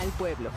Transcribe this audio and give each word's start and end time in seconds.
al 0.00 0.08
pueblo. 0.10 0.50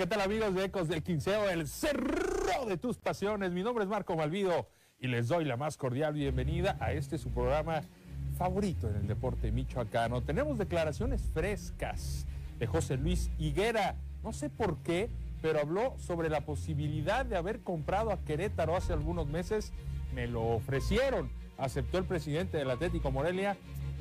¿Qué 0.00 0.06
tal 0.06 0.22
amigos 0.22 0.54
de 0.54 0.64
Ecos 0.64 0.88
del 0.88 1.02
Quinceo, 1.02 1.50
el 1.50 1.68
cerro 1.68 2.64
de 2.66 2.78
tus 2.78 2.96
pasiones? 2.96 3.52
Mi 3.52 3.62
nombre 3.62 3.84
es 3.84 3.90
Marco 3.90 4.16
Malvido 4.16 4.66
y 4.98 5.08
les 5.08 5.28
doy 5.28 5.44
la 5.44 5.58
más 5.58 5.76
cordial 5.76 6.14
bienvenida 6.14 6.78
a 6.80 6.92
este 6.92 7.18
su 7.18 7.28
programa 7.28 7.82
favorito 8.38 8.88
en 8.88 8.96
el 8.96 9.06
deporte 9.06 9.52
michoacano. 9.52 10.22
Tenemos 10.22 10.56
declaraciones 10.56 11.20
frescas 11.34 12.26
de 12.58 12.66
José 12.66 12.96
Luis 12.96 13.30
Higuera. 13.38 13.96
No 14.22 14.32
sé 14.32 14.48
por 14.48 14.78
qué, 14.78 15.10
pero 15.42 15.60
habló 15.60 15.94
sobre 15.98 16.30
la 16.30 16.46
posibilidad 16.46 17.26
de 17.26 17.36
haber 17.36 17.60
comprado 17.60 18.10
a 18.10 18.24
Querétaro 18.24 18.76
hace 18.76 18.94
algunos 18.94 19.26
meses. 19.26 19.70
Me 20.14 20.26
lo 20.26 20.44
ofrecieron. 20.44 21.30
Aceptó 21.58 21.98
el 21.98 22.04
presidente 22.04 22.56
del 22.56 22.70
Atlético 22.70 23.10
Morelia 23.10 23.58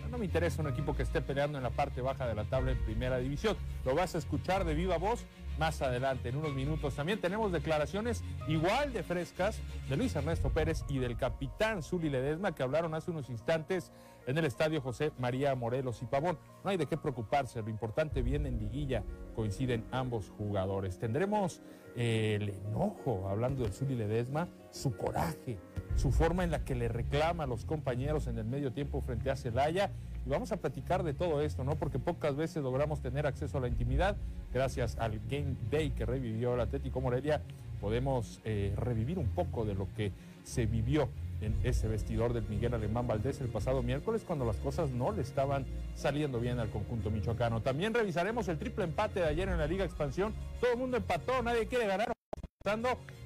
no 0.10 0.18
me 0.18 0.26
interesa 0.26 0.62
un 0.62 0.68
equipo 0.68 0.96
que 0.96 1.04
esté 1.04 1.22
peleando 1.22 1.58
en 1.58 1.64
la 1.64 1.70
parte 1.70 2.02
baja 2.02 2.28
de 2.28 2.36
la 2.36 2.44
tabla 2.46 2.72
en 2.72 2.78
primera 2.80 3.18
división. 3.18 3.56
Lo 3.86 3.96
vas 3.96 4.16
a 4.16 4.18
escuchar 4.18 4.66
de 4.66 4.74
viva 4.74 4.98
voz 4.98 5.26
más 5.60 5.82
adelante, 5.82 6.30
en 6.30 6.38
unos 6.38 6.56
minutos. 6.56 6.96
También 6.96 7.20
tenemos 7.20 7.52
declaraciones 7.52 8.24
igual 8.48 8.94
de 8.94 9.04
frescas 9.04 9.62
de 9.90 9.98
Luis 9.98 10.16
Ernesto 10.16 10.50
Pérez 10.50 10.84
y 10.88 10.98
del 10.98 11.18
capitán 11.18 11.84
Zuli 11.84 12.10
Ledesma 12.10 12.56
que 12.56 12.64
hablaron 12.64 12.96
hace 12.96 13.12
unos 13.12 13.30
instantes 13.30 13.92
en 14.26 14.38
el 14.38 14.46
estadio 14.46 14.82
José 14.82 15.12
María 15.20 15.54
Morelos 15.56 16.02
y 16.02 16.06
Pavón. 16.06 16.40
No 16.64 16.70
hay 16.70 16.78
de 16.78 16.86
qué 16.86 16.98
preocuparse, 16.98 17.62
lo 17.62 17.70
importante 17.70 18.22
viene 18.22 18.50
en 18.50 18.58
liguilla, 18.58 19.04
coinciden 19.36 19.86
ambos 19.92 20.32
jugadores. 20.38 20.98
Tendremos 20.98 21.62
el 21.96 22.50
enojo, 22.50 23.28
hablando 23.30 23.64
del 23.64 23.74
Zuli 23.74 23.96
Ledesma, 23.96 24.48
su 24.72 24.96
coraje, 24.96 25.58
su 25.96 26.12
forma 26.12 26.44
en 26.44 26.52
la 26.52 26.64
que 26.64 26.76
le 26.76 26.88
reclama 26.88 27.44
a 27.44 27.48
los 27.48 27.66
compañeros 27.66 28.28
en 28.28 28.38
el 28.38 28.46
medio 28.46 28.72
tiempo 28.72 29.02
frente 29.02 29.30
a 29.30 29.36
Celaya. 29.36 29.92
Y 30.26 30.30
vamos 30.30 30.52
a 30.52 30.58
platicar 30.58 31.04
de 31.04 31.14
todo 31.14 31.42
esto, 31.42 31.64
¿no? 31.64 31.76
Porque 31.76 32.00
pocas 32.00 32.36
veces 32.36 32.64
logramos 32.64 33.02
tener 33.02 33.26
acceso 33.26 33.58
a 33.58 33.62
la 33.62 33.68
intimidad. 33.68 34.16
Gracias 34.54 34.98
al 35.00 35.20
Game 35.30 35.56
Day 35.72 35.92
que 35.92 36.06
revivió 36.06 36.56
el 36.56 36.62
Atlético 36.62 37.02
Morelia, 37.02 37.42
podemos 37.80 38.42
eh, 38.44 38.74
revivir 38.76 39.18
un 39.18 39.28
poco 39.28 39.66
de 39.66 39.76
lo 39.76 39.88
que 39.96 40.12
se 40.44 40.66
vivió 40.66 41.10
en 41.42 41.56
ese 41.64 41.88
vestidor 41.88 42.34
del 42.34 42.44
Miguel 42.50 42.74
Alemán 42.74 43.08
Valdés 43.08 43.40
el 43.40 43.48
pasado 43.48 43.82
miércoles 43.82 44.24
cuando 44.26 44.46
las 44.46 44.58
cosas 44.58 44.90
no 44.90 45.12
le 45.12 45.22
estaban 45.22 45.66
saliendo 45.96 46.40
bien 46.40 46.60
al 46.60 46.70
conjunto 46.70 47.12
michoacano. 47.12 47.62
También 47.62 47.94
revisaremos 47.94 48.48
el 48.48 48.58
triple 48.58 48.84
empate 48.84 49.22
de 49.22 49.28
ayer 49.28 49.48
en 49.48 49.58
la 49.58 49.68
Liga 49.68 49.86
Expansión. 49.86 50.34
Todo 50.60 50.74
el 50.74 50.78
mundo 50.78 50.98
empató, 50.98 51.42
nadie 51.42 51.68
quiere 51.68 51.88
ganar. 51.88 52.12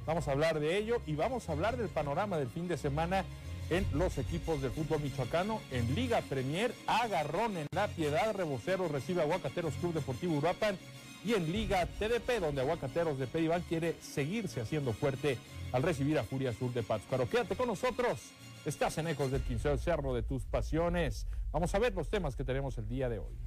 Vamos 0.05 0.27
a 0.27 0.31
hablar 0.31 0.59
de 0.59 0.77
ello 0.77 1.01
y 1.07 1.15
vamos 1.15 1.47
a 1.47 1.53
hablar 1.53 1.77
del 1.77 1.89
panorama 1.89 2.37
del 2.37 2.49
fin 2.49 2.67
de 2.67 2.77
semana 2.77 3.23
en 3.69 3.85
los 3.93 4.17
equipos 4.17 4.61
del 4.61 4.71
fútbol 4.71 5.01
michoacano. 5.01 5.61
En 5.71 5.95
Liga 5.95 6.21
Premier, 6.21 6.73
Agarrón 6.87 7.57
en 7.57 7.67
La 7.71 7.87
Piedad, 7.87 8.35
Rebocero 8.35 8.87
recibe 8.87 9.21
a 9.21 9.23
Aguacateros 9.23 9.73
Club 9.75 9.93
Deportivo 9.93 10.37
Uruapan. 10.37 10.77
Y 11.25 11.35
en 11.35 11.53
Liga 11.53 11.85
TDP, 11.85 12.41
donde 12.41 12.59
Aguacateros 12.59 13.17
de 13.17 13.27
Pediván 13.27 13.61
quiere 13.61 13.95
seguirse 14.01 14.59
haciendo 14.59 14.91
fuerte 14.91 15.37
al 15.71 15.81
recibir 15.81 16.19
a 16.19 16.23
Furia 16.23 16.51
Sur 16.51 16.73
de 16.73 16.83
Pátzcuaro. 16.83 17.29
Quédate 17.29 17.55
con 17.55 17.67
nosotros. 17.67 18.19
Estás 18.65 18.97
en 18.97 19.07
Ecos 19.07 19.31
del 19.31 19.41
Quinceo, 19.41 19.71
el 19.71 19.79
cerro 19.79 20.13
de 20.13 20.21
tus 20.21 20.43
pasiones. 20.43 21.25
Vamos 21.53 21.73
a 21.75 21.79
ver 21.79 21.93
los 21.93 22.09
temas 22.09 22.35
que 22.35 22.43
tenemos 22.43 22.77
el 22.77 22.89
día 22.89 23.07
de 23.07 23.19
hoy. 23.19 23.37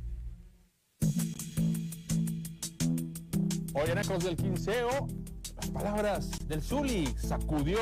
Hoy 3.75 3.91
en 3.91 3.99
Ecos 3.99 4.25
del 4.25 4.37
Quinceo, 4.37 5.07
las 5.55 5.71
palabras 5.71 6.49
del 6.49 6.63
Zuli 6.63 7.07
sacudió 7.19 7.79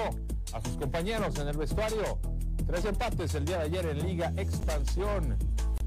a 0.52 0.60
sus 0.60 0.76
compañeros 0.76 1.38
en 1.38 1.48
el 1.48 1.56
vestuario. 1.56 2.18
Tres 2.66 2.84
empates 2.84 3.34
el 3.34 3.44
día 3.44 3.58
de 3.58 3.64
ayer 3.64 3.86
en 3.86 4.06
Liga 4.06 4.32
Expansión. 4.36 5.36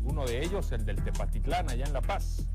Uno 0.04 0.26
de 0.26 0.44
ellos, 0.44 0.72
el 0.72 0.86
del 0.86 1.04
Tepatitlán, 1.04 1.70
allá 1.70 1.86
en 1.86 1.94
La 1.94 2.02
Paz. 2.02 2.48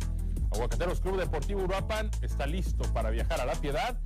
Aguacateros 0.52 1.00
Club 1.00 1.18
Deportivo 1.18 1.62
Uruapan 1.62 2.10
está 2.20 2.46
listo 2.46 2.84
para 2.92 3.10
viajar 3.10 3.40
a 3.40 3.46
La 3.46 3.54
Piedad 3.54 3.98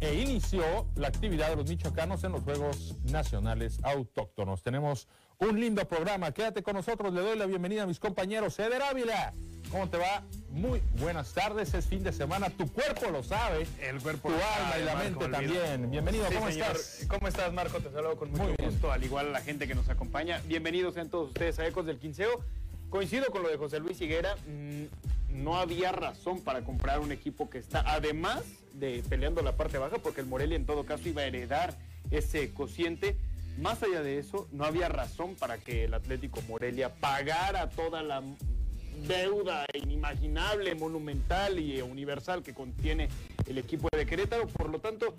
e 0.00 0.14
inició 0.14 0.86
la 0.96 1.08
actividad 1.08 1.50
de 1.50 1.56
los 1.56 1.68
michoacanos 1.68 2.24
en 2.24 2.32
los 2.32 2.42
Juegos 2.42 2.96
Nacionales 3.04 3.78
Autóctonos. 3.82 4.62
Tenemos 4.62 5.08
un 5.38 5.60
lindo 5.60 5.86
programa. 5.86 6.32
Quédate 6.32 6.62
con 6.62 6.74
nosotros. 6.74 7.12
Le 7.12 7.20
doy 7.20 7.36
la 7.36 7.46
bienvenida 7.46 7.82
a 7.82 7.86
mis 7.86 8.00
compañeros. 8.00 8.58
Eder 8.58 8.82
Ávila, 8.82 9.32
¿cómo 9.70 9.88
te 9.88 9.98
va? 9.98 10.22
Muy 10.50 10.82
buenas 10.98 11.32
tardes. 11.32 11.72
Es 11.74 11.86
fin 11.86 12.02
de 12.02 12.12
semana. 12.12 12.50
Tu 12.50 12.70
cuerpo 12.72 13.10
lo 13.10 13.22
sabe. 13.22 13.66
El 13.80 14.00
cuerpo 14.00 14.28
Tu 14.28 14.34
alma 14.34 14.78
y 14.80 14.84
la 14.84 14.94
Marco, 14.94 15.20
mente 15.20 15.36
también. 15.36 15.90
Bienvenido. 15.90 16.28
Sí, 16.28 16.34
¿Cómo 16.34 16.50
señor. 16.50 16.66
estás? 16.76 17.06
¿Cómo 17.08 17.28
estás, 17.28 17.52
Marco? 17.52 17.78
Te 17.80 17.90
saludo 17.90 18.16
con 18.16 18.30
mucho 18.30 18.42
Muy 18.44 18.54
bien. 18.58 18.70
gusto, 18.70 18.90
al 18.92 19.04
igual 19.04 19.28
a 19.28 19.30
la 19.30 19.40
gente 19.40 19.66
que 19.68 19.74
nos 19.74 19.88
acompaña. 19.88 20.40
Bienvenidos 20.46 20.94
sean 20.94 21.08
todos 21.10 21.28
ustedes 21.28 21.58
a 21.58 21.66
Ecos 21.66 21.86
del 21.86 21.98
Quinceo. 21.98 22.44
Coincido 22.88 23.26
con 23.26 23.42
lo 23.42 23.48
de 23.48 23.56
José 23.56 23.78
Luis 23.80 24.00
Higuera. 24.00 24.34
mm, 24.46 24.84
No 25.42 25.56
había 25.58 25.92
razón 25.92 26.40
para 26.40 26.62
comprar 26.62 26.98
un 26.98 27.12
equipo 27.12 27.48
que 27.48 27.58
está, 27.58 27.80
además 27.86 28.42
de 28.74 29.02
peleando 29.08 29.42
la 29.42 29.56
parte 29.56 29.78
baja, 29.78 29.98
porque 29.98 30.20
el 30.20 30.26
Morelia 30.26 30.56
en 30.56 30.66
todo 30.66 30.84
caso 30.84 31.08
iba 31.08 31.22
a 31.22 31.26
heredar 31.26 31.76
ese 32.10 32.52
cociente. 32.52 33.16
Más 33.58 33.80
allá 33.84 34.02
de 34.02 34.18
eso, 34.18 34.48
no 34.50 34.64
había 34.64 34.88
razón 34.88 35.36
para 35.36 35.58
que 35.58 35.84
el 35.84 35.94
Atlético 35.94 36.40
Morelia 36.48 36.92
pagara 36.94 37.68
toda 37.70 38.02
la 38.02 38.22
deuda 39.06 39.66
inimaginable, 39.74 40.74
monumental 40.74 41.58
y 41.58 41.80
universal 41.82 42.42
que 42.42 42.54
contiene 42.54 43.08
el 43.46 43.58
equipo 43.58 43.88
de 43.96 44.06
Querétaro. 44.06 44.46
Por 44.46 44.70
lo 44.70 44.78
tanto, 44.78 45.14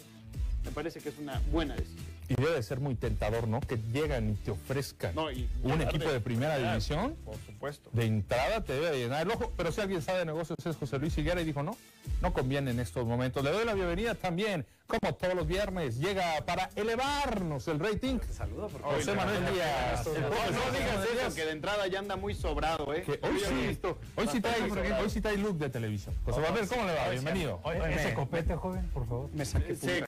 me 0.66 0.72
parece 0.72 1.00
que 1.00 1.10
es 1.10 1.18
una 1.20 1.42
buena 1.52 1.76
decisión. 1.76 2.11
Y 2.32 2.36
debe 2.42 2.64
ser 2.64 2.80
muy 2.80 2.96
tentador, 2.96 3.46
¿no? 3.46 3.60
Que 3.60 3.78
llegan 3.92 4.30
y 4.30 4.36
te 4.36 4.52
ofrezcan 4.52 5.14
No, 5.14 5.30
y 5.30 5.50
un 5.64 5.82
equipo 5.82 6.10
de 6.10 6.22
primera 6.22 6.58
división. 6.58 7.18
Por 7.26 7.36
supuesto. 7.46 7.90
De 7.92 8.06
entrada 8.06 8.64
te 8.64 8.72
debe 8.72 8.92
de 8.92 9.00
llenar 9.00 9.24
el 9.24 9.32
ojo, 9.32 9.52
pero 9.58 9.70
si 9.74 9.82
alguien 9.82 10.02
sabe 10.02 10.20
de 10.20 10.26
negocios 10.26 10.58
es 10.66 10.78
José 10.78 10.98
Luis 10.98 11.18
Higuera 11.18 11.42
y 11.42 11.44
dijo 11.44 11.62
no, 11.62 11.76
no 12.22 12.32
conviene 12.32 12.72
en 12.72 12.80
estos 12.80 13.06
momentos. 13.06 13.44
Le 13.44 13.52
doy 13.52 13.66
la 13.66 13.74
bienvenida 13.74 14.16
también, 14.16 14.66
como 14.88 15.14
todos 15.14 15.36
los 15.36 15.46
viernes, 15.46 16.00
llega 16.00 16.24
para 16.46 16.70
elevarnos 16.76 17.68
el 17.68 17.80
rating. 17.80 18.20
Saludo 18.32 18.70
porque 18.70 18.88
José 18.88 19.14
Manuel 19.14 19.54
Díaz. 19.54 20.06
No, 20.06 20.14
digas 20.14 21.08
eso, 21.28 21.36
que 21.36 21.44
de 21.44 21.52
entrada 21.52 21.86
ya 21.88 22.00
anda 22.00 22.16
muy 22.16 22.34
sobrado, 22.34 22.94
¿eh? 22.94 23.04
que 23.04 23.20
hoy 23.28 23.42
sí, 23.46 23.68
visto 23.68 23.98
hoy 24.16 24.28
sí 24.32 24.40
trae, 24.40 24.62
hoy 25.02 25.10
sí 25.10 25.20
trae 25.20 25.36
look 25.36 25.58
de 25.58 25.70
televisión. 25.70 26.16
José 26.24 26.40
Manuel, 26.40 26.66
¿cómo 26.70 26.86
le 26.86 26.94
va? 26.94 27.10
Bienvenido. 27.10 27.62
Ese 27.90 28.14
copete, 28.14 28.56
joven, 28.56 28.90
por 28.94 29.06
favor. 29.06 29.30
Me 29.34 29.44
saqué 29.44 30.06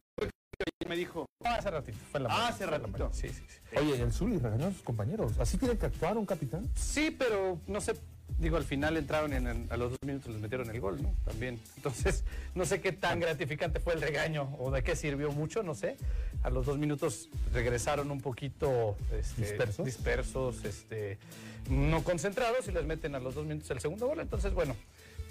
Se- 0.57 0.88
me 0.89 0.95
dijo, 0.95 1.25
hace 1.44 1.71
ratito, 1.71 1.97
fue 2.11 2.19
en 2.19 2.23
la 2.25 2.29
Ah, 2.29 2.33
mañana, 2.33 2.50
hace 2.53 2.63
en 2.65 2.71
la 2.71 2.77
ratito. 2.77 3.09
Sí, 3.13 3.29
sí, 3.29 3.44
sí. 3.47 3.77
Oye, 3.79 4.01
el 4.01 4.11
Zuli 4.11 4.38
regañó 4.38 4.67
a 4.67 4.71
sus 4.71 4.81
compañeros. 4.81 5.31
¿Así 5.39 5.57
tiene 5.57 5.77
que 5.77 5.85
actuar 5.85 6.17
un 6.17 6.25
capitán? 6.25 6.69
Sí, 6.75 7.15
pero 7.17 7.59
no 7.67 7.81
sé, 7.81 7.94
digo, 8.38 8.57
al 8.57 8.63
final 8.65 8.97
entraron 8.97 9.33
en, 9.33 9.47
en- 9.47 9.67
a 9.71 9.77
los 9.77 9.91
dos 9.91 10.00
minutos 10.05 10.31
les 10.31 10.41
metieron 10.41 10.69
el 10.69 10.79
gol, 10.79 11.01
¿no? 11.01 11.13
También. 11.25 11.59
Entonces, 11.77 12.23
no 12.53 12.65
sé 12.65 12.81
qué 12.81 12.91
tan 12.91 13.19
gratificante 13.19 13.79
fue 13.79 13.94
el 13.94 14.01
regaño 14.01 14.55
o 14.59 14.71
de 14.71 14.83
qué 14.83 14.95
sirvió 14.95 15.31
mucho, 15.31 15.63
no 15.63 15.73
sé. 15.73 15.97
A 16.44 16.50
los 16.50 16.65
dos 16.65 16.77
minutos 16.77 17.29
regresaron 17.53 18.11
un 18.11 18.19
poquito 18.21 18.97
este, 19.13 19.41
¿Dispersos? 19.41 19.85
dispersos, 19.85 20.65
este, 20.65 21.17
no 21.69 22.03
concentrados 22.03 22.67
y 22.67 22.71
les 22.73 22.85
meten 22.85 23.15
a 23.15 23.19
los 23.19 23.35
dos 23.35 23.45
minutos 23.45 23.71
el 23.71 23.79
segundo 23.79 24.07
gol. 24.07 24.19
Entonces, 24.19 24.53
bueno, 24.53 24.75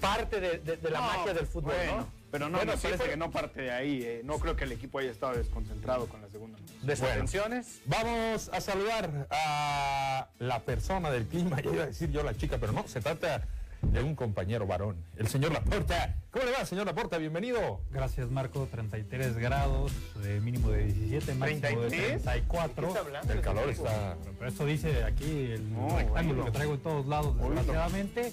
parte 0.03 0.41
de, 0.41 0.59
de- 0.59 0.77
de 0.77 0.91
la 0.91 1.01
No, 1.01 1.07
magia 1.07 1.33
del 1.35 1.47
fútbol, 1.47 1.73
bueno, 1.75 1.97
¿no? 1.97 2.09
Pero 2.31 2.49
no, 2.49 2.57
Bueno, 2.59 2.73
me 2.73 2.79
sí 2.79 2.83
parece 2.85 3.03
fue- 3.03 3.11
que 3.11 3.17
no 3.17 3.31
parte 3.31 3.63
de 3.63 3.71
ahí. 3.71 4.03
eh. 4.03 4.21
No 4.25 4.39
creo 4.39 4.57
que 4.57 4.65
el 4.65 4.73
equipo 4.73 4.99
haya 4.99 5.11
estado 5.11 5.35
desconcentrado 5.35 6.07
con 6.09 6.21
la 6.23 6.29
segunda. 6.29 6.59
Desatenciones. 6.83 7.81
Vamos 7.87 8.51
a 8.53 8.61
saludar 8.61 9.27
a 9.31 10.29
la 10.39 10.61
persona 10.61 11.11
del 11.11 11.27
clima, 11.27 11.61
ya 11.63 11.71
iba 11.71 11.83
a 11.85 11.87
decir 11.87 12.11
yo 12.11 12.23
la 12.23 12.35
chica, 12.37 12.59
pero 12.59 12.73
no, 12.73 12.87
se 12.89 13.01
trata 13.01 13.47
de 13.83 14.03
un 14.03 14.15
compañero 14.15 14.67
varón, 14.67 14.97
el 15.17 15.27
señor 15.27 15.53
Laporta. 15.53 16.17
¿Cómo 16.31 16.45
le 16.45 16.53
va, 16.53 16.65
señor 16.65 16.87
Laporta? 16.87 17.19
Bienvenido. 17.19 17.81
Gracias, 17.91 18.31
Marco. 18.31 18.67
33 18.71 19.37
grados, 19.37 19.93
mínimo 20.41 20.71
de 20.71 20.85
17, 20.85 21.35
máximo 21.35 21.61
de 21.83 21.89
33. 21.89 22.23
34. 22.23 22.75
¿Qué 22.75 22.89
está 22.89 23.01
hablando? 23.01 23.33
El 23.33 23.41
calor 23.41 23.69
está... 23.69 24.17
Pero 24.39 24.51
eso 24.51 24.65
dice 24.67 25.05
aquí 25.05 25.53
el 25.53 25.73
No, 25.73 25.89
rectángulo 25.97 26.35
bueno. 26.37 26.45
que 26.47 26.51
traigo 26.53 26.75
en 26.75 26.81
todos 26.81 27.07
lados, 27.07 27.37
desgraciadamente. 27.37 28.33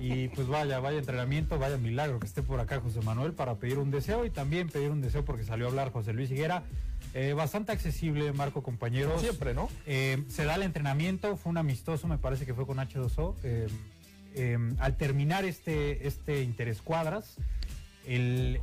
Y 0.00 0.28
pues 0.34 0.48
vaya, 0.48 0.80
vaya 0.80 0.98
entrenamiento, 0.98 1.58
vaya 1.58 1.76
milagro 1.76 2.18
que 2.18 2.26
esté 2.26 2.42
por 2.42 2.58
acá 2.58 2.80
José 2.80 3.00
Manuel 3.02 3.32
para 3.32 3.54
pedir 3.56 3.78
un 3.78 3.90
deseo 3.90 4.24
y 4.24 4.30
también 4.30 4.68
pedir 4.68 4.90
un 4.90 5.02
deseo 5.02 5.24
porque 5.24 5.44
salió 5.44 5.66
a 5.66 5.68
hablar 5.68 5.92
José 5.92 6.14
Luis 6.14 6.30
Higuera. 6.30 6.64
Eh, 7.14 7.32
bastante 7.34 7.72
accesible, 7.72 8.32
Marco, 8.32 8.62
compañeros. 8.62 9.20
Siempre, 9.20 9.54
¿no? 9.54 9.68
Eh, 9.86 10.24
se 10.28 10.44
da 10.44 10.56
el 10.56 10.62
entrenamiento, 10.62 11.36
fue 11.36 11.50
un 11.50 11.58
amistoso, 11.58 12.08
me 12.08 12.18
parece 12.18 12.44
que 12.44 12.54
fue 12.54 12.66
con 12.66 12.78
H2O. 12.78 13.34
Eh, 13.42 13.68
eh, 14.36 14.58
al 14.78 14.96
terminar 14.96 15.44
este, 15.44 16.06
este 16.06 16.42
interescuadras, 16.42 17.36
el, 18.06 18.60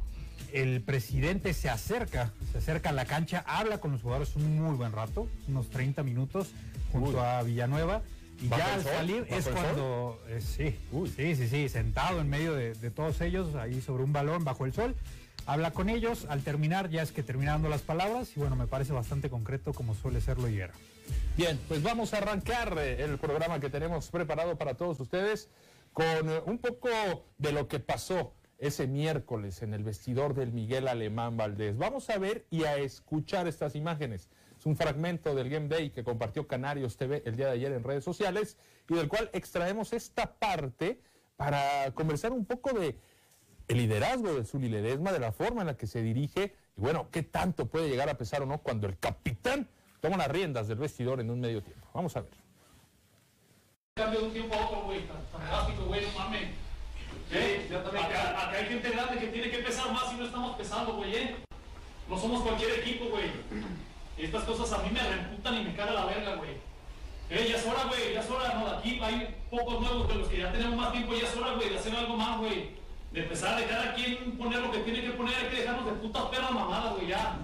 el 0.54 0.82
presidente 0.82 1.54
se 1.54 1.70
acerca, 1.70 2.32
se 2.52 2.60
acerca 2.60 2.90
a 2.90 2.94
la 2.94 3.06
cancha, 3.06 3.44
habla 3.48 3.80
con 3.80 3.92
los 3.92 4.02
jugadores 4.02 4.36
un 4.36 4.62
muy 4.62 4.76
buen 4.76 4.92
rato, 4.92 5.28
unos 5.48 5.70
30 5.70 6.04
minutos, 6.04 6.52
junto 6.92 7.18
Uy. 7.18 7.26
a 7.26 7.42
Villanueva. 7.42 8.02
Y 8.42 8.48
¿Bajo 8.48 8.64
ya 8.64 8.74
al 8.74 8.84
salir 8.84 9.22
¿Bajo 9.22 9.36
es 9.36 9.48
cuando, 9.48 10.22
eh, 10.28 10.42
sí, 10.42 10.78
Uy. 10.92 11.10
sí, 11.16 11.36
sí, 11.36 11.48
sí, 11.48 11.70
sentado 11.70 12.20
en 12.22 12.30
medio 12.30 12.54
de, 12.54 12.74
de 12.74 12.92
todos 12.92 13.22
ellos, 13.22 13.56
ahí 13.56 13.82
sobre 13.82 14.04
un 14.04 14.14
balón 14.14 14.44
bajo 14.44 14.66
el 14.66 14.74
sol, 14.74 14.96
habla 15.46 15.72
con 15.72 15.90
ellos, 15.90 16.26
al 16.30 16.44
terminar 16.44 16.90
ya 16.90 17.02
es 17.02 17.12
que 17.12 17.24
terminando 17.24 17.70
las 17.70 17.82
palabras 17.82 18.32
y 18.36 18.40
bueno, 18.40 18.56
me 18.56 18.68
parece 18.68 18.94
bastante 18.94 19.30
concreto 19.30 19.74
como 19.74 19.96
suele 19.96 20.22
serlo 20.22 20.48
Higuera. 20.48 20.74
Bien, 21.36 21.60
pues 21.68 21.82
vamos 21.82 22.14
a 22.14 22.18
arrancar 22.18 22.78
eh, 22.78 23.04
el 23.04 23.18
programa 23.18 23.60
que 23.60 23.70
tenemos 23.70 24.08
preparado 24.08 24.56
para 24.58 24.76
todos 24.76 25.00
ustedes 25.00 25.50
con 25.94 26.30
eh, 26.30 26.42
un 26.46 26.58
poco 26.58 26.90
de 27.38 27.52
lo 27.52 27.68
que 27.68 27.80
pasó 27.80 28.34
ese 28.58 28.88
miércoles 28.88 29.62
en 29.62 29.74
el 29.74 29.84
vestidor 29.84 30.34
del 30.34 30.52
Miguel 30.52 30.88
Alemán 30.88 31.38
Valdés. 31.38 31.78
Vamos 31.78 32.10
a 32.10 32.18
ver 32.18 32.46
y 32.50 32.64
a 32.64 32.78
escuchar 32.78 33.48
estas 33.48 33.76
imágenes. 33.76 34.30
Es 34.58 34.66
un 34.66 34.76
fragmento 34.76 35.36
del 35.36 35.50
Game 35.50 35.68
Day 35.68 35.90
que 35.90 36.04
compartió 36.04 36.48
Canarios 36.48 36.98
TV 36.98 37.22
el 37.26 37.36
día 37.36 37.48
de 37.48 37.54
ayer 37.54 37.72
en 37.74 37.84
redes 37.84 38.04
sociales 38.04 38.58
y 38.90 38.96
del 38.96 39.10
cual 39.10 39.30
extraemos 39.34 39.94
esta 39.94 40.36
parte 40.36 41.02
para 41.36 41.92
conversar 41.94 42.32
un 42.32 42.46
poco 42.46 42.72
de 42.78 42.98
el 43.68 43.78
liderazgo 43.78 44.34
de 44.34 44.46
Zuli 44.46 44.70
Ledesma, 44.70 45.12
de 45.12 45.20
la 45.20 45.32
forma 45.32 45.62
en 45.62 45.68
la 45.68 45.78
que 45.78 45.88
se 45.88 46.02
dirige 46.02 46.56
y 46.78 46.82
bueno, 46.82 47.10
qué 47.12 47.24
tanto 47.24 47.68
puede 47.68 47.90
llegar 47.90 48.10
a 48.10 48.18
pesar 48.18 48.42
o 48.42 48.46
no 48.46 48.60
cuando 48.60 48.88
el 48.88 48.98
capitán 48.98 49.68
toma 50.00 50.18
las 50.18 50.28
riendas 50.28 50.68
del 50.68 50.80
vestidor 50.80 51.20
en 51.20 51.30
un 51.30 51.40
medio 51.40 51.62
tiempo. 51.62 51.88
Vamos 51.94 52.16
a 52.18 52.22
ver. 52.22 52.43
Cambio 53.96 54.22
de 54.22 54.26
un 54.26 54.34
tiempo 54.34 54.56
a 54.56 54.66
otro, 54.66 54.82
güey, 54.86 55.02
tan, 55.02 55.48
drástico, 55.48 55.86
güey, 55.86 56.02
no 56.02 56.20
mames. 56.20 56.50
¿Eh? 57.32 57.70
Acá, 57.72 58.30
acá 58.32 58.58
hay 58.58 58.66
gente 58.66 58.90
grande 58.90 59.20
que 59.20 59.28
tiene 59.28 59.52
que 59.52 59.60
pesar 59.60 59.92
más 59.92 60.12
y 60.12 60.16
no 60.16 60.26
estamos 60.26 60.58
pesando, 60.58 60.94
güey, 60.94 61.16
¿eh? 61.16 61.36
No 62.10 62.18
somos 62.18 62.42
cualquier 62.42 62.80
equipo, 62.80 63.06
güey. 63.06 63.30
Estas 64.18 64.46
cosas 64.46 64.72
a 64.74 64.82
mí 64.84 64.90
me 64.92 65.00
reemputan 65.00 65.62
y 65.62 65.64
me 65.66 65.76
caga 65.76 65.94
la 65.94 66.06
verga, 66.06 66.36
güey. 66.36 66.52
Eh, 67.30 67.48
ya 67.50 67.56
es 67.56 67.66
hora, 67.68 67.84
güey, 67.84 68.14
ya 68.16 68.22
es 68.22 68.30
hora, 68.32 68.54
no, 68.56 68.66
de 68.66 68.78
aquí 68.78 69.00
hay 69.00 69.36
pocos 69.52 69.80
nuevos 69.82 70.08
de 70.08 70.16
los 70.16 70.28
que 70.28 70.38
ya 70.40 70.52
tenemos 70.52 70.76
más 70.76 70.92
tiempo, 70.92 71.14
ya 71.14 71.28
es 71.28 71.38
hora, 71.38 71.54
güey, 71.54 71.70
de 71.70 71.78
hacer 71.78 71.96
algo 71.96 72.18
más, 72.18 72.40
güey. 72.40 72.72
De 73.12 73.22
empezar, 73.22 73.60
de 73.60 73.68
cada 73.68 73.94
quien 73.94 74.38
poner 74.40 74.60
lo 74.60 74.72
que 74.72 74.80
tiene 74.80 75.02
que 75.02 75.12
poner, 75.12 75.36
hay 75.36 75.50
que 75.50 75.62
dejarnos 75.62 75.86
de 75.86 75.92
putas 75.94 76.24
perras 76.24 76.52
mamadas, 76.52 76.96
güey, 76.96 77.08
ya. 77.08 77.38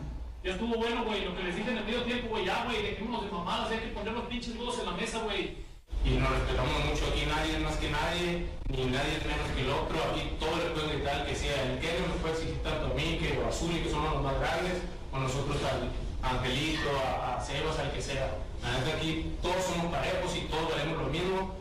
Ya 0.43 0.51
estuvo 0.51 0.75
bueno, 0.75 1.03
güey, 1.03 1.25
lo 1.25 1.35
que 1.35 1.43
les 1.43 1.55
dije 1.55 1.69
en 1.69 1.77
el 1.77 1.85
medio 1.85 2.01
tiempo, 2.03 2.29
güey, 2.29 2.45
ya, 2.45 2.63
güey, 2.65 2.81
dejémonos 2.81 3.23
de 3.23 3.31
mamadas, 3.31 3.71
hay 3.71 3.79
que 3.79 3.87
poner 3.87 4.13
los 4.13 4.25
pinches 4.25 4.55
huevos 4.55 4.79
en 4.79 4.85
la 4.85 4.91
mesa, 4.93 5.19
güey. 5.19 5.68
Y 6.05 6.11
nos 6.17 6.29
respetamos 6.31 6.85
mucho. 6.85 7.07
Aquí 7.11 7.25
nadie 7.27 7.59
más 7.59 7.75
que 7.77 7.89
nadie, 7.91 8.47
ni 8.69 8.85
nadie 8.85 9.17
es 9.19 9.25
menos 9.25 9.49
que 9.55 9.61
el 9.61 9.71
otro. 9.71 9.97
Aquí 10.11 10.37
todos 10.39 10.57
le 10.63 10.71
pueden 10.71 10.89
gritar 10.95 11.25
que 11.25 11.35
sea 11.35 11.55
el 11.63 11.79
que 11.79 11.99
nos 12.07 12.17
puede 12.21 12.33
exigir 12.35 12.63
tanto 12.63 12.85
a 12.87 12.93
mí, 12.95 13.17
que 13.19 13.39
a 13.43 13.49
Azuli, 13.49 13.83
que 13.83 13.91
somos 13.91 14.13
los 14.13 14.23
más 14.23 14.39
grandes, 14.39 14.79
o 15.11 15.19
nosotros 15.19 15.57
al 15.65 15.91
Angelito, 16.23 16.89
a, 16.99 17.37
a 17.37 17.41
Sebas, 17.41 17.79
al 17.79 17.91
que 17.91 18.01
sea. 18.01 18.37
La 18.61 18.75
aquí 18.91 19.37
todos 19.41 19.63
somos 19.63 19.91
parejos 19.91 20.35
y 20.35 20.47
todos 20.51 20.69
valemos 20.71 21.03
lo 21.03 21.09
mismo. 21.09 21.59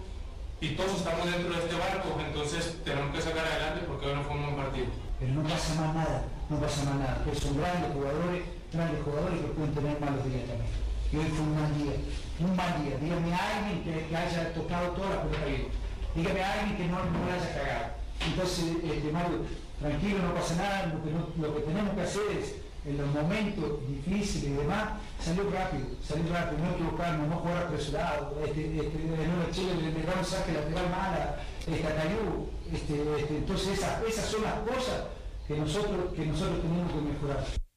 Y 0.61 0.75
todos 0.75 0.99
estamos 0.99 1.25
dentro 1.25 1.55
de 1.55 1.61
este 1.61 1.77
barco, 1.79 2.19
entonces 2.19 2.83
tenemos 2.85 3.15
que 3.15 3.23
sacar 3.23 3.47
adelante 3.47 3.87
porque 3.87 4.07
hoy 4.07 4.15
no 4.17 4.25
fue 4.25 4.35
un 4.35 4.43
buen 4.43 4.57
partido. 4.57 4.87
pero 5.21 5.33
no 5.33 5.43
pasa 5.45 5.75
más 5.81 5.95
nada, 5.95 6.25
no 6.51 6.59
pasa 6.59 6.83
más 6.83 6.95
nada, 6.97 7.23
que 7.25 7.39
son 7.39 7.57
grandes 7.57 7.93
jugadores, 7.93 8.43
grandes 8.73 9.05
jugadores 9.05 9.39
que 9.39 9.47
pueden 9.55 9.75
tener 9.75 10.01
malos 10.01 10.25
días 10.25 10.51
también. 10.51 10.88
Y 11.11 11.17
hoy 11.17 11.25
fue 11.25 11.41
un 11.41 11.55
mal 11.55 11.73
día, 11.79 11.97
un 12.41 12.57
mal 12.57 12.85
día. 12.85 12.99
Dígame 13.01 13.33
a 13.33 13.41
alguien 13.57 13.83
que, 13.83 14.15
haya 14.15 14.53
tocado 14.53 14.93
toda 14.93 15.09
la 15.11 15.23
pelota 15.23 15.47
bien. 15.47 15.69
Dígame 16.15 16.43
a 16.43 16.53
alguien 16.53 16.77
que 16.77 16.85
no, 16.85 16.99
no 17.01 17.27
la 17.27 17.35
haya 17.35 17.55
cagado. 17.57 17.89
Entonces, 18.29 18.65
este, 18.85 19.13
Mario, 19.13 19.47
tranquilo, 19.81 20.19
no 20.21 20.35
pasa 20.35 20.57
nada, 20.57 20.93
lo 20.93 21.55
que, 21.55 21.61
tenemos 21.63 21.95
que 21.95 22.03
hacer 22.03 22.23
es, 22.37 22.55
en 22.85 22.99
los 22.99 23.09
momentos 23.09 23.89
difíciles 23.89 24.51
y 24.51 24.53
demás, 24.53 25.01
salir 25.19 25.49
rápido, 25.51 25.87
salir 26.05 26.29
rápido, 26.31 26.61
no 26.61 26.71
equivocarnos, 26.77 27.29
no 27.29 27.37
jugar 27.37 27.57
apresurado. 27.65 28.37
Este, 28.45 28.61
este, 28.77 28.97
en 29.01 29.33
una 29.33 29.51
Chile 29.51 29.73
le 29.81 30.03
damos 30.03 30.29
saque 30.29 30.53
lateral 30.53 30.91
mala, 30.91 31.37
este, 31.67 31.87
a 31.87 31.97
Cayú, 31.97 32.53
este, 32.73 33.21
este, 33.21 33.37
entonces 33.39 33.79
esas, 33.79 34.03
esas 34.05 34.27
son 34.27 34.43
las 34.43 34.61
cosas 34.61 35.09
que 35.47 35.57
nosotros, 35.57 36.13
que 36.15 36.27
nosotros 36.27 36.61
tenemos 36.61 36.93
que 36.93 37.01
mejorar. 37.01 37.68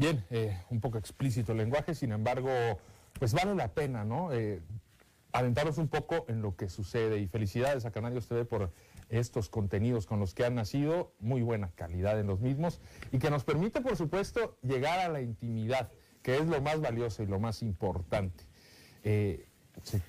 Bien, 0.00 0.24
eh, 0.30 0.56
un 0.70 0.80
poco 0.80 0.96
explícito 0.96 1.52
el 1.52 1.58
lenguaje, 1.58 1.94
sin 1.94 2.12
embargo, 2.12 2.48
pues 3.18 3.34
vale 3.34 3.54
la 3.54 3.68
pena, 3.74 4.02
¿no? 4.02 4.32
Eh, 4.32 4.62
adentraros 5.30 5.76
un 5.76 5.88
poco 5.88 6.24
en 6.28 6.40
lo 6.40 6.56
que 6.56 6.70
sucede 6.70 7.18
y 7.18 7.26
felicidades 7.26 7.84
a 7.84 7.90
Canarios 7.90 8.26
TV 8.26 8.46
por 8.46 8.72
estos 9.10 9.50
contenidos 9.50 10.06
con 10.06 10.18
los 10.18 10.32
que 10.32 10.46
han 10.46 10.54
nacido, 10.54 11.12
muy 11.20 11.42
buena 11.42 11.70
calidad 11.72 12.18
en 12.18 12.28
los 12.28 12.40
mismos 12.40 12.80
y 13.12 13.18
que 13.18 13.28
nos 13.28 13.44
permite, 13.44 13.82
por 13.82 13.94
supuesto, 13.94 14.56
llegar 14.62 15.00
a 15.00 15.10
la 15.10 15.20
intimidad, 15.20 15.92
que 16.22 16.38
es 16.38 16.46
lo 16.46 16.62
más 16.62 16.80
valioso 16.80 17.22
y 17.22 17.26
lo 17.26 17.38
más 17.38 17.60
importante. 17.60 18.46
Eh, 19.04 19.44
se, 19.82 20.00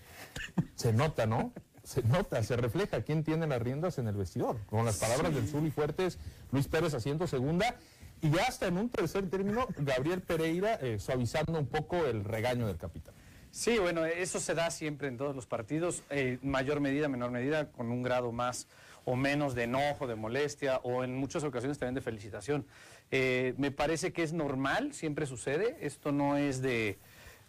se 0.75 0.93
nota, 0.93 1.25
¿no? 1.25 1.51
Se 1.83 2.01
nota, 2.03 2.41
se 2.43 2.55
refleja 2.55 3.01
quién 3.01 3.25
tiene 3.25 3.45
las 3.45 3.61
riendas 3.61 3.97
en 3.97 4.07
el 4.07 4.15
vestidor. 4.15 4.57
Con 4.67 4.85
las 4.85 4.99
palabras 4.99 5.35
del 5.35 5.49
Zuli 5.49 5.69
Fuertes, 5.69 6.17
Luis 6.53 6.69
Pérez 6.69 6.93
haciendo 6.93 7.27
segunda 7.27 7.75
y 8.21 8.29
ya 8.29 8.43
hasta 8.47 8.67
en 8.67 8.77
un 8.77 8.89
tercer 8.89 9.29
término, 9.29 9.67
Gabriel 9.77 10.21
Pereira 10.21 10.75
eh, 10.75 10.99
suavizando 10.99 11.59
un 11.59 11.67
poco 11.67 12.05
el 12.05 12.23
regaño 12.23 12.67
del 12.67 12.77
capitán. 12.77 13.13
Sí, 13.51 13.77
bueno, 13.79 14.05
eso 14.05 14.39
se 14.39 14.53
da 14.53 14.71
siempre 14.71 15.09
en 15.09 15.17
todos 15.17 15.35
los 15.35 15.45
partidos, 15.45 16.03
eh, 16.09 16.37
mayor 16.41 16.79
medida, 16.79 17.09
menor 17.09 17.31
medida, 17.31 17.69
con 17.71 17.91
un 17.91 18.01
grado 18.01 18.31
más 18.31 18.67
o 19.03 19.15
menos 19.15 19.55
de 19.55 19.63
enojo, 19.63 20.07
de 20.07 20.15
molestia, 20.15 20.77
o 20.83 21.03
en 21.03 21.15
muchas 21.17 21.43
ocasiones 21.43 21.77
también 21.77 21.95
de 21.95 22.01
felicitación. 22.01 22.65
Eh, 23.09 23.53
me 23.57 23.71
parece 23.71 24.13
que 24.13 24.23
es 24.23 24.31
normal, 24.31 24.93
siempre 24.93 25.25
sucede, 25.25 25.77
esto 25.81 26.13
no 26.13 26.37
es 26.37 26.61
de, 26.61 26.97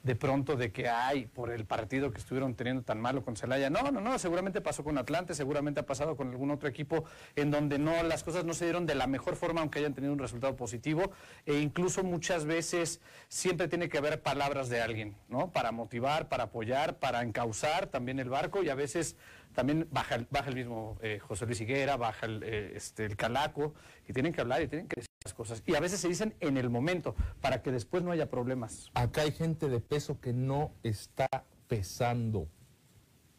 de 0.02 0.16
pronto 0.16 0.56
de 0.56 0.73
que 0.73 0.88
hay 0.88 1.26
por 1.26 1.50
el 1.50 1.64
partido 1.64 2.11
que 2.11 2.18
estuvieron 2.18 2.54
teniendo 2.54 2.82
tan 2.82 3.00
malo 3.00 3.25
con 3.25 3.37
Celaya. 3.37 3.71
No, 3.71 3.90
no, 3.90 4.00
no, 4.00 4.18
seguramente 4.18 4.61
pasó 4.61 4.82
con 4.82 4.99
Atlante, 4.99 5.35
seguramente 5.35 5.80
ha 5.80 5.87
pasado 5.87 6.16
con 6.16 6.30
algún 6.30 6.50
otro 6.50 6.68
equipo 6.68 7.04
en 7.37 7.50
donde 7.50 7.78
no 7.78 8.02
las 8.02 8.25
cosas 8.25 8.44
no 8.44 8.54
se 8.54 8.64
dieron 8.64 8.87
de 8.87 8.94
la 8.94 9.06
mejor 9.06 9.37
forma 9.37 9.61
aunque 9.61 9.78
hayan 9.78 9.94
tenido 9.94 10.12
un 10.12 10.18
resultado 10.18 10.56
positivo 10.56 11.12
e 11.47 11.59
incluso 11.59 12.02
muchas 12.02 12.44
veces 12.44 13.00
siempre 13.28 13.68
tiene 13.68 13.88
que 13.88 13.99
haber 13.99 14.23
palabras 14.23 14.68
de 14.68 14.80
alguien, 14.80 15.16
¿no? 15.28 15.52
Para 15.52 15.73
motivar, 15.73 16.28
para 16.28 16.44
apoyar, 16.44 16.99
para 16.99 17.23
encauzar 17.23 17.87
también 17.87 18.18
el 18.18 18.28
barco 18.28 18.62
y 18.62 18.68
a 18.68 18.75
veces 18.75 19.16
también 19.54 19.87
baja, 19.90 20.25
baja 20.30 20.49
el 20.49 20.56
mismo 20.56 20.99
eh, 21.02 21.18
José 21.18 21.47
Luis 21.47 21.61
Higuera, 21.61 21.97
baja 21.97 22.26
el, 22.26 22.42
eh, 22.42 22.73
este, 22.75 23.04
el 23.04 23.16
Calaco 23.16 23.75
y 24.09 24.12
tienen 24.12 24.32
que 24.32 24.40
hablar 24.40 24.62
y 24.62 24.68
tienen 24.68 24.88
que 24.88 24.97
decir 24.97 25.12
cosas. 25.33 25.62
Y 25.67 25.75
a 25.75 25.81
veces 25.81 26.00
se 26.00 26.09
dicen 26.09 26.35
en 26.41 26.57
el 26.57 26.69
momento 26.71 27.14
para 27.41 27.62
que 27.62 27.71
después 27.71 28.02
no 28.02 28.11
haya 28.11 28.29
problemas. 28.29 28.91
Acá 28.95 29.23
hay 29.23 29.33
gente 29.33 29.69
de 29.69 29.81
peso 29.81 30.21
que 30.21 30.33
no 30.33 30.73
está 30.83 31.29
pesando. 31.69 32.49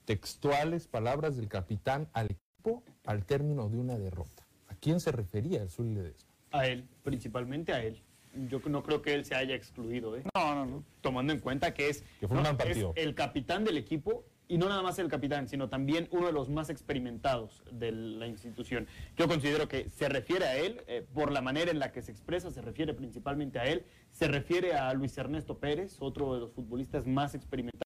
Textuales 0.06 0.88
palabras 0.88 1.38
del 1.38 1.48
capitán 1.48 2.10
al 2.14 2.28
equipo 2.32 2.84
al 3.06 3.26
término 3.26 3.70
de 3.70 3.78
una 3.78 3.98
derrota. 3.98 4.48
¿A 4.70 4.76
quién 4.76 5.00
se 5.00 5.12
refería 5.12 5.62
el 5.62 5.70
Zuli 5.70 5.96
Ledesma? 5.96 6.30
A 6.52 6.68
él, 6.68 6.88
principalmente 7.04 7.74
a 7.74 7.84
él. 7.84 8.02
Yo 8.50 8.60
no 8.68 8.82
creo 8.84 9.02
que 9.02 9.14
él 9.14 9.26
se 9.26 9.36
haya 9.36 9.54
excluido, 9.56 10.18
¿eh? 10.18 10.24
No, 10.34 10.56
no, 10.56 10.66
no. 10.66 10.84
tomando 11.02 11.34
en 11.34 11.40
cuenta 11.40 11.74
que 11.74 11.90
es, 11.90 12.04
Que 12.20 12.28
fue 12.28 12.38
un 12.38 12.44
gran 12.44 12.56
es 12.56 12.64
partido. 12.64 12.94
el 12.96 13.14
capitán 13.16 13.64
del 13.64 13.78
equipo 13.78 14.26
y 14.48 14.58
no 14.58 14.70
nada 14.70 14.82
más 14.82 15.00
el 15.00 15.10
capitán, 15.10 15.48
sino 15.48 15.70
también 15.70 16.08
uno 16.12 16.28
de 16.28 16.34
los 16.34 16.50
más 16.50 16.70
experimentados 16.70 17.64
de 17.72 17.92
la 17.92 18.28
institución. 18.28 18.88
Yo 19.18 19.28
considero 19.28 19.68
que 19.68 19.90
se 19.90 20.10
refiere 20.10 20.46
a 20.46 20.58
él 20.58 20.82
eh, 20.88 21.06
por 21.14 21.32
la 21.32 21.42
manera 21.42 21.72
en 21.72 21.80
la 21.80 21.92
que 21.92 22.02
se 22.02 22.12
expresa, 22.12 22.52
se 22.52 22.62
refiere 22.62 22.94
principalmente 22.94 23.60
a 23.60 23.66
él, 23.66 23.86
se 24.12 24.28
refiere 24.28 24.76
a 24.76 24.94
Luis 24.94 25.18
Ernesto 25.18 25.58
Pérez, 25.58 25.98
otro 26.00 26.34
de 26.34 26.42
los 26.42 26.52
futbolistas 26.52 27.08
más 27.08 27.36
experimentados. 27.36 27.83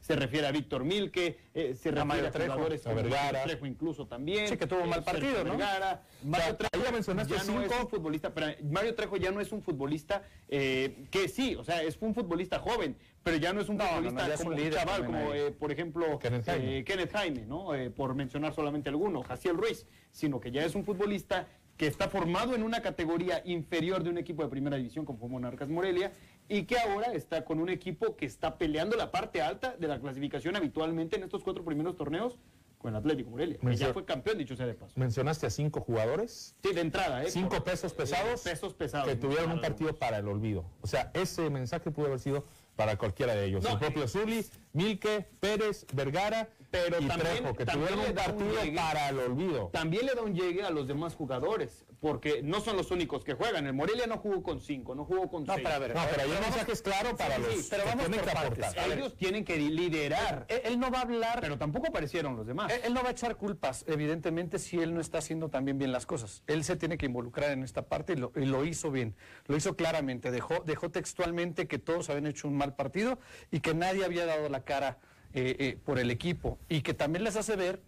Se 0.00 0.14
refiere 0.14 0.46
a 0.46 0.52
Víctor 0.52 0.84
Milke, 0.84 1.36
eh, 1.54 1.74
se 1.74 1.90
refiere 1.90 2.28
a 2.28 2.30
Trejo, 2.30 2.52
jugadores 2.52 2.86
a 2.86 2.92
Vergara. 2.94 3.42
Trejo 3.42 3.66
incluso 3.66 4.06
también. 4.06 4.48
Sí, 4.48 4.56
que 4.56 4.66
tuvo 4.66 4.82
un 4.82 4.88
mal 4.88 5.02
partido, 5.02 5.42
¿no? 5.44 5.50
Vergara. 5.56 6.02
Mario 6.24 6.56
Trejo 6.56 6.84
ya 6.84 6.92
mencionaste 6.92 7.34
ya 7.34 7.44
no 7.44 7.62
es 7.62 7.70
un 7.72 7.88
futbolista, 7.88 8.32
pero 8.32 8.46
Mario 8.70 8.94
Trejo 8.94 9.16
ya 9.16 9.30
no 9.32 9.40
es 9.40 9.50
un 9.52 9.60
futbolista 9.62 10.22
eh, 10.48 11.04
que 11.10 11.28
sí, 11.28 11.56
o 11.56 11.64
sea, 11.64 11.82
es 11.82 11.98
un 12.00 12.14
futbolista 12.14 12.58
joven, 12.60 12.96
pero 13.22 13.36
ya 13.36 13.52
no 13.52 13.60
es 13.60 13.68
un 13.68 13.76
No, 13.76 14.00
no, 14.00 14.10
no, 14.10 14.10
futbolista 14.10 14.36
como 14.36 14.48
un 14.50 14.54
un, 14.54 14.60
líder 14.60 14.74
chaval, 14.74 15.04
como 15.04 15.34
eh, 15.34 15.50
por 15.50 15.72
ejemplo 15.72 16.18
Kenneth 16.18 16.46
Jaime. 16.46 16.78
eh, 16.78 16.84
Kenneth 16.84 17.12
Jaime, 17.12 17.44
¿no? 17.46 17.74
Eh, 17.74 17.90
por 17.90 18.14
mencionar 18.14 18.54
solamente 18.54 18.88
alguno, 18.88 19.22
Jaciel 19.22 19.56
Ruiz, 19.56 19.86
sino 20.12 20.40
que 20.40 20.50
ya 20.52 20.64
es 20.64 20.74
un 20.74 20.84
futbolista 20.84 21.46
que 21.78 21.86
está 21.86 22.08
formado 22.08 22.54
en 22.54 22.62
una 22.64 22.82
categoría 22.82 23.40
inferior 23.46 24.02
de 24.02 24.10
un 24.10 24.18
equipo 24.18 24.42
de 24.42 24.48
primera 24.50 24.76
división 24.76 25.06
como 25.06 25.20
fue 25.20 25.28
Monarcas 25.28 25.68
Morelia 25.68 26.12
y 26.48 26.64
que 26.64 26.76
ahora 26.76 27.12
está 27.12 27.44
con 27.44 27.60
un 27.60 27.68
equipo 27.68 28.16
que 28.16 28.26
está 28.26 28.58
peleando 28.58 28.96
la 28.96 29.10
parte 29.12 29.40
alta 29.40 29.76
de 29.78 29.86
la 29.86 30.00
clasificación 30.00 30.56
habitualmente 30.56 31.16
en 31.16 31.22
estos 31.22 31.42
cuatro 31.44 31.64
primeros 31.64 31.96
torneos 31.96 32.36
con 32.78 32.90
el 32.92 32.96
Atlético 32.96 33.30
Morelia, 33.30 33.58
que 33.58 33.74
ya 33.74 33.92
fue 33.92 34.04
campeón, 34.04 34.38
dicho 34.38 34.54
sea 34.54 34.66
de 34.66 34.74
paso. 34.74 34.92
Mencionaste 34.96 35.46
a 35.46 35.50
cinco 35.50 35.80
jugadores, 35.80 36.54
Sí, 36.62 36.72
de 36.72 36.80
entrada, 36.80 37.24
¿eh? 37.24 37.30
cinco 37.30 37.62
pesos 37.64 37.92
eh, 37.92 37.96
pesados, 37.96 38.42
pesos 38.42 38.74
pesados. 38.74 39.08
que 39.08 39.16
tuvieron 39.16 39.50
un 39.50 39.60
partido 39.60 39.96
para 39.96 40.18
el 40.18 40.28
olvido. 40.28 40.64
O 40.80 40.86
sea, 40.86 41.10
ese 41.14 41.50
mensaje 41.50 41.90
pudo 41.90 42.06
haber 42.06 42.20
sido 42.20 42.44
para 42.76 42.96
cualquiera 42.96 43.34
de 43.34 43.46
ellos. 43.46 43.64
No, 43.64 43.70
el 43.70 43.78
propio 43.78 44.06
Zuli, 44.06 44.46
Milke, 44.72 45.26
Pérez, 45.40 45.86
Vergara 45.92 46.48
Pero 46.70 47.00
y 47.00 47.06
también- 47.06 47.38
Trejo, 47.38 47.54
que 47.56 47.64
también 47.64 47.88
tuvieron 47.88 47.98
le 47.98 48.04
un 48.04 48.18
un 48.18 48.24
partido 48.24 48.62
llegue. 48.62 48.76
para 48.76 49.08
el 49.08 49.18
olvido. 49.20 49.70
También 49.72 50.04
le 50.06 50.14
da 50.14 50.20
un 50.22 50.34
llegue 50.34 50.62
a 50.64 50.70
los 50.70 50.86
demás 50.86 51.14
jugadores, 51.14 51.86
porque 51.98 52.42
no 52.42 52.60
son 52.60 52.76
los 52.76 52.90
únicos 52.90 53.24
que 53.24 53.32
juegan. 53.32 53.66
El 53.66 53.72
Morelia 53.72 54.06
no 54.06 54.18
jugó 54.18 54.42
con 54.42 54.60
cinco, 54.60 54.94
no 54.94 55.06
jugó 55.06 55.30
con 55.30 55.44
No, 55.44 55.54
seis. 55.54 55.64
pero 55.64 55.76
a 55.76 55.78
ver, 55.78 55.94
No, 55.94 56.02
pero 56.10 56.22
el 56.24 56.28
vamos- 56.28 56.46
mensaje 56.50 56.72
es 56.72 56.82
claro 56.82 57.16
para 57.16 57.36
sí, 57.36 57.42
los 57.42 57.54
sí, 57.54 57.66
pero 57.70 57.82
que 57.84 57.88
vamos 57.88 58.04
tienen 58.04 58.20
por 58.20 58.28
que 58.28 58.34
partes. 58.34 58.64
aportar. 58.64 58.84
A 58.84 58.88
ver, 58.88 58.98
Ellos 58.98 59.16
tienen 59.16 59.44
que 59.46 59.56
liderar, 59.56 60.44
Él, 60.48 60.60
él 60.64 60.78
no 60.80 60.90
va 60.90 60.98
a 60.98 61.02
hablar, 61.02 61.38
pero 61.40 61.56
tampoco 61.56 61.86
aparecieron 61.88 62.36
los 62.36 62.46
demás. 62.46 62.70
él, 62.70 62.80
él 62.84 62.92
no 62.94 63.02
va 63.02 63.08
a 63.08 63.12
echar 63.12 63.36
culpas, 63.36 63.84
evidentemente, 63.88 64.58
si 64.58 64.78
él 64.78 64.92
no 64.94 65.00
está 65.00 65.18
haciendo 65.18 65.48
también 65.48 65.78
bien 65.78 65.90
las 65.90 66.04
cosas. 66.04 66.42
Él 66.46 66.64
se 66.64 66.76
tiene 66.76 66.98
que 66.98 67.06
involucrar 67.06 67.50
en 67.52 67.62
esta 67.62 67.82
parte 67.88 68.12
y 68.12 68.16
lo, 68.16 68.30
y 68.36 68.44
lo 68.44 68.64
hizo 68.66 68.90
bien, 68.90 69.16
lo 69.46 69.56
hizo 69.56 69.74
claramente. 69.74 70.30
Dejó, 70.30 70.60
dejó 70.66 70.90
textualmente 70.90 71.66
que 71.66 71.78
todos 71.78 72.10
habían 72.10 72.26
hecho 72.26 72.46
un 72.46 72.56
mal 72.58 72.74
partido 72.76 73.18
y 73.50 73.60
que 73.60 73.72
nadie 73.72 74.04
había 74.04 74.26
dado 74.26 74.50
la 74.50 74.64
cara 74.64 74.98
eh, 75.34 75.56
eh, 75.58 75.78
por 75.84 75.98
el 75.98 76.10
equipo 76.10 76.58
y 76.68 76.82
que 76.82 76.94
también 76.94 77.24
les 77.24 77.36
hace 77.36 77.56
ver 77.56 77.80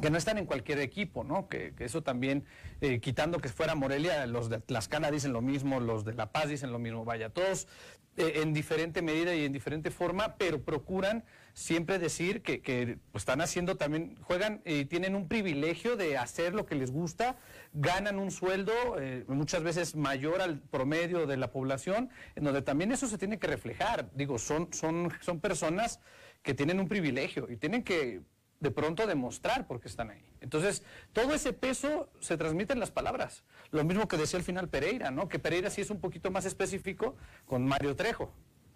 que 0.00 0.10
no 0.10 0.18
están 0.18 0.38
en 0.38 0.46
cualquier 0.46 0.78
equipo, 0.80 1.24
¿no? 1.24 1.48
Que, 1.48 1.74
que 1.74 1.84
eso 1.84 2.02
también, 2.02 2.44
eh, 2.80 3.00
quitando 3.00 3.38
que 3.38 3.48
fuera 3.48 3.74
Morelia, 3.74 4.26
los 4.26 4.48
de 4.48 4.60
Tlaxcala 4.60 5.10
dicen 5.10 5.32
lo 5.32 5.42
mismo, 5.42 5.80
los 5.80 6.04
de 6.04 6.14
La 6.14 6.32
Paz 6.32 6.48
dicen 6.48 6.72
lo 6.72 6.78
mismo, 6.78 7.04
vaya, 7.04 7.30
todos 7.30 7.68
eh, 8.16 8.40
en 8.42 8.52
diferente 8.52 9.02
medida 9.02 9.34
y 9.34 9.44
en 9.44 9.52
diferente 9.52 9.90
forma, 9.90 10.36
pero 10.36 10.62
procuran 10.62 11.24
siempre 11.52 11.98
decir 11.98 12.42
que, 12.42 12.60
que, 12.60 12.98
están 13.14 13.40
haciendo 13.40 13.76
también, 13.76 14.16
juegan 14.22 14.62
y 14.64 14.84
tienen 14.86 15.14
un 15.14 15.28
privilegio 15.28 15.96
de 15.96 16.16
hacer 16.16 16.54
lo 16.54 16.66
que 16.66 16.74
les 16.74 16.90
gusta, 16.90 17.36
ganan 17.72 18.18
un 18.18 18.30
sueldo 18.30 18.72
eh, 18.98 19.24
muchas 19.28 19.62
veces 19.62 19.96
mayor 19.96 20.40
al 20.40 20.60
promedio 20.60 21.26
de 21.26 21.36
la 21.36 21.52
población, 21.52 22.10
en 22.34 22.44
donde 22.44 22.62
también 22.62 22.90
eso 22.92 23.06
se 23.06 23.18
tiene 23.18 23.38
que 23.38 23.46
reflejar. 23.46 24.10
Digo, 24.14 24.38
son, 24.38 24.72
son, 24.72 25.12
son 25.20 25.40
personas 25.40 26.00
que 26.42 26.54
tienen 26.54 26.80
un 26.80 26.88
privilegio 26.88 27.50
y 27.50 27.56
tienen 27.56 27.82
que 27.82 28.22
de 28.60 28.70
pronto 28.70 29.06
demostrar 29.06 29.66
por 29.66 29.80
qué 29.80 29.88
están 29.88 30.10
ahí. 30.10 30.22
Entonces, 30.40 30.82
todo 31.12 31.34
ese 31.34 31.52
peso 31.52 32.10
se 32.20 32.36
transmite 32.36 32.72
en 32.74 32.80
las 32.80 32.90
palabras. 32.90 33.42
Lo 33.70 33.82
mismo 33.84 34.06
que 34.06 34.16
decía 34.16 34.38
al 34.38 34.44
final 34.44 34.68
Pereira, 34.68 35.10
¿no? 35.10 35.28
Que 35.28 35.38
Pereira 35.38 35.70
sí 35.70 35.80
es 35.80 35.90
un 35.90 36.00
poquito 36.00 36.30
más 36.30 36.44
específico 36.44 37.16
con 37.46 37.64
Mario 37.66 37.96
Trejo, 37.96 38.32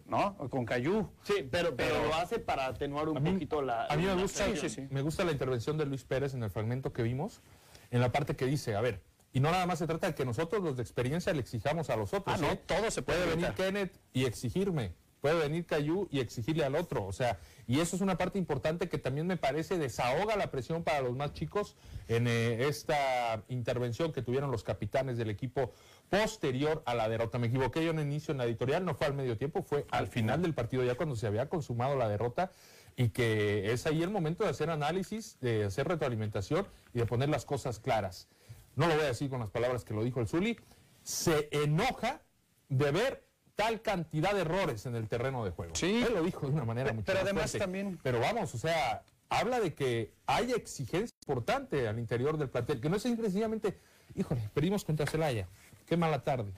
¿no? 0.06 0.37
O 0.38 0.49
con 0.49 0.64
Cayú. 0.64 1.11
Sí, 1.23 1.47
pero, 1.50 1.76
pero 1.76 2.02
lo 2.02 2.14
hace 2.14 2.38
para 2.38 2.66
atenuar 2.66 3.09
un 3.09 3.23
mí, 3.23 3.33
poquito 3.33 3.61
la. 3.61 3.87
a 3.87 3.97
mí 3.97 4.04
me 4.04 4.14
gusta, 4.14 4.47
presión. 4.47 4.71
sí, 4.71 4.83
sí. 4.83 4.88
me 4.90 5.02
gusta 5.02 5.25
la 5.25 5.33
intervención 5.33 5.76
de 5.76 5.85
Luis 5.85 6.04
Pérez 6.04 6.35
en 6.35 6.42
el 6.42 6.50
fragmento 6.50 6.92
que 6.92 7.02
vimos, 7.02 7.42
en 7.90 8.00
la 8.00 8.11
parte 8.11 8.37
que 8.37 8.47
dice, 8.47 8.76
a 8.76 8.80
ver, 8.80 9.02
y 9.35 9.40
no 9.40 9.50
nada 9.50 9.66
más 9.66 9.80
se 9.80 9.87
trata 9.87 10.06
de 10.06 10.14
que 10.14 10.25
nosotros 10.25 10.62
los 10.62 10.76
de 10.76 10.83
experiencia 10.83 11.33
le 11.35 11.40
exijamos 11.40 11.90
a 11.90 11.97
los 11.97 12.14
otros. 12.14 12.37
Ah, 12.37 12.40
no, 12.40 12.52
¿eh? 12.52 12.61
todo 12.64 12.90
se 12.90 13.02
puede 13.02 13.21
venir 13.26 13.47
evitar. 13.47 13.54
Kenneth 13.54 14.00
y 14.12 14.25
exigirme, 14.25 14.94
puede 15.21 15.40
venir 15.40 15.66
Cayu 15.66 16.09
y 16.11 16.21
exigirle 16.21 16.64
al 16.64 16.75
otro, 16.76 17.04
o 17.04 17.12
sea, 17.12 17.38
y 17.66 17.80
eso 17.80 17.97
es 17.97 18.02
una 18.02 18.18
parte 18.18 18.38
importante 18.38 18.88
que 18.88 18.99
también 18.99 19.26
me 19.26 19.37
parece 19.37 19.78
desahoga 19.78 20.37
la 20.37 20.50
presión 20.50 20.85
para 20.85 21.00
los 21.00 21.16
más 21.16 21.33
chicos 21.33 21.76
en 22.09 22.26
eh, 22.26 22.68
esta 22.68 23.42
intervención 23.49 24.12
que 24.12 24.23
tuvieron 24.23 24.50
los 24.50 24.64
capitanes 24.64 25.16
del 25.16 25.30
equipo 25.30 25.73
posterior 26.11 26.83
a 26.87 26.94
la 26.94 27.09
derrota. 27.09 27.38
Me 27.38 27.47
equivoqué 27.47 27.85
yo 27.85 27.90
en 27.90 27.99
el 27.99 28.06
inicio 28.06 28.33
en 28.33 28.38
la 28.38 28.44
editorial, 28.44 28.85
no 28.85 28.94
fue 28.94 29.06
al 29.06 29.14
medio 29.14 29.38
tiempo, 29.38 29.62
fue 29.62 29.87
al 29.90 30.09
final 30.09 30.42
del 30.42 30.54
partido 30.54 30.85
ya 30.85 30.94
cuando 30.94 31.16
se 31.16 31.26
había 31.26 31.49
consumado 31.49 31.97
la 31.97 32.09
derrota 32.09 32.50
y 32.97 33.09
que 33.09 33.73
es 33.73 33.87
ahí 33.87 34.02
el 34.02 34.11
momento 34.11 34.44
de 34.44 34.50
hacer 34.50 34.71
análisis, 34.71 35.38
de 35.40 35.64
hacer 35.64 35.88
retroalimentación 35.88 36.66
y 36.92 36.99
de 36.99 37.06
poner 37.06 37.28
las 37.28 37.44
cosas 37.44 37.80
claras. 37.80 38.28
No 38.76 38.87
lo 38.87 38.94
voy 38.94 39.04
a 39.04 39.09
decir 39.09 39.30
con 39.30 39.40
las 39.40 39.50
palabras 39.50 39.85
que 39.85 39.94
lo 39.94 40.04
dijo 40.04 40.21
el 40.21 40.28
Zuli, 40.28 40.59
se 41.02 41.49
enoja 41.50 42.23
de 42.68 42.90
ver 42.90 43.25
tal 43.56 43.82
cantidad 43.82 44.32
de 44.34 44.40
errores 44.42 44.87
en 44.87 44.94
el 44.96 45.08
terreno 45.08 45.44
de 45.44 45.50
juego. 45.50 45.75
Sí. 45.75 46.02
Él 46.06 46.14
lo 46.14 46.23
dijo 46.23 46.46
de 46.46 46.52
una 46.52 46.64
manera 46.64 46.90
Pe- 46.90 46.94
mucho 46.96 47.06
pero 47.06 47.18
más 47.18 47.25
además 47.25 47.42
fuerte. 47.50 47.58
también- 47.58 47.99
Pero 48.02 48.20
vamos, 48.20 48.54
o 48.54 48.58
sea, 48.58 49.02
habla 49.28 49.61
de 49.61 49.75
que 49.75 50.12
hay 50.26 50.52
exigencia 50.52 51.14
importante 51.26 51.87
al 51.88 51.99
interior 51.99 52.37
del 52.37 52.49
plantel, 52.49 52.80
que 52.80 52.88
no 52.88 52.96
es 52.96 53.02
sencillamente, 53.02 53.78
híjole, 54.14 54.49
perdimos 54.54 54.84
contra 54.84 55.06
Celaya, 55.06 55.49
qué 55.87 55.96
mala 55.96 56.23
tarde, 56.23 56.52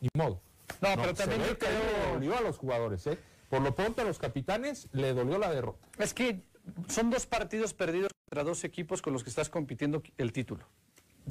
ni 0.00 0.08
modo. 0.14 0.40
No, 0.80 0.88
pero 0.96 1.14
también 1.14 1.40
yo 1.42 1.58
que 1.58 1.66
le 1.66 1.72
creo- 1.78 2.12
dolió 2.14 2.36
a 2.36 2.40
los 2.40 2.58
jugadores, 2.58 3.06
¿eh? 3.06 3.18
Por 3.48 3.62
lo 3.62 3.74
pronto 3.74 4.02
a 4.02 4.04
los 4.04 4.18
capitanes 4.18 4.88
le 4.92 5.14
dolió 5.14 5.38
la 5.38 5.50
derrota. 5.50 5.86
Es 5.98 6.12
que 6.12 6.42
son 6.88 7.08
dos 7.10 7.24
partidos 7.26 7.72
perdidos 7.72 8.10
contra 8.28 8.44
dos 8.44 8.62
equipos 8.64 9.00
con 9.00 9.14
los 9.14 9.24
que 9.24 9.30
estás 9.30 9.48
compitiendo 9.48 10.02
el 10.18 10.32
título. 10.32 10.66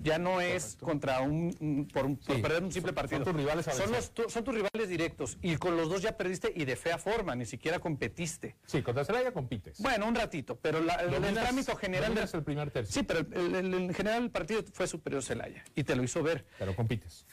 Ya 0.04 0.18
no 0.20 0.42
es 0.42 0.77
contra 0.80 1.22
un, 1.22 1.56
un- 1.60 1.88
por, 1.88 2.06
un- 2.06 2.18
por 2.18 2.36
Sí, 2.36 2.42
perder 2.42 2.63
un 2.63 2.72
simple 2.72 2.89
son- 2.92 2.96
partido. 2.96 3.24
son 3.24 3.34
tus 3.34 3.36
rivales 3.42 3.68
a 3.68 3.72
son, 3.72 3.80
vencer. 3.92 3.96
los, 3.98 4.12
tu- 4.13 4.30
son 4.30 4.44
tus 4.44 4.54
rivales 4.56 4.89
directos 4.89 5.38
y 5.42 5.56
con 5.58 5.75
los 5.77 5.89
dos 5.89 6.01
ya 6.01 6.16
perdiste 6.18 6.51
y 6.56 6.66
de 6.66 6.75
fea 6.75 6.98
forma, 6.98 7.36
ni 7.36 7.46
siquiera 7.46 7.80
competiste. 7.80 8.56
Sí, 8.66 8.82
contra 8.82 9.04
Celaya 9.06 9.32
compites. 9.32 9.80
Bueno, 9.82 10.08
un 10.08 10.16
ratito, 10.16 10.58
pero 10.60 10.80
la- 10.82 10.96
el, 10.96 11.13
el 11.13 11.22
Dominas- 11.22 11.44
trámite 11.46 11.75
general 11.75 12.10
dominas 12.10 12.34
el 12.34 12.44
primer 12.44 12.72
tercio. 12.72 12.94
Sí, 12.94 13.04
pero 13.04 13.20
el, 13.20 13.56
el- 13.56 13.74
en 13.74 13.94
general 13.94 14.24
el 14.24 14.32
partido 14.32 14.63
fue 14.74 14.88
superior 14.88 15.24
Celaya 15.24 15.63
y 15.75 15.84
te 15.84 15.96
lo 15.96 16.04
hizo 16.04 16.22
ver. 16.24 16.46
Pero 16.60 16.75
compites. 16.75 17.25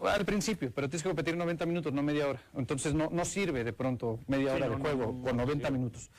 Al 0.00 0.24
principio, 0.24 0.72
pero 0.74 0.88
tienes 0.88 1.02
que 1.04 1.08
competir 1.08 1.36
90 1.36 1.64
minutos, 1.64 1.92
no 1.92 2.02
media 2.02 2.26
hora. 2.26 2.42
Entonces 2.56 2.92
no, 2.92 3.08
no 3.12 3.24
sirve 3.24 3.62
de 3.62 3.72
pronto 3.72 4.18
media 4.26 4.52
hora 4.52 4.66
no, 4.66 4.74
de 4.76 4.80
juego 4.80 5.12
no, 5.12 5.22
con 5.22 5.36
no 5.36 5.44
90 5.44 5.70
minutos. 5.70 6.10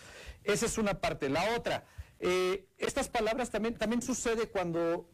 Esa 0.46 0.68
es 0.68 0.78
una 0.78 0.94
parte. 1.02 1.28
La 1.28 1.54
otra, 1.58 1.84
eh, 2.20 2.66
estas 2.78 3.10
palabras 3.10 3.50
también, 3.50 3.76
también 3.76 4.02
sucede 4.02 4.48
cuando 4.48 5.10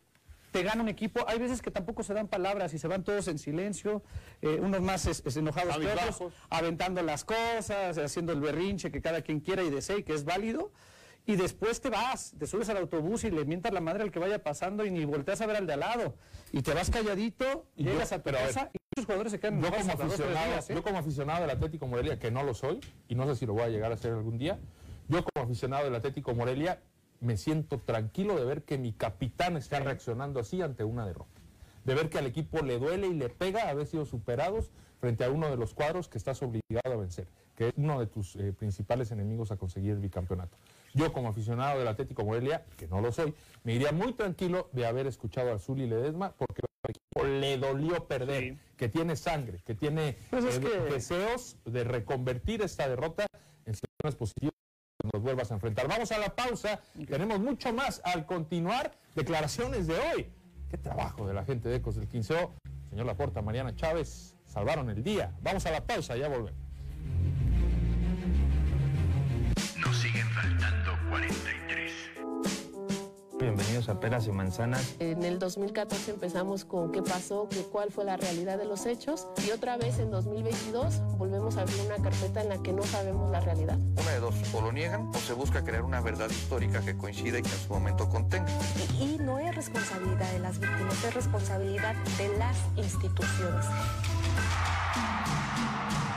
te 0.52 0.64
gana 0.64 0.82
un 0.82 0.90
equipo. 0.90 1.24
Hay 1.28 1.40
veces 1.40 1.62
que 1.62 1.72
tampoco 1.72 2.04
se 2.04 2.14
dan 2.14 2.28
palabras 2.28 2.74
y 2.74 2.80
se 2.80 2.88
van 2.88 3.04
todos 3.04 3.28
en 3.28 3.38
silencio, 3.40 4.02
eh, 4.42 4.60
unos 4.62 4.82
más 4.82 5.06
es- 5.06 5.24
es 5.26 5.38
enojados 5.38 5.78
que 5.78 5.88
otros, 5.88 6.34
aventando 6.50 7.02
las 7.04 7.24
cosas, 7.26 7.98
haciendo 7.98 8.34
el 8.34 8.42
berrinche 8.42 8.92
que 8.92 9.02
cada 9.02 9.22
quien 9.22 9.40
quiera 9.40 9.64
y 9.64 9.70
desee, 9.70 10.04
que 10.04 10.14
es 10.14 10.26
válido. 10.26 10.72
Y 11.26 11.36
después 11.36 11.80
te 11.80 11.90
vas, 11.90 12.34
te 12.40 12.48
subes 12.48 12.70
al 12.70 12.78
autobús 12.78 13.24
y 13.24 13.30
le 13.30 13.46
mientas 13.46 13.72
la 13.72 13.82
madre 13.82 14.02
al 14.02 14.12
que 14.12 14.18
vaya 14.18 14.42
pasando 14.42 14.84
y 14.86 14.90
ni 14.90 15.06
volteas 15.06 15.40
a 15.42 15.46
ver 15.46 15.58
al 15.58 15.68
de 15.68 15.74
al 15.74 15.82
lado. 15.82 16.16
Y 16.52 16.64
te 16.64 16.74
vas 16.74 16.90
calladito, 16.90 17.68
Y 17.76 17.84
yo- 17.84 17.92
llegas 17.92 18.12
a 18.14 18.18
tu 18.18 18.24
pero 18.24 18.38
a 18.40 18.42
ver, 18.42 18.54
casa 18.54 18.72
y 18.74 18.78
muchos 18.96 19.06
jugadores 19.06 19.32
se 19.34 19.40
quedan 19.40 19.62
Yo 19.62 19.70
como, 19.70 19.92
aficionado, 19.92 20.48
días, 20.52 20.70
¿eh? 20.72 20.74
yo 20.74 20.82
como 20.82 20.98
aficionado 20.98 21.42
del 21.42 21.50
Atlético 21.52 21.86
Morelia, 21.86 22.18
que 22.18 22.32
no 22.32 22.42
lo 22.44 22.56
soy, 22.56 22.80
y 23.08 23.14
no 23.14 23.28
sé 23.28 23.36
si 23.36 23.46
lo 23.46 23.54
voy 23.54 23.64
a 23.64 23.68
llegar 23.70 23.92
a 23.92 23.98
ser 23.98 24.14
algún 24.14 24.40
día, 24.40 24.58
yo 25.08 25.24
como 25.24 25.46
aficionado 25.46 25.84
del 25.84 25.94
Atlético 25.96 26.34
Morelia 26.34 26.82
me 27.22 27.38
siento 27.38 27.80
tranquilo 27.80 28.36
de 28.38 28.46
ver 28.46 28.64
que 28.64 28.78
mi 28.78 28.94
capitán 28.94 29.58
está 29.58 29.80
reaccionando 29.80 30.40
así 30.40 30.62
ante 30.62 30.84
una 30.84 31.06
derrota. 31.06 31.42
De 31.86 31.96
ver 31.96 32.10
que 32.10 32.18
al 32.18 32.26
equipo 32.28 32.60
le 32.62 32.78
duele 32.80 33.08
y 33.08 33.14
le 33.14 33.30
pega 33.30 33.70
haber 33.70 33.88
sido 33.88 34.06
superados 34.06 34.72
frente 35.00 35.24
a 35.24 35.30
uno 35.30 35.50
de 35.50 35.56
los 35.58 35.74
cuadros 35.74 36.08
que 36.10 36.18
estás 36.18 36.42
obligado 36.44 36.94
a 36.94 36.98
vencer, 36.98 37.28
que 37.56 37.70
es 37.70 37.74
uno 37.78 38.00
de 38.00 38.08
tus 38.08 38.36
eh, 38.36 38.52
principales 38.54 39.12
enemigos 39.12 39.52
a 39.52 39.56
conseguir 39.58 39.92
el 39.92 40.00
bicampeonato. 40.00 40.58
Yo 40.94 41.14
como 41.14 41.30
aficionado 41.30 41.80
del 41.80 41.88
Atlético 41.88 42.26
Morelia, 42.26 42.66
que 42.78 42.88
no 42.88 43.00
lo 43.00 43.12
soy, 43.12 43.34
me 43.64 43.74
iría 43.76 43.92
muy 43.94 44.12
tranquilo 44.14 44.70
de 44.74 44.86
haber 44.86 45.08
escuchado 45.08 45.54
a 45.54 45.60
Zuli 45.60 45.88
Ledesma 45.88 46.34
porque 46.38 46.62
al 46.84 46.90
equipo 46.92 47.24
le 47.26 47.58
dolió 47.58 48.08
perder, 48.08 48.58
que 48.76 48.90
tiene 48.90 49.16
sangre, 49.16 49.60
que 49.66 49.74
tiene 49.76 50.18
Pues 50.30 50.44
es 50.44 50.58
eh, 50.58 50.62
que- 50.62 50.94
deseos 50.94 51.58
de 51.66 51.84
reconvertir 51.86 52.62
esta 52.62 52.88
derrota 52.90 53.26
en 53.66 53.74
situaciones 53.76 54.16
positivas 54.18 54.54
nos 55.14 55.22
vuelvas 55.22 55.52
a 55.52 55.56
enfrentar. 55.56 55.88
Vamos 55.88 56.12
a 56.12 56.18
la 56.18 56.36
pausa, 56.36 56.82
tenemos 57.08 57.40
mucho 57.40 57.74
más 57.74 58.02
al 58.04 58.26
continuar. 58.26 58.92
Declaraciones 59.16 59.88
de 59.88 59.98
hoy. 59.98 60.30
Qué 60.70 60.78
trabajo 60.78 61.28
de 61.28 61.34
la 61.34 61.46
gente 61.46 61.70
de 61.70 61.78
Ecos 61.78 61.96
del 61.96 62.08
Quinceo. 62.08 62.54
Señor 62.90 63.06
Laporta, 63.06 63.42
Mariana 63.42 63.76
Chávez, 63.76 64.36
salvaron 64.46 64.90
el 64.90 65.04
día. 65.04 65.32
Vamos 65.42 65.66
a 65.66 65.72
la 65.72 65.86
pausa, 65.86 66.18
ya 66.18 66.28
volvemos. 66.28 66.60
Nos 69.78 69.98
siguen 69.98 70.28
faltando 70.30 70.92
43. 71.10 71.59
Bienvenidos 73.40 73.88
a 73.88 73.98
Peras 74.02 74.28
y 74.28 74.34
Manzanas. 74.34 74.96
En 75.00 75.24
el 75.24 75.40
2014 75.40 76.12
empezamos 76.12 76.66
con 76.66 76.92
qué 76.92 77.02
pasó, 77.02 77.48
qué, 77.50 77.62
cuál 77.62 77.90
fue 77.90 78.04
la 78.04 78.18
realidad 78.18 78.58
de 78.58 78.66
los 78.66 78.86
hechos 78.86 79.28
y 79.48 79.52
otra 79.52 79.78
vez 79.78 79.98
en 80.00 80.12
2022 80.12 81.00
volvemos 81.18 81.56
a 81.56 81.62
abrir 81.62 81.80
una 81.86 81.96
carpeta 82.04 82.42
en 82.42 82.50
la 82.50 82.62
que 82.62 82.74
no 82.74 82.84
sabemos 82.84 83.32
la 83.32 83.40
realidad. 83.40 83.78
Una 83.78 84.12
de 84.12 84.20
dos, 84.20 84.36
o 84.54 84.60
lo 84.60 84.74
niegan 84.74 85.10
o 85.16 85.18
se 85.20 85.32
busca 85.32 85.64
crear 85.64 85.84
una 85.84 86.02
verdad 86.02 86.30
histórica 86.30 86.82
que 86.82 86.98
coincida 86.98 87.40
y 87.40 87.42
que 87.42 87.50
en 87.50 87.60
su 87.60 87.72
momento 87.72 88.10
contenga. 88.10 88.52
Y, 89.00 89.04
y 89.04 89.18
no 89.20 89.40
es 89.40 89.56
responsabilidad 89.56 90.30
de 90.34 90.40
las 90.40 90.60
víctimas, 90.60 91.02
es 91.06 91.14
responsabilidad 91.14 91.96
de 92.18 92.38
las 92.38 92.58
instituciones. 92.76 93.66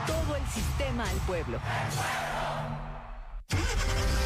Todo 0.05 0.35
el 0.35 0.45
sistema 0.47 1.09
al 1.09 1.17
pueblo. 1.25 1.59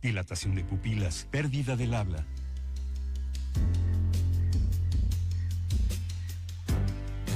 Dilatación 0.00 0.54
de 0.54 0.62
pupilas, 0.62 1.26
pérdida 1.28 1.74
del 1.74 1.92
habla. 1.92 2.24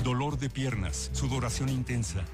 Dolor 0.05 0.39
de 0.39 0.49
piernas, 0.49 1.11
sudoración 1.13 1.69
intensa. 1.69 2.25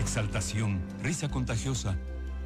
Exaltación, 0.00 0.80
risa 1.02 1.28
contagiosa. 1.30 1.96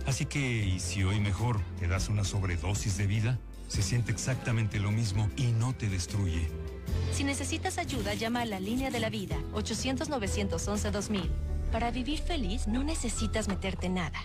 Así 0.07 0.25
que, 0.25 0.65
¿y 0.65 0.81
si 0.81 1.05
hoy 1.05 1.21
mejor 1.21 1.61
te 1.79 1.87
das 1.87 2.09
una 2.09 2.25
sobredosis 2.25 2.97
de 2.97 3.07
vida? 3.07 3.39
Se 3.69 3.83
siente 3.83 4.13
exactamente 4.13 4.81
lo 4.81 4.91
mismo 4.91 5.29
y 5.37 5.49
no 5.49 5.75
te 5.75 5.91
destruye. 5.91 6.49
Si 7.13 7.23
necesitas 7.23 7.77
ayuda, 7.77 8.15
llama 8.15 8.41
a 8.41 8.47
la 8.47 8.61
línea 8.61 8.91
de 8.91 9.01
la 9.01 9.11
vida, 9.11 9.37
800-911-2000. 9.53 11.29
Para 11.71 11.91
vivir 11.91 12.19
feliz 12.21 12.67
no 12.67 12.83
necesitas 12.83 13.47
meterte 13.49 13.91
nada. 13.91 14.19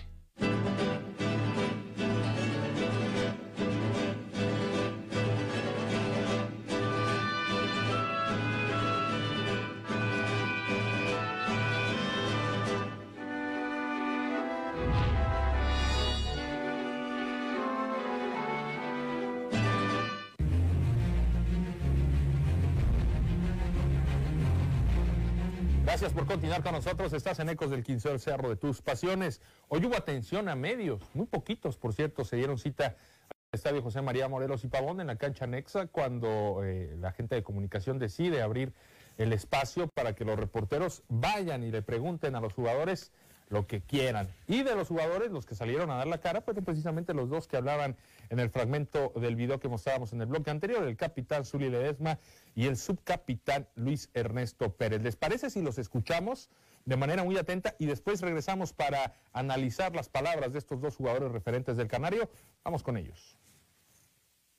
Gracias 26.04 26.20
por 26.20 26.30
continuar 26.30 26.62
con 26.62 26.72
nosotros. 26.72 27.14
Estás 27.14 27.38
en 27.38 27.48
Ecos 27.48 27.70
del 27.70 27.82
15 27.82 28.10
del 28.10 28.20
Cerro 28.20 28.50
de 28.50 28.56
tus 28.56 28.82
Pasiones. 28.82 29.40
Hoy 29.68 29.86
hubo 29.86 29.96
atención 29.96 30.50
a 30.50 30.54
medios, 30.54 31.00
muy 31.14 31.24
poquitos, 31.24 31.78
por 31.78 31.94
cierto, 31.94 32.26
se 32.26 32.36
dieron 32.36 32.58
cita 32.58 32.88
al 32.88 33.36
Estadio 33.52 33.80
José 33.80 34.02
María 34.02 34.28
Morelos 34.28 34.64
y 34.64 34.68
Pavón 34.68 35.00
en 35.00 35.06
la 35.06 35.16
cancha 35.16 35.46
anexa 35.46 35.86
cuando 35.86 36.60
eh, 36.62 36.94
la 37.00 37.12
gente 37.12 37.36
de 37.36 37.42
comunicación 37.42 37.98
decide 37.98 38.42
abrir 38.42 38.74
el 39.16 39.32
espacio 39.32 39.88
para 39.94 40.14
que 40.14 40.26
los 40.26 40.38
reporteros 40.38 41.04
vayan 41.08 41.64
y 41.64 41.70
le 41.70 41.80
pregunten 41.80 42.36
a 42.36 42.42
los 42.42 42.52
jugadores 42.52 43.10
lo 43.54 43.66
que 43.66 43.80
quieran. 43.80 44.28
Y 44.46 44.62
de 44.64 44.74
los 44.74 44.88
jugadores, 44.88 45.30
los 45.30 45.46
que 45.46 45.54
salieron 45.54 45.90
a 45.90 45.96
dar 45.96 46.06
la 46.08 46.18
cara, 46.18 46.42
pues 46.42 46.58
precisamente 46.62 47.14
los 47.14 47.30
dos 47.30 47.46
que 47.46 47.56
hablaban 47.56 47.96
en 48.28 48.40
el 48.40 48.50
fragmento 48.50 49.12
del 49.16 49.36
video 49.36 49.60
que 49.60 49.68
mostrábamos 49.68 50.12
en 50.12 50.20
el 50.20 50.26
bloque 50.26 50.50
anterior, 50.50 50.86
el 50.86 50.96
capitán 50.96 51.44
Zuli 51.46 51.70
Ledesma 51.70 52.18
y 52.54 52.66
el 52.66 52.76
subcapitán 52.76 53.66
Luis 53.76 54.10
Ernesto 54.12 54.74
Pérez. 54.74 55.02
¿Les 55.02 55.16
parece 55.16 55.48
si 55.48 55.62
los 55.62 55.78
escuchamos 55.78 56.50
de 56.84 56.96
manera 56.96 57.24
muy 57.24 57.38
atenta 57.38 57.76
y 57.78 57.86
después 57.86 58.20
regresamos 58.20 58.72
para 58.72 59.14
analizar 59.32 59.94
las 59.94 60.08
palabras 60.08 60.52
de 60.52 60.58
estos 60.58 60.80
dos 60.80 60.96
jugadores 60.96 61.30
referentes 61.30 61.76
del 61.76 61.88
Canario? 61.88 62.28
Vamos 62.64 62.82
con 62.82 62.96
ellos. 62.96 63.38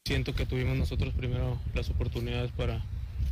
Siento 0.05 0.33
que 0.33 0.45
tuvimos 0.45 0.77
nosotros 0.77 1.13
primero 1.13 1.57
las 1.73 1.89
oportunidades 1.89 2.51
para, 2.51 2.81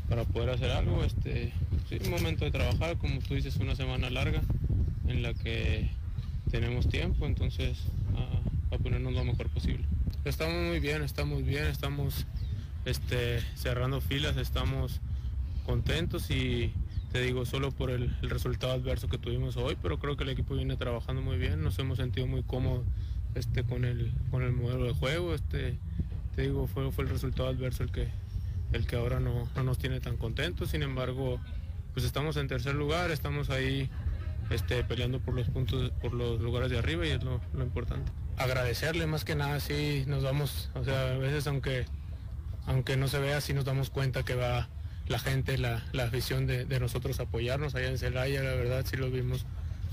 para 0.10 0.26
poder 0.26 0.50
hacer 0.50 0.72
algo. 0.72 1.04
Este, 1.06 1.54
sí, 1.88 2.00
momento 2.10 2.44
de 2.44 2.52
trabajar, 2.52 2.98
como 2.98 3.20
tú 3.22 3.36
dices, 3.36 3.56
una 3.58 3.76
semana 3.76 4.10
larga 4.10 4.42
en 5.08 5.24
la 5.24 5.34
que 5.34 5.90
tenemos 6.52 6.88
tiempo, 6.88 7.26
entonces 7.26 7.80
a, 8.16 8.76
a 8.76 8.78
ponernos 8.78 9.14
lo 9.14 9.24
mejor 9.24 9.50
posible. 9.50 9.86
Estamos 10.26 10.68
muy 10.68 10.80
bien, 10.80 11.04
estamos 11.04 11.44
bien, 11.44 11.66
estamos 11.66 12.26
este, 12.86 13.42
cerrando 13.56 14.02
filas, 14.02 14.38
estamos 14.38 15.02
contentos 15.66 16.30
y 16.30 16.74
te 17.12 17.22
digo 17.22 17.46
solo 17.46 17.72
por 17.72 17.92
el, 17.92 18.16
el, 18.22 18.30
resultado 18.30 18.74
adverso 18.74 19.08
que 19.08 19.18
tuvimos 19.18 19.56
hoy, 19.58 19.78
pero 19.82 20.00
creo 20.00 20.18
que 20.18 20.24
el 20.24 20.30
equipo 20.30 20.56
viene 20.56 20.76
trabajando 20.76 21.22
muy 21.22 21.38
bien, 21.38 21.62
nos 21.62 21.78
hemos 21.80 21.98
sentido 21.98 22.26
muy 22.28 22.44
cómodos 22.44 22.86
este, 23.36 23.64
con, 23.64 23.86
el, 23.86 24.12
con 24.32 24.44
el 24.44 24.52
modelo 24.52 24.86
de 24.86 24.94
juego, 24.94 25.34
este, 25.34 25.78
te 26.36 26.42
digo 26.42 26.68
fue, 26.68 26.92
fue 26.92 27.04
el 27.04 27.10
resultado 27.10 27.50
adverso 27.50 27.84
el 27.84 27.92
que, 27.92 28.08
el 28.72 28.88
que 28.88 28.96
ahora 28.96 29.20
no, 29.20 29.48
no 29.56 29.64
nos 29.64 29.78
tiene 29.78 30.00
tan 30.00 30.18
contentos, 30.18 30.72
sin 30.72 30.84
embargo 30.84 31.40
pues 31.94 32.06
estamos 32.06 32.38
en 32.38 32.48
tercer 32.48 32.76
lugar, 32.76 33.12
estamos 33.12 33.50
ahí 33.50 33.90
este, 34.50 34.84
peleando 34.84 35.20
por 35.20 35.34
los 35.34 35.50
puntos, 35.50 35.92
por 36.02 36.14
los 36.14 36.40
lugares 36.42 36.70
de 36.70 36.78
arriba 36.78 37.06
y 37.06 37.12
es 37.12 37.24
lo, 37.24 37.42
lo, 37.54 37.64
importante. 37.64 38.12
Agradecerle 38.38 39.08
más 39.08 39.26
que 39.26 39.36
nada, 39.36 39.60
sí, 39.60 40.04
nos 40.08 40.24
damos, 40.24 40.70
o 40.74 40.84
sea, 40.84 41.14
a 41.14 41.18
veces 41.18 41.48
aunque, 41.48 41.86
aunque 42.66 42.98
no 42.98 43.08
se 43.08 43.20
vea, 43.20 43.42
sí 43.42 43.54
nos 43.54 43.66
damos 43.66 43.90
cuenta 43.90 44.24
que 44.24 44.36
va 44.36 44.70
la 45.08 45.20
gente, 45.20 45.58
la, 45.58 45.84
la 45.92 46.06
afición 46.06 46.48
de, 46.48 46.66
de, 46.66 46.80
nosotros 46.80 47.20
apoyarnos 47.20 47.76
allá 47.76 47.90
en 47.90 47.98
Celaya, 47.98 48.42
la 48.42 48.56
verdad 48.56 48.86
sí 48.90 48.96
lo 48.96 49.10
vimos 49.12 49.46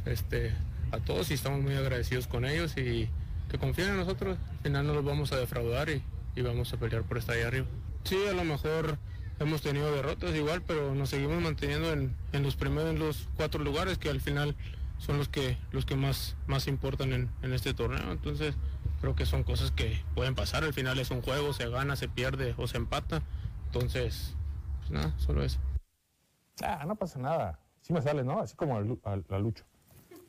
este, 0.06 0.52
a 0.92 0.98
todos 0.98 1.30
y 1.30 1.34
estamos 1.34 1.60
muy 1.60 1.74
agradecidos 1.74 2.26
con 2.26 2.44
ellos 2.44 2.76
y 2.76 3.08
que 3.50 3.58
confíen 3.58 3.90
en 3.90 3.96
nosotros, 3.96 4.38
al 4.50 4.58
final 4.58 4.86
no 4.86 4.94
los 4.94 5.04
vamos 5.04 5.32
a 5.32 5.36
defraudar 5.36 5.90
y, 5.90 6.02
y 6.36 6.42
vamos 6.42 6.72
a 6.72 6.76
pelear 6.76 7.02
por 7.02 7.18
estar 7.18 7.36
ahí 7.36 7.42
arriba. 7.42 7.66
Sí, 8.04 8.16
a 8.28 8.32
lo 8.32 8.44
mejor 8.44 8.98
hemos 9.40 9.62
tenido 9.62 9.90
derrotas 9.92 10.34
igual, 10.34 10.62
pero 10.62 10.94
nos 10.94 11.10
seguimos 11.10 11.40
manteniendo 11.42 11.92
en, 11.92 12.14
en, 12.32 12.42
los 12.42 12.56
primeros, 12.56 12.90
en 12.90 12.98
los 12.98 13.28
cuatro 13.36 13.64
lugares 13.64 13.98
que 13.98 14.10
al 14.10 14.20
final 14.20 14.54
son 14.98 15.16
los 15.16 15.28
que, 15.28 15.56
los 15.72 15.86
que 15.86 15.96
más, 15.96 16.36
más 16.46 16.68
importan 16.68 17.12
en, 17.12 17.30
en, 17.42 17.52
este 17.54 17.74
torneo. 17.74 18.12
Entonces 18.12 18.54
creo 19.00 19.16
que 19.16 19.26
son 19.26 19.42
cosas 19.42 19.72
que 19.72 20.04
pueden 20.14 20.34
pasar. 20.34 20.62
Al 20.62 20.74
final 20.74 20.98
es 20.98 21.10
un 21.10 21.22
juego, 21.22 21.52
se 21.54 21.68
gana, 21.68 21.96
se 21.96 22.06
pierde 22.06 22.54
o 22.58 22.68
se 22.68 22.76
empata. 22.76 23.22
Entonces, 23.66 24.36
pues 24.78 24.90
nada, 24.90 25.18
solo 25.18 25.42
eso. 25.42 25.58
Ah, 26.62 26.84
no 26.86 26.94
pasa 26.96 27.18
nada. 27.18 27.58
Sí 27.80 27.94
me 27.94 28.02
sale, 28.02 28.22
¿no? 28.22 28.40
Así 28.40 28.54
como 28.54 28.76
a, 28.76 29.16
la 29.28 29.38
Lucho. 29.38 29.64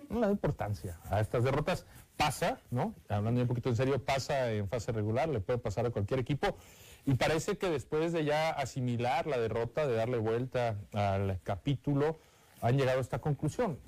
No 0.10 0.20
le 0.20 0.28
da 0.28 0.32
importancia 0.32 1.00
a 1.10 1.20
estas 1.20 1.44
derrotas. 1.44 1.86
Pasa, 2.16 2.60
¿no? 2.70 2.96
Hablando 3.10 3.42
un 3.42 3.48
poquito 3.48 3.70
en 3.70 3.76
serio, 3.76 4.04
pasa 4.04 4.52
en 4.52 4.70
fase 4.70 4.92
regular, 4.92 5.28
le 5.28 5.40
puede 5.40 5.60
pasar 5.60 5.86
a 5.86 5.90
cualquier 5.90 6.20
equipo. 6.20 6.58
Y 7.06 7.16
parece 7.16 7.58
que 7.58 7.70
después 7.70 8.14
de 8.14 8.26
ya 8.26 8.50
asimilar 8.50 9.26
la 9.26 9.40
derrota, 9.40 9.88
de 9.88 9.96
darle 9.96 10.18
vuelta 10.18 10.76
al 10.94 11.40
capítulo, 11.44 12.18
han 12.62 12.78
llegado 12.78 13.00
a 13.00 13.02
esta 13.02 13.20
conclusión. 13.20 13.80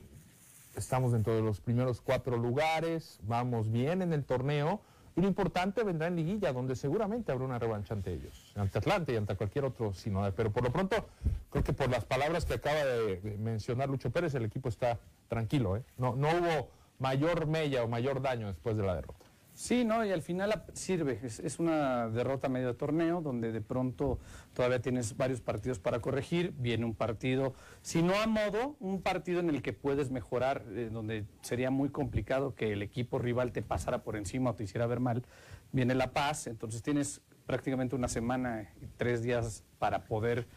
Estamos 0.75 1.11
dentro 1.11 1.35
de 1.35 1.41
los 1.41 1.61
primeros 1.61 2.01
cuatro 2.01 2.37
lugares, 2.37 3.19
vamos 3.23 3.71
bien 3.71 4.01
en 4.01 4.13
el 4.13 4.23
torneo, 4.23 4.81
y 5.15 5.21
lo 5.21 5.27
importante 5.27 5.83
vendrá 5.83 6.07
en 6.07 6.15
liguilla, 6.15 6.51
donde 6.51 6.75
seguramente 6.75 7.31
habrá 7.31 7.45
una 7.45 7.59
revancha 7.59 7.93
ante 7.93 8.13
ellos, 8.13 8.51
ante 8.55 8.79
Atlante 8.79 9.13
y 9.13 9.17
ante 9.17 9.35
cualquier 9.35 9.65
otro 9.65 9.93
sino 9.93 10.31
Pero 10.31 10.51
por 10.51 10.63
lo 10.63 10.71
pronto, 10.71 11.07
creo 11.51 11.63
que 11.63 11.73
por 11.73 11.89
las 11.89 12.05
palabras 12.05 12.45
que 12.45 12.55
acaba 12.55 12.83
de 12.83 13.37
mencionar 13.37 13.89
Lucho 13.89 14.09
Pérez, 14.09 14.33
el 14.33 14.45
equipo 14.45 14.69
está 14.69 14.97
tranquilo. 15.27 15.77
¿eh? 15.77 15.83
No, 15.97 16.15
no 16.15 16.29
hubo 16.29 16.69
mayor 16.97 17.45
mella 17.45 17.83
o 17.83 17.87
mayor 17.87 18.23
daño 18.23 18.47
después 18.47 18.75
de 18.75 18.83
la 18.83 18.95
derrota. 18.95 19.22
Sí, 19.55 19.85
¿no? 19.85 20.03
Y 20.03 20.11
al 20.11 20.23
final 20.23 20.63
sirve. 20.73 21.19
Es, 21.23 21.39
es, 21.39 21.59
una 21.59 22.09
derrota 22.09 22.49
medio 22.49 22.75
torneo 22.75 23.21
donde 23.21 23.51
de 23.51 23.61
pronto 23.61 24.19
todavía 24.53 24.81
tienes 24.81 25.15
varios 25.15 25.41
partidos 25.41 25.77
para 25.77 25.99
corregir. 25.99 26.53
Viene 26.57 26.85
un 26.85 26.95
partido, 26.95 27.53
si 27.83 28.01
no 28.01 28.15
a 28.15 28.25
modo, 28.25 28.75
un 28.79 29.01
partido 29.01 29.39
en 29.41 29.49
el 29.49 29.61
que 29.61 29.71
puedes 29.71 30.09
mejorar, 30.09 30.63
eh, 30.71 30.89
donde 30.91 31.25
sería 31.41 31.69
muy 31.69 31.89
complicado 31.89 32.55
que 32.55 32.73
el 32.73 32.81
equipo 32.81 33.19
rival 33.19 33.51
te 33.51 33.61
pasara 33.61 34.03
por 34.03 34.15
encima 34.15 34.51
o 34.51 34.55
te 34.55 34.63
hiciera 34.63 34.87
ver 34.87 34.99
mal. 34.99 35.23
Viene 35.71 35.93
La 35.93 36.13
Paz, 36.13 36.47
entonces 36.47 36.81
tienes 36.81 37.21
prácticamente 37.45 37.95
una 37.95 38.07
semana 38.07 38.71
y 38.81 38.87
tres 38.97 39.21
días 39.21 39.63
para 39.77 40.05
poder 40.05 40.47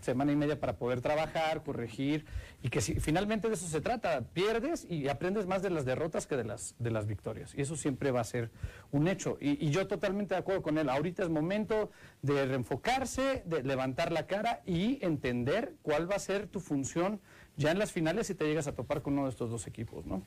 semana 0.00 0.32
y 0.32 0.36
media 0.36 0.58
para 0.58 0.76
poder 0.76 1.00
trabajar, 1.00 1.62
corregir, 1.62 2.26
y 2.62 2.68
que 2.68 2.80
si, 2.80 3.00
finalmente 3.00 3.48
de 3.48 3.54
eso 3.54 3.66
se 3.66 3.80
trata, 3.80 4.22
pierdes 4.32 4.86
y 4.88 5.08
aprendes 5.08 5.46
más 5.46 5.62
de 5.62 5.70
las 5.70 5.84
derrotas 5.84 6.26
que 6.26 6.36
de 6.36 6.44
las, 6.44 6.74
de 6.78 6.90
las 6.90 7.06
victorias, 7.06 7.54
y 7.54 7.62
eso 7.62 7.76
siempre 7.76 8.10
va 8.10 8.20
a 8.20 8.24
ser 8.24 8.50
un 8.90 9.08
hecho. 9.08 9.36
Y, 9.40 9.70
yo 9.70 9.86
totalmente 9.86 10.34
de 10.34 10.40
acuerdo 10.40 10.62
con 10.62 10.78
él, 10.78 10.88
ahorita 10.88 11.22
es 11.22 11.28
momento 11.28 11.90
de 12.22 12.46
reenfocarse, 12.46 13.42
de 13.44 13.62
levantar 13.62 14.12
la 14.12 14.26
cara 14.26 14.62
y 14.66 14.98
entender 15.04 15.74
cuál 15.82 16.10
va 16.10 16.16
a 16.16 16.20
ser 16.20 16.46
tu 16.46 16.60
función 16.60 17.20
ya 17.56 17.70
en 17.70 17.78
las 17.78 17.92
finales 17.92 18.28
si 18.28 18.34
te 18.34 18.44
llegas 18.46 18.68
a 18.68 18.74
topar 18.74 19.02
con 19.02 19.14
uno 19.14 19.24
de 19.24 19.30
estos 19.30 19.50
dos 19.50 19.66
equipos, 19.66 20.06
¿no? 20.06 20.22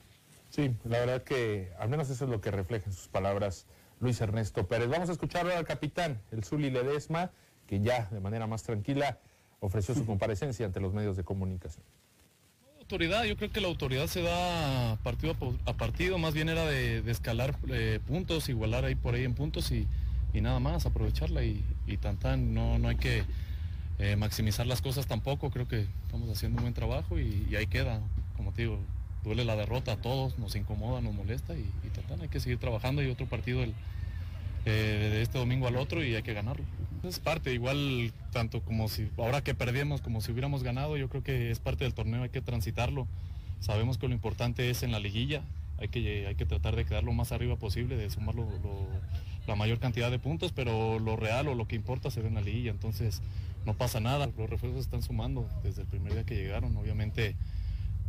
Sí, 0.50 0.76
la 0.84 1.00
verdad 1.00 1.24
que 1.24 1.72
al 1.80 1.90
menos 1.90 2.10
eso 2.10 2.26
es 2.26 2.30
lo 2.30 2.42
que 2.42 2.52
refleja 2.52 2.88
en 2.88 2.92
sus 2.94 3.08
palabras 3.08 3.68
Luis 4.02 4.20
Ernesto 4.20 4.68
Pérez. 4.68 4.90
Vamos 4.90 5.10
a 5.10 5.14
escuchar 5.14 5.44
ahora 5.44 5.58
al 5.58 5.66
capitán, 5.66 6.22
el 6.32 6.44
Zuli 6.44 6.70
Ledesma, 6.70 7.32
que 7.68 7.80
ya 7.80 8.10
de 8.12 8.20
manera 8.20 8.48
más 8.48 8.64
tranquila 8.64 9.20
ofreció 9.62 9.94
su 9.96 10.06
comparecencia 10.06 10.66
ante 10.66 10.82
los 10.82 10.94
medios 10.94 11.16
de 11.16 11.24
comunicación. 11.24 11.86
autoridad, 12.80 13.24
yo 13.24 13.38
creo 13.38 13.52
que 13.52 13.62
la 13.62 13.68
autoridad 13.68 14.08
se 14.08 14.22
da 14.22 14.98
partido 15.04 15.36
a 15.66 15.74
partido, 15.74 16.18
más 16.18 16.34
bien 16.34 16.50
era 16.50 16.66
de, 16.66 17.10
escalar 17.10 17.56
eh, 17.70 18.00
puntos, 18.06 18.50
igualar 18.50 18.84
ahí 18.84 18.96
por 18.96 19.14
ahí 19.14 19.24
en 19.24 19.34
puntos 19.34 19.72
y, 19.72 19.88
y 20.34 20.42
nada 20.42 20.60
más, 20.60 20.86
aprovecharla 20.86 21.44
y, 21.44 21.64
y 21.88 21.98
tan 21.98 22.54
no, 22.54 22.80
no 22.80 22.90
hay 22.90 22.98
que 22.98 23.24
eh, 24.00 24.16
maximizar 24.16 24.66
las 24.66 24.82
cosas 24.82 25.06
tampoco, 25.06 25.52
creo 25.52 25.68
que 25.68 25.86
estamos 26.06 26.30
haciendo 26.30 26.58
un 26.58 26.64
buen 26.64 26.74
trabajo 26.74 27.20
y, 27.20 27.56
ahí 27.56 27.68
queda, 27.68 28.02
como 28.36 28.52
te 28.52 28.64
digo, 28.64 28.80
duele 29.24 29.46
la 29.46 29.56
derrota 29.56 29.94
a 29.94 29.98
todos, 29.98 30.40
nos 30.40 30.56
incomoda, 30.56 31.02
nos 31.02 31.14
molesta 31.14 31.54
y, 31.56 31.60
y 31.62 32.22
hay 32.22 32.28
que 32.30 32.40
seguir 32.40 32.58
trabajando 32.58 33.04
y 33.04 33.12
otro 33.12 33.28
partido 33.28 33.62
el, 33.62 33.76
eh, 34.66 35.10
de 35.12 35.22
este 35.22 35.38
domingo 35.38 35.68
al 35.68 35.78
otro 35.78 36.04
y 36.04 36.16
hay 36.16 36.24
que 36.24 36.34
ganarlo. 36.34 36.66
Es 37.04 37.20
parte, 37.20 37.54
igual 37.54 38.14
tanto 38.32 38.62
como 38.62 38.88
si 38.88 39.10
ahora 39.18 39.44
que 39.44 39.56
perdemos, 39.56 40.02
como 40.02 40.22
si 40.22 40.32
hubiéramos 40.32 40.62
ganado, 40.64 40.98
yo 40.98 41.10
creo 41.10 41.24
que 41.24 41.50
es 41.52 41.60
parte 41.60 41.84
del 41.84 41.94
torneo, 41.94 42.24
hay 42.24 42.30
que 42.30 42.42
transitarlo. 42.42 43.08
Sabemos 43.60 43.98
que 43.98 44.08
lo 44.08 44.14
importante 44.14 44.70
es 44.70 44.84
en 44.84 44.92
la 44.92 45.00
liguilla, 45.00 45.42
hay 45.80 45.88
que, 45.88 46.28
hay 46.28 46.36
que 46.36 46.46
tratar 46.46 46.76
de 46.76 46.86
quedar 46.86 47.04
lo 47.04 47.12
más 47.14 47.32
arriba 47.32 47.56
posible, 47.56 47.96
de 47.96 48.10
sumar 48.10 48.36
lo- 48.36 48.48
la 49.48 49.56
mayor 49.56 49.80
cantidad 49.80 50.12
de 50.12 50.20
puntos, 50.20 50.52
pero 50.52 51.00
lo 51.00 51.16
real 51.16 51.48
o 51.48 51.56
lo 51.56 51.68
que 51.68 51.76
importa 51.76 52.12
se 52.12 52.22
ve 52.22 52.28
en 52.28 52.36
la 52.36 52.42
liguilla, 52.42 52.70
entonces 52.70 53.22
no 53.66 53.74
pasa 53.74 54.00
nada, 54.00 54.30
los 54.38 54.50
refuerzos 54.50 54.82
están 54.82 55.02
sumando 55.02 55.50
desde 55.64 55.82
el 55.82 55.88
primer 55.88 56.14
día 56.14 56.24
que 56.24 56.36
llegaron, 56.36 56.78
obviamente 56.78 57.36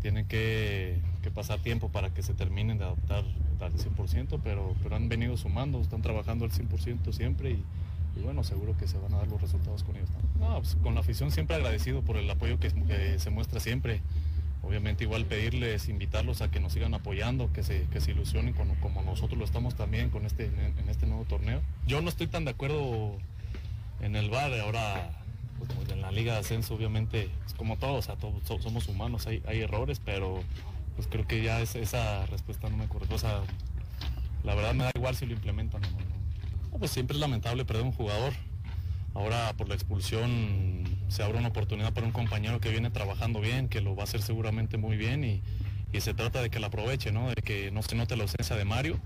tienen 0.03 0.27
que, 0.27 0.99
que 1.23 1.31
pasar 1.31 1.61
tiempo 1.61 1.89
para 1.89 2.13
que 2.13 2.23
se 2.23 2.35
terminen 2.35 2.77
de 2.77 2.85
adaptar 2.85 3.25
al 3.61 3.73
100%, 3.73 4.41
pero, 4.45 4.75
pero 4.83 4.97
han 4.97 5.09
venido 5.09 5.37
sumando, 5.39 5.81
están 5.81 6.03
trabajando 6.03 6.45
al 6.45 6.51
100% 6.51 7.13
siempre 7.13 7.57
y 8.17 8.21
bueno, 8.21 8.45
seguro 8.45 8.77
que 8.77 8.87
se 8.87 8.99
van 8.99 9.15
a 9.15 9.19
dar 9.19 9.29
los 9.29 9.41
resultados 9.41 9.83
con 9.85 9.97
ellos. 9.97 10.09
¿no? 10.39 10.59
Pues, 10.59 10.77
con 10.83 10.95
la 10.95 11.01
afición 11.01 11.31
siempre 11.31 11.57
agradecido 11.57 12.03
por 12.03 12.17
el 12.17 12.29
apoyo 12.31 12.59
que, 12.59 12.71
se 13.19 13.31
muestra 13.31 13.61
siempre. 13.61 14.01
Obviamente 14.65 15.03
igual 15.03 15.25
pedirles, 15.27 15.89
invitarlos 15.89 16.41
a 16.41 16.49
que 16.51 16.61
nos 16.61 16.73
sigan 16.73 16.95
apoyando, 16.95 17.53
que 17.53 17.65
se, 17.65 17.83
que 17.89 18.01
se 18.01 18.13
ilusionen 18.13 18.55
con- 18.55 18.75
como 18.77 19.03
nosotros 19.03 19.37
lo 19.39 19.45
estamos 19.45 19.75
también 19.75 20.09
con 20.09 20.25
este, 20.25 20.47
en, 20.47 20.89
este 20.89 21.07
nuevo 21.07 21.25
torneo. 21.25 21.61
Yo 21.87 22.01
no 22.01 22.09
estoy 22.09 22.29
tan 22.29 22.45
de 22.45 22.53
acuerdo 22.53 23.17
en 24.01 24.15
el 24.15 24.31
bar, 24.31 24.53
ahora 24.61 25.11
pues, 25.59 25.71
pues, 25.73 25.89
en 25.91 26.01
la 26.01 26.13
liga 26.13 26.35
de 26.35 26.41
ascenso 26.41 26.75
obviamente 26.75 27.29
es 27.45 27.55
como 27.55 27.77
todo, 27.77 27.95
o 27.95 28.03
sea, 28.03 28.15
todos 28.17 28.35
so- 28.45 28.61
somos 28.63 28.87
humanos, 28.89 29.27
hay, 29.27 29.43
hay 29.49 29.61
errores, 29.63 30.01
pero 30.05 30.43
pues 30.95 31.09
creo 31.09 31.27
que 31.27 31.43
ya 31.43 31.61
es- 31.61 31.75
esa 31.75 32.25
respuesta 32.27 32.69
no 32.71 32.77
me 32.77 32.87
corresponde. 32.87 33.17
O 33.17 33.19
sea, 33.19 33.41
la 34.45 34.55
verdad 34.55 34.75
me 34.75 34.85
da 34.85 34.91
igual 34.95 35.17
si 35.17 35.27
lo 35.27 35.33
implementan 35.33 35.83
o 35.85 35.89
no. 35.89 36.12
Pues 36.83 36.91
siempre 36.91 37.15
es 37.15 37.21
lamentable 37.21 37.65
perder 37.65 37.85
un 37.85 37.93
jugador. 37.93 38.33
Ahora 39.15 39.53
por 39.57 39.69
la 39.69 39.77
expulsión 39.77 40.83
se 41.07 41.23
abre 41.23 41.39
una 41.39 41.47
oportunidad 41.47 41.93
para 41.93 42.09
un 42.09 42.13
compañero 42.13 42.59
que 42.59 42.71
viene 42.71 42.91
trabajando 42.91 43.41
bien, 43.41 43.69
que 43.69 43.81
lo 43.81 43.95
va 43.95 44.03
a 44.03 44.05
hacer 44.05 44.21
seguramente 44.21 44.79
muy 44.79 44.97
bien 44.97 45.23
y, 45.23 45.43
se 46.01 46.13
trata 46.13 46.43
de 46.43 46.51
que 46.51 46.59
la 46.59 46.67
aproveche, 46.67 47.13
¿no? 47.13 47.29
De 47.29 47.37
que 47.37 47.71
no 47.71 47.85
se 47.85 47.95
note 47.95 48.17
la 48.17 48.25
ausencia 48.25 48.57
de 48.57 48.65
Mario, 48.65 48.99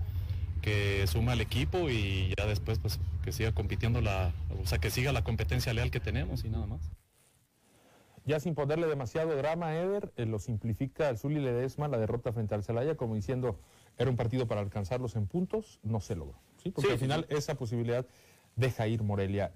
que 0.63 1.05
suma 1.05 1.33
al 1.33 1.41
equipo 1.41 1.87
y 1.87 2.33
ya 2.35 2.47
después 2.47 2.79
pues 2.79 2.99
que 3.23 3.31
siga 3.31 3.51
compitiendo 3.51 4.01
la, 4.01 4.31
o 4.59 4.65
sea, 4.65 4.79
que 4.79 4.89
siga 4.89 5.11
la 5.11 5.23
competencia 5.23 5.71
leal 5.71 5.91
que 5.91 5.99
tenemos 5.99 6.45
y 6.45 6.49
nada 6.49 6.65
más. 6.65 6.81
Ya 8.25 8.39
sin 8.39 8.55
ponerle 8.55 8.87
demasiado 8.87 9.35
drama 9.35 9.67
a 9.67 9.75
Eder, 9.75 10.11
eh, 10.17 10.25
lo 10.25 10.39
simplifica 10.39 11.09
el 11.09 11.19
Zuli 11.19 11.39
Ledesma 11.39 11.87
la 11.87 11.99
derrota 11.99 12.33
frente 12.33 12.55
al 12.55 12.63
Celaya 12.63 12.97
como 12.97 13.13
diciendo 13.13 13.59
era 13.99 14.09
un 14.09 14.15
partido 14.15 14.47
para 14.47 14.61
alcanzarlos 14.61 15.15
en 15.15 15.27
puntos, 15.27 15.79
no 15.83 15.99
se 15.99 16.15
logró. 16.15 16.46
¿Sí? 16.67 16.71
Porque 16.71 16.87
Sí, 16.87 16.93
al 16.93 16.99
sí, 16.99 17.05
final 17.05 17.25
esa 17.29 17.55
posibilidad 17.55 18.05
deja 18.55 18.87
ir 18.87 19.03
Morelia. 19.03 19.53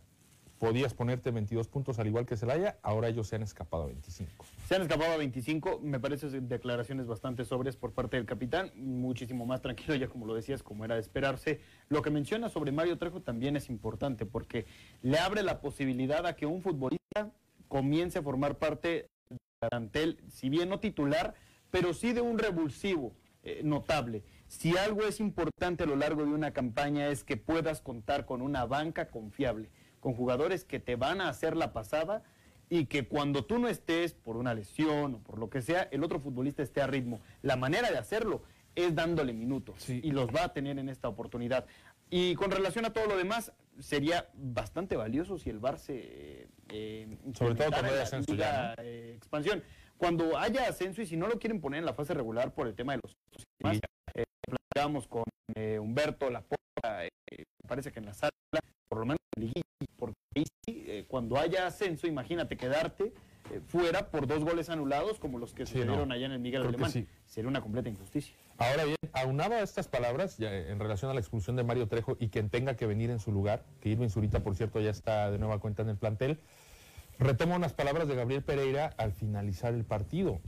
Podías 0.60 0.94
ponerte 0.94 1.32
22 1.32 1.68
puntos 1.68 1.98
al 1.98 2.06
igual 2.06 2.28
que 2.28 2.38
Celaya, 2.38 2.78
ahora 2.84 3.08
ellos 3.08 3.28
se 3.28 3.36
han 3.36 3.42
escapado 3.42 3.84
a 3.84 3.86
25. 3.88 4.46
Se 4.68 4.76
han 4.76 4.84
escapado 4.84 5.12
a 5.12 5.18
25, 5.18 5.80
me 5.82 6.00
parece 6.00 6.30
declaraciones 6.40 7.08
bastante 7.08 7.46
sobres 7.46 7.76
por 7.76 7.94
parte 7.94 8.18
del 8.18 8.28
capitán, 8.28 8.72
muchísimo 8.76 9.48
más 9.48 9.64
tranquilo, 9.64 9.96
ya 9.96 10.08
como 10.08 10.28
lo 10.28 10.36
decías, 10.36 10.62
como 10.62 10.86
era 10.86 10.94
de 10.94 11.02
esperarse. 11.02 11.62
Lo 11.90 12.04
que 12.04 12.12
menciona 12.12 12.48
sobre 12.50 12.72
Mario 12.72 13.00
Trejo 13.00 13.22
también 13.22 13.56
es 13.56 13.72
importante 13.72 14.28
porque 14.28 14.68
le 15.02 15.18
abre 15.18 15.42
la 15.42 15.62
posibilidad 15.62 16.28
a 16.28 16.36
que 16.36 16.46
un 16.46 16.62
futbolista 16.62 17.32
comience 17.68 18.20
a 18.20 18.22
formar 18.22 18.60
parte 18.60 19.08
del 19.30 19.40
plantel, 19.68 20.20
si 20.30 20.50
bien 20.50 20.70
no 20.70 20.80
titular, 20.80 21.34
pero 21.72 21.96
sí 21.96 22.14
de 22.14 22.22
un 22.22 22.38
revulsivo 22.38 23.14
eh, 23.42 23.62
notable. 23.64 24.22
Si 24.52 24.78
algo 24.78 25.04
es 25.04 25.22
importante 25.22 25.84
a 25.84 25.88
lo 25.88 25.96
largo 25.96 26.26
de 26.26 26.34
una 26.34 26.52
campaña 26.52 27.08
es 27.08 27.24
que 27.24 27.38
puedas 27.38 27.80
contar 27.80 28.26
con 28.26 28.42
una 28.42 28.66
banca 28.66 29.10
confiable, 29.10 29.70
con 30.02 30.14
jugadores 30.14 30.66
que 30.66 30.78
te 30.78 30.98
van 30.98 31.22
a 31.22 31.30
hacer 31.30 31.56
la 31.56 31.72
pasada 31.72 32.22
y 32.70 32.88
que 32.88 33.08
cuando 33.08 33.46
tú 33.46 33.60
no 33.60 33.70
estés 33.70 34.14
por 34.14 34.36
una 34.36 34.54
lesión 34.54 35.16
o 35.16 35.20
por 35.20 35.40
lo 35.40 35.50
que 35.50 35.62
sea, 35.62 35.88
el 35.92 36.04
otro 36.04 36.20
futbolista 36.20 36.64
esté 36.64 36.82
a 36.82 36.88
ritmo. 36.88 37.22
La 37.42 37.56
manera 37.56 37.92
de 37.92 37.98
hacerlo 37.98 38.44
es 38.76 38.94
dándole 38.94 39.32
minutos 39.32 39.90
y 39.90 40.12
los 40.12 40.28
va 40.28 40.44
a 40.44 40.54
tener 40.54 40.78
en 40.80 40.90
esta 40.90 41.08
oportunidad. 41.08 41.66
Y 42.10 42.36
con 42.36 42.52
relación 42.52 42.84
a 42.84 42.92
todo 42.92 43.08
lo 43.08 43.16
demás, 43.16 43.54
sería 43.80 44.30
bastante 44.34 44.98
valioso 44.98 45.38
si 45.38 45.50
el 45.50 45.60
Bar 45.60 45.80
se 45.80 46.50
eh, 46.68 47.18
Sobre 47.36 47.56
todo 47.56 47.70
cuando 47.70 47.94
haya 47.94 48.76
eh, 48.80 49.14
expansión. 49.16 49.64
Cuando 50.02 50.36
haya 50.36 50.68
ascenso 50.68 51.04
y 51.04 51.06
si 51.06 51.16
no 51.16 51.28
lo 51.28 51.38
quieren 51.38 51.62
poner 51.62 51.78
en 51.78 51.86
la 51.86 51.94
fase 51.94 52.16
regular 52.16 52.56
por 52.56 52.66
el 52.66 52.74
tema 52.74 52.94
de 52.94 53.02
los 53.04 53.14
y 53.38 53.44
demás, 53.60 53.80
eh, 54.16 54.24
platicábamos 54.48 55.08
con 55.08 55.24
eh, 55.54 55.78
Humberto 55.78 56.28
Laporta, 56.32 57.06
eh, 57.06 57.10
parece 57.68 57.92
que 57.92 58.00
en 58.00 58.08
la 58.08 58.14
sala, 58.16 58.32
por 58.90 58.98
lo 59.02 59.06
menos 59.06 59.20
en 59.38 59.44
liguilla, 59.44 59.62
porque 59.98 60.16
ahí 60.36 60.44
sí, 60.66 60.86
eh, 60.88 61.06
cuando 61.08 61.38
haya 61.38 61.68
ascenso, 61.68 62.08
imagínate 62.08 62.58
quedarte 62.58 63.14
eh, 63.52 63.62
fuera 63.68 64.10
por 64.10 64.26
dos 64.26 64.44
goles 64.44 64.72
anulados 64.72 65.20
como 65.20 65.38
los 65.38 65.54
que 65.54 65.68
Sí, 65.68 65.74
sucedieron 65.74 66.08
no. 66.08 66.16
allá 66.16 66.26
en 66.26 66.32
el 66.32 66.40
Miguel 66.40 66.62
Creo 66.62 66.70
Alemán. 66.70 66.90
sí. 66.90 67.08
Sería 67.28 67.48
una 67.50 67.62
completa 67.62 67.88
injusticia. 67.90 68.36
Ahora 68.58 68.86
bien, 68.86 68.98
aunado 69.14 69.54
a 69.54 69.62
estas 69.62 69.88
palabras 69.88 70.40
ya, 70.40 70.52
en 70.52 70.80
relación 70.80 71.12
a 71.12 71.14
la 71.14 71.20
expulsión 71.20 71.56
de 71.58 71.64
Mario 71.64 71.88
Trejo 71.88 72.18
y 72.20 72.30
quien 72.30 72.50
tenga 72.50 72.76
que 72.76 72.88
venir 72.88 73.12
en 73.12 73.20
su 73.20 73.32
lugar, 73.32 73.66
que 73.80 73.90
Irving 73.90 74.10
Zurita, 74.10 74.40
por 74.40 74.56
cierto, 74.56 74.82
ya 74.82 74.90
está 74.90 75.30
de 75.30 75.38
nueva 75.38 75.60
cuenta 75.60 75.84
en 75.84 75.90
el 75.90 75.98
plantel, 75.98 76.40
retomo 77.22 77.56
unas 77.56 77.74
palabras 77.74 78.08
de 78.08 78.16
Gabriel 78.16 78.44
Pereira 78.44 78.94
al 78.98 79.14
finalizar 79.14 79.74
el 79.74 79.86
partido. 79.86 80.40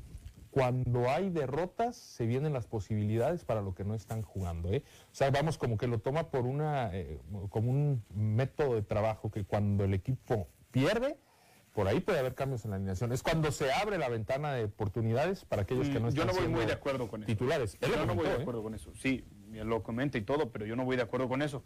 Cuando 0.52 1.10
hay 1.10 1.30
derrotas, 1.32 1.96
se 1.96 2.26
vienen 2.28 2.54
las 2.54 2.68
posibilidades 2.68 3.44
para 3.44 3.62
lo 3.62 3.74
que 3.74 3.84
no 3.84 3.96
están 3.96 4.22
jugando. 4.22 4.72
¿eh? 4.72 4.84
O 5.12 5.16
sea, 5.16 5.32
vamos 5.32 5.58
como 5.58 5.78
que 5.78 5.88
lo 5.88 6.00
toma 6.00 6.30
por 6.30 6.46
una, 6.46 6.96
eh, 6.96 7.20
como 7.50 7.72
un 7.72 8.04
método 8.14 8.76
de 8.76 8.84
trabajo 8.84 9.32
que 9.32 9.46
cuando 9.46 9.84
el 9.84 9.96
equipo 9.96 10.48
pierde, 10.70 11.18
por 11.74 11.88
ahí 11.88 12.02
puede 12.02 12.20
haber 12.20 12.36
cambios 12.36 12.66
en 12.66 12.70
la 12.72 12.76
alineación. 12.78 13.12
Es 13.14 13.24
cuando 13.24 13.52
se 13.52 13.72
abre 13.74 13.98
la 13.98 14.10
ventana 14.10 14.54
de 14.54 14.66
oportunidades 14.66 15.44
para 15.44 15.64
aquellos 15.64 15.88
que 15.90 15.96
no 16.00 16.06
Mm, 16.06 16.10
están 16.10 16.28
yo 16.28 16.32
no 16.34 16.40
voy 16.40 16.48
muy 16.48 16.66
de 16.68 16.74
acuerdo 16.74 17.08
con 17.08 17.24
eso. 17.24 17.28
titulares. 17.28 17.76
Él 17.82 17.90
Yo 17.92 18.06
no 18.06 18.14
voy 18.14 18.28
de 18.28 18.34
¿eh? 18.34 18.42
acuerdo 18.42 18.62
con 18.62 18.76
eso. 18.76 18.92
Sí, 18.96 19.26
lo 19.52 19.82
comenta 19.82 20.20
y 20.20 20.22
todo, 20.22 20.52
pero 20.52 20.68
yo 20.68 20.76
no 20.76 20.86
voy 20.86 20.98
de 20.98 21.02
acuerdo 21.02 21.28
con 21.28 21.42
eso. 21.42 21.64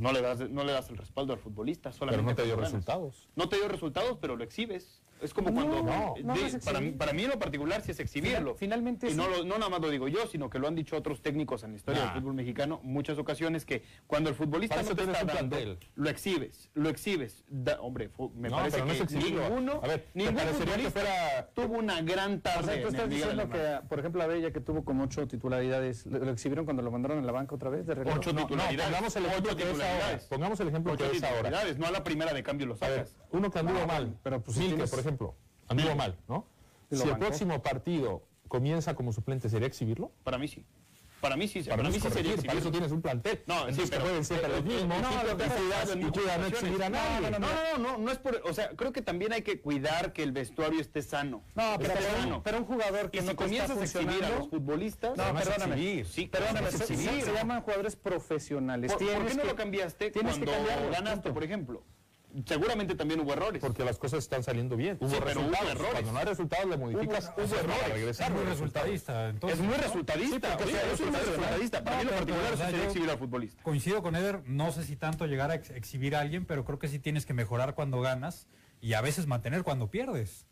No 0.00 0.12
le 0.12 0.20
das, 0.22 0.48
no 0.50 0.64
le 0.64 0.72
das 0.72 0.88
el 0.90 0.96
respaldo 0.96 1.32
al 1.34 1.38
futbolista. 1.38 1.92
Solamente 1.92 2.22
Pero 2.24 2.30
no 2.30 2.36
te 2.36 2.42
dio 2.44 2.56
ganas. 2.56 2.72
resultados. 2.72 3.28
No 3.36 3.48
te 3.48 3.56
dio 3.56 3.68
resultados, 3.68 4.18
pero 4.20 4.34
lo 4.36 4.42
exhibes. 4.44 5.02
Es 5.22 5.34
como 5.34 5.50
No, 5.50 5.54
cuando... 5.56 5.82
no, 6.22 6.34
de- 6.34 6.58
para, 6.64 6.80
mí, 6.80 6.92
para 6.92 7.12
mí 7.12 7.24
en 7.24 7.30
lo 7.30 7.38
particular 7.38 7.82
sí 7.82 7.90
es 7.90 8.00
exhibirlo. 8.00 8.54
finalmente 8.54 9.06
Y 9.06 9.10
sí. 9.10 9.16
no, 9.16 9.28
lo- 9.28 9.44
no 9.44 9.58
nada 9.58 9.68
más 9.68 9.80
lo 9.80 9.90
digo 9.90 10.08
yo, 10.08 10.26
sino 10.26 10.48
que 10.48 10.58
lo 10.58 10.66
han 10.66 10.74
dicho 10.74 10.96
otros 10.96 11.20
técnicos 11.22 11.62
en 11.62 11.72
la 11.72 11.76
historia 11.76 12.04
Nah. 12.04 12.12
del 12.12 12.22
fútbol 12.22 12.34
mexicano 12.34 12.80
muchas 12.82 13.18
ocasiones 13.18 13.64
que 13.64 13.82
cuando 14.06 14.30
el 14.30 14.34
futbolista 14.36 14.76
Para 14.76 14.82
no 14.84 14.92
eso 14.92 14.96
te 14.96 15.02
está 15.04 15.24
dando, 15.24 15.32
plantel. 15.56 15.78
lo 15.94 16.08
exhibes, 16.10 16.70
lo 16.74 16.88
exhibes. 16.88 17.44
Da- 17.48 17.80
hombre, 17.80 18.08
fu- 18.08 18.30
me 18.34 18.48
No, 18.48 18.56
parece 18.56 18.76
pero 18.78 18.86
no 18.86 18.92
que 18.94 19.02
es 19.02 19.12
ninguno, 19.12 19.80
A 19.82 19.86
ver, 19.86 20.00
¿te 20.00 20.08
ningún 20.14 20.38
futbolista 20.38 20.90
fuera- 20.90 21.50
tuvo 21.54 21.78
una 21.78 22.00
gran 22.02 22.34
O 22.34 22.40
tarde 22.40 22.64
sea, 22.64 22.74
tú 22.74 22.78
en 22.80 22.86
el 22.86 22.94
estás 22.94 23.10
diciendo 23.10 23.48
que, 23.50 23.88
por 23.88 23.98
ejemplo, 23.98 24.22
a 24.22 24.26
Bella, 24.26 24.52
que 24.52 24.60
tuvo 24.60 24.84
como 24.84 25.04
ocho 25.04 25.26
titularidades, 25.28 26.06
¿lo, 26.06 26.18
lo 26.18 26.30
exhibieron 26.30 26.64
cuando 26.64 26.82
lo 26.82 26.90
mandaron 26.90 27.18
a 27.18 27.22
la 27.22 27.32
banca 27.32 27.54
otra 27.54 27.68
vez? 27.70 27.86
De 27.86 27.94
regreso? 27.94 28.18
Ocho 28.18 28.32
No, 28.32 28.40
no, 28.40 28.46
titularidades. 28.46 28.90
pongamos 28.90 29.16
el 29.16 29.26
ejemplo 29.26 29.50
Ocho 29.52 29.56
que 29.56 29.62
es 29.62 29.68
ahora. 29.70 29.84
titularidades. 29.84 30.24
Pongamos 30.26 30.60
el 30.60 30.68
ejemplo 30.68 30.92
Ocho 30.94 31.10
que 31.10 31.16
es 31.16 31.22
ahora. 31.22 31.36
titularidades, 31.36 31.78
no 31.78 31.86
a 31.86 31.90
la 31.90 32.04
primera 32.04 32.32
de 32.32 32.42
cambio 32.42 32.66
lo 32.66 32.76
sacas. 32.76 33.16
uno 33.32 33.50
que 33.50 33.58
anduvo 33.58 33.86
mal, 33.86 34.16
pero, 34.22 34.40
pues, 34.42 34.56
por 34.56 34.98
ejemplo, 34.98 35.09
ejemplo, 35.10 35.34
Mal, 35.96 36.18
¿no? 36.28 36.46
Si 36.90 37.08
el 37.08 37.18
próximo 37.18 37.62
partido 37.62 38.22
comienza 38.48 38.94
como 38.94 39.12
suplente, 39.12 39.48
¿sería 39.48 39.68
exhibirlo? 39.68 40.10
Para 40.24 40.38
mí 40.38 40.48
sí. 40.48 40.64
Para 41.20 41.36
mí 41.36 41.46
sí, 41.48 41.62
para, 41.62 41.76
para 41.76 41.90
mí 41.90 42.00
sí 42.00 42.08
sería 42.10 42.34
Para 42.36 42.58
eso 42.58 42.70
tienes 42.70 42.92
un 42.92 43.02
plantel. 43.02 43.42
No, 43.46 43.70
sí, 43.72 43.82
pero, 43.90 44.04
pueden 44.04 44.24
ser 44.24 44.48
los 44.48 44.64
mismos. 44.64 45.02
No, 45.02 45.10
no, 47.78 47.98
no, 47.98 48.10
es 48.10 48.18
por, 48.18 48.40
o 48.44 48.54
sea, 48.54 48.70
creo 48.70 48.92
que 48.92 49.02
también 49.02 49.34
hay 49.34 49.42
que 49.42 49.60
cuidar 49.60 50.14
que 50.14 50.22
el 50.22 50.32
vestuario 50.32 50.80
esté 50.80 51.02
sano. 51.02 51.44
No, 51.54 51.76
pero, 52.42 52.58
un 52.58 52.64
jugador 52.64 53.10
que 53.10 53.18
y 53.18 53.20
no 53.20 53.32
si 53.32 53.36
comienzas 53.36 53.76
a 53.76 53.84
exhibir 53.84 54.24
a 54.24 54.30
los 54.30 54.48
futbolistas, 54.48 55.16
no, 55.16 55.34
perdóname. 55.34 55.74
Exhibir, 55.74 56.06
sí, 56.06 56.26
perdóname, 56.26 56.70
se, 56.70 56.86
se, 56.86 57.32
llaman 57.32 57.60
jugadores 57.62 57.96
profesionales. 57.96 58.92
¿Por, 58.92 59.26
qué 59.26 59.34
no 59.34 59.44
lo 59.44 59.54
cambiaste 59.54 60.12
cuando 60.12 60.52
ganaste, 60.90 61.32
por 61.32 61.44
ejemplo? 61.44 61.84
Seguramente 62.46 62.94
también 62.94 63.20
hubo 63.20 63.32
errores. 63.32 63.60
Porque 63.60 63.84
las 63.84 63.98
cosas 63.98 64.20
están 64.20 64.42
saliendo 64.42 64.76
bien. 64.76 64.96
Hubo 65.00 65.08
sí, 65.08 65.16
resultados. 65.20 65.50
Pero 65.50 65.62
hubo 65.62 65.70
errores. 65.70 65.92
Cuando 65.92 66.12
no 66.12 66.18
hay 66.18 66.24
resultados, 66.24 66.68
le 66.68 66.76
modificas. 66.76 67.32
Hubo, 67.36 67.44
hubo 67.44 67.56
errores. 67.56 67.88
Regresar, 67.92 68.30
es 68.30 68.36
muy 68.36 68.44
resultadista. 68.44 69.28
Entonces, 69.28 69.58
es 69.58 69.64
muy 69.66 69.74
resultadista. 69.76 70.58
Sí, 70.58 70.64
o 70.64 70.68
sea, 70.68 70.92
es 70.92 71.00
muy 71.00 71.10
resultadista. 71.10 71.84
Para 71.84 71.96
no, 71.96 72.02
mí 72.02 72.10
lo 72.10 72.16
particular 72.16 72.52
es 72.54 72.84
exhibir 72.86 73.10
al 73.10 73.18
futbolista. 73.18 73.62
Coincido 73.62 74.02
con 74.02 74.16
Eder. 74.16 74.42
No 74.46 74.72
sé 74.72 74.84
si 74.84 74.96
tanto 74.96 75.26
llegar 75.26 75.50
a 75.50 75.54
ex 75.56 75.70
exhibir 75.70 76.14
a 76.16 76.20
alguien, 76.20 76.46
pero 76.46 76.64
creo 76.64 76.78
que 76.78 76.88
sí 76.88 76.98
tienes 76.98 77.26
que 77.26 77.34
mejorar 77.34 77.74
cuando 77.74 78.00
ganas 78.00 78.46
y 78.80 78.94
a 78.94 79.00
veces 79.00 79.26
mantener 79.26 79.62
cuando 79.62 79.90
pierdes. 79.90 80.46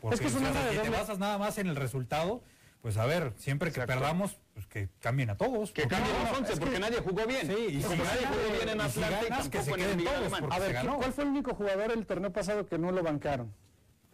Porque 0.00 0.14
es 0.14 0.20
que 0.20 0.28
es 0.28 0.34
una 0.34 0.50
o 0.50 0.52
sea, 0.52 0.70
si 0.70 0.78
te 0.78 0.90
basas 0.90 1.18
nada 1.18 1.38
más 1.38 1.58
en 1.58 1.66
el 1.66 1.76
resultado, 1.76 2.42
pues 2.80 2.96
a 2.96 3.06
ver, 3.06 3.32
siempre 3.36 3.72
que 3.72 3.80
perdamos, 3.82 4.38
pues 4.54 4.66
que 4.66 4.88
cambien 5.00 5.30
a 5.30 5.36
todos. 5.36 5.72
Que 5.72 5.88
cambien 5.88 6.14
no, 6.32 6.60
porque 6.60 6.78
nadie 6.78 7.00
jugó 7.00 7.26
bien. 7.26 7.46
Sí, 7.46 7.66
y, 7.68 7.82
como 7.82 7.96
si 7.96 8.02
nadie 8.02 8.26
jugó 8.26 8.56
bien 8.56 8.68
en 8.68 8.80
Atlanta, 8.80 9.42
si 9.42 9.50
que 9.50 9.62
se 9.62 9.72
queden 9.72 10.00
en 10.00 10.04
todos. 10.04 10.52
A 10.52 10.58
ver, 10.58 10.76
¿cuál 10.84 11.12
fue 11.12 11.24
el 11.24 11.30
único 11.30 11.54
jugador 11.54 11.92
el 11.92 12.06
torneo 12.06 12.32
pasado 12.32 12.66
que 12.66 12.78
no 12.78 12.92
lo 12.92 13.02
bancaron? 13.02 13.52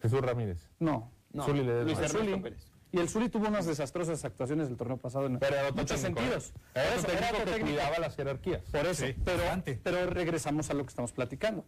Jesús 0.01 0.21
Ramírez. 0.21 0.59
No. 0.79 1.11
no. 1.33 1.45
Zuli 1.45 1.63
le 1.63 1.85
Luis 1.85 1.99
Ernesto 1.99 2.43
Pérez. 2.43 2.75
Y 2.93 2.99
el 2.99 3.09
Zuli 3.09 3.29
tuvo 3.29 3.49
unas 3.49 3.67
desastrosas 3.67 4.25
actuaciones 4.25 4.69
el 4.69 4.77
torneo 4.77 4.99
pasado 4.99 5.27
en 5.27 5.41
pero 5.41 5.57
muchos 5.75 5.99
¿eh? 5.99 6.03
sentidos. 6.03 6.53
Era, 6.75 6.95
eso, 6.95 7.09
era 7.09 7.45
que 7.45 7.61
cuidaba 7.61 7.99
las 7.99 8.15
jerarquías. 8.15 8.63
Por 8.71 8.87
eso, 8.87 9.07
pero, 9.25 9.43
pero 9.83 10.07
regresamos 10.07 10.71
a 10.71 10.75
lo 10.75 10.85
que 10.85 10.91
estamos 10.91 11.11
platicando. 11.11 11.65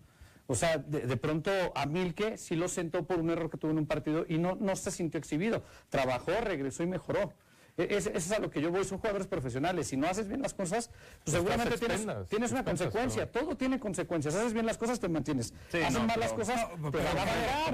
O 0.46 0.54
sea, 0.54 0.78
de, 0.78 1.00
de, 1.00 1.16
pronto 1.16 1.50
a 1.74 1.86
Milke 1.86 2.38
sí 2.38 2.54
lo 2.54 2.68
sentó 2.68 3.04
por 3.04 3.18
un 3.18 3.30
error 3.30 3.50
que 3.50 3.58
tuvo 3.58 3.72
en 3.72 3.78
un 3.78 3.86
partido 3.86 4.24
y 4.28 4.38
no, 4.38 4.56
no 4.56 4.76
se 4.76 4.90
sintió 4.90 5.18
exhibido. 5.18 5.64
Trabajó, 5.88 6.32
regresó 6.40 6.82
y 6.82 6.86
mejoró. 6.86 7.32
E, 7.76 7.96
eso 7.96 8.10
es 8.14 8.30
a 8.32 8.38
lo 8.38 8.50
que 8.50 8.60
yo 8.60 8.70
voy, 8.70 8.84
son 8.84 8.98
jugadores 8.98 9.26
profesionales. 9.26 9.88
Si 9.88 9.96
no 9.96 10.06
haces 10.06 10.28
bien 10.28 10.40
las 10.42 10.54
cosas, 10.54 10.90
pues 11.24 11.36
seguramente 11.36 11.76
tienes, 11.78 12.06
tienes, 12.28 12.52
una 12.52 12.64
consecuencia. 12.64 13.30
Todo 13.30 13.56
tiene 13.56 13.78
consecuencias. 13.78 14.34
Haces 14.34 14.52
bien 14.52 14.66
las 14.66 14.78
cosas, 14.78 15.00
te 15.00 15.08
mantienes. 15.08 15.52
Sí, 15.70 15.78
Haces 15.78 16.02
mal 16.02 16.18
las 16.18 16.32
cosas, 16.32 16.68
no, 16.78 16.90
pero, 16.90 17.04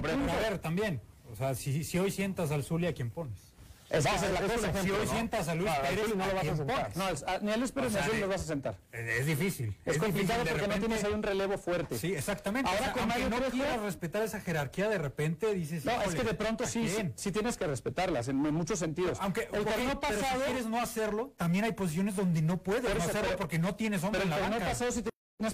pero, 0.00 0.14
a 0.14 0.36
ver, 0.40 0.58
también. 0.58 1.00
O 1.30 1.36
sea, 1.36 1.54
si, 1.54 1.84
si 1.84 1.98
hoy 1.98 2.10
sientas 2.10 2.50
al 2.50 2.64
Zulia, 2.64 2.90
¿a 2.90 2.92
quién 2.92 3.10
pones? 3.10 3.51
Es 3.92 4.04
vas 4.04 4.30
la 4.30 4.40
cosa. 4.40 4.54
Ejemplo, 4.54 4.82
si 4.82 4.90
hoy 4.90 5.06
¿no? 5.06 5.12
sientas 5.12 5.48
a 5.48 5.54
Luis 5.54 5.70
Pérez, 5.70 6.14
no 6.16 6.26
lo 6.26 6.34
vas 6.34 6.48
a 6.48 6.56
sentar. 6.56 6.96
No, 6.96 7.04
ah, 7.26 7.38
ni 7.42 7.52
a 7.52 7.56
Luis 7.58 7.72
Pérez 7.72 7.92
pues 7.92 8.12
ni 8.12 8.20
lo 8.20 8.28
vas 8.28 8.40
a 8.40 8.44
sentar. 8.44 8.78
Es 8.90 9.26
difícil. 9.26 9.76
Es, 9.84 9.98
complicado 9.98 10.44
porque 10.48 10.66
no 10.66 10.78
tienes 10.78 11.04
ahí 11.04 11.12
un 11.12 11.22
relevo 11.22 11.58
fuerte. 11.58 11.98
Sí, 11.98 12.14
exactamente. 12.14 12.70
Ahora 12.70 12.92
con 12.92 13.06
Mario 13.06 13.28
no 13.28 13.38
quieras 13.50 13.80
respetar 13.82 14.22
esa 14.22 14.40
jerarquía, 14.40 14.88
de 14.88 14.98
repente 14.98 15.52
dices. 15.54 15.84
No, 15.84 16.00
es 16.02 16.14
que 16.14 16.22
de 16.22 16.34
pronto 16.34 16.66
sí, 16.66 16.90
sí, 17.16 17.32
tienes 17.32 17.56
que 17.56 17.66
respetarlas 17.66 18.28
en, 18.28 18.36
muchos 18.36 18.78
sentidos. 18.78 19.18
Aunque 19.20 19.48
el 19.52 19.64
torneo 19.64 20.00
pasado. 20.00 20.40
Si 20.40 20.44
quieres 20.46 20.66
no 20.66 20.80
hacerlo, 20.80 21.34
también 21.36 21.64
hay 21.64 21.72
posiciones 21.72 22.16
donde 22.16 22.42
no 22.42 22.62
puedes 22.62 22.94
hacerlo 22.94 23.36
porque 23.36 23.58
no 23.58 23.74
tienes 23.74 24.02
hombre 24.04 24.22
en 24.22 24.30
la 24.30 24.38
banca 24.38 24.74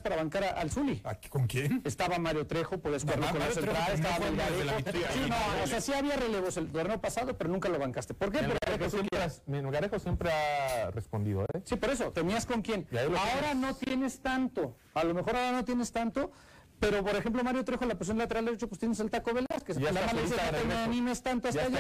para 0.01 0.17
bancar 0.17 0.45
a, 0.45 0.51
al 0.51 0.71
Zuli. 0.71 1.03
¿Con 1.29 1.47
quién? 1.47 1.83
Estaba 1.85 2.19
Mario 2.19 2.47
Trejo, 2.47 2.79
por 2.79 2.93
acuerdo 2.95 3.21
no, 3.21 3.83
estaba 3.95 4.31
no 4.31 4.59
de 4.59 4.65
la 4.65 4.79
Sí, 4.79 5.31
o 5.63 5.67
sea, 5.67 5.81
sí 5.81 5.93
había 5.93 6.17
relevos 6.17 6.57
el 6.57 6.71
torneo 6.71 7.01
pasado, 7.01 7.37
pero 7.37 7.51
nunca 7.51 7.69
lo 7.69 7.79
bancaste. 7.79 8.15
¿Por 8.15 8.31
qué? 8.31 8.43
Mengarejo 8.43 8.91
siempre, 8.91 9.23
has, 9.23 9.43
siempre 9.99 10.31
ha 10.31 10.91
respondido, 10.91 11.43
¿eh? 11.55 11.63
Sí, 11.65 11.77
por 11.77 11.91
eso, 11.91 12.13
tenías 12.13 12.47
con 12.47 12.63
quién. 12.63 12.87
Ahora 12.95 13.55
no 13.55 13.75
tienes 13.75 14.21
tanto, 14.21 14.77
a 14.95 15.05
lo 15.05 15.15
mejor 15.15 15.37
ahora 15.37 15.53
no 15.53 15.65
tienes 15.65 15.93
tanto, 15.93 16.31
pero, 16.81 17.05
por 17.05 17.17
ejemplo, 17.17 17.43
Mario 17.43 17.65
Trejo, 17.65 17.85
la 17.87 17.95
posición 17.95 18.19
lateral 18.19 18.45
derecho, 18.45 18.69
pues 18.69 18.79
tienes 18.79 19.01
el 19.01 19.11
taco 19.11 19.33
Velázquez. 19.35 19.79
Ya 19.79 19.93
la 19.93 20.07
mala 20.07 20.23
dice 20.23 20.35
que 20.35 20.69
no 20.69 20.79
animes 20.79 21.23
tanto 21.23 21.49
hasta 21.49 21.69
ya 21.69 21.79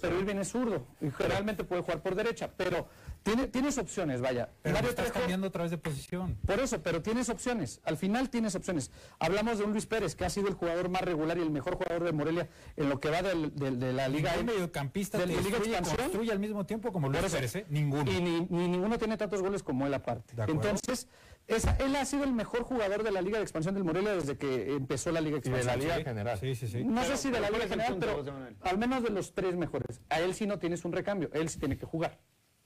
Pero 0.00 0.20
Irving 0.20 0.36
es 0.36 0.48
zurdo 0.48 0.86
y 1.00 1.08
realmente 1.08 1.64
puede 1.64 1.82
jugar 1.82 2.02
por 2.02 2.14
derecha. 2.14 2.50
Pero 2.56 2.88
tiene, 3.22 3.46
tienes 3.48 3.78
opciones, 3.78 4.20
vaya. 4.20 4.50
Pero 4.62 4.74
Mario 4.74 4.90
estás 4.90 5.12
cambiando 5.12 5.46
otra 5.46 5.62
vez 5.62 5.70
de 5.70 5.78
posición. 5.78 6.36
Por 6.46 6.60
eso, 6.60 6.82
pero 6.82 7.02
tienes 7.02 7.28
opciones. 7.28 7.80
Al 7.84 7.96
final 7.96 8.28
tienes 8.28 8.54
opciones. 8.54 8.90
Hablamos 9.18 9.58
de 9.58 9.64
un 9.64 9.72
Luis 9.72 9.86
Pérez, 9.86 10.14
que 10.14 10.24
ha 10.24 10.30
sido 10.30 10.48
el 10.48 10.54
jugador 10.54 10.88
más 10.88 11.02
regular 11.02 11.38
y 11.38 11.42
el 11.42 11.50
mejor 11.50 11.76
jugador 11.76 12.04
de 12.04 12.12
Morelia 12.12 12.48
en 12.76 12.88
lo 12.88 13.00
que 13.00 13.10
va 13.10 13.22
de 13.22 13.92
la 13.92 14.08
Liga. 14.08 14.32
Ningún 14.32 14.46
mediocampista 14.46 15.18
de 15.18 15.26
Liga 15.26 15.40
Expansión. 15.40 15.96
construye 15.96 16.32
al 16.32 16.38
mismo 16.38 16.66
tiempo 16.66 16.92
como 16.92 17.08
Luis 17.08 17.22
Pérez, 17.32 17.56
¿eh? 17.56 17.66
Ninguno. 17.70 18.10
Y 18.10 18.20
ni, 18.20 18.40
ninguno 18.40 18.98
tiene 18.98 19.16
tantos 19.16 19.40
goles 19.40 19.62
como 19.62 19.86
él 19.86 19.94
aparte. 19.94 20.34
Entonces... 20.48 21.08
Esa, 21.48 21.76
él 21.76 21.94
ha 21.96 22.04
sido 22.04 22.24
el 22.24 22.32
mejor 22.32 22.62
jugador 22.62 23.02
de 23.02 23.10
la 23.10 23.20
Liga 23.20 23.38
de 23.38 23.42
Expansión 23.42 23.74
del 23.74 23.84
Morelia 23.84 24.14
desde 24.14 24.38
que 24.38 24.72
empezó 24.72 25.10
la 25.10 25.20
Liga 25.20 25.34
de 25.34 25.38
Expansión. 25.38 25.78
De 25.78 25.86
la 25.86 25.96
Liga. 25.96 26.10
General. 26.10 26.38
No 26.86 27.04
sé 27.04 27.16
si 27.16 27.30
de 27.30 27.40
la 27.40 27.50
Liga 27.50 27.68
General, 27.68 27.96
pero 27.98 28.24
al 28.62 28.78
menos 28.78 29.02
de 29.02 29.10
los 29.10 29.34
tres 29.34 29.56
mejores. 29.56 30.00
A 30.08 30.20
él 30.20 30.34
sí 30.34 30.46
no 30.46 30.58
tienes 30.58 30.84
un 30.84 30.92
recambio, 30.92 31.30
él 31.32 31.48
sí 31.48 31.58
tiene 31.58 31.76
que 31.76 31.86
jugar. 31.86 32.20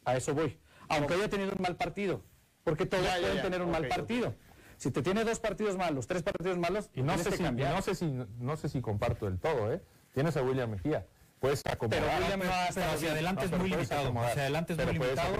A 0.05 0.17
eso 0.17 0.35
voy. 0.35 0.59
Aunque 0.89 1.15
haya 1.15 1.29
tenido 1.29 1.53
un 1.53 1.63
mal 1.63 1.77
partido, 1.77 2.23
porque 2.65 2.87
todos 2.87 3.07
pueden 3.07 3.43
tener 3.43 3.63
un 3.63 3.71
mal 3.71 3.89
partido. 3.89 4.35
Si 4.77 4.91
te 4.91 5.03
tiene 5.03 5.25
dos 5.25 5.41
partidos 5.41 5.77
malos, 5.77 6.07
tres 6.07 6.23
partidos 6.23 6.59
malos, 6.59 6.91
y 6.93 7.03
no 7.03 7.15
sé 7.15 7.23
este 7.23 7.39
si 7.39 7.43
cambiar. 7.43 7.75
no 7.75 7.81
sé 7.81 7.95
si 7.95 8.07
no 8.07 8.57
sé 8.57 8.69
si 8.69 8.81
comparto 8.83 9.25
del 9.25 9.39
todo, 9.39 9.73
¿eh? 9.73 9.83
Tienes 10.13 10.37
a 10.37 10.43
William 10.43 10.71
Mejía. 10.71 11.07
Puedes 11.39 11.65
acomodar. 11.67 12.03
Pero 12.03 12.19
William 12.19 12.41
no, 12.41 12.75
pero 12.75 12.91
hacia 12.91 13.13
adelante 13.13 13.49
no, 13.49 13.57
es 13.57 13.61
muy 13.61 13.71
limitado. 13.71 14.19
Hacia 14.21 14.43
adelante 14.43 14.73
es 14.73 14.85
muy 14.85 14.93
limitado. 14.95 15.37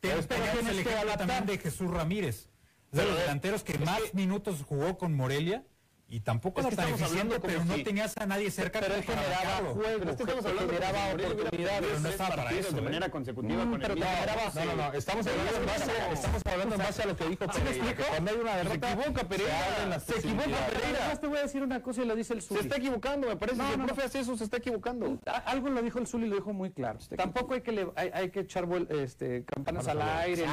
Te, 0.00 0.08
tienes 0.08 0.86
que 0.86 0.94
habla 0.94 1.16
también 1.16 1.46
de 1.46 1.58
Jesús 1.58 1.90
Ramírez 1.90 2.48
de 2.92 3.04
los 3.04 3.18
delanteros 3.18 3.62
que 3.62 3.78
más 3.78 4.00
minutos 4.14 4.64
jugó 4.66 4.96
con 4.98 5.14
Morelia. 5.14 5.64
Y 6.10 6.20
tampoco 6.20 6.62
es 6.62 6.68
que 6.68 6.76
pero 6.76 7.62
si... 7.62 7.68
no 7.68 7.84
tenías 7.84 8.16
a 8.16 8.24
nadie 8.24 8.50
cerca 8.50 8.80
pero 8.80 8.94
él 8.94 9.02
generaba 9.02 9.72
juegos, 9.74 10.06
no 10.06 10.10
es 10.10 10.16
que 10.16 10.22
estamos 10.22 10.46
hablando 10.46 10.72
generaba 10.72 11.12
oportunidades, 11.12 11.80
pero 11.86 12.00
no 12.00 12.08
estaba 12.08 12.36
para 12.36 12.50
eso, 12.52 12.72
de 12.72 12.80
manera 12.80 13.10
consecutiva 13.10 13.64
mm, 13.66 13.70
con 13.70 13.80
pero 13.80 13.92
el 13.92 14.02
generaba, 14.02 14.42
no, 14.54 14.64
no, 14.64 14.76
no, 14.76 14.92
estamos 14.94 15.26
hablando 15.26 15.56
en 15.56 15.66
base, 15.66 15.92
estamos 16.12 16.42
hablando 16.46 16.74
en 16.74 16.80
base 16.80 17.02
a 17.02 17.06
lo 17.06 17.16
que 17.16 17.28
dijo 17.28 17.44
¿Sí 17.52 17.60
me 17.60 17.70
explico? 17.70 18.02
Cuando 18.08 18.30
hay 18.30 18.36
una 18.38 18.56
derrota, 18.56 18.88
se 18.88 18.94
equivoca 18.94 19.28
Pereira, 19.28 20.00
se, 20.00 20.18
equivoca 20.18 20.44
Pereira. 20.44 21.20
te 21.20 21.26
voy 21.26 21.38
a 21.38 21.42
decir 21.42 21.62
una 21.62 21.82
cosa 21.82 22.02
y 22.02 22.06
lo 22.06 22.16
dice 22.16 22.32
el 22.32 22.40
Zuli. 22.40 22.60
Se 22.60 22.66
está 22.66 22.76
equivocando, 22.78 23.28
me 23.28 23.36
parece 23.36 23.58
que 23.58 23.74
el 23.74 23.84
profe 23.84 24.02
hace 24.02 24.20
eso, 24.20 24.36
se 24.38 24.44
está 24.44 24.56
equivocando. 24.56 25.18
Algo 25.44 25.68
lo 25.68 25.82
dijo 25.82 25.98
el 25.98 26.06
Zuli, 26.06 26.26
lo 26.26 26.36
dijo 26.36 26.54
muy 26.54 26.70
claro. 26.70 26.98
Tampoco 27.16 27.52
hay 27.52 27.60
que 27.60 27.86
hay, 27.96 28.30
que 28.30 28.40
echar 28.40 28.66
este 28.88 29.44
campanas 29.44 29.86
al 29.88 30.00
aire, 30.00 30.46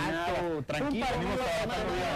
tranquilo, 0.68 1.06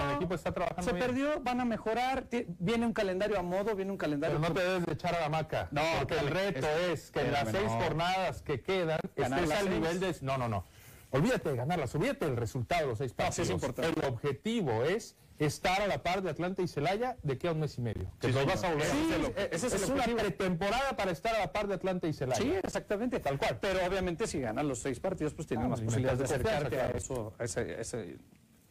el 0.09 0.15
equipo 0.17 0.35
está 0.35 0.51
trabajando 0.51 0.83
Se 0.83 0.93
perdió, 0.93 1.39
van 1.41 1.61
a 1.61 1.65
mejorar, 1.65 2.27
viene 2.59 2.85
un 2.85 2.93
calendario 2.93 3.28
a 3.37 3.41
modo, 3.41 3.75
viene 3.75 3.91
un 3.91 3.97
calendario. 3.97 4.37
Pero 4.37 4.49
no 4.49 4.59
te 4.59 4.65
debes 4.65 4.85
de 4.85 4.93
echar 4.93 5.15
a 5.15 5.21
la 5.21 5.29
maca. 5.29 5.67
No, 5.71 5.81
porque 5.99 6.17
el 6.19 6.27
reto 6.27 6.67
es, 6.91 7.11
que 7.11 7.21
en 7.21 7.31
las 7.31 7.49
seis 7.49 7.67
jornadas 7.67 8.41
que 8.41 8.61
quedan 8.61 8.99
Ganar 9.15 9.43
estés 9.43 9.59
al 9.59 9.69
nivel 9.69 9.99
de. 9.99 10.15
No, 10.21 10.37
no, 10.37 10.47
no. 10.47 10.65
Olvídate 11.11 11.49
de 11.49 11.55
ganarlas, 11.55 11.93
olvídate 11.95 12.25
del 12.25 12.37
resultado 12.37 12.81
de 12.81 12.87
los 12.87 12.97
seis 12.99 13.13
partidos. 13.13 13.49
Es 13.49 13.53
importante. 13.53 13.99
El 13.99 14.05
objetivo 14.05 14.83
es 14.83 15.15
estar 15.39 15.81
a 15.81 15.87
la 15.87 16.03
par 16.03 16.21
de 16.21 16.29
Atlanta 16.29 16.61
y 16.61 16.67
Celaya 16.67 17.17
de 17.23 17.37
que 17.37 17.47
a 17.47 17.53
un 17.53 17.61
mes 17.61 17.77
y 17.77 17.81
medio. 17.81 18.11
Que 18.19 18.27
sí, 18.27 18.33
los 18.33 18.45
vas 18.45 18.63
a 18.63 18.69
volver. 18.69 18.87
Sí, 18.87 19.09
sí, 19.09 19.33
ese 19.51 19.67
es, 19.67 19.89
una 19.89 20.03
pretemporada 20.03 20.95
para 20.95 21.11
estar 21.11 21.33
a 21.35 21.39
la 21.39 21.51
par 21.51 21.67
de 21.67 21.75
Atlanta 21.75 22.07
y 22.07 22.13
Celaya. 22.13 22.39
Sí, 22.39 22.53
exactamente. 22.61 23.19
Tal 23.19 23.39
cual. 23.39 23.57
Pero 23.59 23.85
obviamente 23.85 24.27
si 24.27 24.39
ganan 24.39 24.67
los 24.67 24.79
seis 24.79 24.99
partidos, 24.99 25.33
pues 25.33 25.47
tienen 25.47 25.67
ah, 25.67 25.69
más 25.69 25.81
posibilidades 25.81 26.19
de 26.19 26.25
acercarte 26.25 26.79
a, 26.79 26.89
eso, 26.91 27.33
a 27.39 27.43
a 27.43 27.45
ese 27.45 28.17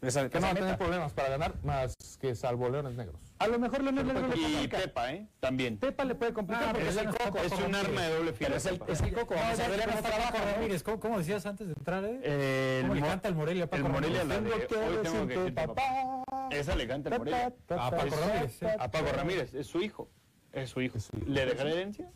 Exacto. 0.00 0.30
Que 0.30 0.40
no 0.40 0.46
va 0.46 0.52
a 0.52 0.54
tener 0.54 0.78
problemas 0.78 1.12
para 1.12 1.28
ganar 1.30 1.54
más 1.64 1.96
que 2.20 2.34
salvo 2.34 2.68
Leones 2.68 2.94
Negros. 2.94 3.20
A 3.38 3.48
lo 3.48 3.58
mejor 3.58 3.82
Leones 3.82 4.04
Negros 4.04 4.22
le 4.22 4.42
complica. 4.42 4.62
Y 4.62 4.68
Pepa, 4.68 5.12
¿eh? 5.12 5.26
También. 5.40 5.78
Pepa 5.78 6.04
le 6.04 6.14
puede 6.14 6.32
complicar 6.32 6.68
ah, 6.68 6.72
porque 6.72 6.88
es, 6.88 6.96
el 6.96 7.08
coco, 7.08 7.38
es 7.38 7.52
un 7.52 7.74
arma 7.74 8.02
de 8.02 8.14
doble 8.14 8.32
filo. 8.32 8.56
Es 8.56 8.66
el, 8.66 8.80
es 8.86 9.00
el 9.00 9.12
coco. 9.12 9.34
Vamos 9.34 9.58
a 9.58 9.68
ver 9.68 9.80
cómo 9.88 10.02
trabaja 10.02 10.52
Ramírez. 10.54 10.82
¿Cómo, 10.82 11.00
¿Cómo 11.00 11.18
decías 11.18 11.44
antes 11.46 11.66
de 11.66 11.72
entrar, 11.72 12.04
eh? 12.04 12.20
eh 12.22 12.78
¿Cómo 12.82 12.94
el 12.94 13.00
le 13.00 13.06
canta 13.06 13.28
el 13.28 13.34
Morelia? 13.34 13.68
Paco 13.68 13.86
el 13.86 13.92
Morelia 13.92 14.24
la 14.24 14.40
de 14.40 14.52
hoy 14.52 14.66
tengo 15.02 15.26
que 15.26 15.52
papá. 15.52 16.24
El 16.50 17.18
Morelia. 17.18 17.52
A 17.70 17.90
Paco 17.90 18.16
Ramírez. 18.16 18.62
A 18.62 18.90
Paco 18.90 19.06
eh. 19.06 19.12
Ramírez. 19.12 19.54
Es 19.54 19.66
su 19.66 19.80
hijo. 19.80 20.08
Es 20.52 20.70
su 20.70 20.80
hijo. 20.80 20.98
¿Le 21.26 21.44
dejará 21.44 21.70
herencia? 21.70 22.08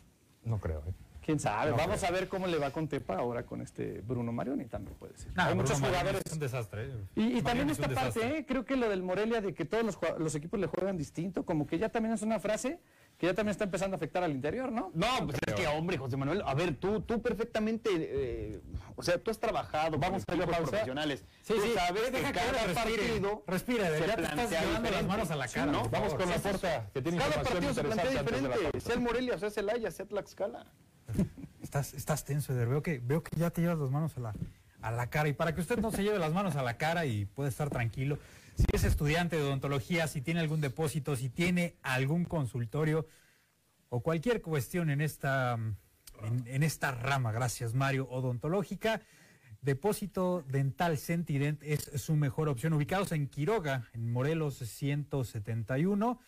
No 0.43 0.59
creo, 0.59 0.83
eh. 0.87 0.93
Quién 1.23 1.39
sabe. 1.39 1.71
Vamos 1.71 2.03
a 2.03 2.11
ver 2.11 2.27
cómo 2.27 2.47
le 2.47 2.57
va 2.57 2.71
con 2.71 2.87
Tepa 2.87 3.15
ahora 3.15 3.43
con 3.43 3.61
este 3.61 4.01
Bruno 4.01 4.33
Marioni 4.33 4.65
también 4.65 4.95
puede 4.97 5.17
ser. 5.17 5.31
Hay 5.35 5.55
muchos 5.55 5.79
jugadores. 5.79 6.21
Es 6.25 6.33
un 6.33 6.39
desastre. 6.39 6.85
¿eh? 6.85 7.05
Y, 7.15 7.41
también 7.41 7.69
esta 7.69 7.87
parte, 7.87 8.39
eh, 8.39 8.45
creo 8.45 8.65
que 8.65 8.75
lo 8.75 8.89
del 8.89 9.03
Morelia 9.03 9.39
de 9.39 9.53
que 9.53 9.63
todos 9.63 9.85
los, 9.85 9.97
los 10.19 10.35
equipos 10.35 10.59
le 10.59 10.67
juegan 10.67 10.97
distinto, 10.97 11.45
como 11.45 11.65
que 11.65 11.77
ya 11.77 11.89
también 11.89 12.13
es 12.13 12.21
una 12.21 12.39
frase 12.39 12.79
que 13.17 13.27
ya 13.27 13.33
también 13.33 13.51
está 13.51 13.63
empezando 13.63 13.95
a 13.95 13.97
afectar 13.97 14.23
al 14.23 14.31
interior, 14.31 14.71
¿no? 14.71 14.91
No, 14.93 15.07
pues 15.25 15.37
es 15.45 15.53
que, 15.53 15.67
hombre, 15.67 15.97
José 15.97 16.17
Manuel, 16.17 16.41
a 16.45 16.53
ver, 16.53 16.75
tú, 16.75 17.01
tú 17.01 17.21
perfectamente, 17.21 17.89
eh, 17.93 18.61
o 18.95 19.03
sea, 19.03 19.17
tú 19.17 19.31
has 19.31 19.39
trabajado 19.39 19.97
Vamos 19.97 20.25
con 20.25 20.35
a 20.35 20.37
la 20.37 20.43
equipos 20.43 20.69
profesionales. 20.69 21.23
Sí, 21.41 21.53
tú 21.53 21.61
sí, 21.61 21.71
sabes 21.73 22.11
deja 22.11 22.31
que 22.31 22.39
que 22.39 22.39
cada 22.39 22.65
respire. 22.65 23.03
partido 23.03 23.43
Respira, 23.47 23.85
se 23.89 23.99
ya 23.99 24.15
te 24.15 24.21
estás 24.21 24.33
plantea 24.33 24.61
llevando 24.61 24.91
las 24.91 25.05
manos 25.05 25.31
a 25.31 25.35
la 25.35 25.47
Sí, 25.47 25.53
cara, 25.55 25.71
¿no? 25.71 25.89
Vamos 25.89 26.11
favor. 26.11 26.17
con 26.17 26.29
la 26.29 26.37
porta, 26.37 26.89
que 26.93 27.01
tiene 27.01 27.17
Cada 27.17 27.43
partido 27.43 27.73
se 27.73 27.83
plantea 27.83 28.23
diferente, 28.23 28.79
sea 28.81 28.93
el 28.95 29.01
Morelia, 29.01 29.37
sea 29.37 29.49
Celaya, 29.49 29.91
sea 29.91 30.05
Tlaxcala. 30.05 30.65
Estás, 31.61 31.93
estás 31.93 32.23
tenso, 32.25 32.53
Eder. 32.53 32.67
Veo 32.67 32.83
que, 32.83 32.99
veo 32.99 33.23
que 33.23 33.35
ya 33.37 33.49
te 33.49 33.61
llevas 33.61 33.79
las 33.79 33.89
manos 33.89 34.15
a 34.17 34.19
la, 34.19 34.33
a 34.81 34.91
la 34.91 35.09
cara 35.09 35.29
y 35.29 35.33
para 35.33 35.55
que 35.55 35.61
usted 35.61 35.79
no 35.79 35.91
se 35.91 36.03
lleve 36.03 36.19
las 36.19 36.33
manos 36.33 36.55
a 36.57 36.61
la 36.61 36.77
cara 36.77 37.05
y 37.05 37.25
pueda 37.25 37.47
estar 37.49 37.69
tranquilo. 37.69 38.19
Si 38.55 38.65
es 38.71 38.83
estudiante 38.83 39.35
de 39.35 39.43
odontología, 39.43 40.07
si 40.07 40.21
tiene 40.21 40.39
algún 40.39 40.61
depósito, 40.61 41.15
si 41.15 41.29
tiene 41.29 41.75
algún 41.81 42.25
consultorio 42.25 43.07
o 43.89 44.01
cualquier 44.01 44.41
cuestión 44.41 44.89
en 44.89 45.01
esta, 45.01 45.53
en, 45.53 46.47
en 46.47 46.63
esta 46.63 46.91
rama, 46.91 47.31
gracias 47.31 47.73
Mario, 47.73 48.07
odontológica, 48.09 49.01
Depósito 49.63 50.43
Dental 50.49 50.97
Sentident 50.97 51.63
es 51.63 51.89
su 51.95 52.17
mejor 52.17 52.49
opción. 52.49 52.73
Ubicados 52.73 53.13
en 53.13 53.27
Quiroga, 53.27 53.87
en 53.93 54.11
Morelos 54.11 54.55
171. 54.55 56.19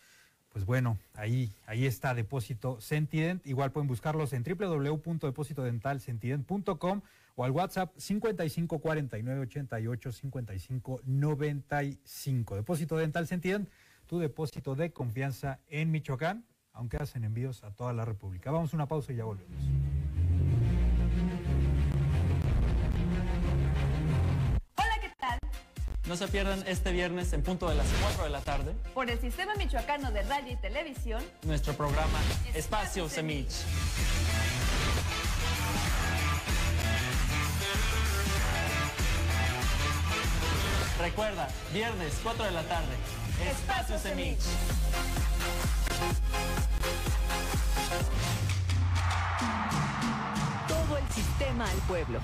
Pues 0.48 0.64
bueno, 0.64 0.98
ahí, 1.12 1.52
ahí 1.66 1.84
está 1.84 2.14
Depósito 2.14 2.80
Sentident. 2.80 3.46
Igual 3.46 3.72
pueden 3.72 3.88
buscarlos 3.88 4.32
en 4.32 4.42
www.depositodentalsentident.com 4.42 7.02
o 7.36 7.44
al 7.44 7.52
WhatsApp 7.52 7.92
55 7.96 8.78
49 8.78 9.40
88 9.42 10.12
55 10.12 11.00
95. 11.04 12.56
Depósito 12.56 12.96
Dental 12.96 13.28
tu 14.06 14.18
depósito 14.18 14.74
de 14.74 14.92
confianza 14.92 15.60
en 15.68 15.90
Michoacán, 15.90 16.46
aunque 16.72 16.96
hacen 16.96 17.24
envíos 17.24 17.64
a 17.64 17.70
toda 17.72 17.92
la 17.92 18.04
República. 18.04 18.50
Vamos 18.50 18.72
a 18.72 18.76
una 18.76 18.86
pausa 18.86 19.12
y 19.12 19.16
ya 19.16 19.24
volvemos. 19.24 19.56
Hola, 24.76 24.94
¿qué 25.00 25.10
tal? 25.18 25.38
No 26.06 26.16
se 26.16 26.28
pierdan 26.28 26.62
este 26.66 26.92
viernes 26.92 27.32
en 27.32 27.42
punto 27.42 27.68
de 27.68 27.74
las 27.74 27.86
4 28.00 28.24
de 28.24 28.30
la 28.30 28.40
tarde 28.40 28.74
Por 28.94 29.10
el 29.10 29.18
Sistema 29.18 29.56
Michoacano 29.56 30.12
de 30.12 30.22
Radio 30.22 30.52
y 30.52 30.56
Televisión, 30.56 31.22
nuestro 31.42 31.74
programa 31.74 32.18
Espacio 32.54 33.08
Semich. 33.08 33.64
Recuerda, 41.00 41.48
viernes 41.74 42.18
4 42.22 42.44
de 42.46 42.50
la 42.52 42.62
tarde, 42.62 42.96
Espacio 43.50 43.98
Semich. 43.98 44.38
Todo 50.66 50.96
el 50.96 51.08
sistema 51.12 51.70
al 51.70 51.78
pueblo. 51.80 52.18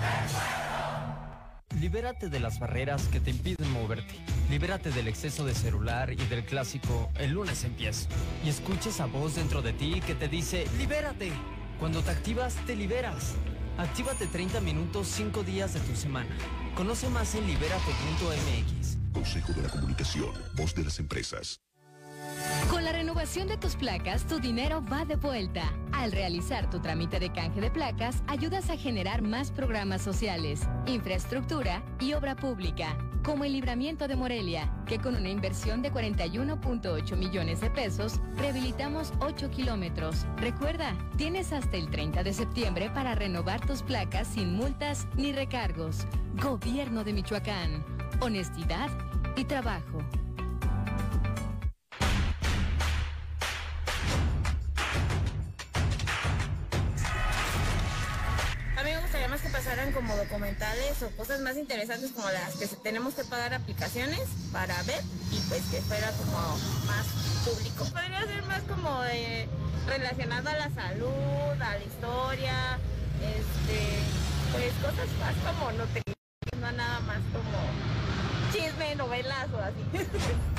Libérate 1.79 2.31
de 2.31 2.41
las 2.41 2.59
barreras 2.59 3.09
que 3.09 3.21
te 3.21 3.31
impiden 3.31 3.71
moverte. 3.73 4.15
Libérate 4.49 4.91
del 4.91 5.09
exceso 5.09 5.45
de 5.45 5.55
celular 5.55 6.11
y 6.11 6.17
del 6.17 6.45
clásico 6.47 7.11
el 7.19 7.33
lunes 7.33 7.65
empiezo. 7.65 8.09
Y 8.43 8.49
escucha 8.49 8.89
esa 8.89 9.05
voz 9.05 9.35
dentro 9.35 9.61
de 9.61 9.75
ti 9.75 10.01
que 10.01 10.15
te 10.15 10.29
dice 10.29 10.67
libérate. 10.79 11.31
Cuando 11.79 12.03
te 12.03 12.11
activas, 12.11 12.55
te 12.67 12.75
liberas. 12.75 13.35
Actívate 13.79 14.27
30 14.27 14.61
minutos 14.61 15.09
5 15.09 15.43
días 15.43 15.75
de 15.75 15.81
tu 15.81 15.97
semana. 15.97 16.29
Conoce 16.75 17.09
más 17.09 17.35
en 17.35 17.47
libérate.mx. 17.47 18.99
Consejo 19.13 19.53
de 19.53 19.63
la 19.63 19.69
Comunicación, 19.69 20.31
voz 20.57 20.75
de 20.75 20.85
las 20.85 20.99
empresas. 20.99 21.61
Con 22.71 22.85
la 22.85 22.93
renovación 22.93 23.49
de 23.49 23.57
tus 23.57 23.77
placas, 23.77 24.25
tu 24.27 24.39
dinero 24.39 24.83
va 24.91 25.05
de 25.05 25.17
vuelta. 25.17 25.73
Al 25.93 26.13
realizar 26.13 26.71
tu 26.71 26.81
trámite 26.81 27.21
de 27.21 27.33
canje 27.33 27.61
de 27.61 27.71
placas, 27.71 28.23
ayudas 28.27 28.71
a 28.71 28.77
generar 28.77 29.23
más 29.23 29.51
programas 29.51 30.03
sociales, 30.03 30.63
infraestructura 30.87 31.83
y 32.01 32.15
obra 32.15 32.35
pública, 32.35 32.97
como 33.23 33.45
el 33.45 33.53
libramiento 33.53 34.09
de 34.09 34.17
Morelia, 34.17 34.73
que 34.87 34.99
con 34.99 35.15
una 35.15 35.29
inversión 35.29 35.83
de 35.83 35.93
41.8 35.93 37.17
millones 37.17 37.61
de 37.61 37.71
pesos, 37.71 38.21
rehabilitamos 38.37 39.13
8 39.21 39.51
kilómetros. 39.51 40.27
Recuerda, 40.39 40.97
tienes 41.17 41.53
hasta 41.53 41.77
el 41.77 41.91
30 41.91 42.23
de 42.23 42.33
septiembre 42.33 42.91
para 42.91 43.15
renovar 43.15 43.65
tus 43.65 43.83
placas 43.83 44.27
sin 44.29 44.55
multas 44.55 45.07
ni 45.17 45.33
recargos. 45.33 46.07
Gobierno 46.43 47.05
de 47.05 47.13
Michoacán. 47.13 47.85
Honestidad 48.21 48.91
y 49.37 49.45
trabajo. 49.45 50.03
Más 59.33 59.41
que 59.41 59.49
pasaran 59.49 59.93
como 59.93 60.15
documentales 60.15 61.03
o 61.03 61.09
cosas 61.17 61.41
más 61.41 61.57
interesantes 61.57 62.13
como 62.13 62.29
las 62.29 62.55
que 62.57 62.67
tenemos 62.83 63.15
que 63.15 63.25
pagar 63.25 63.55
aplicaciones 63.55 64.21
para 64.53 64.75
ver 64.83 65.01
y 65.31 65.39
pues 65.49 65.63
que 65.71 65.81
fuera 65.81 66.11
como 66.19 66.59
más 66.85 67.07
público. 67.43 67.87
Podría 67.87 68.27
ser 68.27 68.43
más 68.43 68.61
como 68.65 69.01
de 69.01 69.49
relacionado 69.87 70.51
a 70.51 70.53
la 70.53 70.71
salud, 70.75 71.63
a 71.63 71.79
la 71.79 71.83
historia, 71.83 72.79
este, 73.23 74.03
pues 74.53 74.71
cosas 74.83 75.09
más 75.19 75.35
como 75.47 75.73
no 75.79 75.85
te 75.87 76.03
no 76.61 76.71
nada 76.71 77.01
más 77.01 77.21
como 77.33 78.53
chisme, 78.53 78.97
novelas 78.97 79.49
o 79.51 79.59
así. 79.61 80.43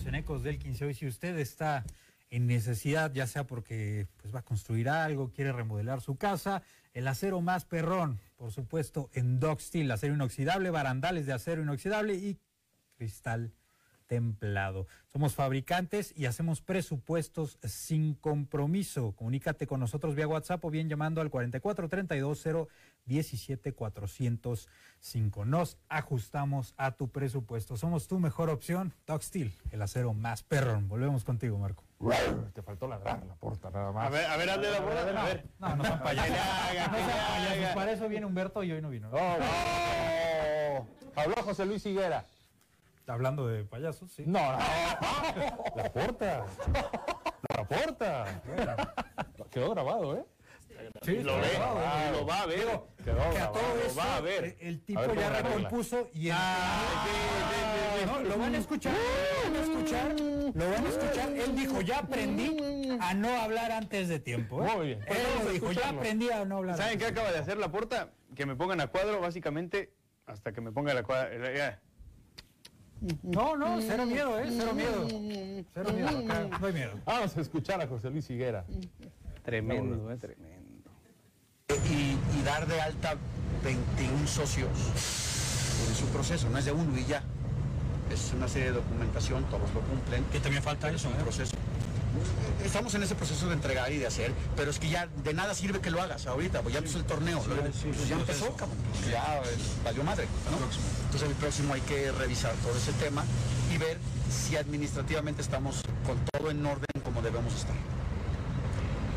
nosotros 0.00 0.06
en 0.06 0.14
Ecos 0.14 0.42
del 0.42 0.58
15. 0.58 0.84
Hoy 0.86 0.94
si 0.94 1.06
usted 1.06 1.38
está 1.38 1.84
en 2.30 2.46
necesidad, 2.46 3.12
ya 3.12 3.26
sea 3.26 3.44
porque 3.46 4.06
pues, 4.20 4.34
va 4.34 4.40
a 4.40 4.44
construir 4.44 4.88
algo, 4.88 5.30
quiere 5.30 5.52
remodelar 5.52 6.00
su 6.00 6.16
casa, 6.16 6.62
el 6.94 7.06
acero 7.06 7.40
más 7.40 7.64
perrón, 7.64 8.18
por 8.36 8.52
supuesto, 8.52 9.10
en 9.12 9.40
Doc 9.40 9.60
Steel, 9.60 9.90
acero 9.90 10.14
inoxidable, 10.14 10.70
barandales 10.70 11.26
de 11.26 11.32
acero 11.32 11.62
inoxidable 11.62 12.14
y 12.14 12.38
cristal 12.96 13.52
templado. 14.10 14.88
Somos 15.06 15.36
fabricantes 15.36 16.12
y 16.16 16.26
hacemos 16.26 16.60
presupuestos 16.60 17.60
sin 17.62 18.14
compromiso. 18.14 19.12
Comunícate 19.12 19.68
con 19.68 19.78
nosotros 19.78 20.16
vía 20.16 20.26
WhatsApp 20.26 20.64
o 20.64 20.70
bien 20.70 20.88
llamando 20.88 21.20
al 21.20 21.30
4432 21.30 22.68
017 23.06 23.72
405. 23.72 25.44
Nos 25.44 25.78
ajustamos 25.88 26.74
a 26.76 26.90
tu 26.90 27.08
presupuesto. 27.08 27.76
Somos 27.76 28.08
tu 28.08 28.18
mejor 28.18 28.50
opción. 28.50 28.92
Steel, 29.20 29.52
el 29.70 29.80
acero 29.80 30.12
más 30.12 30.42
perrón. 30.42 30.88
Volvemos 30.88 31.22
contigo, 31.22 31.56
Marco. 31.56 31.84
Te 32.52 32.62
faltó 32.62 32.88
ladrar 32.88 33.24
la 33.24 33.36
puerta 33.36 33.70
nada 33.70 33.92
más. 33.92 34.08
A 34.08 34.10
ver, 34.10 34.26
a 34.26 34.36
ver, 34.36 34.50
hazle 34.50 34.70
la 34.72 34.82
porra, 34.82 35.22
a 35.22 35.24
ver. 35.24 35.46
No, 35.60 35.76
no 35.76 35.84
son 35.84 36.00
payasos. 36.00 36.30
No 36.30 36.98
son 36.98 37.06
payasos. 37.28 37.74
Para 37.76 37.92
eso 37.92 38.08
viene 38.08 38.26
Humberto 38.26 38.64
y 38.64 38.72
hoy 38.72 38.82
no 38.82 38.90
vino. 38.90 39.08
Oh, 39.12 39.36
Habló 41.14 41.36
José 41.44 41.64
Luis 41.64 41.86
Higuera. 41.86 42.26
Hablando 43.06 43.46
de 43.46 43.64
payasos, 43.64 44.10
sí. 44.12 44.24
No, 44.26 44.38
no. 44.52 44.58
La 45.76 45.92
porta. 45.92 46.46
La 47.56 47.64
porta. 47.64 48.42
Quedó 49.50 49.70
grabado, 49.70 50.16
¿eh? 50.16 50.24
Sí, 51.02 51.18
lo 51.22 51.36
ve, 51.38 51.48
lo 52.12 52.24
va 52.26 52.40
a 52.40 52.46
ver. 52.46 52.66
Quedó 53.04 53.16
grabado. 53.32 53.54
lo 53.88 53.94
va 53.96 54.16
a 54.16 54.20
ver. 54.20 54.56
El 54.60 54.76
A 54.76 54.86
tipo 54.86 55.00
ver 55.00 55.14
ya 55.18 55.30
recompuso 55.42 56.08
y 56.14 56.28
el- 56.28 56.34
Ah, 56.38 57.04
No, 58.06 58.20
lo 58.20 58.38
van 58.38 58.54
a 58.54 58.58
escuchar, 58.58 58.94
lo 58.94 59.50
van 59.50 59.56
a 59.56 59.62
escuchar, 59.62 60.20
lo 60.20 60.70
van 60.70 60.86
a 60.86 60.88
escuchar. 60.88 61.32
Él 61.36 61.54
dijo, 61.54 61.80
ya 61.82 61.98
aprendí 61.98 62.56
a 62.98 63.12
no 63.14 63.28
hablar 63.42 63.72
antes 63.72 64.08
de 64.08 64.20
tiempo. 64.20 64.64
¿eh? 64.64 64.70
Muy 64.74 64.86
bien. 64.86 65.00
Pues 65.06 65.18
Él 65.18 65.26
lo 65.44 65.50
dijo, 65.50 65.72
ya 65.72 65.88
aprendí 65.90 66.30
a 66.30 66.44
no 66.46 66.58
hablar. 66.58 66.76
¿Saben 66.78 66.98
qué 66.98 67.06
acaba 67.06 67.30
de 67.30 67.38
hacer 67.38 67.58
la 67.58 67.70
porta? 67.70 68.10
Que 68.34 68.46
me 68.46 68.56
pongan 68.56 68.80
a 68.80 68.86
cuadro, 68.86 69.20
básicamente, 69.20 69.92
hasta 70.26 70.52
que 70.52 70.60
me 70.62 70.72
ponga 70.72 70.94
la 70.94 71.02
cuadra. 71.02 71.78
No, 73.22 73.56
no, 73.56 73.80
cero 73.80 74.04
miedo, 74.04 74.38
¿eh? 74.38 74.46
Cero 74.50 74.74
miedo. 74.74 75.06
Cero 75.74 75.92
miedo, 75.92 76.08
acá 76.08 76.58
no 76.60 76.66
hay 76.66 76.72
miedo. 76.72 76.92
Vamos 77.04 77.36
a 77.36 77.40
escuchar 77.40 77.80
a 77.80 77.86
José 77.86 78.10
Luis 78.10 78.28
Higuera. 78.28 78.64
Tremendo, 79.42 80.10
eh, 80.12 80.16
tremendo. 80.18 80.90
y, 81.88 82.38
y 82.38 82.42
dar 82.44 82.66
de 82.66 82.80
alta 82.80 83.16
21 83.64 84.26
socios. 84.26 84.68
Es 85.90 86.02
un 86.02 86.08
proceso, 86.10 86.50
no 86.50 86.58
es 86.58 86.64
de 86.66 86.72
uno 86.72 86.96
y 86.98 87.04
ya. 87.06 87.22
Es 88.12 88.32
una 88.34 88.48
serie 88.48 88.68
de 88.68 88.74
documentación, 88.74 89.44
todos 89.44 89.72
lo 89.72 89.80
cumplen. 89.80 90.24
Que 90.24 90.40
también 90.40 90.62
falta 90.62 90.90
eso, 90.90 91.08
un 91.08 91.14
proceso. 91.14 91.56
Estamos 92.64 92.94
en 92.94 93.02
ese 93.02 93.14
proceso 93.14 93.46
de 93.48 93.54
entregar 93.54 93.90
y 93.92 93.98
de 93.98 94.06
hacer, 94.06 94.32
pero 94.56 94.70
es 94.70 94.78
que 94.78 94.88
ya 94.88 95.08
de 95.24 95.34
nada 95.34 95.54
sirve 95.54 95.80
que 95.80 95.90
lo 95.90 96.00
hagas 96.00 96.26
ahorita, 96.26 96.62
pues 96.62 96.74
ya 96.74 96.78
empezó 96.78 96.98
el 96.98 97.04
torneo, 97.04 97.40
pues 97.40 98.08
ya 98.08 98.16
empezó, 98.16 98.54
cabrón, 98.54 98.76
pues 98.92 99.10
ya 99.10 99.38
eh, 99.38 99.56
valió 99.84 100.04
madre, 100.04 100.26
¿no? 100.50 100.58
Entonces 101.04 101.28
el 101.28 101.34
próximo 101.36 101.74
hay 101.74 101.80
que 101.82 102.12
revisar 102.12 102.52
todo 102.62 102.76
ese 102.76 102.92
tema 102.92 103.24
y 103.72 103.78
ver 103.78 103.98
si 104.30 104.56
administrativamente 104.56 105.42
estamos 105.42 105.82
con 106.06 106.18
todo 106.32 106.50
en 106.50 106.64
orden 106.64 106.86
como 107.02 107.22
debemos 107.22 107.54
estar. 107.54 107.74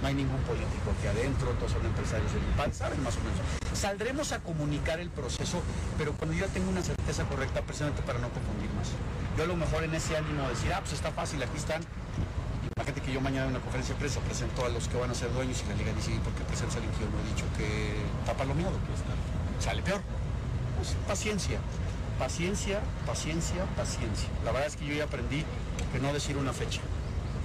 No 0.01 0.07
hay 0.07 0.15
ningún 0.15 0.41
político 0.41 0.91
aquí 0.97 1.07
adentro, 1.07 1.49
todos 1.51 1.71
son 1.71 1.85
empresarios 1.85 2.33
del 2.33 2.43
IPAD, 2.43 2.73
saben 2.73 3.01
más 3.03 3.15
o 3.15 3.19
menos. 3.19 3.39
Saldremos 3.79 4.33
a 4.33 4.39
comunicar 4.39 4.99
el 4.99 5.09
proceso, 5.09 5.61
pero 5.97 6.11
cuando 6.13 6.35
yo 6.35 6.45
tengo 6.47 6.69
una 6.69 6.83
certeza 6.83 7.23
correcta, 7.23 7.61
precisamente 7.61 8.01
para 8.01 8.19
no 8.19 8.29
confundir 8.29 8.69
más. 8.73 8.89
Yo 9.37 9.45
a 9.45 9.47
lo 9.47 9.55
mejor 9.55 9.83
en 9.83 9.95
ese 9.95 10.17
ánimo 10.17 10.43
de 10.43 10.49
decir, 10.49 10.73
ah, 10.73 10.81
pues 10.81 10.93
está 10.93 11.11
fácil, 11.11 11.41
aquí 11.41 11.57
están, 11.57 11.81
¿para 12.76 12.86
qué 12.88 12.91
te 12.93 13.01
que 13.01 13.13
yo 13.13 13.21
mañana 13.21 13.45
en 13.45 13.51
una 13.51 13.59
conferencia 13.59 13.93
de 13.93 13.99
prensa 13.99 14.19
presento 14.21 14.65
a 14.65 14.69
los 14.69 14.88
que 14.88 14.97
van 14.97 15.11
a 15.11 15.13
ser 15.13 15.32
dueños 15.34 15.61
y 15.65 15.69
la 15.69 15.76
liga 15.76 15.91
dice, 15.93 16.11
¿por 16.24 16.34
qué 16.34 16.43
presenta 16.43 16.78
al 16.78 16.84
yo 16.84 17.05
no 17.11 17.19
he 17.21 17.26
dicho 17.34 17.45
que 17.57 18.01
está 18.21 18.34
palomeado? 18.34 18.74
Que 18.88 18.93
está- 18.97 19.15
sale 19.63 19.82
peor. 19.84 20.01
Pues, 20.78 20.95
paciencia, 21.07 21.59
paciencia, 22.19 22.80
paciencia, 23.05 23.63
paciencia. 23.78 24.30
La 24.43 24.51
verdad 24.51 24.67
es 24.67 24.76
que 24.76 24.86
yo 24.86 24.93
ya 24.95 25.05
aprendí 25.05 25.45
que 25.91 25.99
no 25.99 26.11
decir 26.13 26.38
una 26.38 26.53
fecha. 26.53 26.82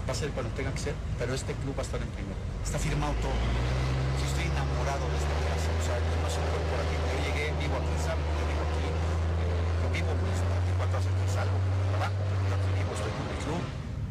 Va 0.09 0.13
a 0.13 0.17
ser 0.17 0.31
cuando 0.33 0.51
tenga 0.57 0.73
que 0.73 0.81
ser, 0.81 0.95
pero 1.19 1.35
este 1.35 1.53
club 1.61 1.77
va 1.77 1.83
a 1.83 1.87
estar 1.87 2.01
en 2.01 2.09
primero. 2.09 2.39
Está 2.65 2.79
firmado 2.79 3.13
todo. 3.21 3.37
Yo 3.37 4.25
estoy 4.25 4.49
enamorado 4.49 5.05
de 5.13 5.17
esta 5.21 5.35
casa. 5.53 5.69
O 5.69 5.83
sea, 5.85 5.97
no 6.01 6.25
es 6.27 6.35
un 6.41 6.47
corporativo. 6.49 7.03
Yo 7.13 7.17
llegué, 7.29 7.45
vivo 7.61 7.77
aquí, 7.77 7.93
¿saben? 8.01 8.25
Yo 8.25 8.45
vivo 8.49 8.63
aquí. 8.65 8.85
eh, 8.89 9.85
Yo 9.85 9.89
vivo 9.93 10.11
pues, 10.17 10.37
24 10.41 10.97
horas 10.97 11.05
que 11.13 11.27
salgo, 11.29 11.57
trabajo. 11.93 12.17
Yo 12.49 12.53
aquí 12.57 12.71
vivo, 12.73 12.91
estoy 12.97 13.13
con 13.13 13.27
el 13.29 13.39
club. 13.45 13.63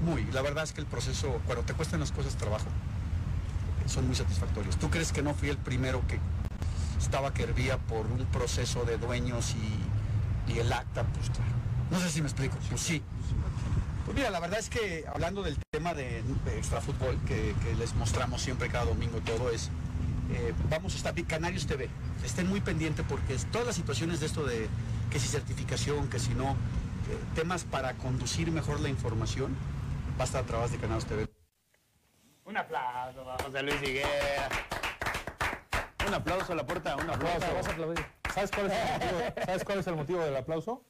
Muy. 0.08 0.26
La 0.32 0.42
verdad 0.42 0.64
es 0.64 0.72
que 0.72 0.80
el 0.80 0.88
proceso, 0.88 1.42
cuando 1.46 1.66
te 1.66 1.74
cuestan 1.74 2.00
las 2.00 2.14
cosas, 2.14 2.38
trabajo, 2.38 2.68
son 3.88 4.08
muy 4.08 4.16
satisfactorios. 4.16 4.78
¿Tú 4.78 4.90
crees 4.90 5.12
que 5.12 5.22
no 5.22 5.34
fui 5.34 5.50
el 5.50 5.58
primero 5.58 6.02
que 6.08 6.18
estaba 6.98 7.34
que 7.34 7.44
hervía 7.44 7.78
por 7.78 8.06
un 8.06 8.26
proceso 8.28 8.86
de 8.86 8.98
dueños 8.98 9.54
y, 10.48 10.58
el 10.58 10.72
acta? 10.72 11.04
Pues. 11.04 11.30
No 11.92 12.00
sé 12.00 12.10
si 12.10 12.22
me 12.22 12.28
explico. 12.28 12.56
Pues 12.70 12.80
sí. 12.80 13.04
Pues 14.06 14.16
mira, 14.16 14.30
la 14.30 14.40
verdad 14.40 14.60
es 14.60 14.70
que 14.70 15.04
hablando 15.14 15.44
del 15.44 15.58
tema 15.72 15.94
de, 15.94 16.24
de 16.46 16.58
extrafútbol 16.58 17.20
que, 17.26 17.54
les 17.78 17.94
mostramos 17.96 18.42
siempre 18.42 18.70
cada 18.70 18.86
domingo 18.86 19.20
todo 19.20 19.50
es, 19.50 19.70
eh, 20.32 20.54
vamos 20.70 20.94
a 20.94 20.98
estar, 20.98 21.14
Canarios 21.26 21.68
TV, 21.68 21.90
estén 22.24 22.48
muy 22.48 22.62
pendientes 22.62 23.06
porque 23.10 23.36
todas 23.52 23.68
las 23.68 23.76
situaciones 23.76 24.22
de 24.22 24.28
esto 24.28 24.46
de 24.46 24.70
que 25.12 25.20
si 25.20 25.28
certificación, 25.28 26.08
que 26.08 26.20
si 26.20 26.34
no, 26.34 26.52
eh, 26.52 26.56
temas 27.36 27.66
para 27.66 27.96
conducir 27.96 28.50
mejor 28.54 28.80
la 28.80 28.88
información, 28.88 29.54
va 30.18 30.22
a 30.22 30.24
estar 30.24 30.44
a 30.44 30.48
través 30.48 30.72
de 30.72 30.78
Canarios 30.78 31.06
TV. 31.06 31.28
Un 32.46 32.58
aplauso 32.58 33.24
para 33.24 33.44
José 33.44 33.64
Luis 33.64 33.82
Higuera. 33.84 34.50
Un 36.08 36.14
aplauso 36.14 36.54
a 36.54 36.56
la 36.56 36.66
puerta, 36.66 36.96
un 36.96 37.10
aplauso. 37.10 37.36
Aplauso. 37.46 37.56
Vas 37.56 37.68
a 37.68 37.72
aplaudir. 37.72 38.06
¿Sabes 38.34 38.52
cuál, 38.52 38.68
es 38.68 38.74
el 38.74 38.94
motivo, 38.94 39.34
¿Sabes 39.46 39.64
cuál 39.64 39.80
es 39.80 39.88
el 39.88 39.96
motivo 39.96 40.20
del 40.24 40.36
aplauso? 40.38 40.86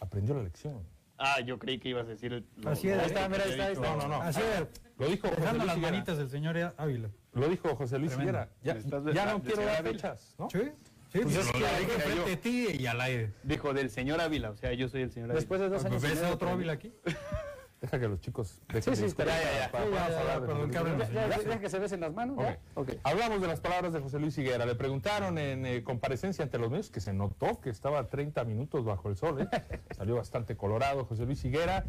Aprendió 0.00 0.34
la 0.34 0.42
lección. 0.42 0.86
Ah, 1.16 1.40
yo 1.40 1.58
creí 1.58 1.78
que 1.78 1.88
ibas 1.90 2.06
a 2.06 2.10
decir. 2.10 2.32
el- 2.32 2.46
lo- 2.56 2.70
Así 2.70 2.88
es, 2.88 2.98
ahí 2.98 3.06
está, 3.06 3.28
mira, 3.28 3.44
ahí 3.44 3.50
está, 3.52 3.66
ahí 3.66 3.72
está. 3.72 3.88
No, 3.88 3.96
no, 3.96 4.08
no. 4.08 4.22
Así 4.22 4.40
es. 4.40 4.66
Lo 4.98 5.06
dijo 5.06 5.28
José 5.28 5.40
Dejando 5.40 5.58
Luis 5.58 5.66
las 5.68 5.76
Higuera. 5.78 5.92
manitas 5.92 6.18
del 6.18 6.30
señor 6.30 6.74
Ávila. 6.76 7.10
Lo 7.32 7.48
dijo 7.48 7.76
José 7.76 7.98
Luis. 7.98 8.12
Higuera. 8.18 8.48
Ya, 8.62 8.76
ya 8.78 9.26
no 9.26 9.42
quiero 9.42 9.64
dar 9.64 9.82
fechas, 9.82 10.34
¿no? 10.38 10.50
Sí. 10.50 10.70
Sí, 11.12 11.20
Pues 11.20 11.36
es 11.36 11.46
es 11.46 11.52
que 11.52 11.60
lo 11.60 11.66
dije 11.78 11.90
frente 12.00 12.32
a 12.32 12.40
ti 12.40 12.66
y 12.76 12.86
al 12.86 13.00
aire. 13.00 13.32
Dijo 13.44 13.72
del 13.72 13.88
señor 13.88 14.20
Ávila, 14.20 14.50
o 14.50 14.56
sea, 14.56 14.72
yo 14.72 14.88
soy 14.88 15.02
el 15.02 15.12
señor 15.12 15.26
Ávila. 15.30 15.38
Después 15.40 15.60
de 15.60 15.68
dos 15.68 15.84
años. 15.84 16.02
Ves 16.02 16.20
a 16.22 16.32
otro 16.32 16.50
Ávila 16.50 16.72
aquí. 16.72 16.92
Deja 17.84 18.00
que 18.00 18.08
los 18.08 18.18
chicos 18.18 18.62
Sí, 18.72 18.80
sí, 18.80 19.02
discutir 19.02 19.26
ya, 19.26 19.42
ya, 19.42 19.44
para- 19.44 19.58
ya. 19.60 19.70
para- 19.70 19.84
Sí, 19.84 19.90
ya, 19.92 19.98
vamos 20.00 20.08
a 20.08 20.10
ya, 20.10 20.20
hablar 20.20 20.40
de 20.40 20.46
perdón, 20.46 21.32
José 21.44 21.60
que 21.60 21.68
se 21.68 21.78
besen 21.78 22.00
las 22.00 22.14
manos, 22.14 22.38
ya. 22.38 22.58
Ok. 22.74 22.88
Ok. 22.88 22.96
Hablamos 23.02 23.42
de 23.42 23.46
las 23.46 23.60
palabras 23.60 23.92
de 23.92 24.00
José 24.00 24.18
Luis 24.18 24.38
Higuera. 24.38 24.64
Le 24.64 24.74
preguntaron 24.74 25.36
en 25.36 25.66
eh, 25.66 25.84
comparecencia 25.84 26.44
ante 26.44 26.56
los 26.58 26.70
medios 26.70 26.88
que 26.90 27.00
se 27.00 27.12
notó 27.12 27.60
que 27.60 27.68
estaba 27.68 28.08
30 28.08 28.42
minutos 28.44 28.86
bajo 28.86 29.10
el 29.10 29.16
sol. 29.18 29.42
¿eh? 29.42 29.48
Salió 29.94 30.16
bastante 30.16 30.56
colorado 30.56 31.04
José 31.04 31.26
Luis 31.26 31.44
Higuera. 31.44 31.84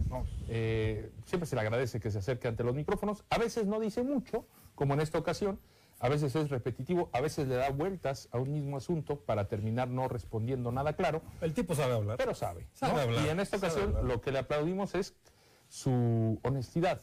Eh, 0.49 1.11
siempre 1.25 1.47
se 1.47 1.55
le 1.55 1.61
agradece 1.61 2.01
que 2.01 2.11
se 2.11 2.17
acerque 2.19 2.49
ante 2.49 2.65
los 2.65 2.75
micrófonos. 2.75 3.23
A 3.29 3.37
veces 3.37 3.65
no 3.65 3.79
dice 3.79 4.03
mucho, 4.03 4.45
como 4.75 4.95
en 4.95 4.99
esta 4.99 5.17
ocasión. 5.17 5.61
A 6.01 6.09
veces 6.09 6.35
es 6.35 6.49
repetitivo, 6.49 7.09
a 7.13 7.21
veces 7.21 7.47
le 7.47 7.55
da 7.55 7.69
vueltas 7.69 8.27
a 8.33 8.37
un 8.37 8.51
mismo 8.51 8.75
asunto 8.75 9.21
para 9.21 9.47
terminar 9.47 9.87
no 9.87 10.09
respondiendo 10.09 10.69
nada 10.73 10.91
claro, 10.91 11.21
El 11.39 11.53
tipo 11.53 11.73
sabe 11.73 11.93
hablar. 11.93 12.17
pero 12.17 12.35
sabe. 12.35 12.67
Sabe 12.73 12.95
¿no? 12.95 12.99
hablar, 12.99 13.25
Y 13.25 13.29
en 13.29 13.39
esta 13.39 13.55
ocasión 13.55 13.95
lo 14.05 14.19
que 14.19 14.33
le 14.33 14.39
aplaudimos 14.39 14.93
es 14.93 15.15
su 15.67 16.39
honestidad, 16.43 17.01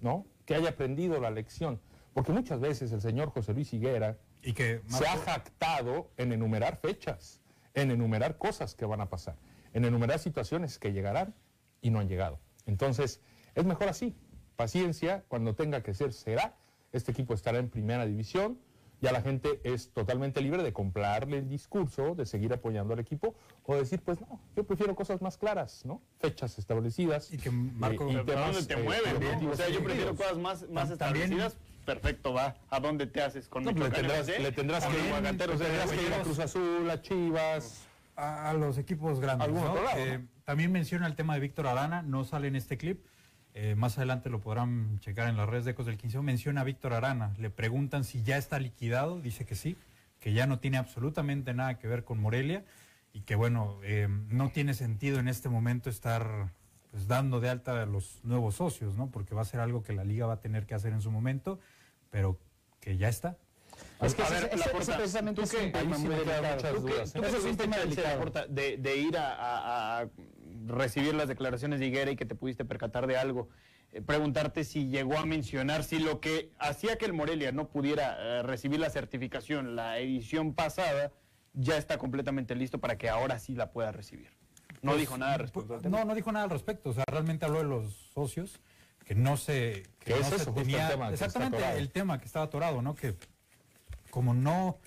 ¿no? 0.00 0.26
Que 0.44 0.54
haya 0.54 0.70
aprendido 0.70 1.20
la 1.20 1.30
lección. 1.30 1.80
Porque 2.12 2.32
muchas 2.32 2.60
veces 2.60 2.92
el 2.92 3.00
señor 3.00 3.30
José 3.30 3.54
Luis 3.54 3.72
Higuera 3.72 4.18
Y 4.42 4.52
que 4.52 4.82
se 4.86 5.06
ha 5.06 5.16
jactado 5.16 6.10
en 6.16 6.32
enumerar 6.32 6.76
fechas, 6.76 7.40
en 7.74 7.90
enumerar 7.90 8.38
cosas 8.38 8.74
que 8.74 8.84
van 8.84 9.00
a 9.00 9.08
pasar, 9.08 9.36
en 9.72 9.84
enumerar 9.84 10.18
situaciones 10.18 10.78
que 10.78 10.92
llegarán 10.92 11.34
y 11.80 11.90
no 11.90 11.98
han 11.98 12.08
llegado. 12.08 12.38
Entonces, 12.66 13.20
es 13.54 13.64
mejor 13.64 13.88
así. 13.88 14.16
Paciencia, 14.56 15.24
cuando 15.28 15.54
tenga 15.54 15.82
que 15.82 15.94
ser, 15.94 16.12
será. 16.12 16.56
Este 16.92 17.10
equipo 17.10 17.34
estará 17.34 17.58
en 17.58 17.68
primera 17.68 18.06
división. 18.06 18.60
Ya 19.00 19.12
la 19.12 19.20
gente 19.20 19.60
es 19.64 19.90
totalmente 19.90 20.40
libre 20.40 20.62
de 20.62 20.72
comprarle 20.72 21.38
el 21.38 21.48
discurso, 21.48 22.14
de 22.14 22.24
seguir 22.24 22.52
apoyando 22.54 22.94
al 22.94 23.00
equipo 23.00 23.34
o 23.64 23.76
decir, 23.76 24.00
pues 24.00 24.20
no, 24.20 24.40
yo 24.56 24.64
prefiero 24.64 24.94
cosas 24.94 25.20
más 25.20 25.36
claras, 25.36 25.84
¿no? 25.84 26.00
Fechas 26.20 26.58
establecidas. 26.58 27.30
Y 27.32 27.38
que 27.38 27.50
Marco- 27.50 28.08
eh, 28.08 28.12
y 28.12 28.14
Pero 28.14 28.24
¿para 28.26 28.52
temas, 28.52 28.54
dónde 28.54 28.74
te 28.74 28.80
eh, 28.80 29.12
no? 29.12 29.18
objetivos 29.18 29.54
O 29.54 29.56
sea, 29.56 29.68
yo 29.68 29.84
prefiero 29.84 30.14
cosas 30.16 30.38
más, 30.38 30.68
más 30.70 30.90
Tam- 30.92 30.98
también- 30.98 31.24
establecidas. 31.32 31.56
Perfecto, 31.84 32.32
va. 32.32 32.56
¿A 32.70 32.80
dónde 32.80 33.06
te 33.06 33.20
haces 33.20 33.46
con 33.46 33.62
No, 33.62 33.72
pues 33.74 33.84
le 33.84 33.90
tendrás, 33.94 34.26
le 34.26 34.52
tendrás 34.52 34.86
que, 34.86 34.92
los 34.96 35.22
le 35.60 35.66
tendrás 35.66 35.90
que 35.92 36.02
ir 36.02 36.14
a. 36.14 36.22
Cruz 36.22 36.38
Azul, 36.38 36.88
a 36.90 37.02
Chivas. 37.02 37.82
a, 38.16 38.48
a 38.50 38.54
los 38.54 38.78
equipos 38.78 39.20
grandes. 39.20 39.50
Eh, 39.96 40.24
También 40.46 40.72
menciona 40.72 41.06
el 41.06 41.14
tema 41.14 41.34
de 41.34 41.40
Víctor 41.40 41.66
Arana, 41.66 42.00
no 42.00 42.24
sale 42.24 42.48
en 42.48 42.56
este 42.56 42.78
clip. 42.78 43.04
Eh, 43.54 43.74
más 43.76 43.96
adelante 43.98 44.30
lo 44.30 44.40
podrán 44.40 44.98
checar 45.00 45.28
en 45.28 45.36
las 45.36 45.48
redes 45.48 45.64
de 45.64 45.70
Ecos 45.72 45.86
del 45.86 45.96
15. 45.96 46.20
Menciona 46.22 46.62
a 46.62 46.64
Víctor 46.64 46.92
Arana. 46.92 47.32
Le 47.38 47.50
preguntan 47.50 48.04
si 48.04 48.22
ya 48.22 48.36
está 48.36 48.58
liquidado. 48.58 49.20
Dice 49.20 49.44
que 49.46 49.54
sí, 49.54 49.76
que 50.20 50.32
ya 50.32 50.46
no 50.46 50.58
tiene 50.58 50.76
absolutamente 50.76 51.54
nada 51.54 51.78
que 51.78 51.86
ver 51.86 52.04
con 52.04 52.18
Morelia 52.20 52.64
y 53.12 53.20
que, 53.20 53.36
bueno, 53.36 53.78
eh, 53.84 54.08
no 54.28 54.50
tiene 54.50 54.74
sentido 54.74 55.20
en 55.20 55.28
este 55.28 55.48
momento 55.48 55.88
estar 55.88 56.50
pues, 56.90 57.06
dando 57.06 57.38
de 57.40 57.48
alta 57.48 57.80
a 57.82 57.86
los 57.86 58.18
nuevos 58.24 58.56
socios, 58.56 58.96
¿no? 58.96 59.08
Porque 59.10 59.34
va 59.36 59.42
a 59.42 59.44
ser 59.44 59.60
algo 59.60 59.84
que 59.84 59.92
la 59.92 60.02
liga 60.04 60.26
va 60.26 60.34
a 60.34 60.40
tener 60.40 60.66
que 60.66 60.74
hacer 60.74 60.92
en 60.92 61.00
su 61.00 61.12
momento, 61.12 61.60
pero 62.10 62.36
que 62.80 62.96
ya 62.96 63.08
está. 63.08 63.36
Es 64.02 64.14
que 64.14 64.22
A 64.22 64.26
ese- 64.26 64.34
ver, 64.34 64.50
ese- 64.52 64.76
ese 64.78 64.92
precisamente 64.94 65.42
es 65.42 65.54
un 65.54 65.72
tema 65.72 65.98
muy 65.98 66.14
Eso 66.14 67.36
es 67.38 67.44
un 67.44 67.56
tema 67.56 67.76
delicado. 67.78 68.32
De, 68.48 68.76
de 68.78 68.96
ir 68.96 69.16
a, 69.16 69.32
a- 69.34 70.00
a 70.02 70.08
recibir 70.66 71.14
las 71.14 71.28
declaraciones 71.28 71.80
de 71.80 71.86
Higuera 71.86 72.10
y 72.10 72.16
que 72.16 72.26
te 72.26 72.34
pudiste 72.34 72.64
percatar 72.64 73.06
de 73.06 73.16
algo. 73.16 73.48
Eh, 73.92 74.00
preguntarte 74.00 74.64
si 74.64 74.88
llegó 74.88 75.18
a 75.18 75.26
mencionar 75.26 75.84
si 75.84 75.98
lo 75.98 76.20
que 76.20 76.50
hacía 76.58 76.96
que 76.96 77.04
el 77.04 77.12
Morelia 77.12 77.52
no 77.52 77.68
pudiera 77.68 78.16
eh, 78.18 78.42
recibir 78.42 78.80
la 78.80 78.90
certificación 78.90 79.76
la 79.76 79.98
edición 79.98 80.54
pasada 80.54 81.12
ya 81.52 81.76
está 81.76 81.98
completamente 81.98 82.54
listo 82.54 82.78
para 82.80 82.98
que 82.98 83.08
ahora 83.08 83.38
sí 83.38 83.54
la 83.54 83.70
pueda 83.70 83.92
recibir. 83.92 84.30
No 84.82 84.92
Pues, 84.92 85.00
dijo 85.00 85.16
nada 85.16 85.38
respecto 85.38 85.74
al 85.74 85.82
tema. 85.82 85.98
No, 85.98 86.04
no 86.04 86.14
dijo 86.14 86.32
nada 86.32 86.44
al 86.44 86.50
respecto. 86.50 86.90
O 86.90 86.92
sea, 86.92 87.04
realmente 87.06 87.46
habló 87.46 87.58
de 87.58 87.64
los 87.64 87.94
socios 88.12 88.60
que 89.04 89.14
no 89.14 89.36
se. 89.36 89.84
Que 90.00 90.10
no 90.10 90.16
es 90.16 90.26
se 90.26 90.34
el 90.34 90.54
tema 90.54 91.08
que 91.08 91.14
está 91.14 91.26
exactamente 91.26 91.78
el 91.78 91.90
tema 91.90 92.18
que 92.18 92.26
estaba 92.26 92.46
atorado, 92.46 92.82
¿no? 92.82 92.94
Que 92.94 93.14
como 94.10 94.34
no. 94.34 94.78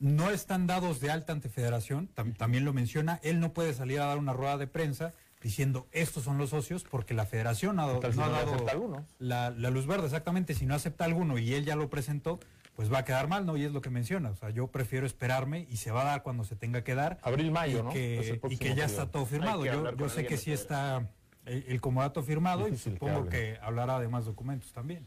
No 0.00 0.30
están 0.30 0.66
dados 0.66 0.98
de 1.00 1.10
alta 1.10 1.32
ante 1.32 1.48
federación, 1.48 2.08
tam- 2.16 2.36
también 2.36 2.64
lo 2.64 2.72
menciona, 2.72 3.20
él 3.22 3.38
no 3.38 3.52
puede 3.52 3.74
salir 3.74 4.00
a 4.00 4.06
dar 4.06 4.18
una 4.18 4.32
rueda 4.32 4.56
de 4.58 4.66
prensa 4.66 5.12
diciendo 5.42 5.86
estos 5.92 6.24
son 6.24 6.36
los 6.38 6.50
socios 6.50 6.84
porque 6.84 7.14
la 7.14 7.24
federación 7.26 7.78
ha, 7.78 7.86
dado- 7.86 8.10
si 8.10 8.18
no 8.18 8.24
ha 8.24 8.28
dado 8.30 9.06
la, 9.18 9.50
la 9.50 9.70
luz 9.70 9.86
verde, 9.86 10.06
exactamente, 10.06 10.54
si 10.54 10.66
no 10.66 10.74
acepta 10.74 11.04
alguno 11.04 11.38
y 11.38 11.52
él 11.54 11.64
ya 11.64 11.76
lo 11.76 11.88
presentó, 11.90 12.40
pues 12.76 12.90
va 12.92 12.98
a 12.98 13.04
quedar 13.04 13.28
mal, 13.28 13.44
¿no? 13.44 13.56
Y 13.58 13.64
es 13.64 13.72
lo 13.72 13.82
que 13.82 13.90
menciona, 13.90 14.30
o 14.30 14.36
sea, 14.36 14.48
yo 14.50 14.68
prefiero 14.68 15.04
esperarme 15.06 15.66
y 15.68 15.76
se 15.76 15.90
va 15.90 16.02
a 16.02 16.04
dar 16.06 16.22
cuando 16.22 16.44
se 16.44 16.56
tenga 16.56 16.82
que 16.82 16.94
dar. 16.94 17.18
Abril, 17.22 17.50
mayo, 17.50 17.80
y 17.80 17.82
¿no? 17.82 17.90
que, 17.90 18.40
y 18.48 18.56
que 18.56 18.68
ya 18.68 18.74
periodo. 18.74 18.86
está 18.86 19.06
todo 19.10 19.26
firmado. 19.26 19.66
Yo, 19.66 19.94
yo 19.96 20.08
sé 20.08 20.24
que 20.24 20.38
sí 20.38 20.50
está 20.52 21.06
el, 21.44 21.64
el 21.68 21.80
comodato 21.82 22.22
firmado 22.22 22.66
y 22.68 22.70
Difícil 22.70 22.94
supongo 22.94 23.28
que 23.28 23.58
hablará 23.60 23.98
de 23.98 24.08
más 24.08 24.24
documentos 24.24 24.72
también. 24.72 25.06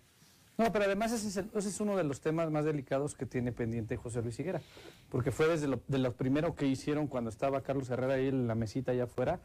No, 0.63 0.71
pero 0.71 0.85
además 0.85 1.11
ese 1.11 1.27
es, 1.27 1.37
el- 1.37 1.49
ese 1.53 1.69
es 1.69 1.79
uno 1.81 1.97
de 1.97 2.03
los 2.03 2.21
temas 2.21 2.49
más 2.49 2.63
delicados 2.65 3.15
que 3.15 3.25
tiene 3.25 3.51
pendiente 3.51 3.97
José 3.97 4.21
Luis 4.21 4.39
Higuera, 4.39 4.61
porque 5.09 5.31
fue 5.31 5.47
desde 5.47 5.67
lo, 5.67 5.81
de 5.87 5.97
los 5.97 6.13
primeros 6.13 6.55
que 6.55 6.65
hicieron 6.65 7.07
cuando 7.07 7.29
estaba 7.29 7.61
Carlos 7.61 7.89
Herrera 7.89 8.13
ahí 8.13 8.27
en 8.29 8.47
la 8.47 8.55
mesita 8.55 8.91
allá 8.93 9.03
afuera, 9.03 9.39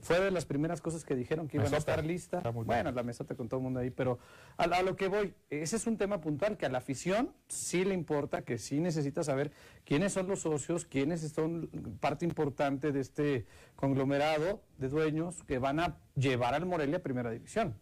fue 0.00 0.20
de 0.20 0.30
las 0.30 0.44
primeras 0.44 0.80
cosas 0.80 1.04
que 1.04 1.16
dijeron 1.16 1.48
que 1.48 1.56
iban 1.56 1.66
a 1.74 1.78
estar 1.78 2.04
lista. 2.06 2.40
Bueno, 2.66 2.92
la 2.92 3.02
mesota 3.02 3.34
con 3.34 3.48
todo 3.48 3.58
el 3.58 3.64
mundo 3.64 3.80
ahí, 3.80 3.90
pero 3.90 4.20
a, 4.56 4.62
a 4.64 4.82
lo 4.82 4.94
que 4.94 5.08
voy, 5.08 5.34
ese 5.50 5.74
es 5.74 5.86
un 5.88 5.96
tema 5.96 6.20
puntual 6.20 6.56
que 6.56 6.66
a 6.66 6.68
la 6.68 6.78
afición 6.78 7.32
sí 7.48 7.84
le 7.84 7.94
importa, 7.94 8.42
que 8.42 8.56
sí 8.58 8.78
necesita 8.78 9.24
saber 9.24 9.50
quiénes 9.84 10.12
son 10.12 10.28
los 10.28 10.42
socios, 10.42 10.84
quiénes 10.84 11.22
son 11.32 11.68
parte 11.98 12.24
importante 12.24 12.92
de 12.92 13.00
este 13.00 13.46
conglomerado 13.74 14.62
de 14.78 14.88
dueños 14.88 15.42
que 15.42 15.58
van 15.58 15.80
a 15.80 15.96
llevar 16.14 16.54
al 16.54 16.66
Morelia 16.66 16.98
a 16.98 17.02
Primera 17.02 17.30
División. 17.32 17.74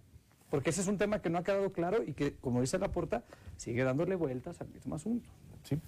Porque 0.50 0.70
ese 0.70 0.80
es 0.80 0.86
un 0.86 0.98
tema 0.98 1.20
que 1.20 1.30
no 1.30 1.38
ha 1.38 1.42
quedado 1.42 1.72
claro 1.72 2.02
y 2.02 2.14
que, 2.14 2.34
como 2.36 2.60
dice 2.60 2.78
la 2.78 2.88
porta, 2.88 3.22
sigue 3.56 3.84
dándole 3.84 4.14
vueltas 4.14 4.60
al 4.60 4.68
mismo 4.68 4.94
asunto. 4.94 5.28
Sí. 5.62 5.78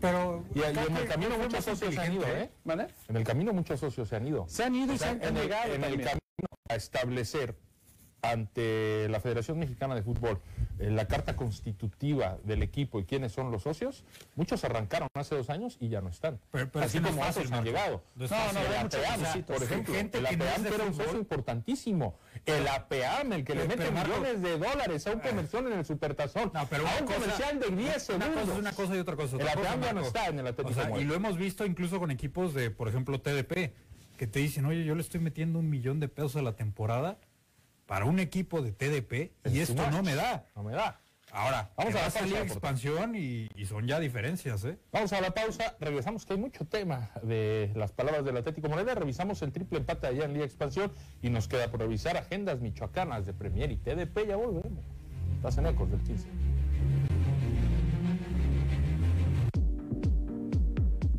Pero 0.00 0.44
Y, 0.54 0.60
y 0.60 0.62
en 0.62 0.96
el 0.96 1.08
camino 1.08 1.38
muchos 1.38 1.64
socios 1.64 1.94
se 1.94 2.00
han 2.00 2.12
ido, 2.12 2.26
¿eh? 2.26 2.50
¿Vale? 2.64 2.86
En 3.08 3.16
el 3.16 3.24
camino 3.24 3.52
muchos 3.52 3.80
socios 3.80 4.08
se 4.08 4.16
han 4.16 4.26
ido. 4.26 4.44
Se 4.48 4.64
han 4.64 4.74
ido 4.74 4.92
y 4.92 4.96
O 4.96 4.98
sea, 4.98 5.08
se 5.18 5.26
han, 5.26 5.36
han 5.36 5.36
en 5.36 5.84
el, 5.84 6.00
camino 6.00 6.20
a 6.68 6.74
establecer 6.74 7.56
ante 8.22 9.08
la 9.08 9.20
Federación 9.20 9.58
Mexicana 9.58 9.94
de 9.96 10.02
Fútbol 10.02 10.38
eh, 10.78 10.90
la 10.90 11.06
carta 11.06 11.34
constitutiva 11.36 12.38
del 12.44 12.62
equipo 12.62 13.00
y 13.00 13.04
quiénes 13.04 13.32
son 13.32 13.50
los 13.50 13.64
socios, 13.64 14.04
muchos 14.36 14.62
arrancaron 14.64 15.08
hace 15.14 15.34
dos 15.34 15.50
años 15.50 15.76
y 15.80 15.88
ya 15.88 16.00
no 16.00 16.08
están. 16.08 16.38
Pero- 16.52 16.70
pero 16.70 16.84
Así 16.84 17.00
no 17.00 17.08
como 17.08 17.22
otros 17.22 17.50
han 17.50 17.64
llegado. 17.64 18.02
No 18.14 18.26
No, 18.28 18.52
no, 18.52 18.60
el 18.60 18.90
requisitos. 18.90 19.56
por 19.56 19.62
ejemplo. 19.62 19.94
Gente 19.94 20.18
el 20.18 20.24
no 20.38 20.44
de 20.62 20.74
era 20.74 20.84
un 20.84 20.94
socio 20.94 21.18
importantísimo. 21.18 22.16
El 22.46 22.66
APEAM, 22.68 23.32
el 23.32 23.44
que 23.44 23.54
le 23.56 23.66
mete 23.66 23.90
Marco- 23.90 24.08
millones 24.16 24.40
de 24.42 24.58
dólares 24.58 25.06
a 25.06 25.12
un 25.12 25.20
comercial 25.20 25.66
en 25.66 25.78
el 25.80 25.84
Supertazón. 25.84 26.52
pero 26.70 26.86
a 26.86 26.90
una 26.92 27.00
un 27.00 27.06
cosa- 27.06 27.18
comercial 27.20 27.60
de 27.60 27.66
10 27.70 28.08
Una 28.10 28.24
segundos. 28.24 28.34
cosa 28.42 28.52
es 28.52 28.58
una 28.58 28.72
cosa 28.72 28.96
y 28.96 28.98
otra 29.00 29.16
cosa. 29.16 29.36
El 29.36 29.42
otra 29.42 29.54
cosa, 29.56 29.68
APEAM 29.72 29.82
ya 29.82 29.92
no 29.92 30.00
está 30.02 30.26
en 30.28 30.38
el 30.38 30.46
Atlético 30.46 30.80
O 30.80 30.82
sea, 30.84 31.00
y 31.00 31.04
lo 31.04 31.14
hemos 31.14 31.36
visto 31.36 31.66
incluso 31.66 31.98
con 31.98 32.10
equipos 32.12 32.54
de, 32.54 32.70
por 32.70 32.88
ejemplo, 32.88 33.20
TDP, 33.20 33.72
que 34.16 34.26
te 34.28 34.38
dicen, 34.38 34.64
oye, 34.66 34.84
yo 34.84 34.94
le 34.94 35.00
estoy 35.00 35.20
metiendo 35.20 35.58
un 35.58 35.68
millón 35.68 35.98
de 35.98 36.06
pesos 36.08 36.36
a 36.36 36.42
la 36.42 36.54
temporada 36.54 37.18
para 37.86 38.04
un 38.04 38.18
equipo 38.18 38.62
de 38.62 38.72
TDP 38.72 39.32
y 39.46 39.60
Es 39.60 39.70
esto 39.70 39.90
no 39.90 40.02
me 40.02 40.14
da. 40.14 40.46
No 40.56 40.62
me 40.62 40.72
da. 40.72 40.98
Ahora, 41.34 41.70
Vamos 41.76 41.94
a 41.94 42.02
la 42.02 42.10
pausa, 42.10 42.42
expansión 42.42 43.14
y, 43.14 43.48
y 43.56 43.64
son 43.64 43.86
ya 43.86 43.98
diferencias, 43.98 44.64
¿eh? 44.64 44.76
Vamos 44.92 45.14
a 45.14 45.20
la 45.22 45.30
pausa, 45.30 45.76
regresamos 45.80 46.26
que 46.26 46.34
hay 46.34 46.38
mucho 46.38 46.66
tema 46.66 47.10
de 47.22 47.70
las 47.74 47.90
palabras 47.90 48.22
del 48.26 48.36
Atlético 48.36 48.68
Morelia, 48.68 48.94
revisamos 48.94 49.40
el 49.40 49.50
triple 49.50 49.78
empate 49.78 50.08
allá 50.08 50.26
en 50.26 50.34
Liga 50.34 50.44
Expansión 50.44 50.92
y 51.22 51.30
nos 51.30 51.48
queda 51.48 51.70
por 51.70 51.80
revisar 51.80 52.18
agendas 52.18 52.60
michoacanas 52.60 53.24
de 53.24 53.32
Premier 53.32 53.70
y 53.72 53.78
TDP, 53.78 54.28
ya 54.28 54.36
volvemos. 54.36 54.84
Estás 55.36 55.56
en 55.56 55.66
Ecos 55.66 55.90
del 55.90 56.00
15. 56.00 56.28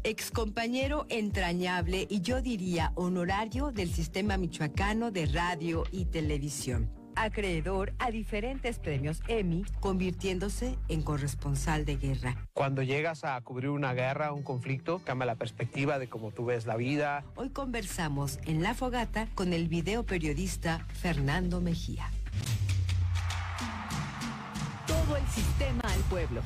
Excompañero 0.04 1.06
entrañable 1.10 2.08
y 2.10 2.22
yo 2.22 2.42
diría 2.42 2.92
honorario 2.96 3.72
del 3.72 3.92
sistema 3.92 4.38
michoacano 4.38 5.12
de 5.12 5.26
radio 5.28 5.84
y 5.92 6.06
televisión. 6.06 6.90
Acreedor 7.16 7.94
a 8.00 8.10
diferentes 8.10 8.80
premios 8.80 9.22
Emmy, 9.28 9.64
convirtiéndose 9.80 10.78
en 10.90 11.04
corresponsal 11.04 11.86
de 11.86 11.98
guerra. 11.98 12.48
Cuando 12.54 12.82
llegas 12.82 13.24
a 13.24 13.40
cubrir 13.42 13.70
una 13.70 13.94
guerra, 13.94 14.34
un 14.34 14.42
conflicto, 14.42 15.00
cambia 15.06 15.28
la 15.28 15.36
perspectiva 15.36 16.00
de 16.00 16.10
cómo 16.10 16.32
tú 16.32 16.46
ves 16.46 16.66
la 16.66 16.76
vida. 16.76 17.24
Hoy 17.36 17.50
conversamos 17.50 18.40
en 18.46 18.64
La 18.64 18.74
Fogata 18.74 19.28
con 19.36 19.54
el 19.54 19.68
video 19.68 20.04
periodista 20.06 20.86
Fernando 20.94 21.62
Mejía. 21.62 22.10
Todo 24.88 25.16
el 25.18 25.28
sistema 25.28 25.82
al 25.84 26.00
pueblo. 26.10 26.42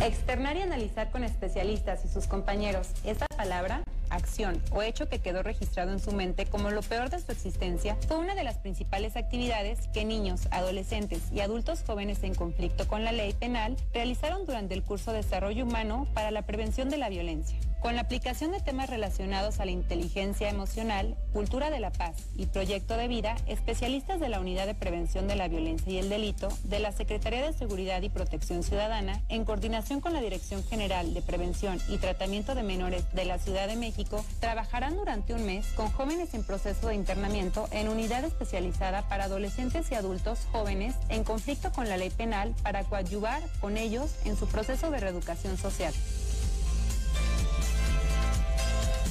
Externar 0.00 0.56
y 0.56 0.62
analizar 0.62 1.10
con 1.10 1.24
especialistas 1.24 2.04
y 2.04 2.08
sus 2.08 2.26
compañeros 2.26 2.88
esa 3.04 3.26
palabra, 3.36 3.82
acción 4.10 4.62
o 4.70 4.82
hecho 4.82 5.08
que 5.08 5.18
quedó 5.18 5.42
registrado 5.42 5.92
en 5.92 6.00
su 6.00 6.12
mente 6.12 6.46
como 6.46 6.70
lo 6.70 6.82
peor 6.82 7.10
de 7.10 7.20
su 7.20 7.32
existencia 7.32 7.96
fue 8.06 8.18
una 8.18 8.34
de 8.34 8.44
las 8.44 8.58
principales 8.58 9.16
actividades 9.16 9.88
que 9.92 10.04
niños, 10.04 10.48
adolescentes 10.50 11.22
y 11.32 11.40
adultos 11.40 11.82
jóvenes 11.86 12.22
en 12.22 12.34
conflicto 12.34 12.86
con 12.88 13.04
la 13.04 13.12
ley 13.12 13.32
penal 13.32 13.76
realizaron 13.92 14.46
durante 14.46 14.74
el 14.74 14.82
curso 14.82 15.12
Desarrollo 15.12 15.64
Humano 15.64 16.06
para 16.14 16.30
la 16.30 16.42
Prevención 16.42 16.90
de 16.90 16.98
la 16.98 17.08
Violencia. 17.08 17.58
Con 17.84 17.96
la 17.96 18.00
aplicación 18.00 18.50
de 18.50 18.60
temas 18.60 18.88
relacionados 18.88 19.60
a 19.60 19.66
la 19.66 19.70
inteligencia 19.70 20.48
emocional, 20.48 21.18
cultura 21.34 21.68
de 21.68 21.80
la 21.80 21.92
paz 21.92 22.16
y 22.34 22.46
proyecto 22.46 22.96
de 22.96 23.08
vida, 23.08 23.36
especialistas 23.46 24.20
de 24.20 24.30
la 24.30 24.40
Unidad 24.40 24.64
de 24.66 24.74
Prevención 24.74 25.28
de 25.28 25.36
la 25.36 25.48
Violencia 25.48 25.92
y 25.92 25.98
el 25.98 26.08
Delito 26.08 26.48
de 26.64 26.78
la 26.78 26.92
Secretaría 26.92 27.42
de 27.42 27.52
Seguridad 27.52 28.00
y 28.00 28.08
Protección 28.08 28.62
Ciudadana, 28.62 29.20
en 29.28 29.44
coordinación 29.44 30.00
con 30.00 30.14
la 30.14 30.22
Dirección 30.22 30.64
General 30.64 31.12
de 31.12 31.20
Prevención 31.20 31.78
y 31.90 31.98
Tratamiento 31.98 32.54
de 32.54 32.62
Menores 32.62 33.04
de 33.12 33.26
la 33.26 33.38
Ciudad 33.38 33.68
de 33.68 33.76
México, 33.76 34.03
trabajarán 34.40 34.96
durante 34.96 35.34
un 35.34 35.44
mes 35.46 35.66
con 35.74 35.90
jóvenes 35.90 36.34
en 36.34 36.44
proceso 36.44 36.88
de 36.88 36.94
internamiento 36.94 37.68
en 37.70 37.88
unidad 37.88 38.24
especializada 38.24 39.08
para 39.08 39.24
adolescentes 39.24 39.90
y 39.90 39.94
adultos 39.94 40.40
jóvenes 40.52 40.94
en 41.08 41.24
conflicto 41.24 41.72
con 41.72 41.88
la 41.88 41.96
ley 41.96 42.10
penal 42.10 42.54
para 42.62 42.84
coadyuvar 42.84 43.42
con 43.60 43.76
ellos 43.76 44.14
en 44.24 44.36
su 44.36 44.46
proceso 44.46 44.90
de 44.90 45.00
reeducación 45.00 45.56
social. 45.56 45.94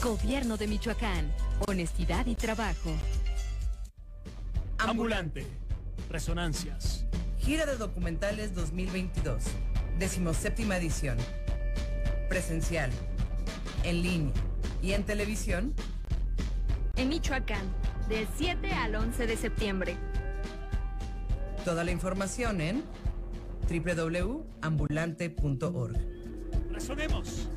Gobierno 0.04 0.58
de 0.58 0.68
Michoacán. 0.68 1.32
Honestidad 1.66 2.26
y 2.26 2.36
trabajo. 2.36 2.92
Ambulante. 4.78 5.48
Resonancias. 6.10 7.06
Gira 7.40 7.66
de 7.66 7.78
documentales 7.78 8.54
2022. 8.54 9.44
Decimoséptima 10.00 10.76
edición. 10.76 11.18
Presencial. 12.28 12.92
En 13.84 14.02
línea. 14.02 14.34
Y 14.84 14.92
en 14.92 15.04
televisión. 15.04 15.74
En 16.98 17.10
Michoacán, 17.10 17.66
del 18.10 18.28
7 18.38 18.72
al 18.74 18.94
11 18.96 19.26
de 19.26 19.38
septiembre. 19.38 19.96
Toda 21.64 21.86
la 21.86 21.92
información 21.92 22.60
en 22.60 22.84
www.ambulante.org. 23.70 25.94
Resonemos. 26.70 27.48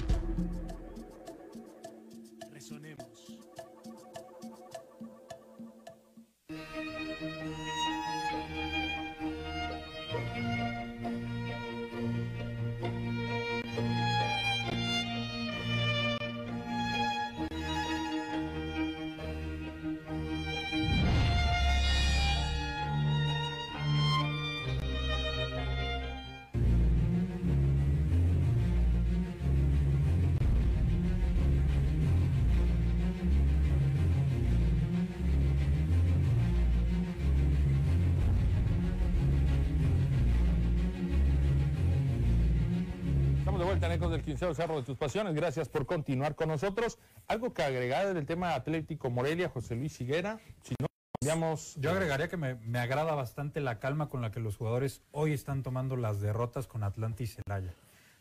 Del 43.80 44.22
Quinceo 44.22 44.54
Cerro 44.54 44.76
de 44.76 44.82
tus 44.84 44.96
Pasiones. 44.96 45.34
Gracias 45.34 45.68
por 45.68 45.84
continuar 45.84 46.34
con 46.34 46.48
nosotros. 46.48 46.98
Algo 47.28 47.52
que 47.52 47.62
agregar 47.62 48.12
del 48.14 48.24
tema 48.24 48.54
Atlético 48.54 49.10
Morelia, 49.10 49.50
José 49.50 49.76
Luis 49.76 50.00
Higuera. 50.00 50.38
Si 50.62 50.74
no, 50.80 50.86
cambiamos. 51.20 51.74
Yo 51.78 51.90
agregaría 51.90 52.28
que 52.28 52.38
me, 52.38 52.54
me 52.54 52.78
agrada 52.78 53.14
bastante 53.14 53.60
la 53.60 53.78
calma 53.78 54.08
con 54.08 54.22
la 54.22 54.30
que 54.30 54.40
los 54.40 54.56
jugadores 54.56 55.02
hoy 55.12 55.32
están 55.34 55.62
tomando 55.62 55.96
las 55.96 56.20
derrotas 56.22 56.66
con 56.66 56.84
Atlanta 56.84 57.22
y 57.22 57.26
Celaya. 57.26 57.74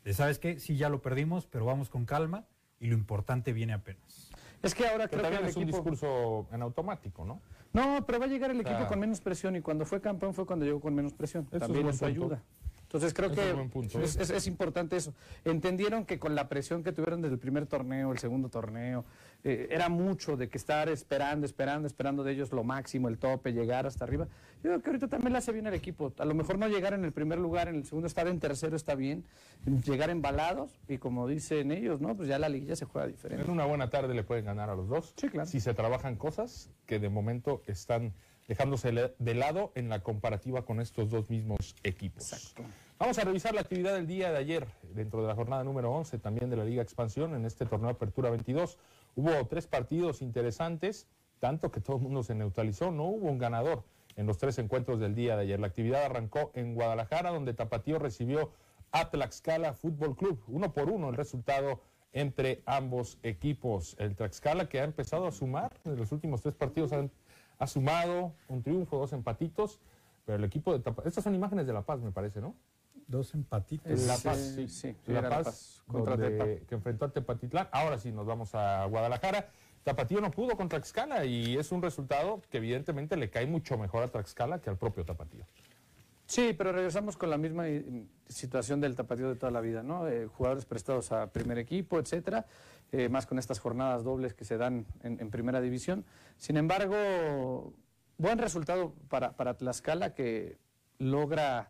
De, 0.03 0.13
¿Sabes 0.13 0.39
qué? 0.39 0.59
Sí, 0.59 0.75
ya 0.75 0.89
lo 0.89 1.01
perdimos, 1.01 1.45
pero 1.45 1.63
vamos 1.65 1.89
con 1.89 2.05
calma 2.05 2.43
y 2.79 2.87
lo 2.87 2.95
importante 2.95 3.53
viene 3.53 3.71
apenas. 3.73 4.29
Es 4.61 4.75
que 4.75 4.85
ahora 4.87 5.07
Que 5.07 5.11
creo 5.17 5.21
que 5.21 5.23
también 5.23 5.43
el 5.43 5.49
es 5.49 5.55
un 5.55 5.65
discurso 5.67 6.47
en 6.51 6.61
automático, 6.63 7.23
¿no? 7.23 7.39
No, 7.71 8.05
pero 8.05 8.19
va 8.19 8.25
a 8.25 8.27
llegar 8.27 8.51
el 8.51 8.59
equipo 8.59 8.77
sea- 8.79 8.87
con 8.87 8.99
menos 8.99 9.21
presión 9.21 9.55
y 9.55 9.61
cuando 9.61 9.85
fue 9.85 10.01
campeón 10.01 10.33
fue 10.33 10.45
cuando 10.45 10.65
llegó 10.65 10.81
con 10.81 10.93
menos 10.93 11.13
presión. 11.13 11.45
Eso 11.47 11.55
es 11.55 11.61
También 11.61 11.83
buen 11.83 11.95
eso 11.95 12.05
punto. 12.05 12.23
ayuda. 12.25 12.43
Entonces 12.95 13.13
creo 13.13 13.29
es 13.29 13.35
que 13.35 13.99
es, 14.03 14.15
es- 14.17 14.29
es 14.29 14.47
importante 14.47 14.95
eso. 14.95 15.13
Entendieron 15.43 16.05
que 16.05 16.17
con 16.19 16.33
la 16.35 16.47
presión 16.49 16.83
que 16.83 16.91
tuvieron 16.91 17.21
desde 17.21 17.33
el 17.33 17.39
primer 17.39 17.65
torneo, 17.65 18.11
el 18.11 18.17
segundo 18.19 18.49
torneo, 18.49 19.05
eh, 19.43 19.67
era 19.69 19.89
mucho 19.89 20.37
de 20.37 20.49
que 20.49 20.57
estar 20.57 20.89
esperando, 20.89 21.45
esperando, 21.45 21.87
esperando 21.87 22.23
de 22.23 22.31
ellos 22.31 22.51
lo 22.51 22.63
máximo, 22.63 23.07
el 23.09 23.17
tope, 23.17 23.53
llegar 23.53 23.85
hasta 23.85 24.03
arriba. 24.05 24.27
Yo 24.63 24.71
creo 24.71 24.81
que 24.81 24.89
ahorita 24.89 25.07
también 25.07 25.33
le 25.33 25.37
hace 25.39 25.51
bien 25.51 25.67
al 25.67 25.73
equipo. 25.75 26.11
A 26.17 26.25
lo 26.25 26.33
mejor 26.33 26.57
no 26.57 26.67
llegar 26.67 26.93
en 26.93 27.05
el 27.05 27.11
primer 27.11 27.37
lugar, 27.37 27.67
en 27.67 27.75
el 27.75 27.85
segundo 27.85 28.07
estar 28.07 28.27
en 28.27 28.39
tercero 28.39 28.75
está 28.75 28.95
bien. 28.95 29.23
Llegar 29.85 30.09
embalados 30.09 30.71
y 30.87 30.97
como 30.97 31.27
dicen 31.27 31.71
ellos, 31.71 32.01
¿no? 32.01 32.15
Pues 32.15 32.27
ya 32.27 32.39
la 32.39 32.49
liguilla 32.49 32.75
se 32.75 32.85
juega 32.85 33.07
diferente. 33.07 33.43
En 33.45 33.51
una 33.51 33.65
buena 33.65 33.89
tarde 33.89 34.13
le 34.15 34.23
pueden 34.23 34.45
ganar 34.45 34.69
a 34.69 34.75
los 34.75 34.87
dos. 34.87 35.13
Sí, 35.17 35.29
claro. 35.29 35.47
Si 35.47 35.59
se 35.59 35.73
trabajan 35.73 36.15
cosas 36.15 36.71
que 36.87 36.99
de 36.99 37.09
momento 37.09 37.61
están 37.67 38.13
dejándose 38.47 38.91
de 39.17 39.33
lado 39.35 39.71
en 39.75 39.89
la 39.89 40.01
comparativa 40.01 40.63
con 40.65 40.79
estos 40.79 41.09
dos 41.09 41.29
mismos 41.29 41.75
equipos. 41.83 42.23
Vamos 42.97 43.17
a 43.17 43.23
revisar 43.23 43.53
la 43.53 43.61
actividad 43.61 43.93
del 43.95 44.07
día 44.07 44.31
de 44.31 44.37
ayer, 44.37 44.67
dentro 44.93 45.21
de 45.21 45.27
la 45.27 45.35
jornada 45.35 45.63
número 45.63 45.91
11 45.91 46.17
también 46.19 46.49
de 46.49 46.55
la 46.55 46.63
Liga 46.63 46.81
Expansión, 46.81 47.35
en 47.35 47.45
este 47.45 47.65
torneo 47.65 47.89
Apertura 47.89 48.29
22. 48.29 48.77
Hubo 49.15 49.47
tres 49.47 49.67
partidos 49.67 50.21
interesantes, 50.21 51.07
tanto 51.39 51.71
que 51.71 51.81
todo 51.81 51.97
el 51.97 52.03
mundo 52.03 52.23
se 52.23 52.35
neutralizó, 52.35 52.91
no 52.91 53.03
hubo 53.05 53.27
un 53.29 53.37
ganador 53.37 53.83
en 54.15 54.27
los 54.27 54.37
tres 54.37 54.57
encuentros 54.59 54.99
del 54.99 55.13
día 55.13 55.35
de 55.35 55.41
ayer. 55.43 55.59
La 55.59 55.67
actividad 55.67 56.05
arrancó 56.05 56.51
en 56.53 56.73
Guadalajara, 56.73 57.31
donde 57.31 57.53
Tapatío 57.53 57.99
recibió 57.99 58.51
a 58.91 59.09
Tlaxcala 59.09 59.73
Fútbol 59.73 60.15
Club, 60.15 60.41
uno 60.47 60.71
por 60.71 60.89
uno 60.89 61.09
el 61.09 61.15
resultado 61.17 61.81
entre 62.13 62.61
ambos 62.65 63.17
equipos. 63.23 63.97
El 63.99 64.15
Tlaxcala 64.15 64.69
que 64.69 64.79
ha 64.79 64.85
empezado 64.85 65.27
a 65.27 65.33
sumar, 65.33 65.73
en 65.83 65.97
los 65.97 66.13
últimos 66.13 66.41
tres 66.41 66.55
partidos 66.55 66.93
han- 66.93 67.11
ha 67.59 67.67
sumado 67.67 68.33
un 68.47 68.61
triunfo, 68.63 68.97
dos 68.97 69.13
empatitos, 69.13 69.79
pero 70.25 70.37
el 70.37 70.43
equipo 70.43 70.73
de 70.73 70.79
Tapatío, 70.79 71.07
estas 71.09 71.23
son 71.23 71.35
imágenes 71.35 71.67
de 71.67 71.73
La 71.73 71.81
Paz 71.83 71.99
me 72.01 72.11
parece, 72.11 72.41
¿no? 72.41 72.55
Dos 73.07 73.33
empatitos. 73.35 73.99
La 74.07 74.17
Paz, 74.17 74.53
sí, 74.55 74.67
sí. 74.67 74.95
sí, 75.05 75.11
La 75.13 75.29
Paz, 75.29 75.45
Paz 75.45 75.83
contra 75.87 76.17
donde- 76.17 76.37
Tepa. 76.37 76.65
que 76.67 76.75
enfrentó 76.75 77.05
a 77.05 77.09
Tepatitlán. 77.11 77.67
Ahora 77.71 77.97
sí, 77.99 78.11
nos 78.11 78.25
vamos 78.25 78.55
a 78.55 78.85
Guadalajara. 78.85 79.49
Tapatío 79.83 80.19
no 80.19 80.31
pudo 80.31 80.57
contra 80.57 80.79
Tlaxcala 80.79 81.25
y 81.25 81.57
es 81.57 81.71
un 81.71 81.81
resultado 81.83 82.41
que 82.49 82.57
evidentemente 82.57 83.15
le 83.17 83.29
cae 83.29 83.45
mucho 83.45 83.77
mejor 83.77 84.01
a 84.03 84.07
Tlaxcala 84.07 84.59
que 84.59 84.71
al 84.71 84.77
propio 84.77 85.05
Tapatío. 85.05 85.45
Sí, 86.27 86.53
pero 86.57 86.71
regresamos 86.71 87.17
con 87.17 87.29
la 87.29 87.37
misma 87.37 87.67
eh, 87.69 87.85
situación 88.27 88.81
del 88.81 88.95
tapatío 88.95 89.29
de 89.29 89.35
toda 89.35 89.51
la 89.51 89.61
vida, 89.61 89.83
¿no? 89.83 90.07
Eh, 90.07 90.27
jugadores 90.27 90.65
prestados 90.65 91.11
a 91.11 91.27
primer 91.31 91.59
equipo, 91.59 91.99
etcétera, 91.99 92.45
eh, 92.91 93.09
más 93.09 93.25
con 93.27 93.37
estas 93.37 93.59
jornadas 93.59 94.03
dobles 94.03 94.33
que 94.33 94.43
se 94.45 94.57
dan 94.57 94.85
en, 95.03 95.19
en 95.19 95.29
primera 95.29 95.61
división. 95.61 96.03
Sin 96.37 96.57
embargo, 96.57 97.73
buen 98.17 98.39
resultado 98.39 98.93
para, 99.07 99.33
para 99.33 99.53
Tlaxcala 99.55 100.15
que 100.15 100.57
logra, 100.97 101.69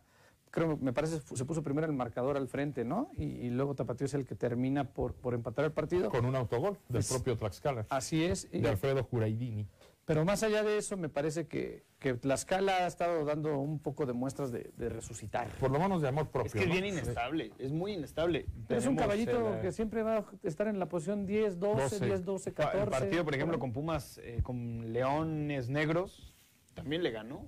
creo, 0.50 0.78
me 0.78 0.92
parece, 0.94 1.20
se 1.20 1.44
puso 1.44 1.62
primero 1.62 1.86
el 1.86 1.92
marcador 1.92 2.38
al 2.38 2.48
frente, 2.48 2.84
¿no? 2.84 3.10
Y, 3.18 3.24
y 3.24 3.50
luego 3.50 3.74
Tapatío 3.74 4.06
es 4.06 4.14
el 4.14 4.24
que 4.26 4.36
termina 4.36 4.84
por, 4.84 5.12
por 5.12 5.34
empatar 5.34 5.66
el 5.66 5.72
partido. 5.72 6.08
Con 6.10 6.24
un 6.24 6.34
autogol 6.34 6.78
del 6.88 7.00
Es- 7.00 7.12
propio 7.12 7.36
Tlaxcala. 7.36 7.84
Así 7.90 8.24
es. 8.24 8.48
y- 8.52 8.60
De 8.60 8.70
Alfredo 8.70 9.04
Juraidini. 9.04 9.66
Pero 10.06 10.24
más 10.24 10.44
allá 10.44 10.62
de 10.62 10.78
eso, 10.78 10.96
me 10.96 11.08
parece 11.08 11.48
que, 11.48 11.84
que 11.98 12.14
Tlaxcala 12.14 12.84
ha 12.84 12.86
estado 12.86 13.24
dando 13.24 13.58
un 13.58 13.80
poco 13.80 14.06
de 14.06 14.12
muestras 14.12 14.52
de, 14.52 14.70
de 14.76 14.88
resucitar. 14.88 15.48
Por 15.58 15.72
lo 15.72 15.80
menos 15.80 16.00
de 16.00 16.06
amor 16.06 16.28
propio. 16.28 16.46
Es 16.46 16.52
que 16.52 16.60
es 16.60 16.68
¿no? 16.68 16.72
bien 16.74 16.86
inestable, 16.86 17.52
es 17.58 17.72
muy 17.72 17.94
inestable. 17.94 18.46
Pero 18.68 18.78
es 18.78 18.86
un 18.86 18.94
caballito 18.94 19.56
el, 19.56 19.60
que 19.60 19.72
siempre 19.72 20.04
va 20.04 20.18
a 20.18 20.24
estar 20.44 20.68
en 20.68 20.78
la 20.78 20.86
posición 20.86 21.26
10, 21.26 21.58
12, 21.58 21.82
12. 21.82 22.06
10, 22.06 22.24
12, 22.24 22.54
14. 22.54 22.82
El 22.84 22.88
partido, 22.88 23.24
por 23.24 23.34
ejemplo, 23.34 23.58
con 23.58 23.72
Pumas, 23.72 24.20
eh, 24.22 24.38
con 24.44 24.92
Leones 24.92 25.68
Negros, 25.68 26.32
también 26.74 27.02
le 27.02 27.10
ganó 27.10 27.44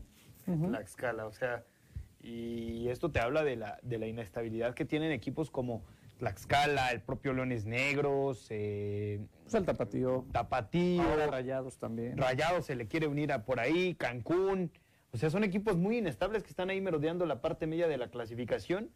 la 0.46 0.80
escala. 0.80 1.26
O 1.26 1.32
sea, 1.32 1.64
y 2.20 2.88
esto 2.88 3.12
te 3.12 3.20
habla 3.20 3.44
de 3.44 3.54
la, 3.54 3.78
de 3.82 3.98
la 3.98 4.08
inestabilidad 4.08 4.74
que 4.74 4.84
tienen 4.84 5.12
equipos 5.12 5.52
como 5.52 5.84
Tlaxcala, 6.18 6.90
el 6.90 7.00
propio 7.00 7.32
Leones 7.32 7.64
Negros, 7.64 8.46
eh, 8.50 9.20
Pues 9.44 9.54
el 9.54 9.64
Tapatío. 9.64 10.26
Tapatío, 10.32 11.02
Ahora 11.02 11.26
Rayados 11.28 11.78
también. 11.78 12.16
Rayados 12.18 12.66
se 12.66 12.74
le 12.74 12.86
quiere 12.86 13.06
unir 13.06 13.32
a 13.32 13.44
por 13.44 13.60
ahí, 13.60 13.94
Cancún. 13.94 14.70
O 15.12 15.16
sea, 15.16 15.30
son 15.30 15.44
equipos 15.44 15.76
muy 15.76 15.98
inestables 15.98 16.42
que 16.42 16.50
están 16.50 16.70
ahí 16.70 16.80
merodeando 16.80 17.24
la 17.24 17.40
parte 17.40 17.66
media 17.66 17.88
de 17.88 17.96
la 17.96 18.08
clasificación. 18.10 18.90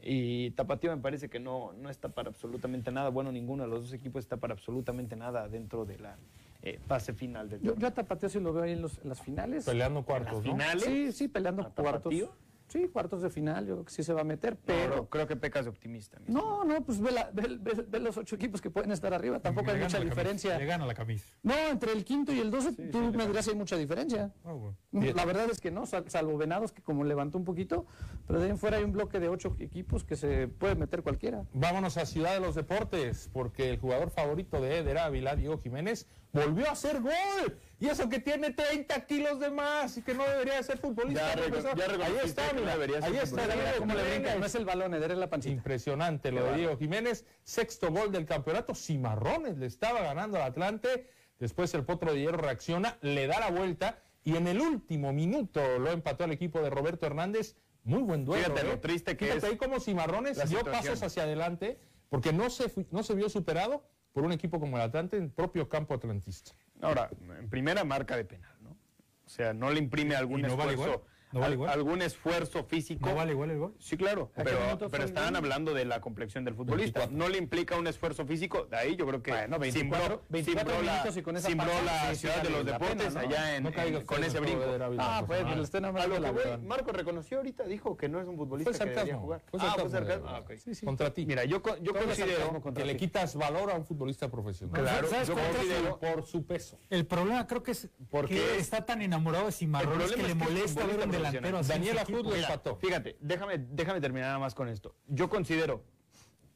Y 0.00 0.52
Tapatío 0.52 0.94
me 0.94 1.02
parece 1.02 1.28
que 1.28 1.40
no, 1.40 1.72
no 1.72 1.90
está 1.90 2.10
para 2.10 2.28
absolutamente 2.28 2.92
nada. 2.92 3.08
Bueno, 3.08 3.32
ninguno 3.32 3.64
de 3.64 3.70
los 3.70 3.80
dos 3.84 3.92
equipos 3.94 4.22
está 4.22 4.36
para 4.36 4.52
absolutamente 4.54 5.16
nada 5.16 5.48
dentro 5.48 5.84
de 5.86 5.98
la 5.98 6.16
eh, 6.62 6.78
fase 6.86 7.14
final 7.14 7.48
del 7.48 7.62
Yo, 7.62 7.74
yo 7.76 7.88
a 7.88 7.90
Tapatío 7.92 8.28
sí 8.28 8.38
lo 8.38 8.52
veo 8.52 8.62
ahí 8.64 8.72
en, 8.72 8.82
los- 8.82 8.98
en 9.02 9.08
las 9.08 9.20
finales. 9.20 9.64
Peleando 9.64 10.04
cuartos, 10.04 10.28
¿En 10.30 10.36
las 10.36 10.44
¿no? 10.46 10.52
finales? 10.52 10.84
Sí, 10.84 11.12
sí, 11.12 11.28
peleando 11.28 11.62
¿A 11.62 11.70
cuartos. 11.70 12.12
Tapatío? 12.14 12.32
Sí, 12.68 12.86
cuartos 12.88 13.22
de 13.22 13.30
final, 13.30 13.66
yo 13.66 13.74
creo 13.76 13.84
que 13.86 13.90
sí 13.92 14.02
se 14.02 14.12
va 14.12 14.20
a 14.20 14.24
meter, 14.24 14.56
Pero 14.66 15.08
creo 15.08 15.26
que 15.26 15.36
pecas 15.36 15.64
de 15.64 15.70
optimista. 15.70 16.18
mi 16.20 16.34
No, 16.34 16.64
no, 16.64 16.82
pues 16.84 17.00
ve, 17.00 17.10
la- 17.12 17.30
ve- 17.32 17.56
ve- 17.58 17.84
ve 17.88 17.98
los 17.98 18.16
ocho 18.18 18.36
equipos 18.36 18.60
que 18.60 18.68
pueden 18.68 18.90
estar 18.92 19.14
arriba, 19.14 19.40
tampoco 19.40 19.70
hay 19.70 19.78
mucha 19.78 19.98
camisa, 19.98 20.14
diferencia. 20.14 20.58
Le 20.58 20.66
gana 20.66 20.84
la 20.84 20.94
camisa. 20.94 21.24
No, 21.42 21.54
entre 21.70 21.92
el 21.92 22.04
quinto 22.04 22.30
y 22.32 22.40
el 22.40 22.50
doce, 22.50 22.72
tú 22.90 22.98
me 23.14 23.26
dirás 23.26 23.46
si 23.46 23.52
hay 23.52 23.56
mucha 23.56 23.76
diferencia. 23.76 24.34
Ah, 24.44 24.52
bueno. 24.52 24.76
La 25.14 25.24
verdad 25.24 25.48
es 25.50 25.60
que 25.60 25.70
no, 25.70 25.86
sal- 25.86 26.10
salvo 26.10 26.36
Venados 26.36 26.72
que 26.72 26.82
como 26.82 27.04
levantó 27.04 27.38
un 27.38 27.44
poquito, 27.44 27.86
pero 28.26 28.38
de 28.38 28.44
ahí 28.46 28.50
en 28.50 28.58
fuera 28.58 28.76
hay 28.76 28.84
un 28.84 28.92
bloque 28.92 29.18
de 29.18 29.28
ocho 29.30 29.56
equipos 29.60 30.04
que 30.04 30.16
se 30.16 30.48
puede 30.48 30.74
meter 30.74 31.02
cualquiera. 31.02 31.44
Vámonos 31.54 31.96
a 31.96 32.04
Ciudad 32.04 32.34
de 32.34 32.40
los 32.40 32.54
Deportes, 32.54 33.30
porque 33.32 33.70
el 33.70 33.78
jugador 33.78 34.10
favorito 34.10 34.60
de 34.60 34.78
Eder 34.78 34.98
Ávila, 34.98 35.36
Diego 35.36 35.56
Jiménez, 35.58 36.06
volvió 36.32 36.68
a 36.68 36.72
hacer 36.72 37.00
gol. 37.00 37.58
Y 37.80 37.86
eso 37.86 38.08
que 38.08 38.18
tiene 38.18 38.50
30 38.50 39.06
kilos 39.06 39.38
de 39.38 39.50
más 39.50 39.96
y 39.96 40.02
que 40.02 40.12
no 40.12 40.24
debería 40.24 40.56
de 40.56 40.62
ser 40.64 40.78
futbolista. 40.78 41.34
Ya 41.34 41.42
reco- 41.42 41.76
ya 41.76 42.06
ahí 42.06 42.16
está, 42.24 42.52
no 42.52 42.60
mira, 42.60 42.72
ser 42.76 43.04
ahí 43.04 43.16
está. 43.22 43.46
Diego 43.46 43.78
¿Cómo 43.78 43.94
le 43.94 44.02
brinca? 44.02 44.16
Jiménez. 44.16 44.38
No 44.40 44.46
es 44.46 44.54
el 44.56 44.64
balón, 44.64 44.94
Eder 44.94 45.12
es 45.12 45.18
la 45.18 45.30
pancita. 45.30 45.54
Impresionante 45.54 46.32
lo 46.32 46.44
de 46.44 46.56
Diego 46.56 46.76
Jiménez. 46.76 47.24
Sexto 47.44 47.90
gol 47.92 48.10
del 48.10 48.26
campeonato. 48.26 48.74
Cimarrones 48.74 49.58
le 49.58 49.66
estaba 49.66 50.00
ganando 50.02 50.38
al 50.38 50.44
Atlante. 50.44 51.08
Después 51.38 51.72
el 51.74 51.84
Potro 51.84 52.12
de 52.12 52.18
Hierro 52.20 52.38
reacciona, 52.38 52.98
le 53.00 53.28
da 53.28 53.38
la 53.38 53.50
vuelta 53.50 54.02
y 54.24 54.36
en 54.36 54.48
el 54.48 54.60
último 54.60 55.12
minuto 55.12 55.60
lo 55.78 55.92
empató 55.92 56.24
al 56.24 56.32
equipo 56.32 56.60
de 56.60 56.70
Roberto 56.70 57.06
Hernández. 57.06 57.54
Muy 57.84 58.02
buen 58.02 58.24
duelo. 58.24 58.44
Fíjate 58.44 58.64
lo 58.66 58.72
¿eh? 58.74 58.78
triste 58.78 59.16
que 59.16 59.26
Fíjate 59.26 59.38
es 59.46 59.52
ahí 59.52 59.56
como 59.56 59.78
Cimarrones 59.78 60.48
dio 60.48 60.64
pasos 60.64 61.00
hacia 61.04 61.22
adelante 61.22 61.78
porque 62.08 62.32
no 62.32 62.50
se, 62.50 62.72
no 62.90 63.04
se 63.04 63.14
vio 63.14 63.28
superado 63.28 63.84
por 64.18 64.24
un 64.24 64.32
equipo 64.32 64.58
como 64.58 64.76
el 64.76 64.82
Atlante 64.82 65.16
en 65.16 65.30
propio 65.30 65.68
campo 65.68 65.94
atlantista. 65.94 66.50
Ahora, 66.82 67.08
en 67.38 67.48
primera 67.48 67.84
marca 67.84 68.16
de 68.16 68.24
penal, 68.24 68.52
¿no? 68.60 68.70
O 68.70 69.28
sea, 69.28 69.54
no 69.54 69.70
le 69.70 69.78
imprime 69.78 70.16
algún 70.16 70.40
¿Y 70.40 70.42
no 70.42 70.56
vale 70.56 70.72
esfuerzo? 70.72 71.04
¿No 71.32 71.40
vale 71.40 71.46
al- 71.46 71.52
igual? 71.54 71.70
algún 71.70 72.02
esfuerzo 72.02 72.64
físico. 72.64 73.06
¿No 73.08 73.14
vale 73.14 73.32
igual 73.32 73.50
el 73.50 73.58
gol? 73.58 73.74
Sí, 73.78 73.96
claro, 73.96 74.30
¿A 74.34 74.42
qué 74.44 74.50
pero, 74.50 74.88
pero 74.90 75.04
estaban 75.04 75.36
hablando 75.36 75.74
de 75.74 75.84
la 75.84 76.00
complexión 76.00 76.44
del 76.44 76.54
futbolista. 76.54 77.00
24. 77.00 77.16
No 77.16 77.28
le 77.28 77.38
implica 77.38 77.76
un 77.76 77.86
esfuerzo 77.86 78.24
físico. 78.26 78.64
De 78.70 78.76
ahí 78.76 78.96
yo 78.96 79.06
creo 79.06 79.22
que 79.22 79.30
Bueno, 79.32 79.58
24, 79.58 80.06
simbró, 80.06 80.22
24 80.30 80.70
simbró 80.70 80.86
la, 80.86 80.92
minutos 80.92 81.16
y 81.16 81.22
con 81.22 81.36
esa 81.36 81.48
simbró 81.48 81.66
la 81.84 82.00
sí, 82.00 82.14
sí 82.14 82.16
ciudad 82.20 82.42
de 82.42 82.50
los 82.50 82.64
deportes 82.64 82.96
pena, 83.08 83.10
¿no? 83.10 83.20
allá 83.28 83.56
en, 83.56 83.62
No 83.62 83.68
en- 83.70 84.04
con 84.06 84.24
ese 84.24 84.40
brinco. 84.40 84.62
Ah, 84.98 85.24
pues, 85.26 85.40
favor. 85.42 85.56
le 85.56 85.62
están 85.62 85.84
A 85.84 85.88
hablando 85.88 86.18
lo 86.18 86.34
que 86.34 86.48
voy. 86.48 86.66
Marco 86.66 86.92
reconoció 86.92 87.38
ahorita, 87.38 87.64
dijo 87.64 87.96
que 87.96 88.08
no 88.08 88.20
es 88.20 88.26
un 88.26 88.36
futbolista 88.36 88.70
Fue 88.72 88.78
que 88.78 88.90
debería 88.90 89.16
jugar. 89.18 89.42
Fue 89.50 89.60
ah, 89.62 89.74
sarcasmo, 89.76 89.88
de 89.90 89.98
Ah, 90.28 90.38
ok. 90.40 90.48
verdad. 90.48 90.84
Contra 90.84 91.12
ti. 91.12 91.26
Mira, 91.26 91.44
yo, 91.44 91.62
yo 91.82 91.92
considero 91.94 92.62
que 92.74 92.84
le 92.84 92.96
quitas 92.96 93.36
valor 93.36 93.70
a 93.70 93.74
un 93.74 93.84
futbolista 93.84 94.30
profesional. 94.30 94.80
Claro, 94.80 95.08
¿Sabes 95.08 95.28
yo 95.28 95.34
considero 95.34 95.98
por 95.98 96.22
su 96.24 96.44
peso. 96.46 96.78
El 96.90 97.06
problema 97.06 97.46
creo 97.46 97.62
que 97.62 97.72
es 97.72 97.88
Porque 98.10 98.34
que 98.36 98.54
es- 98.56 98.62
está 98.62 98.84
tan 98.86 99.02
enamorado 99.02 99.46
de 99.46 99.52
Cimarrones 99.52 100.10
El 100.10 100.14
que 100.16 100.22
problema 100.22 100.44
le 100.46 100.50
es 100.50 100.56
que 100.56 100.64
es 100.64 100.76
molesta 100.86 100.96
ver 100.96 101.17
un 101.18 101.24
futbolista 101.24 101.50
delantero 101.50 101.58
así. 101.58 101.72
en 101.72 101.78
Daniel 101.78 101.98
Ajud 101.98 102.26
lo 102.26 102.34
empató. 102.36 102.76
Fíjate, 102.76 103.16
déjame, 103.20 103.58
déjame 103.58 104.00
terminar 104.00 104.28
nada 104.28 104.38
más 104.38 104.54
con 104.54 104.68
esto. 104.68 104.94
Yo 105.06 105.28
considero, 105.28 105.82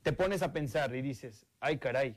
te 0.02 0.12
pones 0.12 0.42
a 0.42 0.52
pensar 0.52 0.94
y 0.94 1.02
dices, 1.02 1.46
ay 1.60 1.78
caray, 1.78 2.16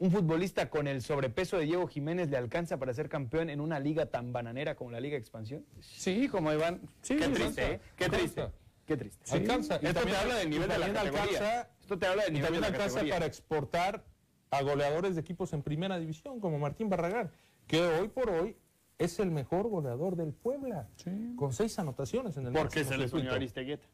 un 0.00 0.10
futbolista 0.12 0.70
con 0.70 0.86
el 0.86 1.02
sobrepeso 1.02 1.58
de 1.58 1.64
Diego 1.64 1.88
Jiménez 1.88 2.28
le 2.30 2.36
alcanza 2.36 2.78
para 2.78 2.94
ser 2.94 3.08
campeón 3.08 3.50
en 3.50 3.60
una 3.60 3.80
liga 3.80 4.06
tan 4.06 4.32
bananera 4.32 4.76
como 4.76 4.92
la 4.92 5.00
Liga 5.00 5.16
Expansión. 5.16 5.64
Sí, 5.80 6.28
como 6.28 6.52
Iván. 6.52 6.80
Sí, 7.02 7.16
Qué 7.16 7.28
triste. 7.28 7.72
¿eh? 7.72 7.80
Qué 7.96 8.08
triste. 8.08 8.46
Qué 8.86 8.96
triste. 8.96 9.34
Alcanza. 9.34 9.78
Y 9.82 9.86
Esto 9.86 10.00
también- 10.00 10.16
te 10.16 10.22
habla 10.22 10.34
del 10.36 10.46
y 10.46 10.50
nivel 10.50 10.68
de 10.68 10.78
la 10.78 10.86
también 10.86 11.04
categoría. 11.12 11.38
alcanza- 11.38 11.70
Esto 11.80 11.98
te 11.98 12.06
habla 12.06 12.22
del 12.22 12.30
Y 12.30 12.34
nivel 12.34 12.44
también 12.46 12.62
de 12.62 12.68
la 12.70 12.74
alcanza 12.76 12.94
categoría. 12.94 13.14
para 13.14 13.26
exportar 13.26 14.04
a 14.50 14.62
goleadores 14.62 15.14
de 15.16 15.20
equipos 15.20 15.52
en 15.52 15.62
primera 15.62 15.98
división, 15.98 16.40
como 16.40 16.58
Martín 16.58 16.88
Barragán, 16.88 17.30
que 17.66 17.82
hoy 17.82 18.08
por 18.08 18.30
hoy 18.30 18.56
es 18.98 19.18
el 19.20 19.30
mejor 19.30 19.68
goleador 19.68 20.16
del 20.16 20.32
Puebla, 20.32 20.88
con 21.36 21.52
seis 21.52 21.78
anotaciones 21.78 22.36
en 22.36 22.46
el 22.48 22.52
Porque 22.52 22.84
se 22.84 22.96
les 22.96 23.12
unió 23.12 23.22
circuito. 23.30 23.32
a 23.32 23.36
Aristeguieta. 23.36 23.88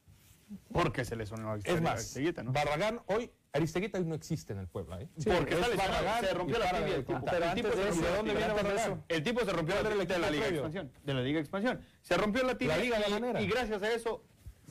Porque 0.73 1.05
se 1.05 1.17
les 1.17 1.31
unió 1.31 1.51
a 1.51 1.57
Es 1.57 1.81
más, 1.83 1.93
Aristeguieta, 1.95 2.43
¿no? 2.43 2.53
Barragán 2.53 3.01
hoy, 3.07 3.31
Aristeguieta 3.53 3.99
hoy 3.99 4.05
no 4.05 4.15
existe 4.15 4.53
en 4.53 4.61
el 4.61 4.69
Puebla. 4.69 5.01
¿eh? 5.01 5.09
porque 5.25 5.55
está 5.55 5.69
Barragán 5.77 6.25
se 6.25 6.35
rompió 6.35 6.59
la 6.59 6.71
tibia 6.71 6.87
el 6.87 6.95
el. 6.95 7.05
Pero 7.05 7.45
El 7.45 7.55
tipo 7.55 7.69
de 7.69 7.75
rompió 7.75 7.89
eso, 7.89 8.01
la 8.03 8.09
¿de 8.11 8.17
dónde 8.17 8.35
viene 8.35 8.53
Barragán? 8.55 8.77
eso, 8.79 9.05
El 9.09 9.23
tipo 9.23 9.41
se 9.41 9.53
rompió 9.53 9.75
¿Cuál 9.75 9.85
la 9.85 9.91
el 9.91 9.99
tibia 10.07 10.15
de 10.17 10.21
la 10.23 10.31
Liga? 10.31 10.49
Expansión. 10.49 10.93
De 11.05 11.15
la 11.15 11.23
Liga 11.23 11.41
Expansión. 11.41 11.81
Se 12.03 12.17
rompió 12.17 12.43
la 12.45 12.59
tibia. 12.59 12.77
La 12.77 12.83
Liga 12.83 13.41
y- 13.41 13.47
gracias 13.47 13.83
a 13.83 13.93
eso, 13.93 14.25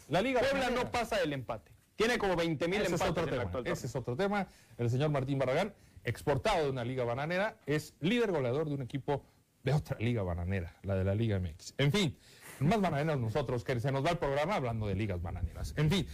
La 0.10 0.22
Liga 0.22 0.42
Puebla 0.42 0.70
no 0.72 0.92
pasa 0.92 1.18
del 1.18 1.34
empate. 1.34 1.72
Tiene 1.96 2.18
como 2.18 2.36
20 2.36 2.68
mil 2.68 2.82
Ese 2.82 2.96
es 2.96 3.02
empates 3.02 3.12
otro 3.12 3.24
en 3.24 3.30
el 3.30 3.34
tema. 3.36 3.44
actual 3.44 3.68
Ese 3.68 3.86
es 3.88 3.96
otro 3.96 4.16
tema. 4.16 4.48
El 4.78 4.90
señor 4.90 5.10
Martín 5.12 5.38
Barragán, 5.38 5.74
exportado 6.04 6.64
de 6.64 6.70
una 6.72 6.84
liga 6.84 7.04
bananera, 7.04 7.58
es 7.66 7.94
líder 8.00 8.32
goleador 8.32 8.68
de 8.68 8.76
un 8.76 8.82
equipo 8.82 9.24
de 9.64 9.74
otra 9.74 9.98
liga 10.00 10.22
bananera, 10.24 10.76
la 10.84 10.96
de 10.96 11.04
la 11.06 11.16
Liga 11.16 11.40
MX. 11.40 11.76
En 11.78 11.92
fin, 11.92 12.18
más 12.60 12.82
bananeros 12.82 13.20
nosotros, 13.20 13.64
que 13.64 13.80
se 13.80 13.92
nos 13.92 14.06
va 14.06 14.12
el 14.12 14.18
programa 14.18 14.56
hablando 14.56 14.88
de 14.88 14.96
ligas 14.96 15.22
bananeras. 15.22 15.74
En 15.78 15.90
fin, 15.90 16.06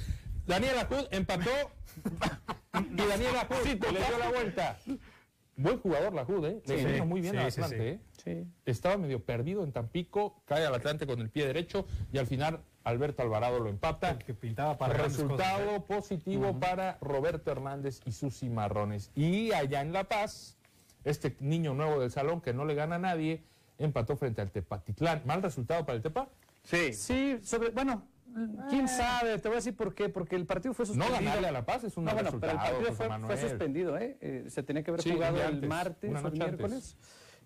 Daniel 0.45 0.77
Ajud 0.77 1.07
empató 1.11 1.49
y 2.95 3.07
Daniel 3.07 3.35
Ajud 3.35 3.65
le 3.65 3.99
dio 3.99 4.17
la 4.19 4.29
vuelta. 4.29 4.77
Buen 5.55 5.79
jugador 5.79 6.13
la 6.13 6.21
Ajud, 6.21 6.45
¿eh? 6.45 6.61
Le 6.67 6.79
Sí, 6.79 6.85
vino 6.85 7.05
muy 7.05 7.19
bien 7.19 7.33
sí, 7.33 7.39
al 7.39 7.51
sí, 7.51 7.61
Atlante, 7.61 7.89
¿eh? 7.89 7.99
Sí. 8.23 8.47
Estaba 8.65 8.97
medio 8.97 9.25
perdido 9.25 9.63
en 9.63 9.73
Tampico, 9.73 10.41
cae 10.45 10.65
al 10.65 10.73
Atlante 10.73 11.05
con 11.05 11.19
el 11.19 11.29
pie 11.29 11.45
derecho 11.45 11.85
y 12.13 12.17
al 12.17 12.27
final 12.27 12.61
Alberto 12.85 13.23
Alvarado 13.23 13.59
lo 13.59 13.69
empata. 13.69 14.11
El 14.11 14.19
que 14.19 14.33
pintaba 14.33 14.77
para 14.77 14.93
Resultado 14.93 15.65
cosas, 15.65 15.81
¿eh? 15.81 15.83
positivo 15.87 16.59
para 16.59 16.97
Roberto 17.01 17.51
Hernández 17.51 17.99
y 18.05 18.13
sus 18.13 18.39
cimarrones. 18.39 19.11
Y 19.15 19.51
allá 19.51 19.81
en 19.81 19.91
La 19.91 20.05
Paz, 20.05 20.58
este 21.09 21.35
niño 21.39 21.73
nuevo 21.73 21.99
del 21.99 22.11
salón 22.11 22.41
que 22.41 22.53
no 22.53 22.65
le 22.65 22.75
gana 22.75 22.95
a 22.95 22.99
nadie, 22.99 23.43
empató 23.77 24.15
frente 24.17 24.41
al 24.41 24.51
Tepatitlán. 24.51 25.21
¿Mal 25.25 25.41
resultado 25.41 25.85
para 25.85 25.95
el 25.97 26.01
Tepa? 26.01 26.29
Sí. 26.63 26.93
Sí, 26.93 27.39
sobre, 27.43 27.69
bueno, 27.69 28.03
quién 28.69 28.87
sabe, 28.87 29.39
te 29.39 29.47
voy 29.47 29.55
a 29.55 29.59
decir 29.59 29.75
por 29.75 29.93
qué, 29.95 30.09
porque 30.09 30.35
el 30.35 30.45
partido 30.45 30.73
fue 30.73 30.85
No 30.85 30.93
suspendido. 30.93 31.19
ganarle 31.25 31.47
a 31.47 31.51
La 31.51 31.65
Paz 31.65 31.83
es 31.83 31.97
un 31.97 32.05
No, 32.05 32.13
bueno, 32.13 32.31
pero 32.39 32.51
el 32.53 32.57
partido 32.57 32.93
fue, 32.93 33.37
suspendido, 33.37 33.97
¿eh? 33.97 34.17
Eh, 34.21 34.45
Se 34.49 34.63
tenía 34.63 34.83
que 34.83 34.91
haber 34.91 35.01
Sí, 35.01 35.11
jugado 35.11 35.41
el 35.41 35.67
martes 35.67 36.09
o 36.09 36.17
el 36.17 36.25
antes. 36.25 36.33
miércoles 36.39 36.97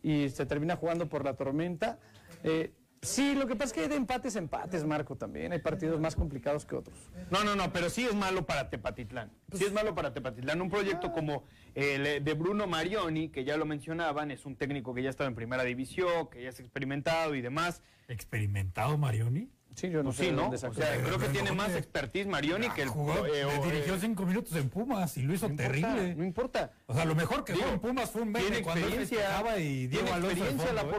y 0.01 0.29
se 0.29 0.45
termina 0.45 0.75
jugando 0.75 1.07
por 1.07 1.23
la 1.23 1.35
tormenta. 1.35 1.99
Eh, 2.43 2.73
sí, 3.03 3.35
lo 3.35 3.47
que 3.47 3.55
pasa 3.55 3.65
es 3.67 3.73
que 3.73 3.81
hay 3.81 3.87
de 3.87 3.95
empates 3.95 4.35
empates, 4.35 4.83
Marco, 4.85 5.15
también. 5.15 5.51
Hay 5.51 5.59
partidos 5.59 5.99
más 5.99 6.15
complicados 6.15 6.65
que 6.65 6.75
otros. 6.75 6.97
No, 7.29 7.43
no, 7.43 7.55
no, 7.55 7.71
pero 7.71 7.89
sí 7.89 8.05
es 8.05 8.15
malo 8.15 8.45
para 8.45 8.69
Tepatitlán. 8.69 9.31
Sí 9.53 9.65
es 9.65 9.73
malo 9.73 9.93
para 9.93 10.13
Tepatitlán. 10.13 10.61
Un 10.61 10.69
proyecto 10.69 11.11
como 11.11 11.43
el 11.75 12.23
de 12.23 12.33
Bruno 12.33 12.67
Marioni, 12.67 13.29
que 13.29 13.43
ya 13.43 13.57
lo 13.57 13.65
mencionaban, 13.65 14.31
es 14.31 14.45
un 14.45 14.55
técnico 14.55 14.93
que 14.93 15.03
ya 15.03 15.09
estaba 15.09 15.27
en 15.27 15.35
primera 15.35 15.63
división, 15.63 16.29
que 16.29 16.43
ya 16.43 16.49
es 16.49 16.59
experimentado 16.59 17.35
y 17.35 17.41
demás. 17.41 17.83
¿Experimentado 18.07 18.97
Marioni? 18.97 19.49
Sí, 19.75 19.89
yo 19.89 20.03
no 20.03 20.09
Pues 20.09 20.17
sé 20.17 20.23
sí, 20.25 20.29
de 20.29 20.35
¿no? 20.35 20.41
dónde 20.43 20.57
O 20.57 20.73
sea, 20.73 21.01
creo 21.01 21.13
que 21.13 21.17
Pero 21.17 21.31
tiene 21.31 21.49
¿cómo 21.49 21.63
más 21.63 21.75
expertise 21.75 22.27
Marioni 22.27 22.69
que 22.69 22.83
el 22.83 22.89
Jugó, 22.89 23.25
eh, 23.25 23.43
le 23.45 23.71
dirigió 23.71 23.95
eh, 23.95 23.99
cinco 23.99 24.25
minutos 24.25 24.55
en 24.55 24.69
Pumas 24.69 25.17
y 25.17 25.23
lo 25.23 25.33
hizo 25.33 25.47
no 25.47 25.53
importa, 25.53 25.71
terrible. 25.71 26.15
No 26.15 26.23
importa. 26.23 26.71
O 26.85 26.93
sea, 26.93 27.05
lo 27.05 27.15
mejor 27.15 27.43
que 27.43 27.53
Digo, 27.53 27.65
jugó 27.65 27.75
en 27.75 27.79
Pumas 27.79 28.11
fue 28.11 28.21
un 28.21 28.31
meme 28.31 28.45
tiene 28.45 28.61
cuando 28.61 28.85
experiencia, 28.85 29.57
y 29.59 29.87
Diego 29.87 30.05
tiene 30.05 30.27
experiencia 30.27 30.67
fondo, 30.67 30.73
la 30.73 30.81
¿eh? 30.81 30.93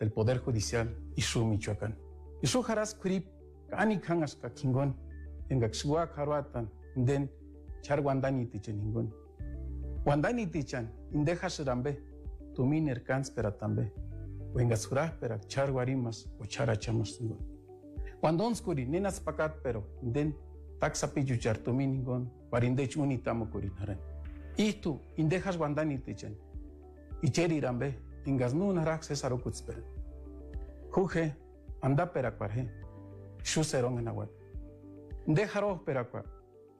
del 0.00 0.10
Poder 0.10 0.38
Judicial 0.38 0.96
Isu 1.16 1.44
Michoacán. 1.44 1.98
Isu 2.40 2.62
haras 2.66 2.94
kurip 2.94 3.26
kani 3.68 4.00
kangas 4.00 4.34
ka 4.34 4.48
kingon. 4.48 4.96
En 5.50 5.60
Gaxua 5.60 6.10
karuatan. 6.10 6.70
Den 6.96 7.30
char 7.82 8.00
wandani 8.00 8.46
tichan 8.46 8.80
ingon. 8.80 9.12
Wandani 10.06 10.46
tichan 10.46 10.90
indejas 11.12 11.60
rambe. 11.60 12.02
Tumin 12.54 12.88
erkans 12.88 13.30
peratambe. 13.30 13.92
Wenga 14.58 14.76
surah 14.76 15.12
perak 15.20 15.46
char 15.46 15.70
guarimas 15.70 16.26
o 16.40 16.44
chara 16.44 16.74
chamas 16.74 17.20
ningon. 17.20 17.38
Cuando 18.20 18.44
onskuri 18.44 18.86
nenas 18.86 19.20
pakat 19.20 19.62
pero 19.62 19.84
den 20.02 20.34
taksapi 20.80 21.22
juchar 21.24 21.58
tuminingon 21.58 22.28
warindech 22.50 22.96
unitamo 22.96 23.46
kurin 23.52 23.70
haran. 23.78 23.98
Ihtu 24.56 24.98
indejas 25.16 25.56
wandani 25.56 25.98
tichan. 25.98 26.34
Icheri 27.22 27.60
rambe 27.60 27.94
ingas 28.26 28.52
nun 28.52 28.78
harak 28.78 29.02
cesaro 29.02 29.38
kutsper. 29.38 29.76
Juje 30.90 31.36
anda 31.80 32.06
perakwarhe. 32.06 32.66
Shu 33.44 33.62
serong 33.62 33.98
enawat. 34.00 34.28
Ndejaro 35.28 35.84
perakwa. 35.86 36.24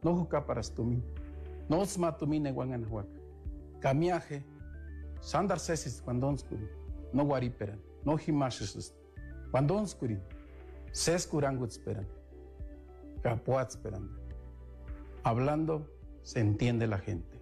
No 0.03 0.17
juka 0.17 0.41
paras 0.41 0.75
tumin. 0.75 1.03
No 1.69 1.85
sma 1.85 2.11
tumin 2.11 2.47
ewan 2.47 2.73
enawak. 2.73 3.07
Kamiaje. 3.81 4.43
Sandar 5.21 5.61
sesis 5.61 6.01
cuando 6.01 6.27
onskuri. 6.27 6.78
No 7.13 7.25
guariperan. 7.25 7.81
No 8.05 8.17
himashisus. 8.19 8.95
Cuando 9.51 9.77
onskuri. 9.77 10.19
Ses 10.93 11.27
kurangut 11.27 11.71
esperan. 11.71 12.07
Capuat 13.23 13.71
esperando. 13.71 14.13
Hablando 15.23 15.87
se 16.23 16.41
entiende 16.41 16.87
la 16.87 16.99
gente. 16.99 17.38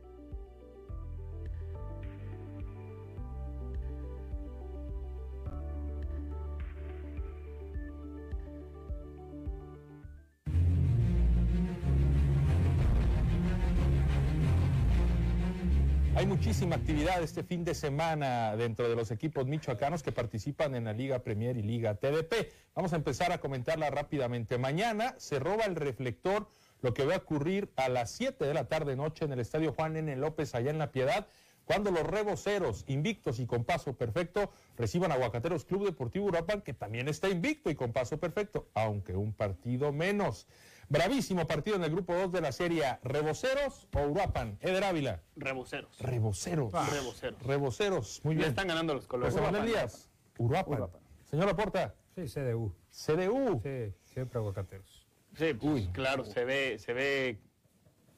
Muchísima 16.56 16.76
actividad 16.76 17.22
este 17.22 17.42
fin 17.42 17.66
de 17.66 17.74
semana 17.74 18.56
dentro 18.56 18.88
de 18.88 18.96
los 18.96 19.10
equipos 19.10 19.46
michoacanos 19.46 20.02
que 20.02 20.10
participan 20.10 20.74
en 20.74 20.84
la 20.84 20.94
Liga 20.94 21.18
Premier 21.18 21.54
y 21.58 21.62
Liga 21.62 21.96
TDP. 21.96 22.50
Vamos 22.74 22.94
a 22.94 22.96
empezar 22.96 23.30
a 23.30 23.40
comentarla 23.42 23.90
rápidamente. 23.90 24.56
Mañana 24.56 25.14
se 25.18 25.38
roba 25.38 25.64
el 25.66 25.76
reflector 25.76 26.48
lo 26.80 26.94
que 26.94 27.04
va 27.04 27.12
a 27.12 27.18
ocurrir 27.18 27.70
a 27.76 27.90
las 27.90 28.10
7 28.12 28.42
de 28.42 28.54
la 28.54 28.68
tarde 28.68 28.96
noche 28.96 29.26
en 29.26 29.32
el 29.32 29.40
Estadio 29.40 29.74
Juan 29.74 29.98
N. 29.98 30.16
López 30.16 30.54
allá 30.54 30.70
en 30.70 30.78
La 30.78 30.92
Piedad, 30.92 31.26
cuando 31.66 31.90
los 31.90 32.04
reboceros, 32.06 32.86
invictos 32.86 33.38
y 33.38 33.44
con 33.44 33.64
paso 33.64 33.94
perfecto, 33.94 34.50
reciban 34.78 35.12
a 35.12 35.16
Aguacateros 35.16 35.66
Club 35.66 35.84
Deportivo 35.84 36.24
Uruapan, 36.24 36.62
que 36.62 36.72
también 36.72 37.08
está 37.08 37.28
invicto 37.28 37.68
y 37.68 37.74
con 37.74 37.92
paso 37.92 38.18
perfecto, 38.18 38.70
aunque 38.72 39.14
un 39.14 39.34
partido 39.34 39.92
menos. 39.92 40.46
Bravísimo 40.88 41.46
partido 41.46 41.76
en 41.76 41.84
el 41.84 41.90
grupo 41.90 42.14
2 42.14 42.32
de 42.32 42.40
la 42.40 42.52
serie. 42.52 42.84
¿Reboceros 43.02 43.88
o 43.94 44.02
Uruapan? 44.02 44.56
Eder 44.60 44.84
Ávila. 44.84 45.20
Reboceros. 45.36 45.98
Reboceros. 46.00 46.72
Reboceros. 46.72 47.42
Reboceros, 47.42 48.20
muy 48.24 48.34
Le 48.34 48.38
bien. 48.40 48.50
están 48.50 48.68
ganando 48.68 48.94
los 48.94 49.06
colores. 49.06 49.34
José 49.34 49.44
Manuel 49.44 49.64
Uruapan. 49.64 49.86
Díaz. 49.88 50.10
Uruapan. 50.38 50.90
Señor 51.28 51.46
Laporta. 51.46 51.94
Sí, 52.14 52.22
CDU. 52.26 52.72
CDU. 52.90 53.60
Sí, 53.62 53.94
siempre 54.04 54.38
aguacateros. 54.38 55.06
Sí, 55.34 55.52
pues, 55.54 55.88
claro, 55.88 56.24
se 56.24 56.44
ve, 56.44 56.78
se 56.78 56.92
ve 56.94 57.38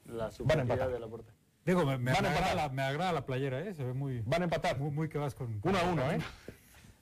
la 0.05 0.25
empatar. 0.25 0.31
superioridad 0.33 0.89
de 0.89 0.99
la 0.99 1.07
puerta. 1.07 1.33
Digo, 1.65 1.85
me, 1.85 1.97
me 1.97 2.13
Van 2.13 2.25
a 2.25 2.29
agrada 2.31 2.51
empatar. 2.51 2.55
la, 2.55 2.69
me 2.69 2.81
agrada 2.83 3.11
la 3.13 3.25
playera, 3.25 3.59
¿eh? 3.61 3.73
Se 3.73 3.83
ve 3.83 3.93
muy... 3.93 4.21
Van 4.25 4.41
a 4.41 4.45
empatar. 4.45 4.79
Muy, 4.79 4.91
muy 4.91 5.09
que 5.09 5.17
vas 5.17 5.35
con... 5.35 5.59
Uno 5.63 5.77
a 5.77 5.83
uno, 5.83 6.09
¿eh? 6.11 6.19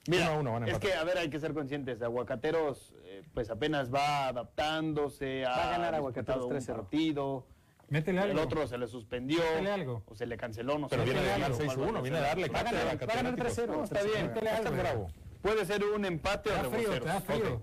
Mira, 0.06 0.30
Uno 0.30 0.32
a 0.32 0.38
uno 0.40 0.52
van 0.52 0.62
a 0.64 0.68
es 0.68 0.78
que, 0.78 0.94
a 0.94 1.04
ver, 1.04 1.18
hay 1.18 1.28
que 1.28 1.38
ser 1.38 1.52
conscientes. 1.52 2.00
Aguacateros, 2.00 2.94
eh, 3.04 3.22
pues 3.34 3.50
apenas 3.50 3.92
va 3.92 4.28
adaptándose. 4.28 5.42
Va 5.44 5.66
a 5.68 5.70
ganar 5.72 5.94
Aguacateros 5.94 6.48
disputado 6.48 6.48
un 6.48 6.52
3-0. 6.54 6.76
partido. 6.82 7.46
Métele 7.90 8.20
algo. 8.20 8.32
El 8.32 8.38
otro 8.38 8.66
se 8.66 8.78
le 8.78 8.86
suspendió. 8.86 9.38
Métele 9.38 9.70
algo. 9.72 10.02
O 10.06 10.14
se 10.14 10.26
le 10.26 10.36
canceló, 10.36 10.78
no 10.78 10.88
Pero 10.88 11.02
sé. 11.02 11.06
viene 11.10 11.22
de 11.22 11.28
ganar 11.28 11.50
Algo, 11.52 11.58
6-1, 11.58 11.88
algo, 11.88 12.02
viene 12.02 12.18
a 12.18 12.20
darle 12.20 12.48
Va 12.48 12.60
a 12.60 12.62
ganar- 12.62 12.74
a 12.74 12.80
a 12.80 12.84
ganar 12.84 12.98
catedráticos. 12.98 13.56
3-0. 13.56 13.76
No, 13.76 13.84
está 13.84 14.02
bien. 14.02 14.26
Métele 14.28 14.50
algo, 14.50 14.70
bravo. 14.72 15.06
Puede 15.42 15.64
ser 15.66 15.84
un 15.84 16.04
empate 16.04 16.50
Te 16.50 16.50
o 16.50 16.54
da 16.54 16.60
frío, 16.70 16.90
reboceros. 16.92 17.00
te 17.04 17.08
da 17.08 17.20
frío. 17.20 17.62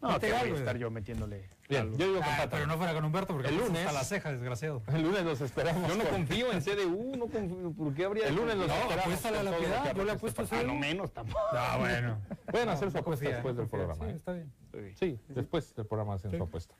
No, 0.00 0.08
Métele 0.12 0.32
que 0.34 0.38
voy 0.48 0.50
a 0.52 0.54
estar 0.60 0.76
yo 0.78 0.90
metiéndole. 0.90 1.50
Bien, 1.68 1.90
yo 1.98 2.06
digo 2.08 2.20
que 2.20 2.24
Ah, 2.26 2.48
pero 2.50 2.66
no 2.66 2.78
fuera 2.78 2.94
con 2.94 3.04
Humberto 3.04 3.34
porque 3.34 3.48
El 3.50 3.58
lunes- 3.58 3.80
hasta 3.86 3.92
la 3.92 4.04
ceja, 4.04 4.32
desgraciado. 4.32 4.82
El 4.88 5.02
lunes 5.02 5.22
los 5.22 5.40
esperamos. 5.42 5.86
Yo 5.88 5.96
no 5.96 6.04
con- 6.04 6.12
confío 6.14 6.50
en 6.50 6.62
CDU, 6.62 7.14
no 7.16 7.26
confío. 7.26 7.72
¿Por 7.76 7.94
qué 7.94 8.04
habría 8.06 8.28
El 8.28 8.36
lunes 8.36 8.56
los 8.56 8.68
No, 8.68 8.74
esperamos. 8.74 9.02
apuéstale 9.04 9.38
a 9.38 9.42
la 9.42 9.50
con 9.50 9.60
lo 9.60 9.66
piedad, 9.66 9.94
yo 9.94 10.04
le 10.04 10.12
apuesta 10.12 10.42
apuesto 10.42 10.42
este 10.42 10.56
a 10.56 10.58
Ah, 10.58 10.62
no 10.62 10.68
CDU. 10.72 10.78
menos 10.80 11.12
tampoco. 11.12 11.40
Ah, 11.52 11.76
bueno. 11.78 12.18
Pueden 12.50 12.68
hacer 12.70 12.88
su 12.90 12.94
No 12.94 13.00
apuesta 13.00 13.24
confía, 13.24 13.30
después 13.36 13.56
del 13.56 13.68
confía. 13.68 13.86
programa. 13.86 14.04
Sí, 14.06 14.10
¿eh? 14.12 14.16
está 14.16 14.32
bien. 14.32 14.96
Sí, 14.98 15.20
después 15.28 15.74
del 15.74 15.86
programa 15.86 16.14
hacen 16.14 16.30
Sí. 16.30 16.36
su 16.38 16.42
apuesta. 16.42 16.74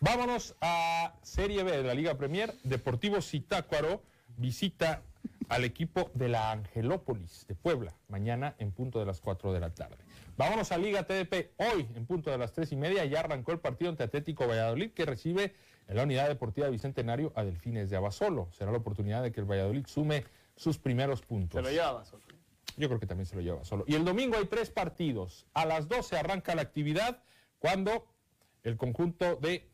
Vámonos 0.00 0.54
a 0.60 1.14
Serie 1.22 1.62
B 1.62 1.72
de 1.72 1.82
la 1.82 1.94
Liga 1.94 2.14
Premier. 2.16 2.54
Deportivo 2.62 3.20
Zitácuaro 3.20 4.02
visita 4.36 5.02
al 5.48 5.64
equipo 5.64 6.10
de 6.14 6.28
la 6.28 6.50
Angelópolis 6.50 7.44
de 7.46 7.54
Puebla, 7.54 7.94
mañana 8.08 8.54
en 8.58 8.72
punto 8.72 8.98
de 8.98 9.06
las 9.06 9.20
4 9.20 9.52
de 9.52 9.60
la 9.60 9.70
tarde. 9.70 9.96
Vámonos 10.36 10.72
a 10.72 10.78
Liga 10.78 11.04
TDP. 11.04 11.52
Hoy, 11.58 11.88
en 11.94 12.06
punto 12.06 12.30
de 12.30 12.38
las 12.38 12.52
3 12.52 12.72
y 12.72 12.76
media, 12.76 13.04
ya 13.04 13.20
arrancó 13.20 13.52
el 13.52 13.60
partido 13.60 13.90
ante 13.90 14.02
Atlético 14.02 14.48
Valladolid, 14.48 14.90
que 14.90 15.04
recibe 15.04 15.54
en 15.86 15.96
la 15.96 16.02
Unidad 16.02 16.28
Deportiva 16.28 16.68
Bicentenario 16.68 17.32
a 17.36 17.44
Delfines 17.44 17.88
de 17.88 17.96
Abasolo. 17.96 18.48
Será 18.50 18.72
la 18.72 18.78
oportunidad 18.78 19.22
de 19.22 19.30
que 19.30 19.40
el 19.40 19.46
Valladolid 19.46 19.86
sume 19.86 20.24
sus 20.56 20.78
primeros 20.78 21.22
puntos. 21.22 21.58
Se 21.58 21.62
lo 21.62 21.70
llevaba 21.70 22.04
solo. 22.04 22.22
Yo 22.76 22.88
creo 22.88 22.98
que 22.98 23.06
también 23.06 23.26
se 23.26 23.36
lo 23.36 23.42
lleva 23.42 23.64
solo. 23.64 23.84
Y 23.86 23.94
el 23.94 24.04
domingo 24.04 24.36
hay 24.36 24.46
tres 24.46 24.70
partidos. 24.70 25.46
A 25.54 25.66
las 25.66 25.88
12 25.88 26.16
arranca 26.16 26.54
la 26.56 26.62
actividad 26.62 27.22
cuando 27.60 28.06
el 28.64 28.76
conjunto 28.76 29.36
de 29.36 29.68